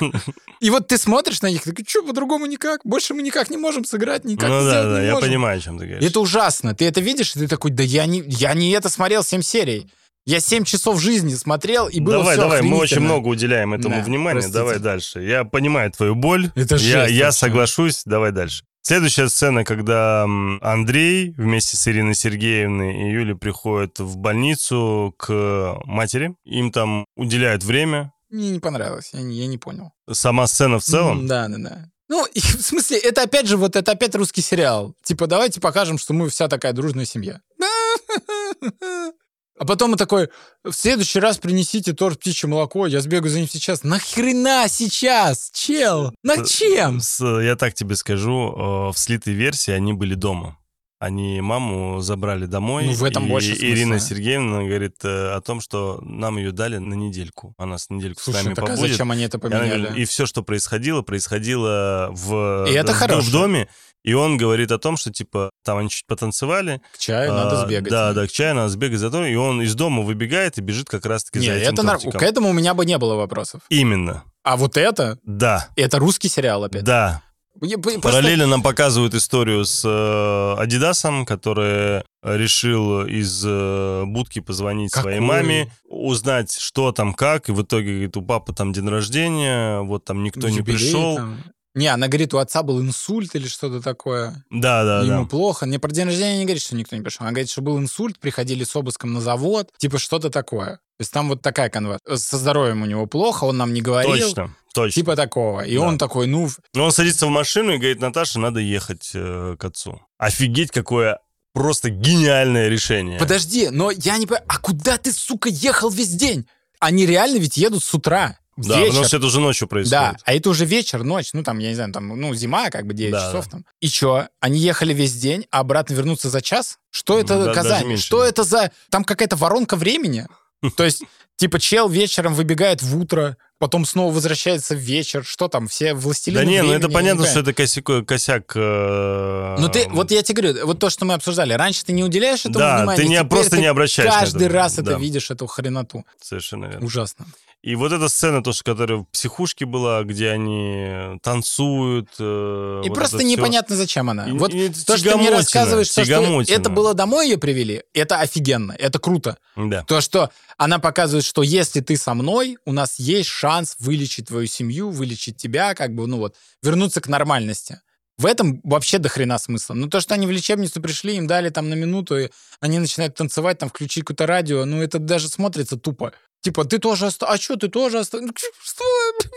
И 0.60 0.70
вот 0.70 0.88
ты 0.88 0.98
смотришь 0.98 1.42
на 1.42 1.52
них, 1.52 1.64
такой, 1.64 1.86
что, 1.88 2.02
по-другому 2.02 2.48
никак? 2.48 2.82
Больше 2.84 3.14
мы 3.14 3.22
никак 3.22 3.52
не 3.52 3.58
можем 3.58 3.86
сыграть, 3.86 4.26
никак 4.26 4.50
ну 4.50 4.64
да, 4.64 4.84
да, 4.84 5.04
я 5.04 5.14
можем». 5.14 5.30
понимаю, 5.30 5.60
о 5.60 5.62
чем 5.62 5.78
ты 5.78 5.86
говоришь. 5.86 6.10
Это 6.10 6.20
ужасно. 6.20 6.76
Ты 6.76 6.86
это 6.86 7.00
видишь, 7.00 7.36
и 7.36 7.39
ты 7.39 7.48
такой, 7.48 7.70
да 7.72 7.84
я 7.84 8.08
не, 8.08 8.24
я 8.28 8.54
не 8.56 8.72
это 8.72 8.89
смотрел 8.89 9.24
7 9.24 9.44
серий. 9.44 9.88
Я 10.26 10.40
7 10.40 10.66
часов 10.66 11.02
жизни 11.02 11.34
смотрел, 11.34 11.88
и 11.88 12.00
было 12.00 12.18
давай, 12.20 12.34
всё 12.34 12.42
давай, 12.42 12.62
мы 12.62 12.78
очень 12.78 13.00
много 13.00 13.28
уделяем 13.28 13.74
этому 13.74 13.96
Да, 13.96 14.04
внимания. 14.04 14.34
простите. 14.42 14.58
Давай 14.58 14.80
дальше. 14.80 15.22
Я 15.24 15.46
понимаю 15.46 15.92
твою 15.92 16.14
боль. 16.16 16.52
Это 16.56 16.76
я, 16.76 17.06
жесть 17.06 17.14
я 17.16 17.26
вообще. 17.26 17.40
соглашусь. 17.40 18.02
Давай 18.06 18.32
дальше. 18.32 18.64
Следующая 18.84 19.30
сцена, 19.30 19.64
когда 19.64 20.24
Андрей 20.62 21.34
вместе 21.38 21.78
с 21.78 21.88
Ириной 21.88 22.16
Сергеевной 22.16 22.96
и 23.10 23.12
Юлей 23.12 23.36
приходят 23.36 24.00
в 24.00 24.18
больницу 24.18 25.14
к 25.18 25.80
матери. 25.86 26.36
Им 26.46 26.72
там 26.72 27.06
уделяют 27.16 27.64
время. 27.64 28.12
Мне 28.30 28.50
не 28.52 28.60
понравилось, 28.60 29.12
я 29.14 29.22
не, 29.22 29.36
я 29.36 29.48
не 29.48 29.58
понял. 29.58 29.92
Сама 30.12 30.48
сцена 30.48 30.80
в 30.80 30.84
целом. 30.84 31.28
Да, 31.28 31.48
да, 31.48 31.58
да. 31.58 31.90
Ну, 32.10 32.26
в 32.36 32.62
смысле, 32.62 32.98
это 33.00 33.24
опять 33.24 33.48
же, 33.48 33.58
вот 33.58 33.76
это 33.76 33.92
опять 33.92 34.16
русский 34.16 34.42
сериал. 34.42 34.96
Типа, 35.04 35.28
давайте 35.28 35.60
покажем, 35.62 35.98
что 35.98 36.14
мы 36.14 36.30
вся 36.30 36.48
такая 36.48 36.74
дружная 36.74 37.06
семья. 37.06 37.42
А 39.62 39.66
потом 39.66 39.91
он 39.91 39.97
такой, 39.99 40.30
в 40.64 40.72
следующий 40.74 41.20
раз 41.20 41.38
принесите 41.38 41.93
торт 41.93 42.20
птичье 42.20 42.49
молоко, 42.49 42.88
я 42.88 42.99
сбегаю 42.99 43.30
за 43.32 43.38
ним 43.38 43.47
сейчас. 43.47 43.84
Нахрена 43.84 44.66
сейчас, 44.68 45.51
чел? 45.53 46.12
На 46.24 46.43
чем? 46.43 46.99
с- 46.99 47.24
я 47.43 47.55
так 47.55 47.76
тебе 47.76 47.95
скажу, 47.95 48.32
э, 48.32 48.91
в 48.91 48.97
слитой 48.97 49.34
версии 49.34 49.70
они 49.70 49.93
были 49.93 50.16
дома. 50.16 50.57
Они 51.02 51.41
маму 51.41 51.99
забрали 52.02 52.45
домой. 52.45 52.86
Ну, 52.86 52.91
в 52.93 53.04
этом 53.04 53.26
и 53.26 53.30
больше 53.30 53.56
смысла. 53.56 53.66
Ирина 53.66 53.99
Сергеевна 53.99 54.62
говорит 54.62 54.97
э, 55.04 55.32
о 55.32 55.41
том, 55.41 55.60
что 55.60 55.99
нам 56.04 56.38
ее 56.38 56.52
дали 56.52 56.78
на 56.78 56.93
недельку. 56.93 57.56
Она 57.58 57.80
с 57.80 57.89
недельку 57.89 58.22
с 58.22 58.26
Слушай, 58.26 58.43
нами 58.43 58.54
так 58.54 58.66
а 58.66 58.68
побудет. 58.68 58.91
зачем 58.91 59.10
они 59.10 59.24
это 59.24 59.39
И, 59.39 59.41
она 59.47 59.49
говорит, 59.58 59.74
поменяли? 59.74 59.99
и 59.99 60.06
все, 60.06 60.28
что 60.28 60.43
происходило, 60.43 61.02
происходило 61.02 62.10
в, 62.12 62.68
И 62.70 62.74
это 62.74 62.93
в, 62.93 62.95
хорошо. 62.97 63.22
в 63.22 63.32
доме. 63.32 63.68
И 64.04 64.14
он 64.14 64.38
говорит 64.38 64.72
о 64.72 64.78
том, 64.78 64.95
что, 64.95 65.12
типа, 65.12 65.49
там 65.64 65.80
они 65.80 65.89
чуть 65.89 66.06
потанцевали. 66.06 66.82
К 66.93 66.99
чаю 66.99 67.34
надо 67.34 67.62
а, 67.64 67.66
сбегать. 67.66 67.89
Да, 67.91 68.14
да, 68.14 68.28
к 68.28 68.32
чаю 68.32 68.54
надо 68.54 68.70
сбегать 68.70 68.99
за 68.99 69.10
то. 69.10 69.26
И 69.26 69.34
он 69.34 69.60
из 69.64 69.74
дома 69.74 70.04
выбегает 70.04 70.60
и 70.60 70.62
бежит 70.62 70.88
как 70.88 71.08
раз-таки 71.08 71.39
Не, 71.39 71.45
за 71.47 71.54
этим 71.54 71.74
это 71.74 71.84
тортиком. 71.84 72.20
К 72.20 72.24
этому 72.24 72.49
у 72.49 72.54
меня 72.54 72.76
бы 72.76 72.86
не 72.86 72.99
было 72.99 73.16
вопросов. 73.16 73.62
Именно. 73.70 74.24
А 74.43 74.56
вот 74.56 74.78
это, 74.78 75.18
Да, 75.24 75.68
это 75.76 75.97
русский 75.97 76.30
сериал 76.30 76.64
опять. 76.64 76.84
да. 76.84 77.24
Просто- 77.60 77.99
Параллельно 78.02 78.47
нам 78.47 78.64
показывают 78.64 79.14
историю 79.14 79.66
с 79.66 79.84
э, 79.86 80.62
Адидасом, 80.62 81.26
который 81.26 82.04
решил 82.24 83.06
из 83.06 83.43
э, 83.45 84.04
будки 84.06 84.39
позвонить 84.39 84.91
своей 84.91 85.20
Какой? 85.20 85.28
маме, 85.28 85.72
узнать, 85.88 86.52
что 86.58 86.91
там, 86.91 87.14
как, 87.14 87.49
и 87.49 87.52
в 87.52 87.62
итоге, 87.62 87.91
говорит, 87.93 88.18
у 88.18 88.22
папы 88.22 88.54
там 88.54 88.74
день 88.74 88.88
рождения, 88.88 89.82
вот 89.82 90.06
там 90.06 90.24
никто 90.24 90.49
не 90.49 90.58
юбилей 90.58 90.78
пришел. 90.78 91.16
там. 91.18 91.43
Не, 91.74 91.88
она 91.88 92.08
говорит, 92.08 92.34
у 92.34 92.38
отца 92.38 92.64
был 92.64 92.82
инсульт 92.82 93.34
или 93.34 93.47
что-то 93.47 93.82
такое. 93.82 94.43
Да, 94.49 94.84
да, 94.84 95.04
и 95.04 95.08
да. 95.08 95.16
ему 95.16 95.26
плохо. 95.28 95.66
Мне 95.66 95.80
про 95.80 95.89
день 95.89 96.06
рождения 96.06 96.39
не 96.39 96.43
говорит, 96.43 96.62
что 96.62 96.76
никто 96.76 96.97
не 96.97 97.02
пришел. 97.02 97.22
Она 97.22 97.32
говорит, 97.32 97.49
что 97.49 97.62
был 97.62 97.80
инсульт, 97.80 98.20
приходили 98.20 98.66
с 98.66 98.76
обыском 98.76 99.14
на 99.14 99.22
завод, 99.22 99.70
типа 99.78 99.97
что-то 99.97 100.30
такое. 100.30 100.76
То 100.76 101.04
есть 101.04 101.14
там 101.14 101.30
вот 101.30 101.41
такая 101.41 101.70
канва. 101.70 101.97
Со 102.06 102.38
здоровьем 102.38 102.82
у 102.82 102.86
него 102.86 103.06
плохо, 103.06 103.45
он 103.45 103.58
нам 103.58 103.74
не 103.74 103.82
говорил. 103.82 104.28
Точно, 104.28 104.54
точно. 104.74 104.92
Типа 105.02 105.16
такого. 105.16 105.62
И 105.62 105.76
Да. 105.76 105.82
он 105.82 105.98
такой, 105.98 106.28
ну, 106.28 106.50
Но 106.74 106.86
он 106.86 106.92
садится 106.92 107.26
в 107.28 107.30
машину 107.30 107.74
и 107.74 107.78
говорит, 107.78 108.00
Наташа, 108.02 108.40
надо 108.40 108.60
ехать 108.60 109.12
э, 109.14 109.56
к 109.60 109.64
отцу. 109.66 110.02
Офигеть, 110.18 110.72
какое 110.72 111.20
просто 111.54 111.90
гениальное 111.90 112.70
решение. 112.70 113.20
подожди, 113.20 113.70
но 113.70 113.92
я 113.92 114.18
не 114.18 114.26
понимаю, 114.26 114.46
а 114.48 114.58
куда 114.60 114.98
ты, 114.98 115.12
сука, 115.12 115.50
ехал 115.50 115.90
весь 115.90 116.10
день? 116.16 116.46
Они 116.80 117.06
реально 117.06 117.38
ведь 117.38 117.58
едут 117.58 117.84
с 117.84 117.94
утра. 117.94 118.38
Да, 118.58 118.78
вечер. 118.80 118.88
потому 118.90 119.06
что 119.08 119.18
это 119.18 119.26
уже 119.28 119.40
ночью 119.40 119.68
Да, 119.68 119.70
происходит. 119.70 120.16
а 120.26 120.34
это 120.34 120.50
уже 120.50 120.66
вечер, 120.66 121.04
ночь, 121.04 121.30
ну 121.34 121.42
там, 121.44 121.58
я 121.60 121.70
не 121.70 121.76
знаю, 121.76 121.92
там, 121.94 122.08
ну 122.10 122.34
зима, 122.36 122.70
как 122.70 122.86
бы 122.86 122.94
9 122.94 123.12
Да, 123.12 123.20
часов 123.28 123.46
да. 123.46 123.52
там. 123.52 123.66
И 123.80 123.88
чё, 123.88 124.28
они 124.40 124.60
ехали 124.60 124.94
весь 124.94 125.14
день, 125.14 125.46
а 125.52 125.60
обратно 125.60 125.94
вернуться 125.94 126.30
за 126.30 126.42
час? 126.42 126.78
Что 126.90 127.18
это 127.20 127.46
Да, 127.46 127.54
Казань? 127.54 127.98
Что 127.98 128.20
да. 128.20 128.28
это 128.28 128.44
за... 128.44 128.72
Там 128.90 129.04
какая-то 129.04 129.36
воронка 129.38 129.76
времени? 129.78 130.28
То 130.76 130.84
есть, 130.84 131.02
типа, 131.38 131.60
чел 131.60 131.88
вечером 131.90 132.34
выбегает 132.36 132.82
в 132.84 132.98
утро, 133.00 133.38
потом 133.62 133.86
снова 133.86 134.12
возвращается 134.12 134.74
в 134.76 134.80
вечер. 134.80 135.24
Что 135.24 135.47
там, 135.47 135.68
все 135.68 135.93
властелины 135.93 136.39
Да 136.39 136.45
не, 136.45 136.57
ну 136.64 136.70
времени? 136.70 136.78
это 136.80 136.88
Я 136.88 136.93
понятно, 136.93 137.26
что 137.28 137.39
это 137.41 137.53
косяк, 137.53 137.86
косяк 138.07 138.51
э, 138.55 139.55
Ну 139.59 139.70
ты, 139.70 139.88
вот 139.89 140.09
я 140.09 140.24
тебе 140.24 140.41
говорю, 140.41 140.66
вот 140.66 140.80
то, 140.80 140.89
что 140.89 141.05
мы 141.05 141.14
обсуждали, 141.14 141.53
раньше 141.53 141.86
ты 141.86 141.93
не 141.93 142.03
уделяешь 142.03 142.39
этому 142.41 142.57
Да, 142.57 142.78
внимания, 142.80 142.97
ты 143.03 143.07
не, 143.07 143.24
просто 143.24 143.51
ты 143.51 143.62
не 143.62 143.68
обращаешь 143.68 144.12
каждый 144.12 144.47
это. 144.47 144.55
раз 144.55 144.74
это 144.74 144.84
Да, 144.93 144.97
видишь, 144.97 145.30
эту 145.30 145.45
хреноту. 145.45 146.03
Совершенно 146.20 146.66
верно. 146.66 146.86
Ужасно. 146.86 147.28
И 147.64 147.76
вот 147.76 147.91
эта 147.91 148.09
сцена, 148.09 148.41
то, 148.43 148.53
что, 148.53 148.64
которая 148.64 148.99
в 148.99 149.05
психушке 149.05 149.66
была, 149.66 150.01
где 150.03 150.30
они 150.30 151.20
танцуют. 151.22 152.09
э, 152.20 152.82
И 152.86 152.89
вот 152.89 152.95
просто 152.95 153.18
непонятно, 153.24 153.76
зачем 153.76 154.09
она. 154.09 154.28
И- 154.28 154.32
вот 154.32 154.51
и 154.53 154.70
то, 154.70 154.97
что 154.97 155.09
ты 155.12 155.18
мне 155.18 155.30
рассказываешь, 155.30 155.88
то, 155.89 156.03
что 156.03 156.12
это 156.49 156.70
было 156.76 156.93
домой 156.95 157.30
ее 157.30 157.38
привели, 157.38 157.84
это 157.93 158.18
офигенно, 158.18 158.72
это 158.78 158.97
круто. 158.99 159.38
Да. 159.55 159.84
То, 159.84 160.01
что 160.01 160.32
она 160.57 160.80
показывает, 160.80 161.24
что 161.24 161.43
если 161.43 161.82
ты 161.82 161.97
со 161.97 162.14
мной, 162.16 162.57
у 162.66 162.72
нас 162.74 162.97
есть 162.97 163.30
шанс 163.30 163.76
вылечить 163.80 164.28
твою 164.30 164.47
семью, 164.47 164.89
вылечить 164.89 165.38
тебя, 165.38 165.76
как 165.76 165.93
бы, 165.93 166.07
ну 166.07 166.18
вот, 166.18 166.36
вернуться 166.64 166.99
к 167.01 167.07
нормальности. 167.07 167.80
В 168.18 168.26
этом 168.26 168.59
вообще 168.64 168.97
до 168.99 169.09
хрена 169.09 169.39
смысла. 169.39 169.74
Ну, 169.74 169.88
то, 169.88 169.99
что 169.99 170.14
они 170.14 170.28
в 170.28 170.32
лечебницу 170.32 170.80
пришли, 170.82 171.16
им 171.16 171.26
дали 171.26 171.49
там 171.49 171.70
на 171.70 171.74
минуту, 171.76 172.18
и 172.20 172.30
они 172.59 172.78
начинают 172.78 173.16
танцевать, 173.16 173.57
там, 173.57 173.70
включить 173.70 174.03
какое-то 174.03 174.28
радио, 174.28 174.66
ну, 174.66 174.82
это 174.82 174.99
даже 174.99 175.28
смотрится 175.28 175.76
тупо. 175.78 176.12
Типа, 176.42 176.66
ты 176.66 176.80
тоже 176.80 177.06
остался... 177.08 177.34
А 177.34 177.38
что, 177.38 177.56
ты 177.56 177.68
тоже? 177.68 178.04
Что? 178.04 178.20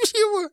Чего? 0.06 0.48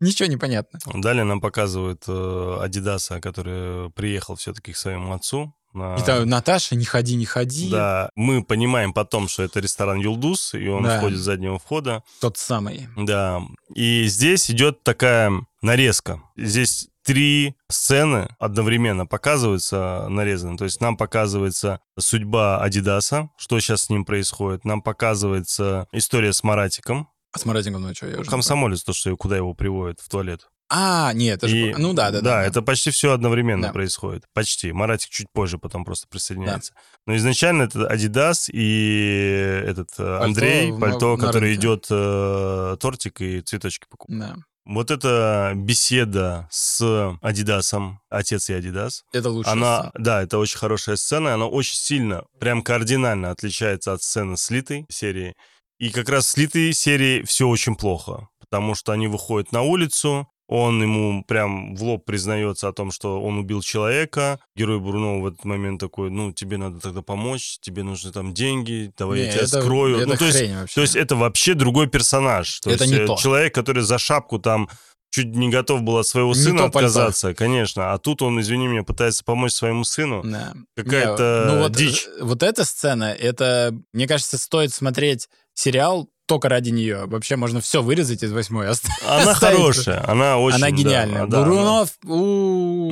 Ничего 0.00 0.28
не 0.28 0.36
понятно. 0.36 0.80
Далее 0.94 1.22
нам 1.24 1.40
показывают 1.40 2.02
э, 2.08 2.58
Адидаса, 2.60 3.20
который 3.20 3.88
приехал 3.92 4.34
все-таки 4.34 4.72
к 4.72 4.76
своему 4.76 5.12
отцу. 5.12 5.54
на- 5.72 5.94
И 5.96 6.02
там, 6.04 6.28
Наташа, 6.28 6.74
не 6.74 6.84
ходи, 6.84 7.14
не 7.14 7.24
ходи. 7.24 7.70
Да, 7.70 8.10
мы 8.16 8.42
понимаем 8.44 8.92
потом, 8.92 9.28
что 9.28 9.44
это 9.44 9.60
ресторан 9.60 9.98
Юлдус, 10.00 10.54
и 10.54 10.66
он 10.68 10.82
Да. 10.82 10.98
входит 10.98 11.18
с 11.18 11.22
заднего 11.22 11.60
входа. 11.60 12.02
Тот 12.20 12.36
самый. 12.36 12.88
Да, 12.96 13.40
и 13.74 14.04
здесь 14.06 14.50
идет 14.50 14.82
такая 14.82 15.30
нарезка. 15.62 16.20
Здесь 16.36 16.88
три 17.04 17.56
сцены 17.68 18.28
одновременно 18.38 19.06
показываются 19.06 20.06
нарезаны. 20.08 20.56
То 20.56 20.64
есть 20.64 20.80
нам 20.80 20.96
показывается 20.96 21.80
судьба 21.98 22.60
Адидаса, 22.62 23.30
что 23.36 23.58
сейчас 23.60 23.84
с 23.84 23.90
ним 23.90 24.04
происходит. 24.04 24.64
Нам 24.64 24.82
показывается 24.82 25.86
история 25.92 26.32
с 26.32 26.42
Маратиком. 26.44 27.08
А 27.32 27.38
с 27.38 27.44
Маратиком, 27.46 27.82
ну 27.82 27.94
что, 27.94 28.06
я 28.06 28.18
уже... 28.20 28.30
Комсомолец, 28.30 28.82
то, 28.84 28.92
что 28.92 29.16
куда 29.16 29.36
его 29.36 29.54
приводят 29.54 30.00
в 30.00 30.08
туалет. 30.08 30.48
А, 30.74 31.12
нет, 31.12 31.38
это 31.38 31.48
же... 31.48 31.56
И- 31.70 31.74
Ну 31.74 31.92
да, 31.92 32.10
да, 32.10 32.20
да. 32.20 32.30
Да, 32.30 32.44
это 32.44 32.62
почти 32.62 32.90
все 32.90 33.12
одновременно 33.12 33.68
Да. 33.68 33.72
происходит. 33.72 34.24
Почти. 34.32 34.72
Маратик 34.72 35.10
чуть 35.10 35.26
позже 35.32 35.58
потом 35.58 35.84
просто 35.84 36.06
присоединяется. 36.08 36.72
Но 37.06 37.14
изначально 37.16 37.64
это 37.64 37.86
Адидас 37.86 38.48
и 38.50 39.62
этот 39.66 39.88
э, 39.98 40.18
Андрей, 40.22 40.70
в- 40.72 40.78
пальто, 40.80 41.16
на 41.16 41.26
который 41.26 41.54
идет 41.54 41.86
э, 41.90 42.76
тортик 42.80 43.20
и 43.20 43.40
цветочки 43.42 43.86
покупать. 43.90 44.18
Да. 44.18 44.36
Вот 44.64 44.90
эта 44.90 45.52
беседа 45.56 46.48
с 46.50 47.16
Адидасом, 47.20 48.00
отец 48.08 48.48
и 48.48 48.52
Адидас, 48.52 49.04
Это 49.12 49.28
лучше. 49.28 49.50
она, 49.50 49.90
да, 49.94 50.22
это 50.22 50.38
очень 50.38 50.58
хорошая 50.58 50.96
сцена, 50.96 51.34
она 51.34 51.46
очень 51.46 51.74
сильно, 51.76 52.24
прям 52.38 52.62
кардинально 52.62 53.30
отличается 53.30 53.92
от 53.92 54.02
сцены 54.02 54.36
слитой 54.36 54.86
серии. 54.88 55.34
И 55.78 55.90
как 55.90 56.08
раз 56.08 56.26
в 56.26 56.30
слитой 56.30 56.72
серии 56.72 57.24
все 57.24 57.48
очень 57.48 57.74
плохо, 57.74 58.28
потому 58.38 58.76
что 58.76 58.92
они 58.92 59.08
выходят 59.08 59.50
на 59.50 59.62
улицу, 59.62 60.28
Он 60.54 60.82
ему 60.82 61.24
прям 61.24 61.74
в 61.74 61.82
лоб 61.82 62.04
признается 62.04 62.68
о 62.68 62.72
том, 62.74 62.90
что 62.90 63.22
он 63.22 63.38
убил 63.38 63.62
человека. 63.62 64.38
Герой 64.54 64.80
Бруно 64.80 65.20
в 65.20 65.26
этот 65.26 65.46
момент 65.46 65.80
такой, 65.80 66.10
ну, 66.10 66.30
тебе 66.32 66.58
надо 66.58 66.78
тогда 66.78 67.00
помочь, 67.00 67.56
тебе 67.62 67.82
нужны 67.82 68.12
там 68.12 68.34
деньги, 68.34 68.92
давай 68.98 69.20
Не, 69.20 69.24
я 69.26 69.32
тебя 69.32 69.42
это- 69.44 69.62
скрою. 69.62 69.96
это 70.00 70.08
ну, 70.08 70.16
то 70.16 70.26
есть, 70.26 70.42
вообще. 70.52 70.74
то 70.74 70.80
есть 70.82 70.96
это 70.96 71.16
вообще 71.16 71.54
другой 71.54 71.86
персонаж. 71.86 72.60
То 72.60 72.70
Это 72.70 72.84
есть, 72.84 72.94
не 72.94 73.00
э, 73.00 73.06
то. 73.06 73.16
Человек, 73.16 73.54
который 73.54 73.82
за 73.82 73.96
шапку 73.96 74.38
там 74.38 74.68
чуть 75.10 75.34
не 75.34 75.48
готов 75.48 75.82
был 75.82 75.96
от 75.96 76.06
своего 76.06 76.30
Не 76.34 76.34
сына 76.42 76.58
то 76.58 76.62
пальто. 76.64 76.78
отказаться, 76.88 77.32
конечно. 77.34 77.92
А 77.94 77.98
тут 77.98 78.20
он, 78.20 78.38
извини 78.40 78.66
меня, 78.68 78.82
пытается 78.82 79.24
помочь 79.24 79.52
своему 79.52 79.84
сыну. 79.84 80.22
Да. 80.22 80.52
Какая-то 80.76 81.44
ну 81.48 81.62
вот, 81.62 81.72
дичь. 81.72 82.06
э, 82.06 82.22
Вот 82.24 82.42
эта 82.42 82.64
сцена, 82.66 83.04
это, 83.12 83.74
мне 83.94 84.06
кажется, 84.06 84.36
стоит 84.36 84.72
смотреть 84.74 85.28
сериал 85.54 86.08
только 86.32 86.48
ради 86.48 86.70
нее. 86.70 87.04
Вообще 87.06 87.36
можно 87.36 87.60
все 87.60 87.82
вырезать 87.82 88.22
из 88.22 88.32
восьмой. 88.32 88.66
Она 89.06 89.34
хорошая, 89.34 90.02
она 90.08 90.38
очень... 90.38 90.56
Она 90.56 90.70
гениальная. 90.70 91.26
да, 91.26 91.38
Бурунов, 91.44 91.90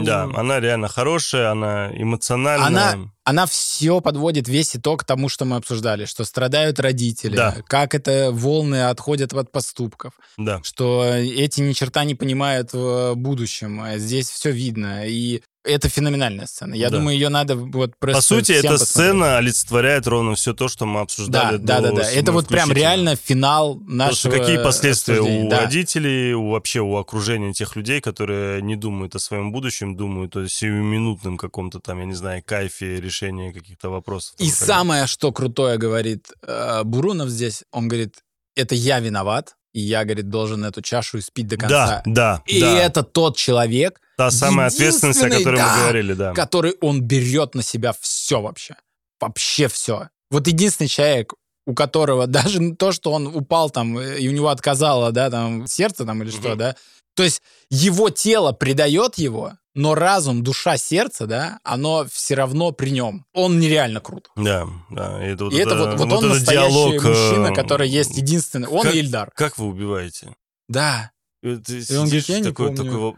Да, 0.05 0.25
она 0.35 0.61
реально 0.61 0.89
хорошая, 0.89 1.51
она 1.53 1.91
эмоциональная. 1.95 2.67
Она, 2.67 2.99
она 3.25 3.47
все 3.47 4.01
подводит 4.03 4.47
весь 4.47 4.77
итог 4.77 5.05
тому, 5.05 5.31
что 5.31 5.47
мы 5.47 5.57
обсуждали, 5.57 6.05
что 6.05 6.25
страдают 6.25 6.81
родители, 6.81 7.35
Да. 7.37 7.57
как 7.67 7.95
это 7.95 8.31
волны 8.31 8.89
отходят 8.89 9.33
от 9.33 9.51
поступков, 9.53 10.13
Да. 10.37 10.61
что 10.63 11.05
эти 11.07 11.63
ни 11.63 11.73
черта 11.73 12.05
не 12.05 12.15
понимают 12.15 12.73
в 12.75 13.15
будущем. 13.15 13.83
Здесь 13.97 14.29
все 14.29 14.51
видно. 14.51 15.07
И 15.07 15.43
это 15.65 15.89
феноменальная 15.89 16.47
сцена. 16.47 16.75
Я 16.75 16.89
Да. 16.91 16.97
думаю, 16.97 17.15
ее 17.17 17.29
надо 17.29 17.55
вот 17.57 17.93
просто 17.99 18.19
По 18.19 18.23
сути, 18.23 18.53
эта 18.53 18.69
посмотреть. 18.71 18.89
сцена 18.89 19.37
олицетворяет 19.39 20.07
ровно 20.07 20.35
все 20.35 20.55
то, 20.55 20.69
что 20.69 20.87
мы 20.87 20.95
Да, 20.95 21.01
обсуждали 21.03 21.57
да, 21.59 21.81
до 21.81 21.89
да, 21.89 21.93
да. 21.97 22.03
Это 22.03 22.13
седьмой 22.15 22.35
вот 22.35 22.49
прям 22.49 22.73
реально 22.73 23.17
финал 23.17 23.75
Потому 23.75 23.97
нашего 23.97 24.33
что 24.35 24.41
какие 24.41 24.57
последствия 24.63 25.21
у 25.21 25.49
Да. 25.51 25.61
родителей, 25.61 26.33
у 26.35 26.51
вообще 26.51 26.81
у 26.81 26.97
окружения 26.97 27.53
тех 27.53 27.77
людей, 27.77 28.01
которые 28.01 28.63
не 28.63 28.77
думают 28.77 29.15
о 29.15 29.19
своем 29.19 29.53
будущем, 29.53 29.97
думают 29.97 30.37
о 30.37 30.49
сиюминутном 30.49 31.37
каком-то 31.37 31.79
там, 31.81 31.99
я 32.01 32.05
не 32.07 32.15
знаю, 32.15 32.43
кайфе 32.45 33.01
решения 33.01 33.53
каких-то 33.53 33.91
вопросов. 33.91 34.35
И 34.39 34.51
самое, 34.51 35.07
что 35.07 35.31
крутое 35.33 35.77
говорит 35.79 36.29
э, 36.47 36.83
Бурунов 36.85 37.29
здесь, 37.29 37.65
он 37.71 37.89
говорит, 37.89 38.15
это 38.57 38.75
я 38.75 38.99
виноват, 39.01 39.57
и 39.73 39.81
я, 39.81 40.05
говорит, 40.05 40.29
должен 40.31 40.65
эту 40.65 40.83
чашу 40.83 41.19
испить 41.19 41.47
до 41.47 41.57
конца. 41.57 42.03
Да, 42.05 42.13
да, 42.13 42.43
И 42.47 42.61
да. 42.61 42.77
это 42.83 43.03
тот 43.05 43.37
человек, 43.37 44.01
Та 44.21 44.31
самая 44.31 44.67
ответственность, 44.67 45.23
о 45.23 45.31
которой 45.31 45.57
да, 45.57 45.75
мы 45.75 45.81
говорили, 45.81 46.13
да. 46.13 46.33
который 46.35 46.75
он 46.83 47.01
берет 47.01 47.55
на 47.55 47.63
себя 47.63 47.95
все 47.99 48.43
вообще. 48.43 48.77
Вообще 49.19 49.67
все. 49.69 50.09
Вот 50.31 50.47
единственный 50.47 50.89
человек, 50.89 51.33
у 51.67 51.75
которого 51.75 52.27
даже 52.27 52.75
то, 52.75 52.93
что 52.93 53.13
он 53.13 53.29
упал 53.29 53.71
там, 53.71 53.99
э, 53.99 54.19
и 54.19 54.29
у 54.29 54.33
него 54.33 54.49
отказало, 54.49 55.11
да, 55.11 55.31
там, 55.31 55.67
сердце 55.67 56.05
там 56.05 56.23
или 56.23 56.31
что, 56.31 56.55
да. 56.55 56.77
То 57.17 57.23
есть 57.23 57.41
его 57.71 58.11
тело 58.11 58.53
предает 58.53 59.17
его, 59.17 59.55
но 59.75 59.95
разум, 59.95 60.43
душа, 60.43 60.77
сердце, 60.77 61.27
да, 61.27 61.59
оно 61.65 62.07
все 62.13 62.35
равно 62.35 62.73
при 62.73 62.91
нем. 62.91 63.25
Он 63.33 63.59
нереально 63.59 64.01
крут. 64.01 64.29
Да, 64.37 64.67
да. 64.91 65.27
И 65.27 65.31
это 65.33 65.45
вот, 65.45 65.55
И 65.55 65.57
это 65.57 65.77
вот, 65.77 65.99
вот 65.99 66.13
он 66.13 66.25
этот 66.25 66.39
настоящий 66.39 66.75
диалог, 66.75 67.05
э, 67.05 67.09
мужчина, 67.09 67.55
который 67.55 67.89
есть 67.89 68.19
единственный. 68.19 68.69
Он 68.69 68.83
как- 68.83 68.95
и 68.95 68.99
Ильдар. 68.99 69.31
Как 69.35 69.57
вы 69.57 69.67
убиваете? 69.67 70.35
Да. 70.69 71.11
И 71.43 71.49
он 71.97 72.05
говорит, 72.05 72.29
«Я 72.29 72.39
не 72.41 72.45
такой, 72.45 72.75
помню». 72.77 73.13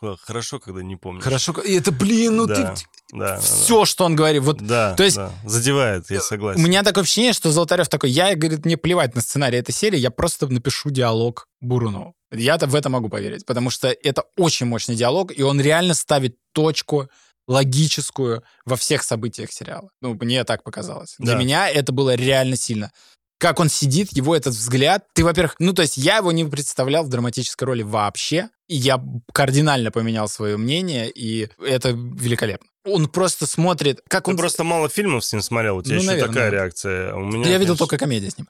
такой, 0.00 0.12
э, 0.12 0.16
хорошо, 0.22 0.58
когда 0.58 0.82
не 0.82 0.96
помнишь. 0.96 1.22
Хорошо. 1.22 1.52
И 1.64 1.74
это, 1.76 1.92
блин, 1.92 2.36
ну 2.36 2.46
да, 2.46 2.54
ты... 2.54 2.62
да, 2.62 2.74
да, 3.12 3.34
да. 3.36 3.40
Все, 3.40 3.84
что 3.84 4.04
он 4.04 4.16
говорит. 4.16 4.42
Вот 4.42 4.58
Да, 4.60 4.94
то 4.96 5.04
есть- 5.04 5.16
да. 5.16 5.32
задевает, 5.44 6.10
я 6.10 6.18
У 6.18 6.22
согласен. 6.22 6.60
меня 6.62 6.82
такое 6.82 7.04
ощущение, 7.04 7.32
что 7.32 7.52
Золотарев 7.52 7.88
такой, 7.88 8.10
я, 8.10 8.34
говорит, 8.34 8.64
мне 8.64 8.76
плевать 8.76 9.14
на 9.14 9.20
сценарий 9.20 9.58
этой 9.58 9.70
серии, 9.72 9.98
я 9.98 10.10
просто 10.10 10.48
напишу 10.48 10.90
диалог 10.90 11.46
Бурунову. 11.60 12.14
Я-то 12.32 12.66
в 12.66 12.74
это 12.74 12.88
могу 12.88 13.08
поверить, 13.08 13.46
потому 13.46 13.70
что 13.70 13.88
это 13.88 14.24
очень 14.36 14.66
мощный 14.66 14.96
диалог, 14.96 15.30
и 15.36 15.42
он 15.42 15.60
реально 15.60 15.94
ставит 15.94 16.36
точку 16.52 17.08
логическую 17.46 18.42
во 18.64 18.76
всех 18.76 19.02
событиях 19.02 19.52
сериала. 19.52 19.90
Ну, 20.00 20.14
мне 20.14 20.42
так 20.44 20.64
показалось. 20.64 21.14
Для 21.18 21.34
Да. 21.34 21.38
меня 21.38 21.68
это 21.68 21.92
было 21.92 22.14
реально 22.14 22.56
сильно. 22.56 22.90
Как 23.42 23.58
он 23.58 23.68
сидит, 23.68 24.12
его 24.12 24.36
этот 24.36 24.54
взгляд. 24.54 25.04
Ты, 25.14 25.24
во-первых, 25.24 25.56
ну, 25.58 25.72
то 25.72 25.82
есть 25.82 25.96
я 25.96 26.18
его 26.18 26.30
не 26.30 26.44
представлял 26.44 27.02
в 27.02 27.08
драматической 27.08 27.66
роли 27.66 27.82
вообще, 27.82 28.50
и 28.68 28.76
я 28.76 29.02
кардинально 29.32 29.90
поменял 29.90 30.28
свое 30.28 30.56
мнение, 30.56 31.10
и 31.10 31.48
это 31.60 31.90
великолепно. 31.90 32.68
Он 32.84 33.08
просто 33.08 33.48
смотрит, 33.48 34.00
как 34.08 34.26
Ты 34.26 34.30
он... 34.30 34.36
просто 34.36 34.62
мало 34.62 34.88
фильмов 34.88 35.24
с 35.24 35.32
ним 35.32 35.42
смотрел, 35.42 35.78
у 35.78 35.82
тебя 35.82 35.96
Ну, 35.96 36.02
еще 36.02 36.10
наверное. 36.10 36.32
такая 36.32 36.50
реакция. 36.50 37.14
У 37.16 37.24
меня, 37.24 37.48
Я 37.48 37.58
видел 37.58 37.72
конечно, 37.72 37.76
только 37.78 37.98
комедии 37.98 38.28
с 38.28 38.38
ним. 38.38 38.46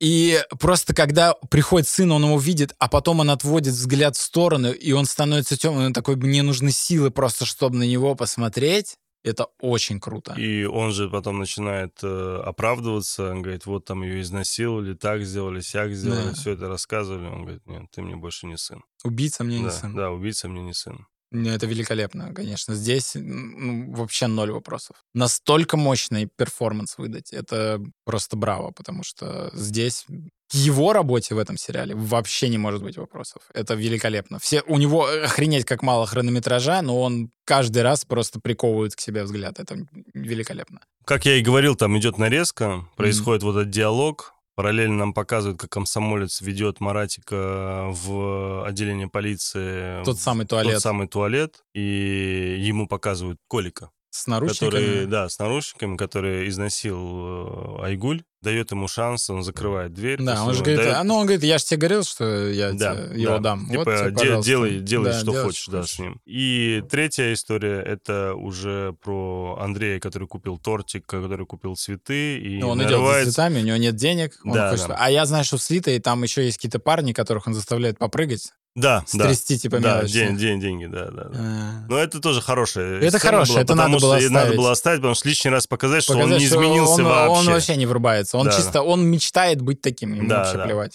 И 0.00 0.42
просто 0.58 0.94
когда 0.94 1.34
приходит 1.50 1.86
сын, 1.86 2.10
он 2.10 2.24
его 2.24 2.38
видит, 2.38 2.74
а 2.78 2.88
потом 2.88 3.20
он 3.20 3.28
отводит 3.28 3.74
взгляд 3.74 4.16
в 4.16 4.22
сторону, 4.22 4.72
и 4.72 4.92
он 4.92 5.04
становится 5.04 5.58
темным, 5.58 5.84
он 5.84 5.92
такой, 5.92 6.16
мне 6.16 6.42
нужны 6.42 6.72
силы 6.72 7.10
просто, 7.10 7.44
чтобы 7.44 7.76
на 7.76 7.82
него 7.82 8.14
посмотреть. 8.14 8.96
Это 9.22 9.48
очень 9.60 10.00
круто. 10.00 10.32
И 10.34 10.64
он 10.64 10.92
же 10.92 11.10
потом 11.10 11.38
начинает 11.38 11.98
э, 12.02 12.42
оправдываться, 12.44 13.30
он 13.30 13.42
говорит, 13.42 13.66
вот 13.66 13.84
там 13.84 14.02
ее 14.02 14.20
изнасиловали, 14.22 14.94
так 14.94 15.22
сделали, 15.24 15.60
сяк 15.60 15.92
сделали, 15.92 16.28
Да. 16.28 16.34
все 16.34 16.52
это 16.52 16.68
рассказывали. 16.68 17.26
Он 17.26 17.42
говорит, 17.42 17.66
нет, 17.66 17.90
ты 17.90 18.00
мне 18.02 18.16
больше 18.16 18.46
не 18.46 18.56
сын. 18.56 18.82
Убийца 19.04 19.44
мне 19.44 19.58
не 19.58 19.64
да, 19.64 19.70
сын. 19.70 19.94
да, 19.94 20.10
убийца 20.10 20.48
мне 20.48 20.62
не 20.62 20.72
сын. 20.72 21.06
Ну, 21.32 21.50
Это 21.50 21.66
великолепно, 21.66 22.34
конечно. 22.34 22.74
Здесь 22.74 23.12
ну, 23.14 23.92
вообще 23.92 24.26
ноль 24.26 24.50
вопросов. 24.50 24.96
Настолько 25.14 25.76
мощный 25.76 26.26
перформанс 26.26 26.98
выдать, 26.98 27.32
это 27.32 27.80
просто 28.04 28.36
браво, 28.36 28.72
потому 28.72 29.04
что 29.04 29.50
здесь 29.54 30.06
к 30.50 30.54
его 30.54 30.92
работе 30.92 31.36
в 31.36 31.38
этом 31.38 31.56
сериале 31.56 31.94
вообще 31.94 32.48
не 32.48 32.58
может 32.58 32.82
быть 32.82 32.96
вопросов. 32.96 33.42
Это 33.54 33.74
великолепно. 33.74 34.40
Все, 34.40 34.62
у 34.66 34.78
него 34.78 35.06
охренеть 35.06 35.64
как 35.64 35.82
мало 35.82 36.06
хронометража, 36.06 36.82
но 36.82 37.00
он 37.00 37.30
каждый 37.44 37.82
раз 37.82 38.04
просто 38.04 38.40
приковывает 38.40 38.96
к 38.96 39.00
себе 39.00 39.22
взгляд. 39.22 39.60
Это 39.60 39.86
великолепно. 40.12 40.80
Как 41.04 41.24
я 41.26 41.36
и 41.36 41.42
говорил, 41.42 41.76
там 41.76 41.96
идет 41.98 42.18
нарезка, 42.18 42.84
происходит 42.96 43.44
вот 43.44 43.56
этот 43.56 43.70
диалог, 43.70 44.34
параллельно 44.60 44.96
нам 44.98 45.14
показывают, 45.14 45.58
как 45.58 45.70
комсомолец 45.70 46.42
ведет 46.42 46.80
Маратика 46.80 47.86
в 47.88 48.66
отделение 48.66 49.08
полиции. 49.08 50.04
Тот 50.04 50.18
самый 50.18 50.44
туалет 50.44 50.74
Тот 50.74 50.82
самый 50.82 51.08
туалет, 51.08 51.62
и 51.72 52.56
ему 52.58 52.86
показывают 52.86 53.38
Колика. 53.48 53.90
с 54.10 54.26
наручниками. 54.26 54.70
который, 54.70 55.06
да, 55.06 55.30
с 55.30 55.38
наручниками, 55.38 55.96
который 55.96 56.46
изнасиловал 56.48 57.84
э, 57.84 57.86
Айгуль, 57.86 58.22
дает 58.42 58.70
ему 58.70 58.88
шанс, 58.88 59.28
он 59.28 59.42
закрывает 59.42 59.92
дверь. 59.92 60.20
Да, 60.22 60.44
он 60.44 60.54
же 60.54 60.60
говорит, 60.60 60.80
дает- 60.80 60.94
а 60.96 61.04
ну 61.04 61.16
он 61.16 61.26
говорит, 61.26 61.44
я 61.44 61.58
же 61.58 61.64
тебе 61.64 61.78
говорил, 61.78 62.04
что 62.04 62.48
я 62.48 62.72
да, 62.72 62.94
тебе 62.94 63.20
его 63.22 63.34
да. 63.34 63.38
дам. 63.38 63.68
Типа, 63.68 63.84
вот, 63.84 64.20
тебе, 64.20 64.42
делай, 64.42 64.80
делай, 64.80 65.12
Да, 65.12 65.18
что 65.20 65.32
делай, 65.32 65.44
хочешь, 65.44 65.66
да, 65.66 65.82
с 65.84 65.98
ним. 65.98 66.20
И 66.24 66.82
третья 66.90 67.32
история, 67.34 67.80
это 67.82 68.34
уже 68.34 68.94
про 69.02 69.58
Андрея, 69.60 70.00
который 70.00 70.26
купил 70.26 70.58
тортик, 70.58 71.06
который 71.06 71.44
купил 71.46 71.76
цветы, 71.76 72.38
и 72.38 72.58
Ну, 72.60 72.70
он 72.70 72.78
идет 72.78 72.90
за 72.90 72.96
нарывается... 72.96 73.32
цветами, 73.32 73.60
у 73.60 73.64
него 73.64 73.76
нет 73.76 73.96
денег. 73.96 74.32
Он 74.44 74.52
Да, 74.52 74.70
хочет... 74.70 74.88
да. 74.88 74.96
А 74.98 75.10
я 75.10 75.26
знаю, 75.26 75.44
что 75.44 75.58
в 75.58 75.62
слитой 75.62 75.98
там 75.98 76.22
еще 76.22 76.44
есть 76.44 76.56
какие-то 76.56 76.78
парни, 76.78 77.12
которых 77.12 77.46
он 77.46 77.54
заставляет 77.54 77.98
попрыгать, 77.98 78.52
Да, 78.74 79.04
да, 79.12 79.24
стрясти 79.24 79.58
типа 79.58 79.80
да, 79.80 80.04
день, 80.04 80.36
день, 80.36 80.60
деньги, 80.60 80.86
да, 80.86 81.06
да. 81.10 81.24
да. 81.24 81.30
А. 81.34 81.84
Но 81.88 81.98
это 81.98 82.20
тоже 82.20 82.40
хорошее. 82.40 83.00
Это 83.00 83.18
хорошее, 83.18 83.60
это 83.62 83.74
надо 83.74 83.98
было 83.98 84.14
надо 84.14 84.26
оставить. 84.26 84.56
было 84.56 84.70
оставить, 84.70 84.98
потому 85.00 85.14
что 85.14 85.28
лишний 85.28 85.50
раз 85.50 85.66
показать, 85.66 86.02
что 86.04 86.12
он 86.14 86.20
Показать, 86.20 86.40
не 86.40 86.46
что 86.46 86.56
изменился 86.56 86.92
он, 86.92 87.04
вообще. 87.04 87.32
Он 87.40 87.46
вообще 87.46 87.76
не 87.76 87.86
врубается. 87.86 88.29
Он 88.38 88.46
Да. 88.46 88.52
чисто, 88.52 88.82
он 88.82 89.04
мечтает 89.04 89.60
быть 89.60 89.80
таким, 89.80 90.14
ему 90.14 90.28
Да, 90.28 90.38
вообще 90.38 90.56
да. 90.56 90.64
плевать. 90.64 90.92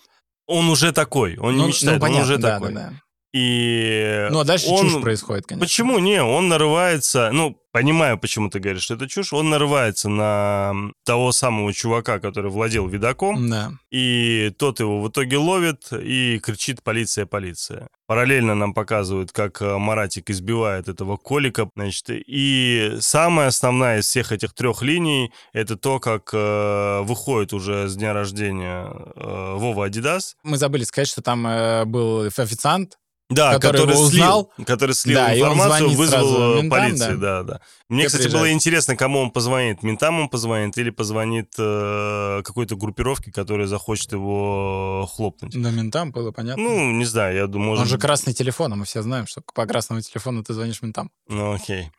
Он 0.47 0.69
уже 0.69 0.91
такой, 0.91 1.37
он 1.37 1.55
не 1.55 1.61
Ну, 1.61 1.67
мечтает, 1.69 1.99
ну, 1.99 2.05
он 2.07 2.13
уже 2.15 2.35
понятно, 2.35 2.37
да, 2.41 2.53
такой. 2.53 2.73
да, 2.73 2.89
да. 2.89 2.93
И 3.35 4.27
Ну, 4.31 4.39
а 4.39 4.43
дальше 4.45 4.67
он... 4.69 4.89
чушь 4.89 5.01
происходит, 5.01 5.45
конечно. 5.45 5.65
Почему 5.65 5.99
не? 5.99 6.23
Он 6.23 6.47
нарывается, 6.47 7.31
ну, 7.33 7.57
понимаю, 7.73 8.17
почему 8.17 8.49
ты 8.49 8.59
говоришь, 8.59 8.83
что 8.83 8.93
это 8.93 9.09
чушь, 9.09 9.33
он 9.33 9.49
нарывается 9.49 10.07
на 10.07 10.73
того 11.03 11.33
самого 11.33 11.73
чувака, 11.73 12.19
который 12.19 12.49
владел 12.49 12.87
видаком, 12.87 13.49
Да. 13.49 13.73
и 13.91 14.53
тот 14.57 14.79
его 14.79 15.01
в 15.01 15.09
итоге 15.09 15.35
ловит 15.35 15.91
и 15.91 16.39
кричит 16.39 16.81
«полиция, 16.81 17.25
полиция». 17.25 17.89
Параллельно 18.07 18.55
нам 18.55 18.73
показывают, 18.73 19.33
как 19.33 19.61
э, 19.61 19.77
Маратик 19.77 20.29
избивает 20.29 20.87
этого 20.87 21.17
Колика, 21.17 21.67
значит, 21.75 22.05
и 22.09 22.95
самая 23.01 23.47
основная 23.47 23.99
из 23.99 24.05
всех 24.05 24.31
этих 24.31 24.53
трех 24.53 24.81
линий 24.81 25.33
это 25.51 25.75
то, 25.75 25.99
как 25.99 26.29
э, 26.31 27.01
выходит 27.01 27.51
уже 27.51 27.89
с 27.89 27.97
дня 27.97 28.13
рождения 28.13 28.87
э, 29.15 29.55
Вова 29.57 29.87
Адидас, 29.87 30.37
Мы 30.43 30.57
забыли 30.57 30.85
сказать, 30.85 31.09
что 31.09 31.21
там 31.21 31.45
э, 31.45 31.83
был 31.83 32.21
официант, 32.21 32.97
да, 33.29 33.53
Который 33.53 33.77
который, 33.79 33.95
его 33.95 34.09
слил, 34.09 34.23
узнал. 34.23 34.51
который 34.65 34.93
слил 34.95 35.15
Да, 35.15 35.35
информацию, 35.35 35.89
вызвал 35.91 36.55
ментам, 36.55 36.69
полицию, 36.69 37.17
да, 37.17 37.43
да. 37.43 37.59
Мне, 37.89 38.01
Все 38.01 38.07
кстати, 38.07 38.21
приезжают. 38.23 38.47
было 38.47 38.53
интересно, 38.53 38.95
кому 38.95 39.19
он 39.19 39.31
позвонит. 39.31 39.81
Ментам 39.83 40.19
он 40.19 40.29
позвонит 40.29 40.77
или 40.77 40.89
позвонит 40.91 41.53
э, 41.57 42.41
какой-то 42.43 42.75
группировке, 42.75 43.31
которая 43.31 43.67
захочет 43.67 44.11
его 44.11 45.09
хлопнуть. 45.11 45.59
да, 45.59 45.71
ментам 45.71 46.11
было 46.11 46.31
понятно. 46.31 46.61
Ну, 46.63 46.91
не 46.91 47.05
знаю, 47.05 47.35
я 47.35 47.47
думаю, 47.47 47.69
может... 47.71 47.83
Он 47.83 47.89
же 47.89 47.97
красный 47.97 48.33
телефон, 48.33 48.73
а 48.73 48.75
мы 48.75 48.85
все 48.85 49.01
знаем, 49.01 49.25
что 49.27 49.41
по 49.53 49.65
красному 49.65 50.01
телефону 50.01 50.43
ты 50.43 50.53
звонишь 50.53 50.81
ментам. 50.81 51.09
Ну, 51.27 51.53
окей. 51.53 51.89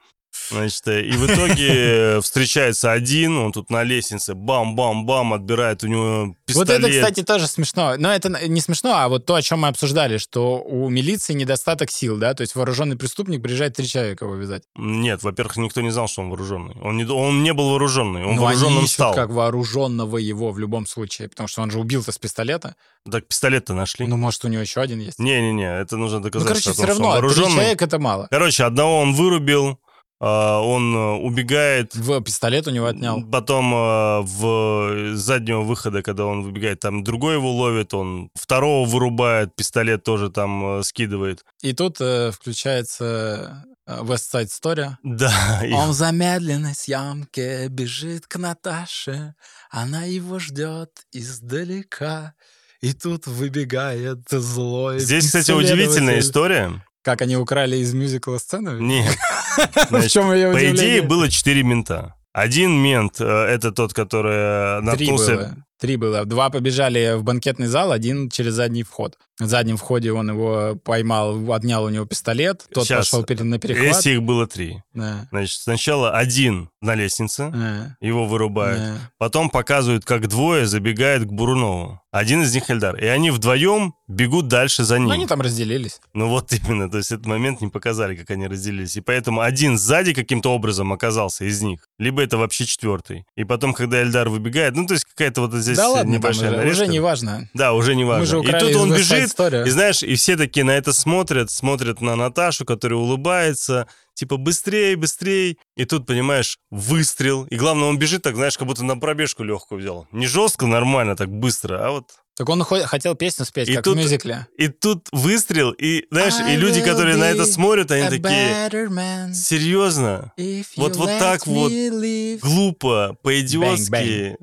Значит, 0.50 0.86
э, 0.88 1.02
и 1.02 1.12
в 1.12 1.26
итоге 1.26 2.20
встречается 2.20 2.92
один, 2.92 3.36
он 3.36 3.52
тут 3.52 3.70
на 3.70 3.82
лестнице, 3.82 4.34
бам-бам-бам, 4.34 5.32
отбирает 5.34 5.82
у 5.84 5.88
него 5.88 6.34
пистолет. 6.44 6.68
Вот 6.68 6.78
это, 6.78 6.90
кстати, 6.90 7.22
тоже 7.24 7.46
смешно. 7.46 7.94
Но 7.98 8.12
это 8.12 8.28
не 8.46 8.60
смешно, 8.60 8.94
а 8.94 9.08
вот 9.08 9.26
то, 9.26 9.34
о 9.34 9.42
чем 9.42 9.60
мы 9.60 9.68
обсуждали, 9.68 10.18
что 10.18 10.58
у 10.60 10.88
милиции 10.88 11.32
недостаток 11.34 11.90
сил, 11.90 12.16
да? 12.16 12.34
То 12.34 12.42
есть 12.42 12.54
вооруженный 12.54 12.96
преступник 12.96 13.42
приезжает 13.42 13.74
три 13.74 13.86
человека 13.88 14.24
его 14.24 14.34
вязать. 14.36 14.62
Нет, 14.76 15.22
во-первых, 15.22 15.56
никто 15.56 15.80
не 15.80 15.90
знал, 15.90 16.08
что 16.08 16.22
он 16.22 16.28
вооруженный. 16.28 16.74
Он 16.82 16.96
не, 16.96 17.04
он 17.04 17.42
не 17.42 17.52
был 17.52 17.70
вооруженный, 17.70 18.24
он 18.24 18.36
Но 18.36 18.42
вооруженным 18.42 18.78
они 18.78 18.86
стал. 18.88 19.14
как 19.14 19.30
вооруженного 19.30 20.18
его 20.18 20.52
в 20.52 20.58
любом 20.58 20.86
случае, 20.86 21.28
потому 21.28 21.48
что 21.48 21.62
он 21.62 21.70
же 21.70 21.80
убил-то 21.80 22.12
с 22.12 22.18
пистолета. 22.18 22.76
Так 23.10 23.26
пистолет-то 23.26 23.74
нашли. 23.74 24.06
Ну, 24.06 24.16
может, 24.16 24.44
у 24.44 24.48
него 24.48 24.62
еще 24.62 24.80
один 24.80 25.00
есть. 25.00 25.18
Не-не-не, 25.18 25.80
это 25.80 25.96
нужно 25.96 26.18
Ну, 26.18 26.24
доказать, 26.24 26.48
короче, 26.48 26.62
что, 26.62 26.72
все 26.72 26.84
равно, 26.86 27.12
три 27.12 27.22
вооруженный. 27.22 27.50
человека 27.52 27.84
это 27.84 27.98
мало. 27.98 28.26
Короче, 28.30 28.64
одного 28.64 29.00
он 29.00 29.14
вырубил, 29.14 29.78
он 30.18 30.96
э, 30.96 31.12
убегает, 31.18 31.94
В 31.94 32.20
пистолет 32.22 32.66
у 32.66 32.70
него 32.70 32.86
отнял. 32.86 33.22
Потом 33.30 33.74
э, 33.74 34.20
в 34.22 35.14
заднего 35.14 35.60
выхода, 35.60 36.02
когда 36.02 36.24
он 36.24 36.42
выбегает, 36.42 36.80
там 36.80 37.04
другой 37.04 37.34
его 37.34 37.52
ловит, 37.52 37.92
он 37.92 38.30
второго 38.34 38.88
вырубает, 38.88 39.54
пистолет 39.54 40.04
тоже 40.04 40.30
там 40.30 40.78
э, 40.78 40.82
скидывает. 40.84 41.44
И 41.62 41.74
тут 41.74 41.96
включается 41.96 43.64
West 43.86 44.32
Side 44.32 44.48
Story. 44.48 44.92
Да, 45.02 45.62
Он 45.72 45.90
в 45.90 45.92
замедленной 45.92 46.74
съемке 46.74 47.68
бежит 47.68 48.26
к 48.26 48.36
Наташе, 48.36 49.34
она 49.70 50.04
его 50.04 50.38
ждет 50.38 50.90
издалека. 51.12 52.34
И 52.80 52.92
тут 52.92 53.26
выбегает 53.26 54.20
злой 54.30 54.98
здесь, 54.98 55.26
кстати, 55.26 55.50
удивительная 55.50 56.20
история. 56.20 56.82
Как 57.06 57.22
они 57.22 57.36
украли 57.36 57.76
из 57.76 57.94
мюзикла 57.94 58.38
сцену? 58.38 58.80
Нет, 58.80 59.16
В 59.90 60.08
чем 60.08 60.32
ее 60.32 60.52
по 60.52 60.70
идее 60.72 61.02
было 61.02 61.28
четыре 61.28 61.62
мента. 61.62 62.16
Один 62.32 62.72
мент 62.72 63.20
э, 63.20 63.24
это 63.24 63.70
тот, 63.70 63.94
который 63.94 64.34
э, 64.34 64.80
наткнулся. 64.80 65.56
Три 65.78 65.96
было. 65.96 66.24
Два 66.24 66.48
побежали 66.50 67.16
в 67.16 67.22
банкетный 67.22 67.66
зал, 67.66 67.92
один 67.92 68.30
через 68.30 68.54
задний 68.54 68.82
вход. 68.82 69.18
В 69.38 69.44
заднем 69.44 69.76
входе 69.76 70.12
он 70.12 70.30
его 70.30 70.76
поймал, 70.82 71.52
отнял 71.52 71.84
у 71.84 71.90
него 71.90 72.06
пистолет, 72.06 72.64
тот 72.72 72.86
Щас. 72.86 73.10
пошел 73.10 73.20
на 73.44 73.58
перехват. 73.58 73.84
Если 73.86 74.12
их 74.12 74.22
было 74.22 74.46
три. 74.46 74.82
Да. 74.94 75.28
Значит, 75.30 75.60
сначала 75.60 76.12
один 76.16 76.70
на 76.80 76.94
лестнице, 76.94 77.50
Да. 77.52 77.96
его 78.00 78.24
вырубают. 78.24 78.78
Да. 78.78 78.96
Потом 79.18 79.50
показывают, 79.50 80.06
как 80.06 80.28
двое 80.28 80.66
забегают 80.66 81.24
к 81.24 81.32
Бурунову. 81.32 82.00
Один 82.12 82.42
из 82.44 82.54
них 82.54 82.70
Эльдар. 82.70 82.96
И 82.96 83.04
они 83.04 83.30
вдвоем 83.30 83.94
бегут 84.08 84.48
дальше 84.48 84.84
за 84.84 84.98
ним. 84.98 85.08
Ну, 85.08 85.12
они 85.14 85.26
там 85.26 85.42
разделились. 85.42 86.00
Ну 86.14 86.28
вот 86.28 86.50
именно, 86.54 86.90
то 86.90 86.96
есть 86.96 87.12
этот 87.12 87.26
момент 87.26 87.60
не 87.60 87.68
показали, 87.68 88.16
как 88.16 88.30
они 88.30 88.46
разделились. 88.46 88.96
И 88.96 89.02
поэтому 89.02 89.42
один 89.42 89.76
сзади 89.76 90.14
каким-то 90.14 90.54
образом 90.54 90.94
оказался 90.94 91.44
из 91.44 91.60
них. 91.60 91.86
Либо 91.98 92.22
это 92.22 92.38
вообще 92.38 92.64
четвертый. 92.64 93.26
И 93.36 93.44
потом, 93.44 93.74
когда 93.74 94.02
Эльдар 94.02 94.30
выбегает, 94.30 94.74
ну 94.76 94.86
то 94.86 94.94
есть 94.94 95.04
какая-то 95.04 95.42
вот 95.42 95.52
здесь 95.66 95.76
да 95.76 95.88
ладно, 95.90 96.10
небольшая 96.12 96.48
уже, 96.48 96.56
нарезка. 96.56 96.82
уже 96.82 96.92
не 96.92 97.00
важно. 97.00 97.50
Да, 97.54 97.72
уже 97.72 97.94
не 97.94 98.04
важно. 98.04 98.20
Мы 98.20 98.26
же 98.26 98.38
и 98.50 98.58
тут 98.58 98.76
он 98.76 98.92
бежит, 98.92 99.38
и 99.66 99.70
знаешь, 99.70 100.02
и 100.02 100.14
все 100.14 100.36
такие 100.36 100.64
на 100.64 100.72
это 100.72 100.92
смотрят, 100.92 101.50
смотрят 101.50 102.00
на 102.00 102.16
Наташу, 102.16 102.64
которая 102.64 102.98
улыбается, 102.98 103.86
типа 104.14 104.36
быстрее, 104.36 104.96
быстрее. 104.96 105.56
И 105.76 105.84
тут, 105.84 106.06
понимаешь, 106.06 106.58
выстрел. 106.70 107.44
И 107.44 107.56
главное, 107.56 107.88
он 107.88 107.98
бежит 107.98 108.22
так, 108.22 108.34
знаешь, 108.36 108.56
как 108.56 108.66
будто 108.66 108.84
на 108.84 108.96
пробежку 108.96 109.42
легкую 109.42 109.80
взял. 109.80 110.06
Не 110.12 110.26
жестко, 110.26 110.66
нормально, 110.66 111.16
так 111.16 111.28
быстро, 111.30 111.84
а 111.86 111.90
вот 111.90 112.04
Так 112.36 112.48
он 112.50 112.62
хо- 112.64 112.84
хотел 112.86 113.14
песню 113.14 113.44
спеть, 113.46 113.68
И 113.68 113.74
как 113.74 113.84
тут- 113.84 113.96
в 113.96 113.98
мюзикле. 113.98 114.46
И 114.58 114.68
тут 114.68 115.08
выстрел, 115.12 115.70
и, 115.72 116.04
знаешь, 116.10 116.34
I 116.34 116.54
и 116.54 116.56
люди, 116.56 116.80
которые 116.82 117.16
на 117.16 117.24
это 117.30 117.44
смотрят, 117.46 117.90
они 117.90 118.08
такие, 118.20 119.32
серьезно, 119.34 120.32
Вот- 120.76 120.96
вот 120.96 121.10
так 121.18 121.46
вот 121.46 121.72
live. 121.72 122.38
глупо, 122.40 123.16
по-идиотски. 123.22 124.36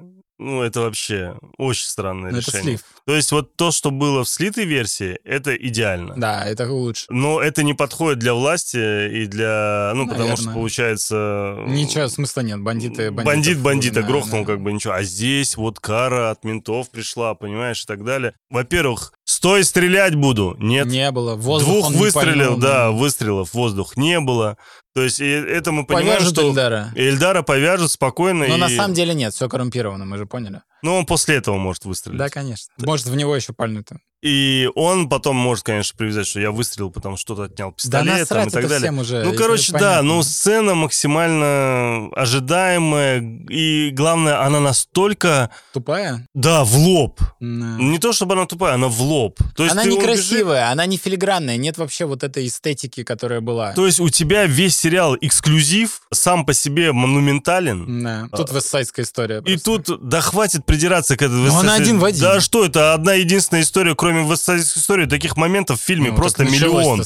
Ну, 0.44 0.62
это 0.62 0.82
вообще 0.82 1.38
очень 1.58 1.86
странное 1.88 2.32
Ну, 2.32 2.38
это 2.38 2.48
решение. 2.52 2.78
слив. 2.78 2.84
То 3.06 3.16
есть 3.16 3.34
вот 3.34 3.58
то, 3.58 3.72
что 3.72 3.92
было 3.92 4.24
в 4.24 4.30
слитой 4.30 4.64
версии, 4.64 5.20
это 5.26 5.54
идеально. 5.56 6.14
Да, 6.16 6.46
это 6.46 6.72
лучше. 6.72 7.06
Но 7.10 7.42
это 7.42 7.62
не 7.62 7.74
подходит 7.74 8.20
для 8.20 8.34
власти 8.34 8.78
и 8.78 9.26
для... 9.26 9.92
Ну, 9.94 10.08
потому 10.08 10.30
что, 10.30 10.46
Наверное. 10.46 10.54
получается... 10.54 11.56
Ничего 11.68 12.08
смысла 12.08 12.42
нет. 12.42 12.62
Бандиты, 12.62 13.12
Бандит 13.12 13.60
бандита 13.60 14.02
да, 14.02 14.08
грохнул, 14.08 14.46
да. 14.46 14.54
как 14.54 14.62
бы 14.62 14.72
ничего. 14.72 14.94
А 14.94 15.04
здесь 15.04 15.58
вот 15.58 15.82
кара 15.82 16.32
от 16.32 16.46
ментов 16.46 16.90
пришла, 16.92 17.36
понимаешь, 17.36 17.84
и 17.84 17.86
так 17.86 18.06
далее. 18.06 18.36
Во-первых, 18.50 19.12
стой, 19.26 19.66
стрелять 19.66 20.16
буду. 20.16 20.56
Нет. 20.60 20.88
Не 20.88 21.12
было. 21.12 21.36
Воздух 21.36 21.74
Двух 21.74 21.92
выстрелил, 21.92 22.52
пальнул, 22.52 22.58
да, 22.58 22.92
выстрелов 22.92 23.50
в 23.50 23.54
воздух 23.54 23.98
не 23.98 24.22
было. 24.22 24.58
То 24.96 25.02
есть 25.02 25.20
и 25.20 25.26
это 25.26 25.72
мы 25.72 25.86
понимаем, 25.86 26.20
Повяжут 26.20 26.36
что 26.36 26.48
Эльдара. 26.48 26.92
Эльдара 26.96 27.42
повяжут 27.42 27.92
спокойно. 27.92 28.48
Но 28.48 28.56
и... 28.56 28.60
на 28.60 28.70
самом 28.70 28.94
деле 28.94 29.14
нет, 29.14 29.34
все 29.34 29.50
коррумпировано, 29.50 30.06
мы 30.06 30.18
же 30.18 30.26
поняли. 30.26 30.62
Ну, 30.84 30.96
он 30.96 31.06
после 31.06 31.38
этого 31.38 31.58
может 31.58 31.86
выстрелить. 31.86 32.20
Да, 32.20 32.30
конечно. 32.30 32.72
Может, 32.78 33.08
в 33.08 33.16
него 33.16 33.36
еще 33.36 33.54
пальнуть. 33.54 33.88
И 34.24 34.70
он 34.76 35.10
потом 35.10 35.36
может, 35.36 35.66
конечно, 35.66 35.98
привязать, 35.98 36.28
что 36.28 36.40
я 36.40 36.52
выстрелил, 36.52 36.90
потому 36.92 37.18
что 37.18 37.34
что-то 37.34 37.44
отнял 37.52 37.74
пистолет 37.74 38.20
Да 38.30 38.36
там, 38.36 38.48
и 38.48 38.52
так 38.52 38.64
далее. 38.64 38.80
всем 38.80 39.00
уже. 39.00 39.22
Ну, 39.24 39.34
короче, 39.36 39.74
да, 39.74 39.80
понятно. 39.80 40.02
ну, 40.04 40.24
сцена 40.24 40.76
максимально 40.76 42.08
ожидаемая, 42.16 43.22
и 43.50 43.90
главное, 43.92 44.42
она 44.42 44.62
настолько, 44.62 45.50
Тупая? 45.74 46.26
да, 46.34 46.64
в 46.64 46.76
лоб. 46.78 47.20
Да. 47.42 47.76
Не 47.78 48.00
то, 48.00 48.14
чтобы 48.14 48.36
она 48.36 48.46
тупая, 48.46 48.76
она 48.76 48.88
в 48.88 49.02
лоб. 49.02 49.40
То 49.58 49.64
есть 49.64 49.76
Она 49.76 49.84
некрасивая, 49.84 50.72
она 50.72 50.86
не 50.86 50.96
филигранная, 50.98 51.58
нет 51.58 51.78
вообще 51.78 52.06
вот 52.06 52.24
этой 52.24 52.48
эстетики, 52.48 53.04
которая 53.04 53.42
была. 53.42 53.74
То 53.74 53.86
есть 53.86 54.00
у 54.00 54.08
тебя 54.10 54.46
весь 54.46 54.78
сериал 54.78 55.18
эксклюзив, 55.20 56.02
сам 56.14 56.46
по 56.46 56.54
себе 56.54 56.94
монументален, 56.94 58.04
Да. 58.04 58.28
Тут 58.38 58.52
вестсайдская 58.54 59.06
история. 59.06 59.40
И 59.40 59.58
просто. 59.58 59.84
тут, 59.84 60.08
да 60.08 60.22
хватит 60.22 60.66
придираться 60.66 61.18
к 61.18 61.22
этой 61.22 61.34
Ну, 61.36 61.58
она 61.58 61.74
один 61.76 62.00
в 62.00 62.06
один. 62.06 62.22
Да 62.22 62.40
что 62.40 62.64
это, 62.66 62.94
одна 62.94 63.14
единственная 63.16 63.64
история, 63.64 63.96
кроме 63.96 64.13
вестсайдской 64.22 64.82
истории, 64.82 65.06
таких 65.06 65.38
моментов 65.38 65.80
в 65.80 65.84
фильме 65.84 66.12
Ну, 66.12 66.16
просто 66.16 66.44
миллион. 66.44 67.04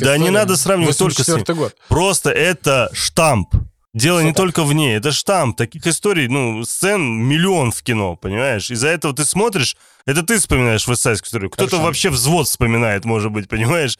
Да 0.00 0.18
не 0.18 0.30
надо 0.30 0.56
сравнивать 0.56 0.98
только 0.98 1.22
с 1.22 1.28
ним. 1.28 1.38
84 1.38 1.58
год. 1.58 1.76
Просто 1.88 2.30
это 2.30 2.90
штамп. 2.92 3.54
Дело 3.98 4.20
не 4.20 4.32
только 4.32 4.64
в 4.64 4.72
ней, 4.72 4.96
это 4.96 5.12
штамп. 5.12 5.56
Таких 5.56 5.86
историй, 5.86 6.28
ну, 6.28 6.64
сцен 6.64 7.02
миллион 7.02 7.72
в 7.72 7.82
кино, 7.82 8.16
понимаешь? 8.16 8.70
Из-за 8.70 8.88
этого 8.88 9.14
ты 9.14 9.24
смотришь, 9.24 9.76
это 10.06 10.22
ты 10.22 10.38
вспоминаешь 10.38 10.86
вестсайдскую 10.86 11.26
историю. 11.28 11.50
Кто-то 11.50 11.78
вообще 11.78 12.08
взвод 12.08 12.46
вспоминает, 12.46 13.04
может 13.04 13.32
быть, 13.32 13.48
понимаешь? 13.48 13.98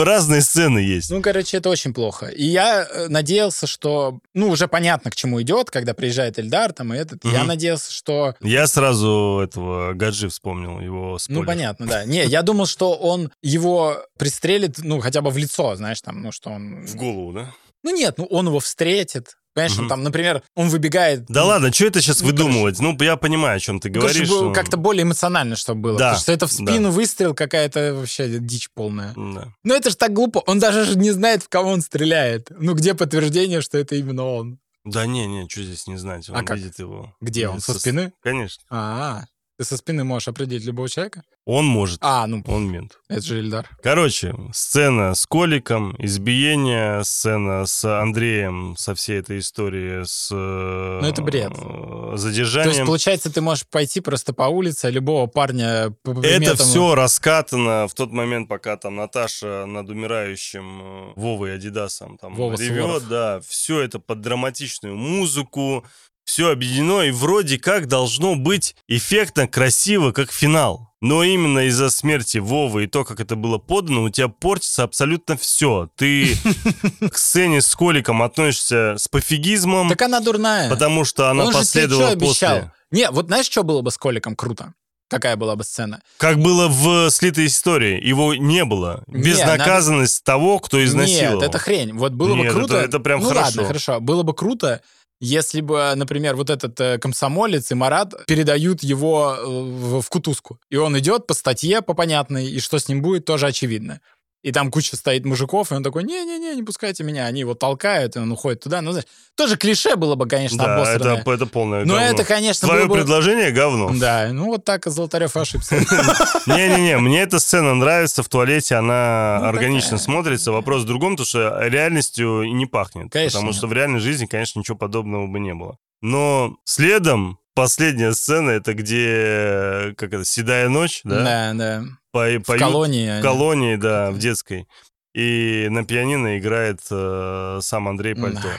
Разные 0.00 0.40
сцены 0.40 0.78
есть. 0.78 1.10
Ну, 1.10 1.20
короче, 1.20 1.56
это 1.58 1.68
очень 1.70 1.92
плохо. 1.92 2.26
И 2.26 2.44
я 2.44 2.84
э, 2.84 3.08
надеялся, 3.08 3.66
что... 3.66 4.20
Ну, 4.32 4.48
уже 4.48 4.68
понятно, 4.68 5.10
к 5.10 5.16
чему 5.16 5.42
идет, 5.42 5.70
когда 5.70 5.92
приезжает 5.92 6.38
Эльдар 6.38 6.72
там 6.72 6.94
и 6.94 6.96
этот. 6.96 7.24
Я 7.24 7.40
Мгм. 7.40 7.48
надеялся, 7.48 7.92
что... 7.92 8.34
Я 8.40 8.66
сразу 8.66 9.40
этого 9.42 9.92
Гаджи 9.92 10.28
вспомнил, 10.28 10.80
его 10.80 11.18
спойлер. 11.18 11.40
Ну, 11.40 11.46
понятно, 11.46 11.86
да. 11.86 12.04
Не, 12.04 12.24
я 12.24 12.42
думал, 12.42 12.66
что 12.66 12.94
он 12.94 13.30
его 13.42 13.98
пристрелит, 14.18 14.78
ну, 14.78 15.00
хотя 15.00 15.20
бы 15.20 15.30
в 15.30 15.36
лицо, 15.36 15.74
знаешь, 15.74 16.00
там, 16.00 16.22
ну, 16.22 16.32
что 16.32 16.50
он... 16.50 16.86
В 16.86 16.94
голову, 16.94 17.32
да? 17.32 17.52
Ну, 17.82 17.94
нет, 17.94 18.18
ну, 18.18 18.24
он 18.26 18.46
его 18.46 18.60
встретит. 18.60 19.36
Понимаешь, 19.54 19.78
он 19.78 19.88
там, 19.88 20.02
например, 20.02 20.42
он 20.54 20.70
выбегает... 20.70 21.26
Да 21.26 21.42
ну, 21.42 21.48
ладно, 21.48 21.72
что 21.72 21.84
это 21.84 22.00
сейчас 22.00 22.22
ну, 22.22 22.28
выдумывать? 22.28 22.80
Ну, 22.80 22.96
я 23.00 23.16
понимаю, 23.16 23.56
о 23.56 23.60
чем 23.60 23.80
ты 23.80 23.90
ну, 23.90 24.00
короче, 24.00 24.14
говоришь. 24.14 24.30
было 24.30 24.44
ну, 24.44 24.54
как-то 24.54 24.78
более 24.78 25.02
эмоционально, 25.02 25.56
чтобы 25.56 25.82
было. 25.82 25.98
Да, 25.98 26.04
Потому 26.10 26.22
что 26.22 26.32
это 26.32 26.46
в 26.46 26.56
да. 26.56 26.72
спину 26.72 26.90
выстрел 26.90 27.34
какая-то 27.34 27.94
вообще 27.94 28.38
дичь 28.38 28.70
полная. 28.74 29.12
да. 29.14 29.52
Ну, 29.62 29.74
это 29.74 29.90
же 29.90 29.96
так 29.96 30.14
глупо. 30.14 30.38
Он 30.46 30.58
даже 30.58 30.86
же 30.86 30.96
не 30.96 31.10
знает, 31.10 31.42
в 31.42 31.50
кого 31.50 31.70
он 31.70 31.82
стреляет. 31.82 32.48
Ну, 32.50 32.72
где 32.74 32.94
подтверждение, 32.94 33.60
что 33.60 33.76
это 33.76 33.94
именно 33.94 34.24
он? 34.24 34.58
Да 34.84 35.06
не, 35.06 35.26
не, 35.26 35.48
что 35.48 35.62
здесь 35.62 35.86
не 35.86 35.96
знать, 35.96 36.28
он 36.28 36.36
А 36.36 36.42
как? 36.42 36.56
видит 36.56 36.78
его. 36.78 37.14
Где 37.20 37.48
он? 37.48 37.60
Со 37.60 37.78
спины? 37.78 38.12
Конечно. 38.22 38.64
А, 38.70 39.24
ты 39.62 39.68
со 39.68 39.76
спины 39.76 40.02
можешь 40.04 40.28
определить 40.28 40.64
любого 40.64 40.88
человека? 40.88 41.22
Он 41.44 41.64
может, 41.64 41.98
А, 42.02 42.26
ну, 42.26 42.42
он 42.46 42.70
мент. 42.70 42.98
это 43.08 43.20
же 43.22 43.38
Ильдар. 43.40 43.68
Короче, 43.82 44.34
сцена 44.52 45.14
с 45.14 45.26
Коликом, 45.26 45.94
избиение, 45.98 47.02
сцена 47.04 47.66
с 47.66 47.84
Андреем, 47.84 48.76
со 48.76 48.94
всей 48.94 49.18
этой 49.20 49.38
историей, 49.40 50.04
с 50.04 50.30
ну, 50.30 51.06
это 51.06 51.20
бред. 51.22 51.52
То 51.54 52.16
задержанием. 52.16 52.74
есть, 52.74 52.86
получается, 52.86 53.32
ты 53.32 53.40
можешь 53.40 53.66
пойти 53.66 54.00
просто 54.00 54.32
по 54.32 54.44
улице, 54.44 54.90
любого 54.90 55.26
парня 55.26 55.94
по 56.02 56.10
Это 56.12 56.20
приметам- 56.20 56.56
все 56.56 56.94
раскатано 56.94 57.88
в 57.88 57.94
тот 57.94 58.12
момент, 58.12 58.48
пока 58.48 58.76
там 58.76 58.96
Наташа 58.96 59.66
над 59.66 59.88
умирающим 59.88 60.80
э, 60.82 61.12
Вовой 61.16 61.54
Адидасом 61.56 62.18
там 62.18 62.34
Вова 62.34 62.54
ревет, 62.56 62.82
Суворов. 62.84 63.08
да, 63.08 63.40
все 63.46 63.80
это 63.80 63.98
под 63.98 64.20
драматичную 64.20 64.96
музыку, 64.96 65.84
все 66.32 66.50
объединено, 66.50 67.02
и 67.02 67.10
вроде 67.10 67.58
как 67.58 67.88
должно 67.88 68.36
быть 68.36 68.74
эффектно, 68.88 69.46
красиво, 69.46 70.12
как 70.12 70.32
финал. 70.32 70.88
Но 71.02 71.22
именно 71.24 71.66
из-за 71.66 71.90
смерти 71.90 72.38
Вовы 72.38 72.84
и 72.84 72.86
то, 72.86 73.04
как 73.04 73.20
это 73.20 73.36
было 73.36 73.58
подано, 73.58 74.04
у 74.04 74.08
тебя 74.08 74.28
портится 74.28 74.84
абсолютно 74.84 75.36
все. 75.36 75.90
Ты 75.96 76.34
к 77.12 77.18
сцене 77.18 77.60
с 77.60 77.74
Коликом 77.74 78.22
относишься 78.22 78.94
с 78.96 79.08
пофигизмом, 79.08 79.90
Так 79.90 80.00
она 80.00 80.20
дурная. 80.20 80.70
потому 80.70 81.04
что 81.04 81.28
она 81.28 81.44
Он 81.44 81.52
же 81.52 81.58
последовала 81.58 82.08
обещал? 82.10 82.60
после... 82.60 82.72
Не, 82.92 83.10
вот 83.10 83.26
знаешь, 83.26 83.46
что 83.46 83.62
было 83.62 83.82
бы 83.82 83.90
с 83.90 83.98
Коликом 83.98 84.34
круто? 84.34 84.72
какая 85.08 85.36
была 85.36 85.56
бы 85.56 85.62
сцена. 85.64 86.00
Как 86.16 86.38
было 86.38 86.68
в 86.68 87.10
слитой 87.10 87.44
истории. 87.44 88.00
Его 88.02 88.34
не 88.34 88.64
было. 88.64 89.04
Не, 89.08 89.20
Безнаказанность 89.22 90.24
того, 90.24 90.58
кто 90.58 90.82
изнасиловал. 90.82 91.40
Нет, 91.40 91.50
это 91.50 91.58
хрень. 91.58 91.92
Вот 91.92 92.12
было 92.12 92.34
бы 92.34 92.44
Нет, 92.44 92.52
круто. 92.54 92.76
это- 92.76 92.84
это 92.86 92.98
прям 92.98 93.20
ну 93.20 93.28
хорошо. 93.28 93.44
ладно, 93.48 93.64
хорошо. 93.64 94.00
Было 94.00 94.22
бы 94.22 94.32
круто, 94.32 94.80
если 95.22 95.60
бы, 95.60 95.92
например, 95.94 96.34
вот 96.34 96.50
этот 96.50 96.80
э, 96.80 96.98
комсомолец 96.98 97.70
и 97.70 97.74
Марат 97.76 98.26
передают 98.26 98.82
его 98.82 99.36
э, 99.38 100.00
в, 100.00 100.08
кутузку. 100.08 100.58
И 100.68 100.74
он 100.76 100.98
идет 100.98 101.28
по 101.28 101.34
статье, 101.34 101.80
по 101.80 101.94
понятной, 101.94 102.48
и 102.48 102.58
что 102.58 102.80
с 102.80 102.88
ним 102.88 103.02
будет, 103.02 103.24
тоже 103.24 103.46
очевидно. 103.46 104.00
И 104.42 104.50
там 104.50 104.70
куча 104.72 104.96
стоит 104.96 105.24
мужиков, 105.24 105.70
и 105.70 105.74
он 105.74 105.84
такой, 105.84 106.02
не-не-не, 106.02 106.56
не 106.56 106.62
пускайте 106.64 107.04
меня. 107.04 107.26
Они 107.26 107.40
его 107.40 107.54
толкают, 107.54 108.16
и 108.16 108.18
он 108.18 108.32
уходит 108.32 108.60
туда. 108.60 108.80
Ну, 108.82 108.90
знаешь, 108.90 109.06
тоже 109.36 109.56
клише 109.56 109.94
было 109.94 110.16
бы, 110.16 110.26
конечно, 110.26 110.58
Да, 110.58 110.74
обосранное. 110.76 111.20
это, 111.20 111.30
это 111.30 111.46
полное 111.46 111.84
Но 111.84 111.94
говно. 111.94 112.08
это, 112.08 112.24
конечно, 112.24 112.66
Твое 112.66 112.86
было 112.86 112.94
бы... 112.96 113.00
предложение 113.00 113.52
говно. 113.52 113.92
Да, 113.94 114.30
ну 114.32 114.46
вот 114.46 114.64
так 114.64 114.84
Золотарев 114.86 115.36
ошибся. 115.36 115.76
Не-не-не, 116.46 116.98
мне 116.98 117.22
эта 117.22 117.38
сцена 117.38 117.74
нравится 117.74 118.22
в 118.24 118.28
туалете, 118.28 118.74
она 118.74 119.38
Ну, 119.42 119.46
органично 119.48 119.96
смотрится. 119.98 120.50
Вопрос 120.50 120.82
в 120.82 120.86
другом, 120.86 121.16
то 121.16 121.24
что 121.24 121.60
реальностью 121.68 122.42
и 122.42 122.50
не 122.50 122.66
пахнет. 122.66 123.12
Конечно, 123.12 123.38
Потому 123.38 123.52
что 123.52 123.68
в 123.68 123.72
реальной 123.72 124.00
жизни, 124.00 124.26
конечно, 124.26 124.58
ничего 124.58 124.76
подобного 124.76 125.26
бы 125.28 125.38
не 125.38 125.54
было. 125.54 125.76
Но 126.00 126.56
следом 126.64 127.38
последняя 127.54 128.12
сцена, 128.12 128.50
это 128.50 128.74
где, 128.74 129.94
как 129.96 130.12
это, 130.12 130.24
«Седая 130.24 130.68
ночь», 130.68 131.00
да? 131.04 131.22
Да, 131.22 131.52
да. 131.54 131.84
По- 132.12 132.38
В 132.38 132.42
поют 132.44 132.62
колонии. 132.62 133.08
в 133.08 133.12
они. 133.14 133.22
колонии, 133.22 133.76
да, 133.76 134.10
в 134.10 134.18
детской. 134.18 134.66
И 135.14 135.66
на 135.70 135.84
пианино 135.84 136.38
играет 136.38 136.80
э, 136.90 137.58
сам 137.62 137.88
Андрей 137.88 138.14
Пальто. 138.14 138.40
Да. 138.42 138.58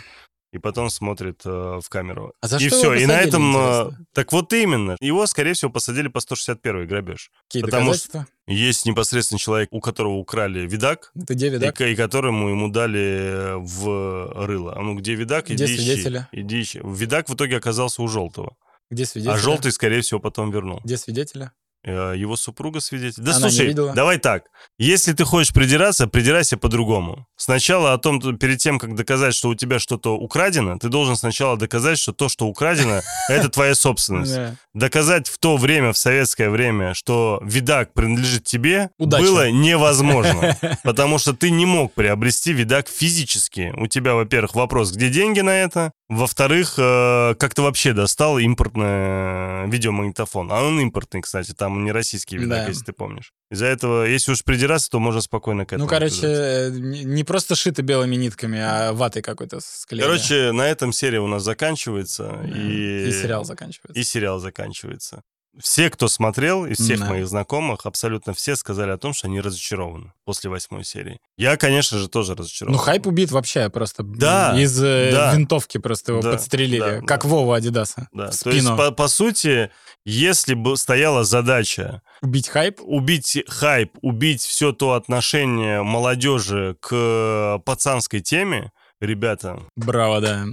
И 0.52 0.60
потом 0.60 0.92
смотрит 0.92 1.42
э, 1.46 1.80
в 1.84 1.90
камеру. 1.90 2.34
А 2.42 2.48
за 2.48 2.58
и 2.58 2.68
что 2.68 2.78
все. 2.78 2.94
И 2.94 3.06
на 3.08 3.20
этом... 3.20 3.56
э, 3.56 3.60
интересно? 3.60 4.06
так 4.14 4.32
вот 4.34 4.54
именно. 4.54 4.96
Его, 5.00 5.26
скорее 5.26 5.54
всего, 5.54 5.72
посадили 5.72 6.10
по 6.10 6.20
161 6.20 6.86
грабеж. 6.88 7.32
Какие 7.48 7.64
потому 7.64 7.86
доказательства? 7.88 8.28
Есть 8.46 8.86
непосредственно 8.86 9.40
человек, 9.40 9.70
у 9.72 9.80
которого 9.80 10.14
украли 10.14 10.68
видак, 10.68 11.12
Это 11.16 11.34
где 11.34 11.48
и, 11.48 11.50
видак? 11.50 11.76
ко- 11.76 11.88
и 11.88 11.96
которому 11.96 12.50
ему 12.50 12.68
дали 12.70 13.54
в 13.58 14.46
рыло. 14.46 14.76
А 14.78 14.82
ну 14.82 14.94
где 14.96 15.16
видак, 15.16 15.46
Где 15.46 15.56
иди 15.56 15.66
ищи. 15.74 15.78
свидетели? 15.82 16.28
Иди 16.32 16.62
ищи. 16.62 16.82
Видак 16.84 17.30
в 17.30 17.34
итоге 17.34 17.58
оказался 17.58 18.04
у 18.04 18.08
желтого. 18.08 18.56
Где 18.92 19.06
свидетели? 19.08 19.34
А 19.34 19.38
желтый, 19.38 19.72
скорее 19.72 20.02
всего, 20.02 20.20
потом 20.20 20.52
вернул. 20.52 20.82
Где 20.84 20.98
свидетели? 20.98 21.50
Э, 21.86 22.14
Его 22.16 22.38
супруга 22.38 22.80
свидетель. 22.80 23.22
Да 23.24 23.32
Она 23.36 23.50
слушай, 23.50 23.74
давай 23.94 24.18
так. 24.18 24.46
Если 24.78 25.12
ты 25.12 25.26
хочешь 25.26 25.54
придираться, 25.54 26.08
придирайся 26.08 26.58
по-другому. 26.58 27.28
Сначала 27.36 27.92
о 27.94 27.98
том, 27.98 28.22
то- 28.22 28.32
перед 28.34 28.60
тем, 28.60 28.80
как 28.80 28.96
доказать, 28.96 29.34
что 29.36 29.50
у 29.50 29.56
тебя 29.56 29.80
что-то 29.80 30.16
украдено, 30.16 30.78
ты 30.78 30.88
должен 30.88 31.18
сначала 31.18 31.58
доказать, 31.58 32.00
что 32.00 32.14
то, 32.14 32.30
что 32.30 32.48
украдено, 32.48 33.02
это 33.30 33.50
твоя 33.50 33.76
собственность. 33.76 34.32
Доказать 34.74 35.28
в 35.28 35.38
то 35.38 35.58
время, 35.58 35.92
в 35.92 35.98
советское 35.98 36.50
время, 36.50 36.94
что 36.94 37.40
видак 37.44 37.94
принадлежит 37.94 38.46
тебе, 38.46 38.90
было 38.98 39.50
невозможно. 39.52 40.58
Потому 40.84 41.18
что 41.20 41.34
ты 41.34 41.52
не 41.52 41.66
мог 41.66 41.94
приобрести 41.94 42.54
видак 42.54 42.88
физически. 42.88 43.74
У 43.78 43.88
тебя, 43.88 44.16
во-первых, 44.16 44.56
вопрос, 44.56 44.92
где 44.94 45.10
деньги 45.10 45.42
на 45.42 45.52
это? 45.52 45.92
Во-вторых, 46.16 46.76
э, 46.78 47.36
как 47.40 47.54
ты 47.54 47.62
вообще 47.62 47.94
достал 47.94 48.38
импортный 48.40 48.86
э, 48.86 49.66
видеомагнитофон? 49.68 50.52
А 50.52 50.64
он 50.64 50.80
импортный, 50.80 51.22
кстати, 51.22 51.52
там 51.54 51.84
не 51.84 51.92
российский 51.92 52.38
видак, 52.38 52.64
Да. 52.64 52.68
если 52.68 52.84
ты 52.86 52.94
помнишь. 52.94 53.32
Из-за 53.52 53.66
этого, 53.68 54.04
если 54.06 54.32
уж 54.32 54.44
придираться, 54.44 54.90
то 54.90 55.00
можно 55.00 55.22
спокойно 55.22 55.66
к 55.66 55.74
этому 55.74 55.86
Ну, 55.86 55.90
короче, 55.90 56.16
придираться. 56.22 56.68
э, 56.68 57.04
не 57.06 57.24
просто 57.24 57.56
шито 57.56 57.82
белыми 57.82 58.16
нитками, 58.16 58.60
а 58.60 58.94
ватой 58.94 59.22
какой-то 59.22 59.60
склеили. 59.62 60.04
Короче, 60.04 60.52
на 60.52 60.68
этом 60.68 60.92
серия 60.94 61.20
у 61.20 61.28
нас 61.28 61.44
заканчивается. 61.44 62.40
Да. 62.44 62.58
И, 62.58 63.08
И 63.10 63.12
сериал 63.12 63.46
заканчивается. 63.46 64.00
И 64.00 64.04
сериал 64.04 64.40
заканчивается. 64.40 65.22
Все, 65.62 65.90
кто 65.92 66.08
смотрел, 66.08 66.66
из 66.66 66.78
всех 66.80 67.00
Да. 67.00 67.06
моих 67.10 67.28
знакомых, 67.28 67.86
абсолютно 67.86 68.34
все 68.34 68.56
сказали 68.56 68.90
о 68.92 68.98
том, 68.98 69.14
что 69.14 69.28
они 69.28 69.40
разочарованы 69.40 70.12
после 70.26 70.50
восьмой 70.50 70.84
серии. 70.84 71.20
Я, 71.38 71.58
конечно 71.58 72.00
же, 72.00 72.08
тоже 72.08 72.34
разочарован. 72.34 72.76
Ну, 72.76 72.80
хайп 72.82 73.06
убит 73.06 73.32
вообще 73.32 73.70
просто. 73.70 74.02
Да, 74.04 74.60
Из 74.60 74.82
э, 74.84 75.12
да. 75.12 75.34
винтовки 75.36 75.78
просто 75.78 76.14
его 76.14 76.22
Да, 76.24 76.32
подстрелили. 76.32 76.80
да, 76.80 77.02
как 77.02 77.24
да. 77.24 77.28
Вова 77.30 77.58
Адидаса. 77.58 78.08
Да, 78.12 78.32
в 78.32 78.38
то 78.38 78.50
есть, 78.50 78.64
спину. 78.66 78.76
по, 78.78 78.90
по 78.92 79.08
сути, 79.08 79.70
если 80.06 80.56
бы 80.56 80.76
стояла 80.76 81.24
задача 81.24 82.02
Убить 82.24 82.50
хайп. 82.50 82.80
убить 82.82 83.44
хайп, 83.48 83.92
убить 84.02 84.42
все 84.42 84.72
то 84.72 84.94
отношение 84.94 85.84
молодежи 85.84 86.78
к 86.80 87.60
пацанской 87.66 88.22
теме, 88.22 88.72
ребята, 89.00 89.60
Браво, 89.76 90.20
да. 90.20 90.46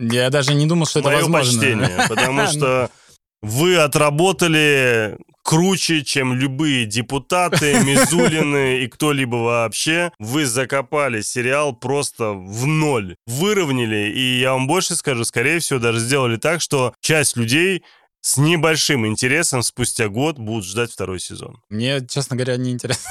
Я 0.00 0.30
даже 0.30 0.54
не 0.54 0.66
думал, 0.66 0.86
что 0.86 0.98
это 1.00 1.08
мое 1.08 1.18
возможно. 1.18 1.52
почтение, 1.60 2.04
потому 2.08 2.46
что 2.48 2.90
вы 3.42 3.76
отработали 3.76 5.16
круче, 5.42 6.04
чем 6.04 6.34
любые 6.34 6.84
депутаты, 6.84 7.80
Мизулины 7.84 8.80
и 8.80 8.86
кто-либо 8.86 9.36
вообще. 9.36 10.12
Вы 10.18 10.44
закопали 10.46 11.22
сериал 11.22 11.74
просто 11.74 12.32
в 12.32 12.66
ноль. 12.66 13.16
Выровняли, 13.26 14.12
и 14.12 14.40
я 14.40 14.52
вам 14.52 14.66
больше 14.66 14.94
скажу, 14.94 15.24
скорее 15.24 15.60
всего, 15.60 15.78
даже 15.78 16.00
сделали 16.00 16.36
так, 16.36 16.60
что 16.60 16.92
часть 17.00 17.36
людей 17.36 17.82
с 18.20 18.36
небольшим 18.36 19.06
интересом 19.06 19.62
спустя 19.62 20.08
год 20.08 20.38
будут 20.38 20.66
ждать 20.66 20.92
второй 20.92 21.20
сезон. 21.20 21.62
Мне, 21.70 22.06
честно 22.06 22.36
говоря, 22.36 22.56
не 22.56 22.72
интересно. 22.72 23.10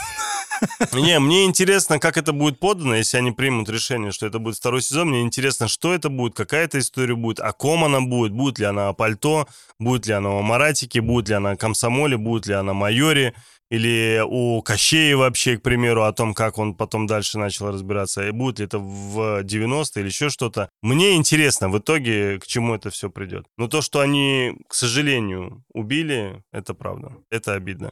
Не, 0.94 1.20
мне 1.20 1.46
интересно, 1.46 2.00
как 2.00 2.18
это 2.18 2.34
будет 2.34 2.60
подано, 2.60 2.96
если 2.96 3.18
они 3.18 3.32
примут 3.32 3.70
решение, 3.70 4.12
что 4.12 4.26
это 4.26 4.40
будет 4.40 4.56
второй 4.56 4.82
сезон. 4.82 5.10
Мне 5.10 5.22
интересно, 5.22 5.68
что 5.68 5.94
это 5.94 6.10
будет, 6.10 6.36
какая 6.36 6.66
это 6.66 6.80
история 6.80 7.16
будет, 7.16 7.40
о 7.40 7.52
ком 7.54 7.84
она 7.84 8.02
будет, 8.02 8.32
будет 8.32 8.60
ли 8.60 8.66
она 8.66 8.90
о 8.90 8.94
пальто, 8.94 9.48
будет 9.80 10.08
ли 10.08 10.14
она 10.14 10.30
о 10.30 10.42
Маратике, 10.42 11.02
будет 11.02 11.30
ли 11.30 11.36
она 11.36 11.52
о 11.52 11.58
комсомоле, 11.58 12.18
будет 12.18 12.48
ли 12.48 12.54
она 12.54 12.72
о 12.72 12.76
майоре, 12.76 13.34
или 13.70 14.24
у 14.26 14.62
Кощея 14.62 15.18
вообще, 15.18 15.58
к 15.58 15.62
примеру, 15.62 16.04
о 16.04 16.14
том, 16.14 16.34
как 16.34 16.58
он 16.58 16.74
потом 16.74 17.06
дальше 17.06 17.38
начал 17.38 17.72
разбираться, 17.72 18.28
и 18.28 18.32
будет 18.32 18.60
ли 18.60 18.66
это 18.66 18.80
в 18.80 19.44
90-е 19.44 20.02
или 20.02 20.08
еще 20.08 20.30
что-то. 20.30 20.70
Мне 20.82 21.16
интересно 21.16 21.70
в 21.70 21.78
итоге, 21.78 22.40
к 22.40 22.48
чему 22.48 22.76
это 22.76 22.90
все 22.90 23.10
придет. 23.10 23.46
Но 23.58 23.68
то, 23.68 23.82
что 23.82 24.00
они, 24.00 24.54
к 24.68 24.74
сожалению, 24.74 25.64
убили, 25.74 26.44
это 26.54 26.74
правда. 26.74 27.12
Это 27.30 27.54
обидно. 27.54 27.92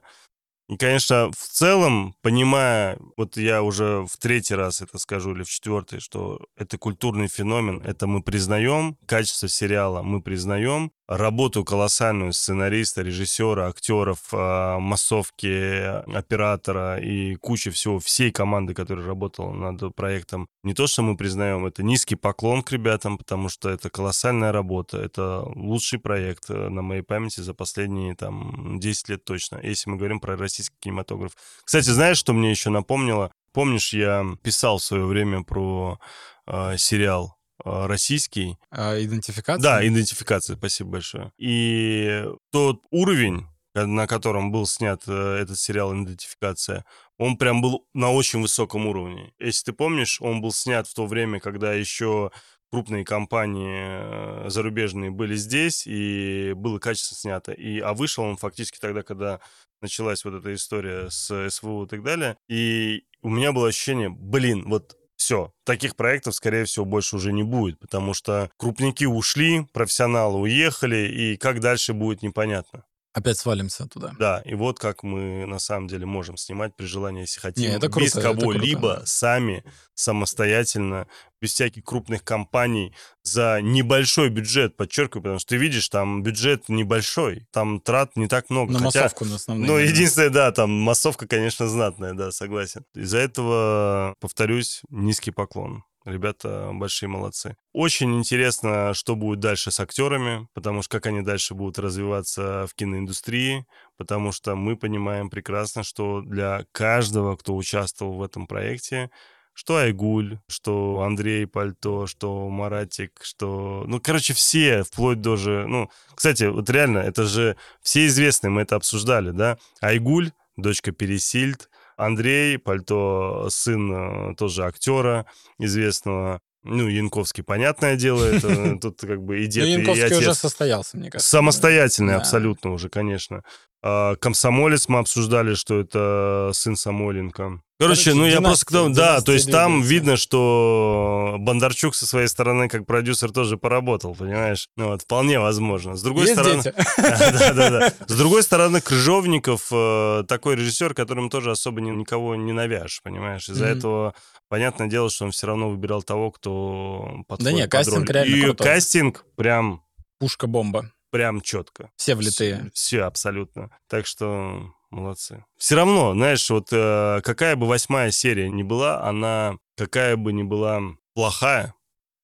И, 0.68 0.78
конечно, 0.78 1.32
в 1.32 1.48
целом, 1.48 2.16
понимая, 2.22 2.98
вот 3.18 3.38
я 3.38 3.62
уже 3.62 4.06
в 4.10 4.18
третий 4.18 4.56
раз 4.56 4.82
это 4.82 4.98
скажу, 4.98 5.36
или 5.36 5.44
в 5.44 5.50
четвертый, 5.50 6.00
что 6.00 6.42
это 6.58 6.80
культурный 6.80 7.28
феномен, 7.28 7.82
это 7.86 8.08
мы 8.08 8.24
признаем, 8.24 8.98
качество 9.06 9.48
сериала 9.48 10.02
мы 10.02 10.22
признаем, 10.22 10.92
работу 11.08 11.64
колоссальную 11.64 12.34
сценариста, 12.34 13.02
режиссера, 13.02 13.68
актеров, 13.68 14.20
а, 14.32 14.80
массовки, 14.80 16.02
оператора 16.16 16.98
и 16.98 17.36
куча 17.36 17.72
всего, 17.72 18.00
всей 18.00 18.32
команды, 18.32 18.74
которая 18.74 19.06
работала 19.06 19.52
над 19.52 19.96
проектом. 19.96 20.48
Не 20.64 20.74
то, 20.74 20.88
что 20.88 21.04
мы 21.04 21.16
признаем, 21.16 21.66
это 21.66 21.84
низкий 21.84 22.16
поклон 22.16 22.64
к 22.64 22.72
ребятам, 22.72 23.18
потому 23.18 23.50
что 23.50 23.70
это 23.70 23.90
колоссальная 23.90 24.52
работа, 24.52 24.98
это 24.98 25.44
лучший 25.56 26.00
проект 26.00 26.50
э, 26.50 26.70
на 26.70 26.82
моей 26.82 27.02
памяти 27.02 27.42
за 27.42 27.54
последние 27.54 28.16
там 28.16 28.80
10 28.80 29.10
лет 29.10 29.26
точно, 29.26 29.60
если 29.62 29.90
мы 29.90 29.98
говорим 29.98 30.20
про 30.20 30.38
российский 30.38 30.76
кинематограф. 30.80 31.32
Кстати, 31.64 31.90
знаешь, 31.90 32.18
что 32.18 32.34
мне 32.34 32.50
еще 32.50 32.70
напомнило? 32.70 33.32
Помнишь, 33.54 33.94
я 33.94 34.26
писал 34.44 34.80
в 34.80 34.84
свое 34.84 35.06
время 35.06 35.44
про 35.44 36.00
э, 36.48 36.78
сериал 36.78 37.38
э, 37.38 37.45
российский. 37.64 38.58
А, 38.70 39.02
идентификация? 39.02 39.62
Да, 39.62 39.88
идентификация, 39.88 40.56
спасибо 40.58 40.92
большое. 40.92 41.32
И 41.38 42.26
тот 42.52 42.82
уровень, 42.92 43.48
э, 43.74 43.86
на 43.86 44.08
котором 44.08 44.52
был 44.52 44.66
снят 44.66 45.02
э, 45.08 45.38
этот 45.42 45.58
сериал 45.58 45.94
«Идентификация», 45.94 46.86
он 47.18 47.38
прям 47.38 47.62
был 47.62 47.88
на 47.94 48.12
очень 48.12 48.42
высоком 48.42 48.88
уровне. 48.88 49.34
Если 49.40 49.66
ты 49.66 49.74
помнишь, 49.74 50.20
он 50.22 50.42
был 50.42 50.52
снят 50.52 50.88
в 50.88 50.94
то 50.94 51.06
время, 51.06 51.40
когда 51.40 51.74
еще 51.74 52.32
крупные 52.72 53.06
компании 53.06 54.46
э, 54.46 54.50
зарубежные 54.50 55.12
были 55.12 55.36
здесь, 55.36 55.88
и 55.88 56.54
было 56.56 56.78
качественно 56.80 57.18
снято. 57.18 57.52
И, 57.54 57.80
а 57.80 57.94
вышел 57.94 58.26
он 58.26 58.36
фактически 58.36 58.80
тогда, 58.80 59.02
когда 59.02 59.40
началась 59.82 60.26
вот 60.26 60.34
эта 60.34 60.54
история 60.54 61.10
с 61.10 61.50
СВУ 61.50 61.86
и 61.86 61.88
так 61.88 62.04
далее. 62.04 62.38
И 62.50 63.04
у 63.22 63.30
меня 63.30 63.54
было 63.54 63.70
ощущение, 63.70 64.10
блин, 64.10 64.66
вот 64.68 64.98
все, 65.16 65.54
таких 65.64 65.96
проектов, 65.96 66.36
скорее 66.36 66.66
всего, 66.66 66.86
больше 66.86 67.16
уже 67.16 67.32
не 67.32 67.44
будет, 67.44 67.80
потому 67.80 68.14
что 68.14 68.50
крупники 68.58 69.06
ушли, 69.06 69.66
профессионалы 69.74 70.40
уехали, 70.40 71.08
и 71.08 71.38
как 71.38 71.60
дальше 71.60 71.94
будет 71.94 72.22
непонятно. 72.22 72.86
Опять 73.16 73.38
свалимся 73.38 73.88
туда. 73.88 74.12
Да, 74.20 74.42
и 74.44 74.56
вот 74.56 74.78
как 74.78 75.02
мы 75.02 75.46
на 75.46 75.58
самом 75.58 75.88
деле 75.88 76.06
можем 76.06 76.36
снимать 76.36 76.76
при 76.76 76.86
желании, 76.86 77.22
если 77.22 77.40
хотим, 77.40 77.64
Не, 77.64 77.70
это 77.78 77.88
без 77.88 77.94
круто, 77.94 78.20
это 78.20 78.22
кого-либо, 78.22 79.04
сами, 79.06 79.64
самостоятельно, 79.94 81.08
без 81.40 81.54
всяких 81.54 81.86
крупных 81.86 82.26
компаний, 82.26 82.94
за 83.24 83.62
небольшой 83.62 84.30
бюджет, 84.30 84.76
подчеркиваю, 84.76 85.24
потому 85.24 85.40
что 85.40 85.48
ты 85.48 85.56
видишь, 85.56 85.88
там 85.88 86.24
бюджет 86.24 86.68
небольшой, 86.68 87.48
там 87.52 87.80
трат 87.80 88.18
не 88.18 88.28
так 88.28 88.50
много. 88.50 88.74
На 88.74 88.80
хотя- 88.80 89.04
массовку 89.04 89.24
на 89.24 89.36
основные. 89.36 89.66
ну, 89.72 89.78
единственное, 89.78 90.30
да, 90.30 90.52
там 90.52 90.70
массовка, 90.70 91.26
конечно, 91.26 91.70
знатная, 91.70 92.16
да, 92.16 92.32
согласен. 92.32 92.84
Из-за 92.96 93.20
этого, 93.20 94.16
повторюсь, 94.20 94.82
низкий 94.90 95.32
поклон 95.32 95.86
Ребята 96.06 96.70
большие 96.72 97.10
молодцы. 97.10 97.58
Очень 97.74 98.16
интересно, 98.20 98.94
что 98.94 99.16
будет 99.16 99.40
дальше 99.40 99.72
с 99.72 99.80
актерами, 99.80 100.48
потому 100.54 100.84
что 100.84 100.92
как 100.98 101.08
они 101.08 101.22
дальше 101.22 101.56
будут 101.56 101.80
развиваться 101.80 102.68
в 102.68 102.76
киноиндустрии, 102.76 103.66
потому 103.98 104.32
что 104.32 104.56
мы 104.56 104.78
понимаем 104.78 105.32
прекрасно, 105.32 105.82
что 105.82 106.22
для 106.22 106.66
каждого, 106.72 107.36
кто 107.36 107.56
участвовал 107.56 108.14
в 108.14 108.22
этом 108.24 108.46
проекте, 108.46 109.10
что 109.56 109.78
Айгуль, 109.78 110.38
что 110.48 111.02
Андрей 111.02 111.48
Пальто, 111.48 112.06
что 112.06 112.50
Маратик, 112.50 113.12
что... 113.24 113.86
Ну, 113.88 114.00
короче, 114.00 114.34
все, 114.34 114.84
вплоть 114.84 115.22
даже... 115.22 115.66
Ну, 115.68 115.90
кстати, 116.14 116.44
вот 116.44 116.70
реально, 116.70 117.00
это 117.00 117.24
же 117.24 117.56
все 117.82 118.06
известные, 118.06 118.52
мы 118.52 118.62
это 118.62 118.76
обсуждали, 118.76 119.32
да? 119.32 119.58
Айгуль, 119.82 120.32
дочка 120.58 120.92
Пересильд, 120.92 121.70
Андрей 121.98 122.58
Пальто, 122.58 123.48
сын 123.50 124.32
э, 124.32 124.36
тоже 124.36 124.66
актера 124.66 125.26
известного, 125.60 126.42
ну, 126.64 126.88
Янковский, 126.88 127.44
понятное 127.44 127.96
дело, 127.96 128.24
это 128.24 128.78
тут 128.82 129.00
как 129.00 129.22
бы 129.22 129.44
и 129.44 129.46
дед, 129.46 129.66
ну, 129.66 129.70
Янковский 129.80 130.04
и 130.04 130.06
отец. 130.06 130.18
уже 130.20 130.34
состоялся, 130.34 130.98
мне 130.98 131.12
кажется. 131.12 131.30
Самостоятельный 131.30 132.16
абсолютно 132.16 132.72
уже, 132.72 132.90
конечно. 132.90 133.44
А, 133.88 134.16
Комсомолец 134.16 134.88
мы 134.88 134.98
обсуждали, 134.98 135.54
что 135.54 135.80
это 135.80 136.50
сын 136.56 136.76
Самойленко. 136.76 137.62
Короче, 137.78 138.06
Короче, 138.06 138.14
ну 138.16 138.26
я 138.26 138.38
династия- 138.38 138.66
просто... 138.72 138.90
Да, 138.96 139.22
то 139.22 139.32
есть 139.32 139.46
династия 139.46 139.52
там 139.52 139.72
двигается. 139.74 139.94
видно, 139.94 140.18
что 140.18 141.36
Бондарчук 141.38 141.94
со 141.94 142.08
своей 142.08 142.28
стороны 142.28 142.68
как 142.68 142.88
продюсер 142.88 143.32
тоже 143.32 143.58
поработал, 143.58 144.16
понимаешь? 144.16 144.70
Ну 144.76 144.88
вот, 144.88 145.04
вполне 145.04 145.40
возможно. 145.40 145.96
С 145.96 146.02
другой 146.02 146.24
Есть 146.30 146.34
стороны... 146.34 146.64
С 148.08 148.18
другой 148.18 148.42
стороны, 148.42 148.82
Крыжовников 148.82 149.68
э, 149.72 150.24
такой 150.28 150.56
режиссер, 150.56 150.96
которым 150.96 151.30
тоже 151.30 151.52
особо 151.52 151.80
ни- 151.80 151.92
никого 151.92 152.36
не 152.36 152.54
навяжешь, 152.54 153.02
понимаешь? 153.04 153.48
Из-за 153.50 153.66
этого 153.68 154.16
понятное 154.50 154.88
дело, 154.88 155.12
что 155.12 155.26
он 155.26 155.32
все 155.32 155.46
равно 155.46 155.70
выбирал 155.70 156.02
того, 156.02 156.32
кто 156.32 157.24
подходит 157.28 157.44
Да 157.44 157.52
не, 157.52 157.62
под 157.64 157.72
кастинг 157.72 158.10
реально 158.10 158.36
И 158.36 158.54
кастинг 158.56 159.26
прям, 159.36 159.84
Пушка-бомба. 160.18 160.92
Прям 161.16 161.40
четко. 161.42 161.90
Все 161.96 162.16
влитые. 162.16 162.70
Все 162.74 163.04
абсолютно. 163.04 163.70
Так 163.88 164.06
что 164.06 164.70
молодцы. 164.92 165.46
Все 165.58 165.76
равно, 165.76 166.14
знаешь, 166.14 166.50
вот 166.50 166.68
э, 166.72 167.22
какая 167.24 167.56
бы 167.56 167.68
восьмая 167.68 168.12
серия 168.12 168.50
ни 168.50 168.64
была, 168.64 169.02
она 169.04 169.58
какая 169.78 170.18
бы 170.18 170.34
ни 170.34 170.44
была 170.44 170.82
плохая, 171.14 171.74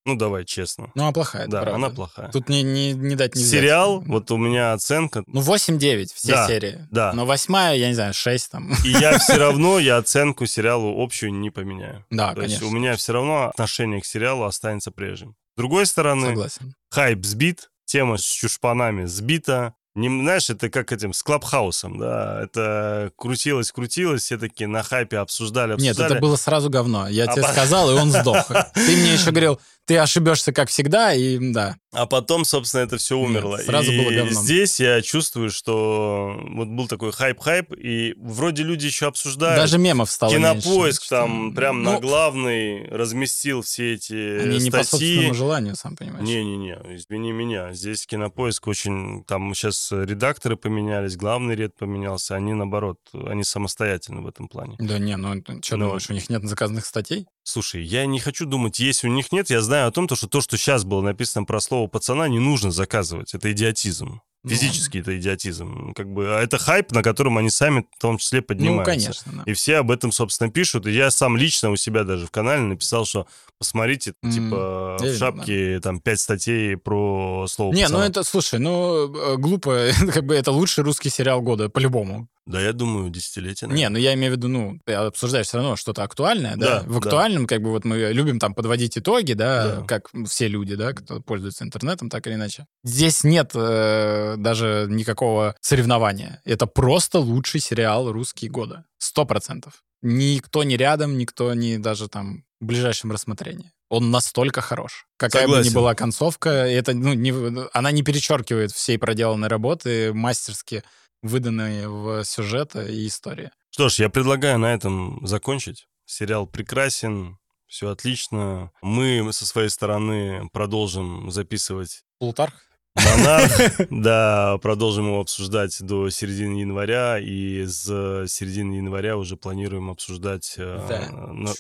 ну 0.06 0.16
давай 0.16 0.44
честно. 0.46 0.92
Ну, 0.96 1.08
а 1.08 1.12
плохая, 1.14 1.48
да, 1.48 1.62
правда. 1.62 1.76
она 1.76 1.90
плохая. 1.90 2.32
Тут 2.32 2.50
не, 2.50 2.64
не, 2.64 2.92
не 2.94 3.16
дать 3.16 3.36
не 3.36 3.42
взять. 3.44 3.62
Сериал, 3.62 4.02
вот 4.02 4.30
у 4.32 4.38
меня 4.38 4.74
оценка, 4.74 5.24
Ну, 5.28 5.42
8-9 5.42 6.10
все 6.14 6.32
Да, 6.34 6.48
серии. 6.48 6.88
да. 6.92 7.14
Но 7.14 7.26
восьмая, 7.26 7.76
я 7.78 7.88
не 7.88 7.94
знаю, 7.94 8.14
6 8.14 8.52
там. 8.52 8.74
и 8.84 8.90
я 8.90 9.18
все 9.20 9.38
равно, 9.38 9.80
я 9.80 9.98
оценку 9.98 10.46
сериалу 10.48 11.02
общую 11.02 11.34
не 11.34 11.50
поменяю. 11.50 12.06
Да, 12.10 12.34
То 12.34 12.42
есть 12.42 12.56
конечно. 12.58 12.68
у 12.68 12.80
меня 12.80 12.96
все 12.98 13.14
равно 13.14 13.46
отношение 13.50 14.02
к 14.02 14.06
сериалу 14.06 14.44
останется 14.44 14.92
прежним. 14.92 15.36
С 15.54 15.58
другой 15.58 15.86
стороны, 15.86 16.28
Согласен. 16.28 16.76
хайп 16.90 17.26
сбит, 17.26 17.70
тема 17.92 18.18
с 18.18 18.24
чушпанами 18.24 19.06
сбита. 19.06 19.74
Не, 19.94 20.08
знаешь, 20.08 20.50
это 20.50 20.70
как 20.70 20.94
этим, 20.94 21.12
с 21.12 21.22
Клабхаусом, 21.22 22.00
да, 22.00 22.42
это 22.44 23.12
крутилось, 23.18 23.74
крутилось, 23.74 24.24
все 24.24 24.38
таки 24.38 24.66
на 24.66 24.84
хайпе 24.84 25.18
обсуждали, 25.18 25.72
Нет, 25.72 25.80
обсуждали. 25.92 26.12
это 26.14 26.22
было 26.22 26.38
сразу 26.38 26.70
говно. 26.70 27.10
Я 27.10 27.26
А 27.26 27.34
тебе 27.34 27.42
по- 27.42 27.50
сказал, 27.50 27.92
и 27.92 27.96
он 27.96 28.10
сдох. 28.10 28.48
Ты 28.74 28.96
мне 28.96 29.14
еще 29.16 29.32
говорил, 29.32 29.60
ты 29.86 29.98
ошибешься, 29.98 30.54
как 30.54 30.70
всегда, 30.70 31.14
и 31.14 31.38
да. 31.52 31.76
А 31.94 32.06
потом, 32.06 32.46
собственно, 32.46 32.82
это 32.84 32.98
все 32.98 33.18
умерло. 33.18 33.58
Нет, 33.58 33.66
сразу 33.66 33.92
и 33.92 33.98
было 34.02 34.12
говном. 34.14 34.30
здесь 34.34 34.80
я 34.80 35.02
чувствую, 35.02 35.52
что 35.52 36.40
вот 36.42 36.70
был 36.70 36.88
такой 36.88 37.12
хайп-хайп, 37.12 37.76
и 37.78 38.14
вроде 38.18 38.64
люди 38.64 38.86
еще 38.86 39.08
обсуждают. 39.08 39.58
Даже 39.62 39.78
мемов 39.78 40.10
стало 40.10 40.32
Кинопоиск 40.32 41.02
меньше, 41.02 41.10
там 41.10 41.48
что- 41.50 41.56
прям 41.58 41.84
Ну, 41.84 41.92
на 41.94 42.00
главный 42.00 42.88
разместил 42.88 43.62
все 43.62 43.96
эти 43.96 44.14
Они 44.40 44.60
не 44.60 44.72
по 44.72 44.84
статьи. 44.84 45.16
собственному 45.16 45.34
желанию, 45.34 45.76
сам 45.76 45.98
понимаешь. 45.98 46.26
Не-не-не, 46.26 46.78
извини 46.96 47.34
меня. 47.34 47.74
Здесь 47.74 48.08
кинопоиск 48.08 48.68
очень... 48.68 49.26
Там 49.26 49.54
сейчас 49.54 49.90
редакторы 49.92 50.56
поменялись, 50.56 51.18
главный 51.18 51.56
ред 51.56 51.76
поменялся. 51.76 52.36
Они, 52.36 52.54
наоборот, 52.54 53.00
они 53.14 53.44
самостоятельны 53.44 54.22
в 54.22 54.28
этом 54.28 54.48
плане. 54.48 54.78
Да 54.80 54.98
не, 54.98 55.18
ну 55.18 55.34
что 55.62 55.76
Ну, 55.76 55.88
думаешь, 55.88 56.10
у 56.10 56.14
них 56.14 56.30
нет 56.30 56.44
заказанных 56.48 56.86
статей? 56.86 57.28
Слушай, 57.44 57.84
я 57.84 58.06
не 58.06 58.20
хочу 58.20 58.46
думать, 58.46 58.80
есть 58.80 59.04
у 59.04 59.08
них 59.08 59.32
нет. 59.32 59.50
Я 59.50 59.62
знаю 59.62 59.88
о 59.88 59.92
том, 59.92 60.08
то, 60.08 60.16
что 60.16 60.28
то, 60.28 60.42
что 60.42 60.58
сейчас 60.58 60.84
было 60.84 61.02
написано 61.02 61.44
про 61.44 61.60
слово 61.60 61.81
пацана, 61.88 62.28
не 62.28 62.40
нужно 62.40 62.72
заказывать. 62.72 63.34
Это 63.34 63.52
идиотизм. 63.52 64.22
Ну, 64.44 64.50
Физически 64.50 64.98
это 64.98 65.16
идиотизм. 65.20 65.94
Как 65.94 66.12
бы, 66.12 66.36
а 66.36 66.42
это 66.42 66.58
хайп, 66.58 66.92
на 66.94 67.04
котором 67.04 67.38
они 67.38 67.52
сами 67.52 67.86
в 67.96 68.02
том 68.02 68.18
числе 68.18 68.40
Ну, 68.40 68.46
поднимаются. 68.46 68.86
конечно. 68.92 69.32
да. 69.36 69.44
И 69.46 69.54
все 69.54 69.76
об 69.78 69.92
этом, 69.92 70.12
собственно, 70.12 70.50
пишут. 70.50 70.88
И 70.88 70.92
я 70.92 71.12
сам 71.12 71.38
лично 71.38 71.70
у 71.70 71.76
себя 71.76 72.04
даже 72.04 72.26
в 72.26 72.32
канале 72.32 72.64
написал, 72.64 73.06
что 73.06 73.28
посмотрите, 73.60 74.14
М, 74.24 74.32
типа, 74.32 74.98
в 75.00 75.16
шапке 75.18 75.80
там 75.80 76.00
пять 76.00 76.20
статей 76.20 76.76
про 76.76 77.46
слово 77.48 77.72
Не, 77.72 77.84
пацана. 77.84 78.00
ну 78.00 78.06
это, 78.06 78.24
слушай, 78.24 78.60
ну 78.60 79.16
э, 79.16 79.38
глупо, 79.38 79.90
как 80.12 80.26
бы 80.26 80.34
это 80.34 80.52
лучший 80.52 80.84
русский 80.84 81.12
сериал 81.12 81.42
года, 81.44 81.70
по-любому. 81.70 82.28
Да, 82.48 82.60
я 82.60 82.74
думаю, 82.74 83.10
десятилетие. 83.12 83.70
Не, 83.70 83.88
ну 83.90 83.98
я 84.00 84.14
имею 84.16 84.34
в 84.34 84.36
виду, 84.36 84.48
ну, 84.48 84.80
ты 84.86 84.94
обсуждаешь 84.94 85.46
все 85.48 85.58
равно 85.58 85.76
что-то 85.76 86.04
актуальное, 86.04 86.56
да? 86.56 86.82
Да, 86.82 86.90
В 86.90 86.98
актуальном, 86.98 87.46
как 87.46 87.62
бы 87.62 87.70
вот 87.70 87.86
мы 87.86 87.98
любим 88.14 88.40
там 88.40 88.56
подводить 88.56 88.98
итоги, 88.98 89.34
да, 89.34 89.76
Да. 89.78 89.86
как 89.86 90.10
все 90.28 90.48
люди, 90.48 90.76
да, 90.76 90.94
кто 90.94 91.22
пользуется 91.22 91.64
интернетом, 91.64 92.10
так 92.10 92.26
или 92.26 92.34
иначе. 92.34 92.66
Здесь 92.84 93.24
нет 93.24 93.52
э, 93.54 94.36
даже 94.38 94.88
никакого 94.90 95.56
соревнования. 95.62 96.42
Это 96.44 96.66
просто 96.66 97.20
лучший 97.20 97.60
сериал 97.62 98.12
русский 98.12 98.50
года. 98.50 98.86
Сто 98.98 99.26
процентов. 99.26 99.84
Никто 100.02 100.64
не 100.64 100.78
рядом, 100.78 101.18
никто 101.20 101.54
не 101.54 101.78
даже 101.78 102.08
там 102.08 102.44
в 102.60 102.66
ближайшем 102.66 103.12
рассмотрении. 103.12 103.72
Он 103.90 104.10
настолько 104.10 104.62
хорош. 104.62 105.06
Какая 105.18 105.44
бы 105.44 105.50
ни 105.50 105.56
Согласен. 105.58 105.74
была 105.74 105.96
концовка, 105.96 106.50
это, 106.50 106.94
ну, 106.94 107.14
не, 107.14 107.34
она 107.74 107.92
не 107.92 108.02
перечеркивает 108.04 108.72
всей 108.72 108.98
проделанной 108.98 109.48
работы, 109.48 110.14
мастерски 110.14 110.84
выданные 111.22 111.88
в 111.90 112.24
сюжет 112.24 112.76
и 112.76 113.08
истории. 113.08 113.52
Что 113.70 113.90
ж, 113.90 114.00
я 114.00 114.10
предлагаю 114.10 114.60
на 114.60 114.74
этом 114.74 115.26
закончить. 115.26 115.88
Сериал 116.06 116.46
прекрасен, 116.46 117.38
все 117.68 117.90
отлично. 117.90 118.72
Мы 118.82 119.32
со 119.32 119.46
своей 119.46 119.70
стороны 119.70 120.50
продолжим 120.52 121.32
записывать 121.32 122.04
Плутарх? 122.20 122.54
Монарх, 122.96 123.88
да, 123.90 124.58
продолжим 124.62 125.06
его 125.08 125.22
обсуждать 125.22 125.82
до 125.82 126.10
середины 126.10 126.60
января, 126.60 127.20
и 127.20 127.64
с 127.64 127.86
середины 128.28 128.74
января 128.74 129.18
уже 129.18 129.38
планируем 129.38 129.90
обсуждать 129.90 130.56
э, 130.58 131.08
на-. 131.32 131.54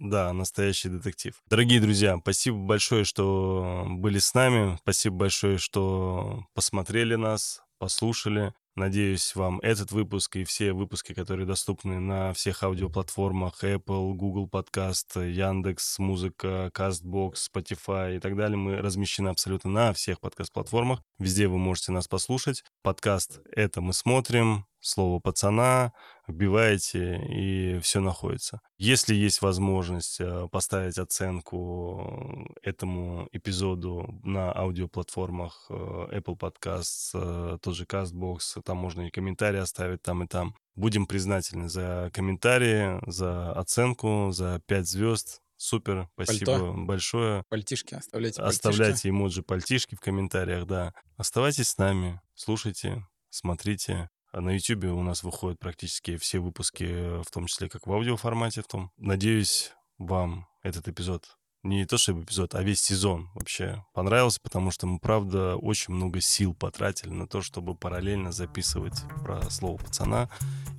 Да, 0.00 0.32
настоящий 0.32 0.90
детектив. 0.90 1.34
Дорогие 1.48 1.80
друзья, 1.80 2.18
спасибо 2.20 2.58
большое, 2.58 3.04
что 3.04 3.86
были 3.88 4.18
с 4.18 4.34
нами. 4.34 4.78
Спасибо 4.82 5.16
большое, 5.16 5.58
что 5.58 6.44
посмотрели 6.54 7.14
нас, 7.14 7.63
послушали. 7.84 8.54
Надеюсь, 8.76 9.36
вам 9.36 9.60
этот 9.60 9.92
выпуск 9.92 10.36
и 10.36 10.44
все 10.44 10.72
выпуски, 10.72 11.12
которые 11.12 11.46
доступны 11.46 12.00
на 12.00 12.32
всех 12.32 12.62
аудиоплатформах 12.62 13.62
Apple, 13.62 14.14
Google 14.14 14.48
Podcast, 14.48 15.30
Яндекс, 15.30 15.98
Музыка, 15.98 16.70
Castbox, 16.72 17.34
Spotify 17.52 18.16
и 18.16 18.20
так 18.20 18.36
далее, 18.36 18.56
мы 18.56 18.78
размещены 18.78 19.28
абсолютно 19.28 19.70
на 19.70 19.92
всех 19.92 20.18
подкаст-платформах. 20.18 21.02
Везде 21.18 21.46
вы 21.46 21.58
можете 21.58 21.92
нас 21.92 22.08
послушать. 22.08 22.64
Подкаст 22.82 23.40
«Это 23.52 23.82
мы 23.82 23.92
смотрим», 23.92 24.64
слово 24.84 25.18
«пацана», 25.18 25.92
вбиваете, 26.26 27.22
и 27.28 27.78
все 27.80 28.00
находится. 28.00 28.60
Если 28.78 29.14
есть 29.14 29.42
возможность 29.42 30.20
э, 30.20 30.48
поставить 30.50 30.98
оценку 30.98 32.46
этому 32.62 33.28
эпизоду 33.32 34.20
на 34.22 34.52
аудиоплатформах 34.52 35.66
э, 35.68 35.74
Apple 35.74 36.38
Podcasts, 36.38 37.10
э, 37.14 37.58
тот 37.60 37.74
же 37.74 37.84
CastBox, 37.84 38.62
там 38.62 38.78
можно 38.78 39.02
и 39.02 39.10
комментарии 39.10 39.58
оставить 39.58 40.02
там 40.02 40.22
и 40.22 40.26
там. 40.26 40.54
Будем 40.74 41.06
признательны 41.06 41.68
за 41.68 42.10
комментарии, 42.12 43.00
за 43.06 43.52
оценку, 43.52 44.30
за 44.32 44.60
5 44.66 44.88
звезд. 44.88 45.40
Супер, 45.56 46.08
спасибо 46.14 46.52
Пальто. 46.52 46.74
большое. 46.74 47.44
Пальтишки 47.48 47.94
оставляйте. 47.94 48.42
пальтишки. 48.42 48.66
Оставляйте 48.66 49.08
эмоджи 49.10 49.42
пальтишки 49.42 49.94
в 49.94 50.00
комментариях, 50.00 50.66
да. 50.66 50.92
Оставайтесь 51.16 51.68
с 51.68 51.78
нами, 51.78 52.20
слушайте, 52.34 53.06
смотрите. 53.30 54.10
А 54.34 54.40
на 54.40 54.50
YouTube 54.50 54.86
у 54.86 55.02
нас 55.02 55.22
выходят 55.22 55.60
практически 55.60 56.16
все 56.16 56.40
выпуски, 56.40 57.22
в 57.22 57.30
том 57.30 57.46
числе 57.46 57.68
как 57.68 57.86
в 57.86 57.92
аудиоформате 57.92 58.62
в 58.62 58.66
том. 58.66 58.90
Надеюсь, 58.96 59.70
вам 59.96 60.48
этот 60.64 60.88
эпизод, 60.88 61.36
не 61.62 61.86
то 61.86 61.98
чтобы 61.98 62.24
эпизод, 62.24 62.56
а 62.56 62.62
весь 62.64 62.80
сезон 62.80 63.30
вообще 63.36 63.84
понравился, 63.94 64.40
потому 64.42 64.72
что 64.72 64.88
мы, 64.88 64.98
правда, 64.98 65.54
очень 65.54 65.94
много 65.94 66.20
сил 66.20 66.52
потратили 66.52 67.10
на 67.10 67.28
то, 67.28 67.42
чтобы 67.42 67.76
параллельно 67.76 68.32
записывать 68.32 69.04
про 69.22 69.48
слово 69.50 69.76
пацана. 69.76 70.28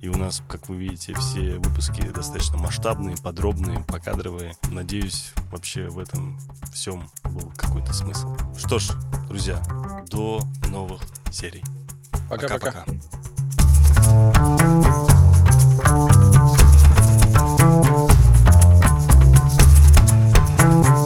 И 0.02 0.08
у 0.08 0.16
нас, 0.18 0.42
как 0.50 0.68
вы 0.68 0.76
видите, 0.76 1.14
все 1.14 1.56
выпуски 1.56 2.02
достаточно 2.02 2.58
масштабные, 2.58 3.16
подробные, 3.16 3.82
покадровые. 3.84 4.54
Надеюсь, 4.70 5.32
вообще 5.50 5.88
в 5.88 5.98
этом 5.98 6.38
всем 6.74 7.08
был 7.24 7.50
какой-то 7.56 7.94
смысл. 7.94 8.36
Что 8.58 8.78
ж, 8.78 8.90
друзья, 9.28 9.62
до 10.10 10.42
новых 10.68 11.00
серий. 11.32 11.64
Пока-пока. 12.28 12.84
Thank 20.76 21.05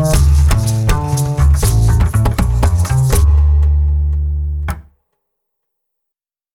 Podcast. 0.00 0.29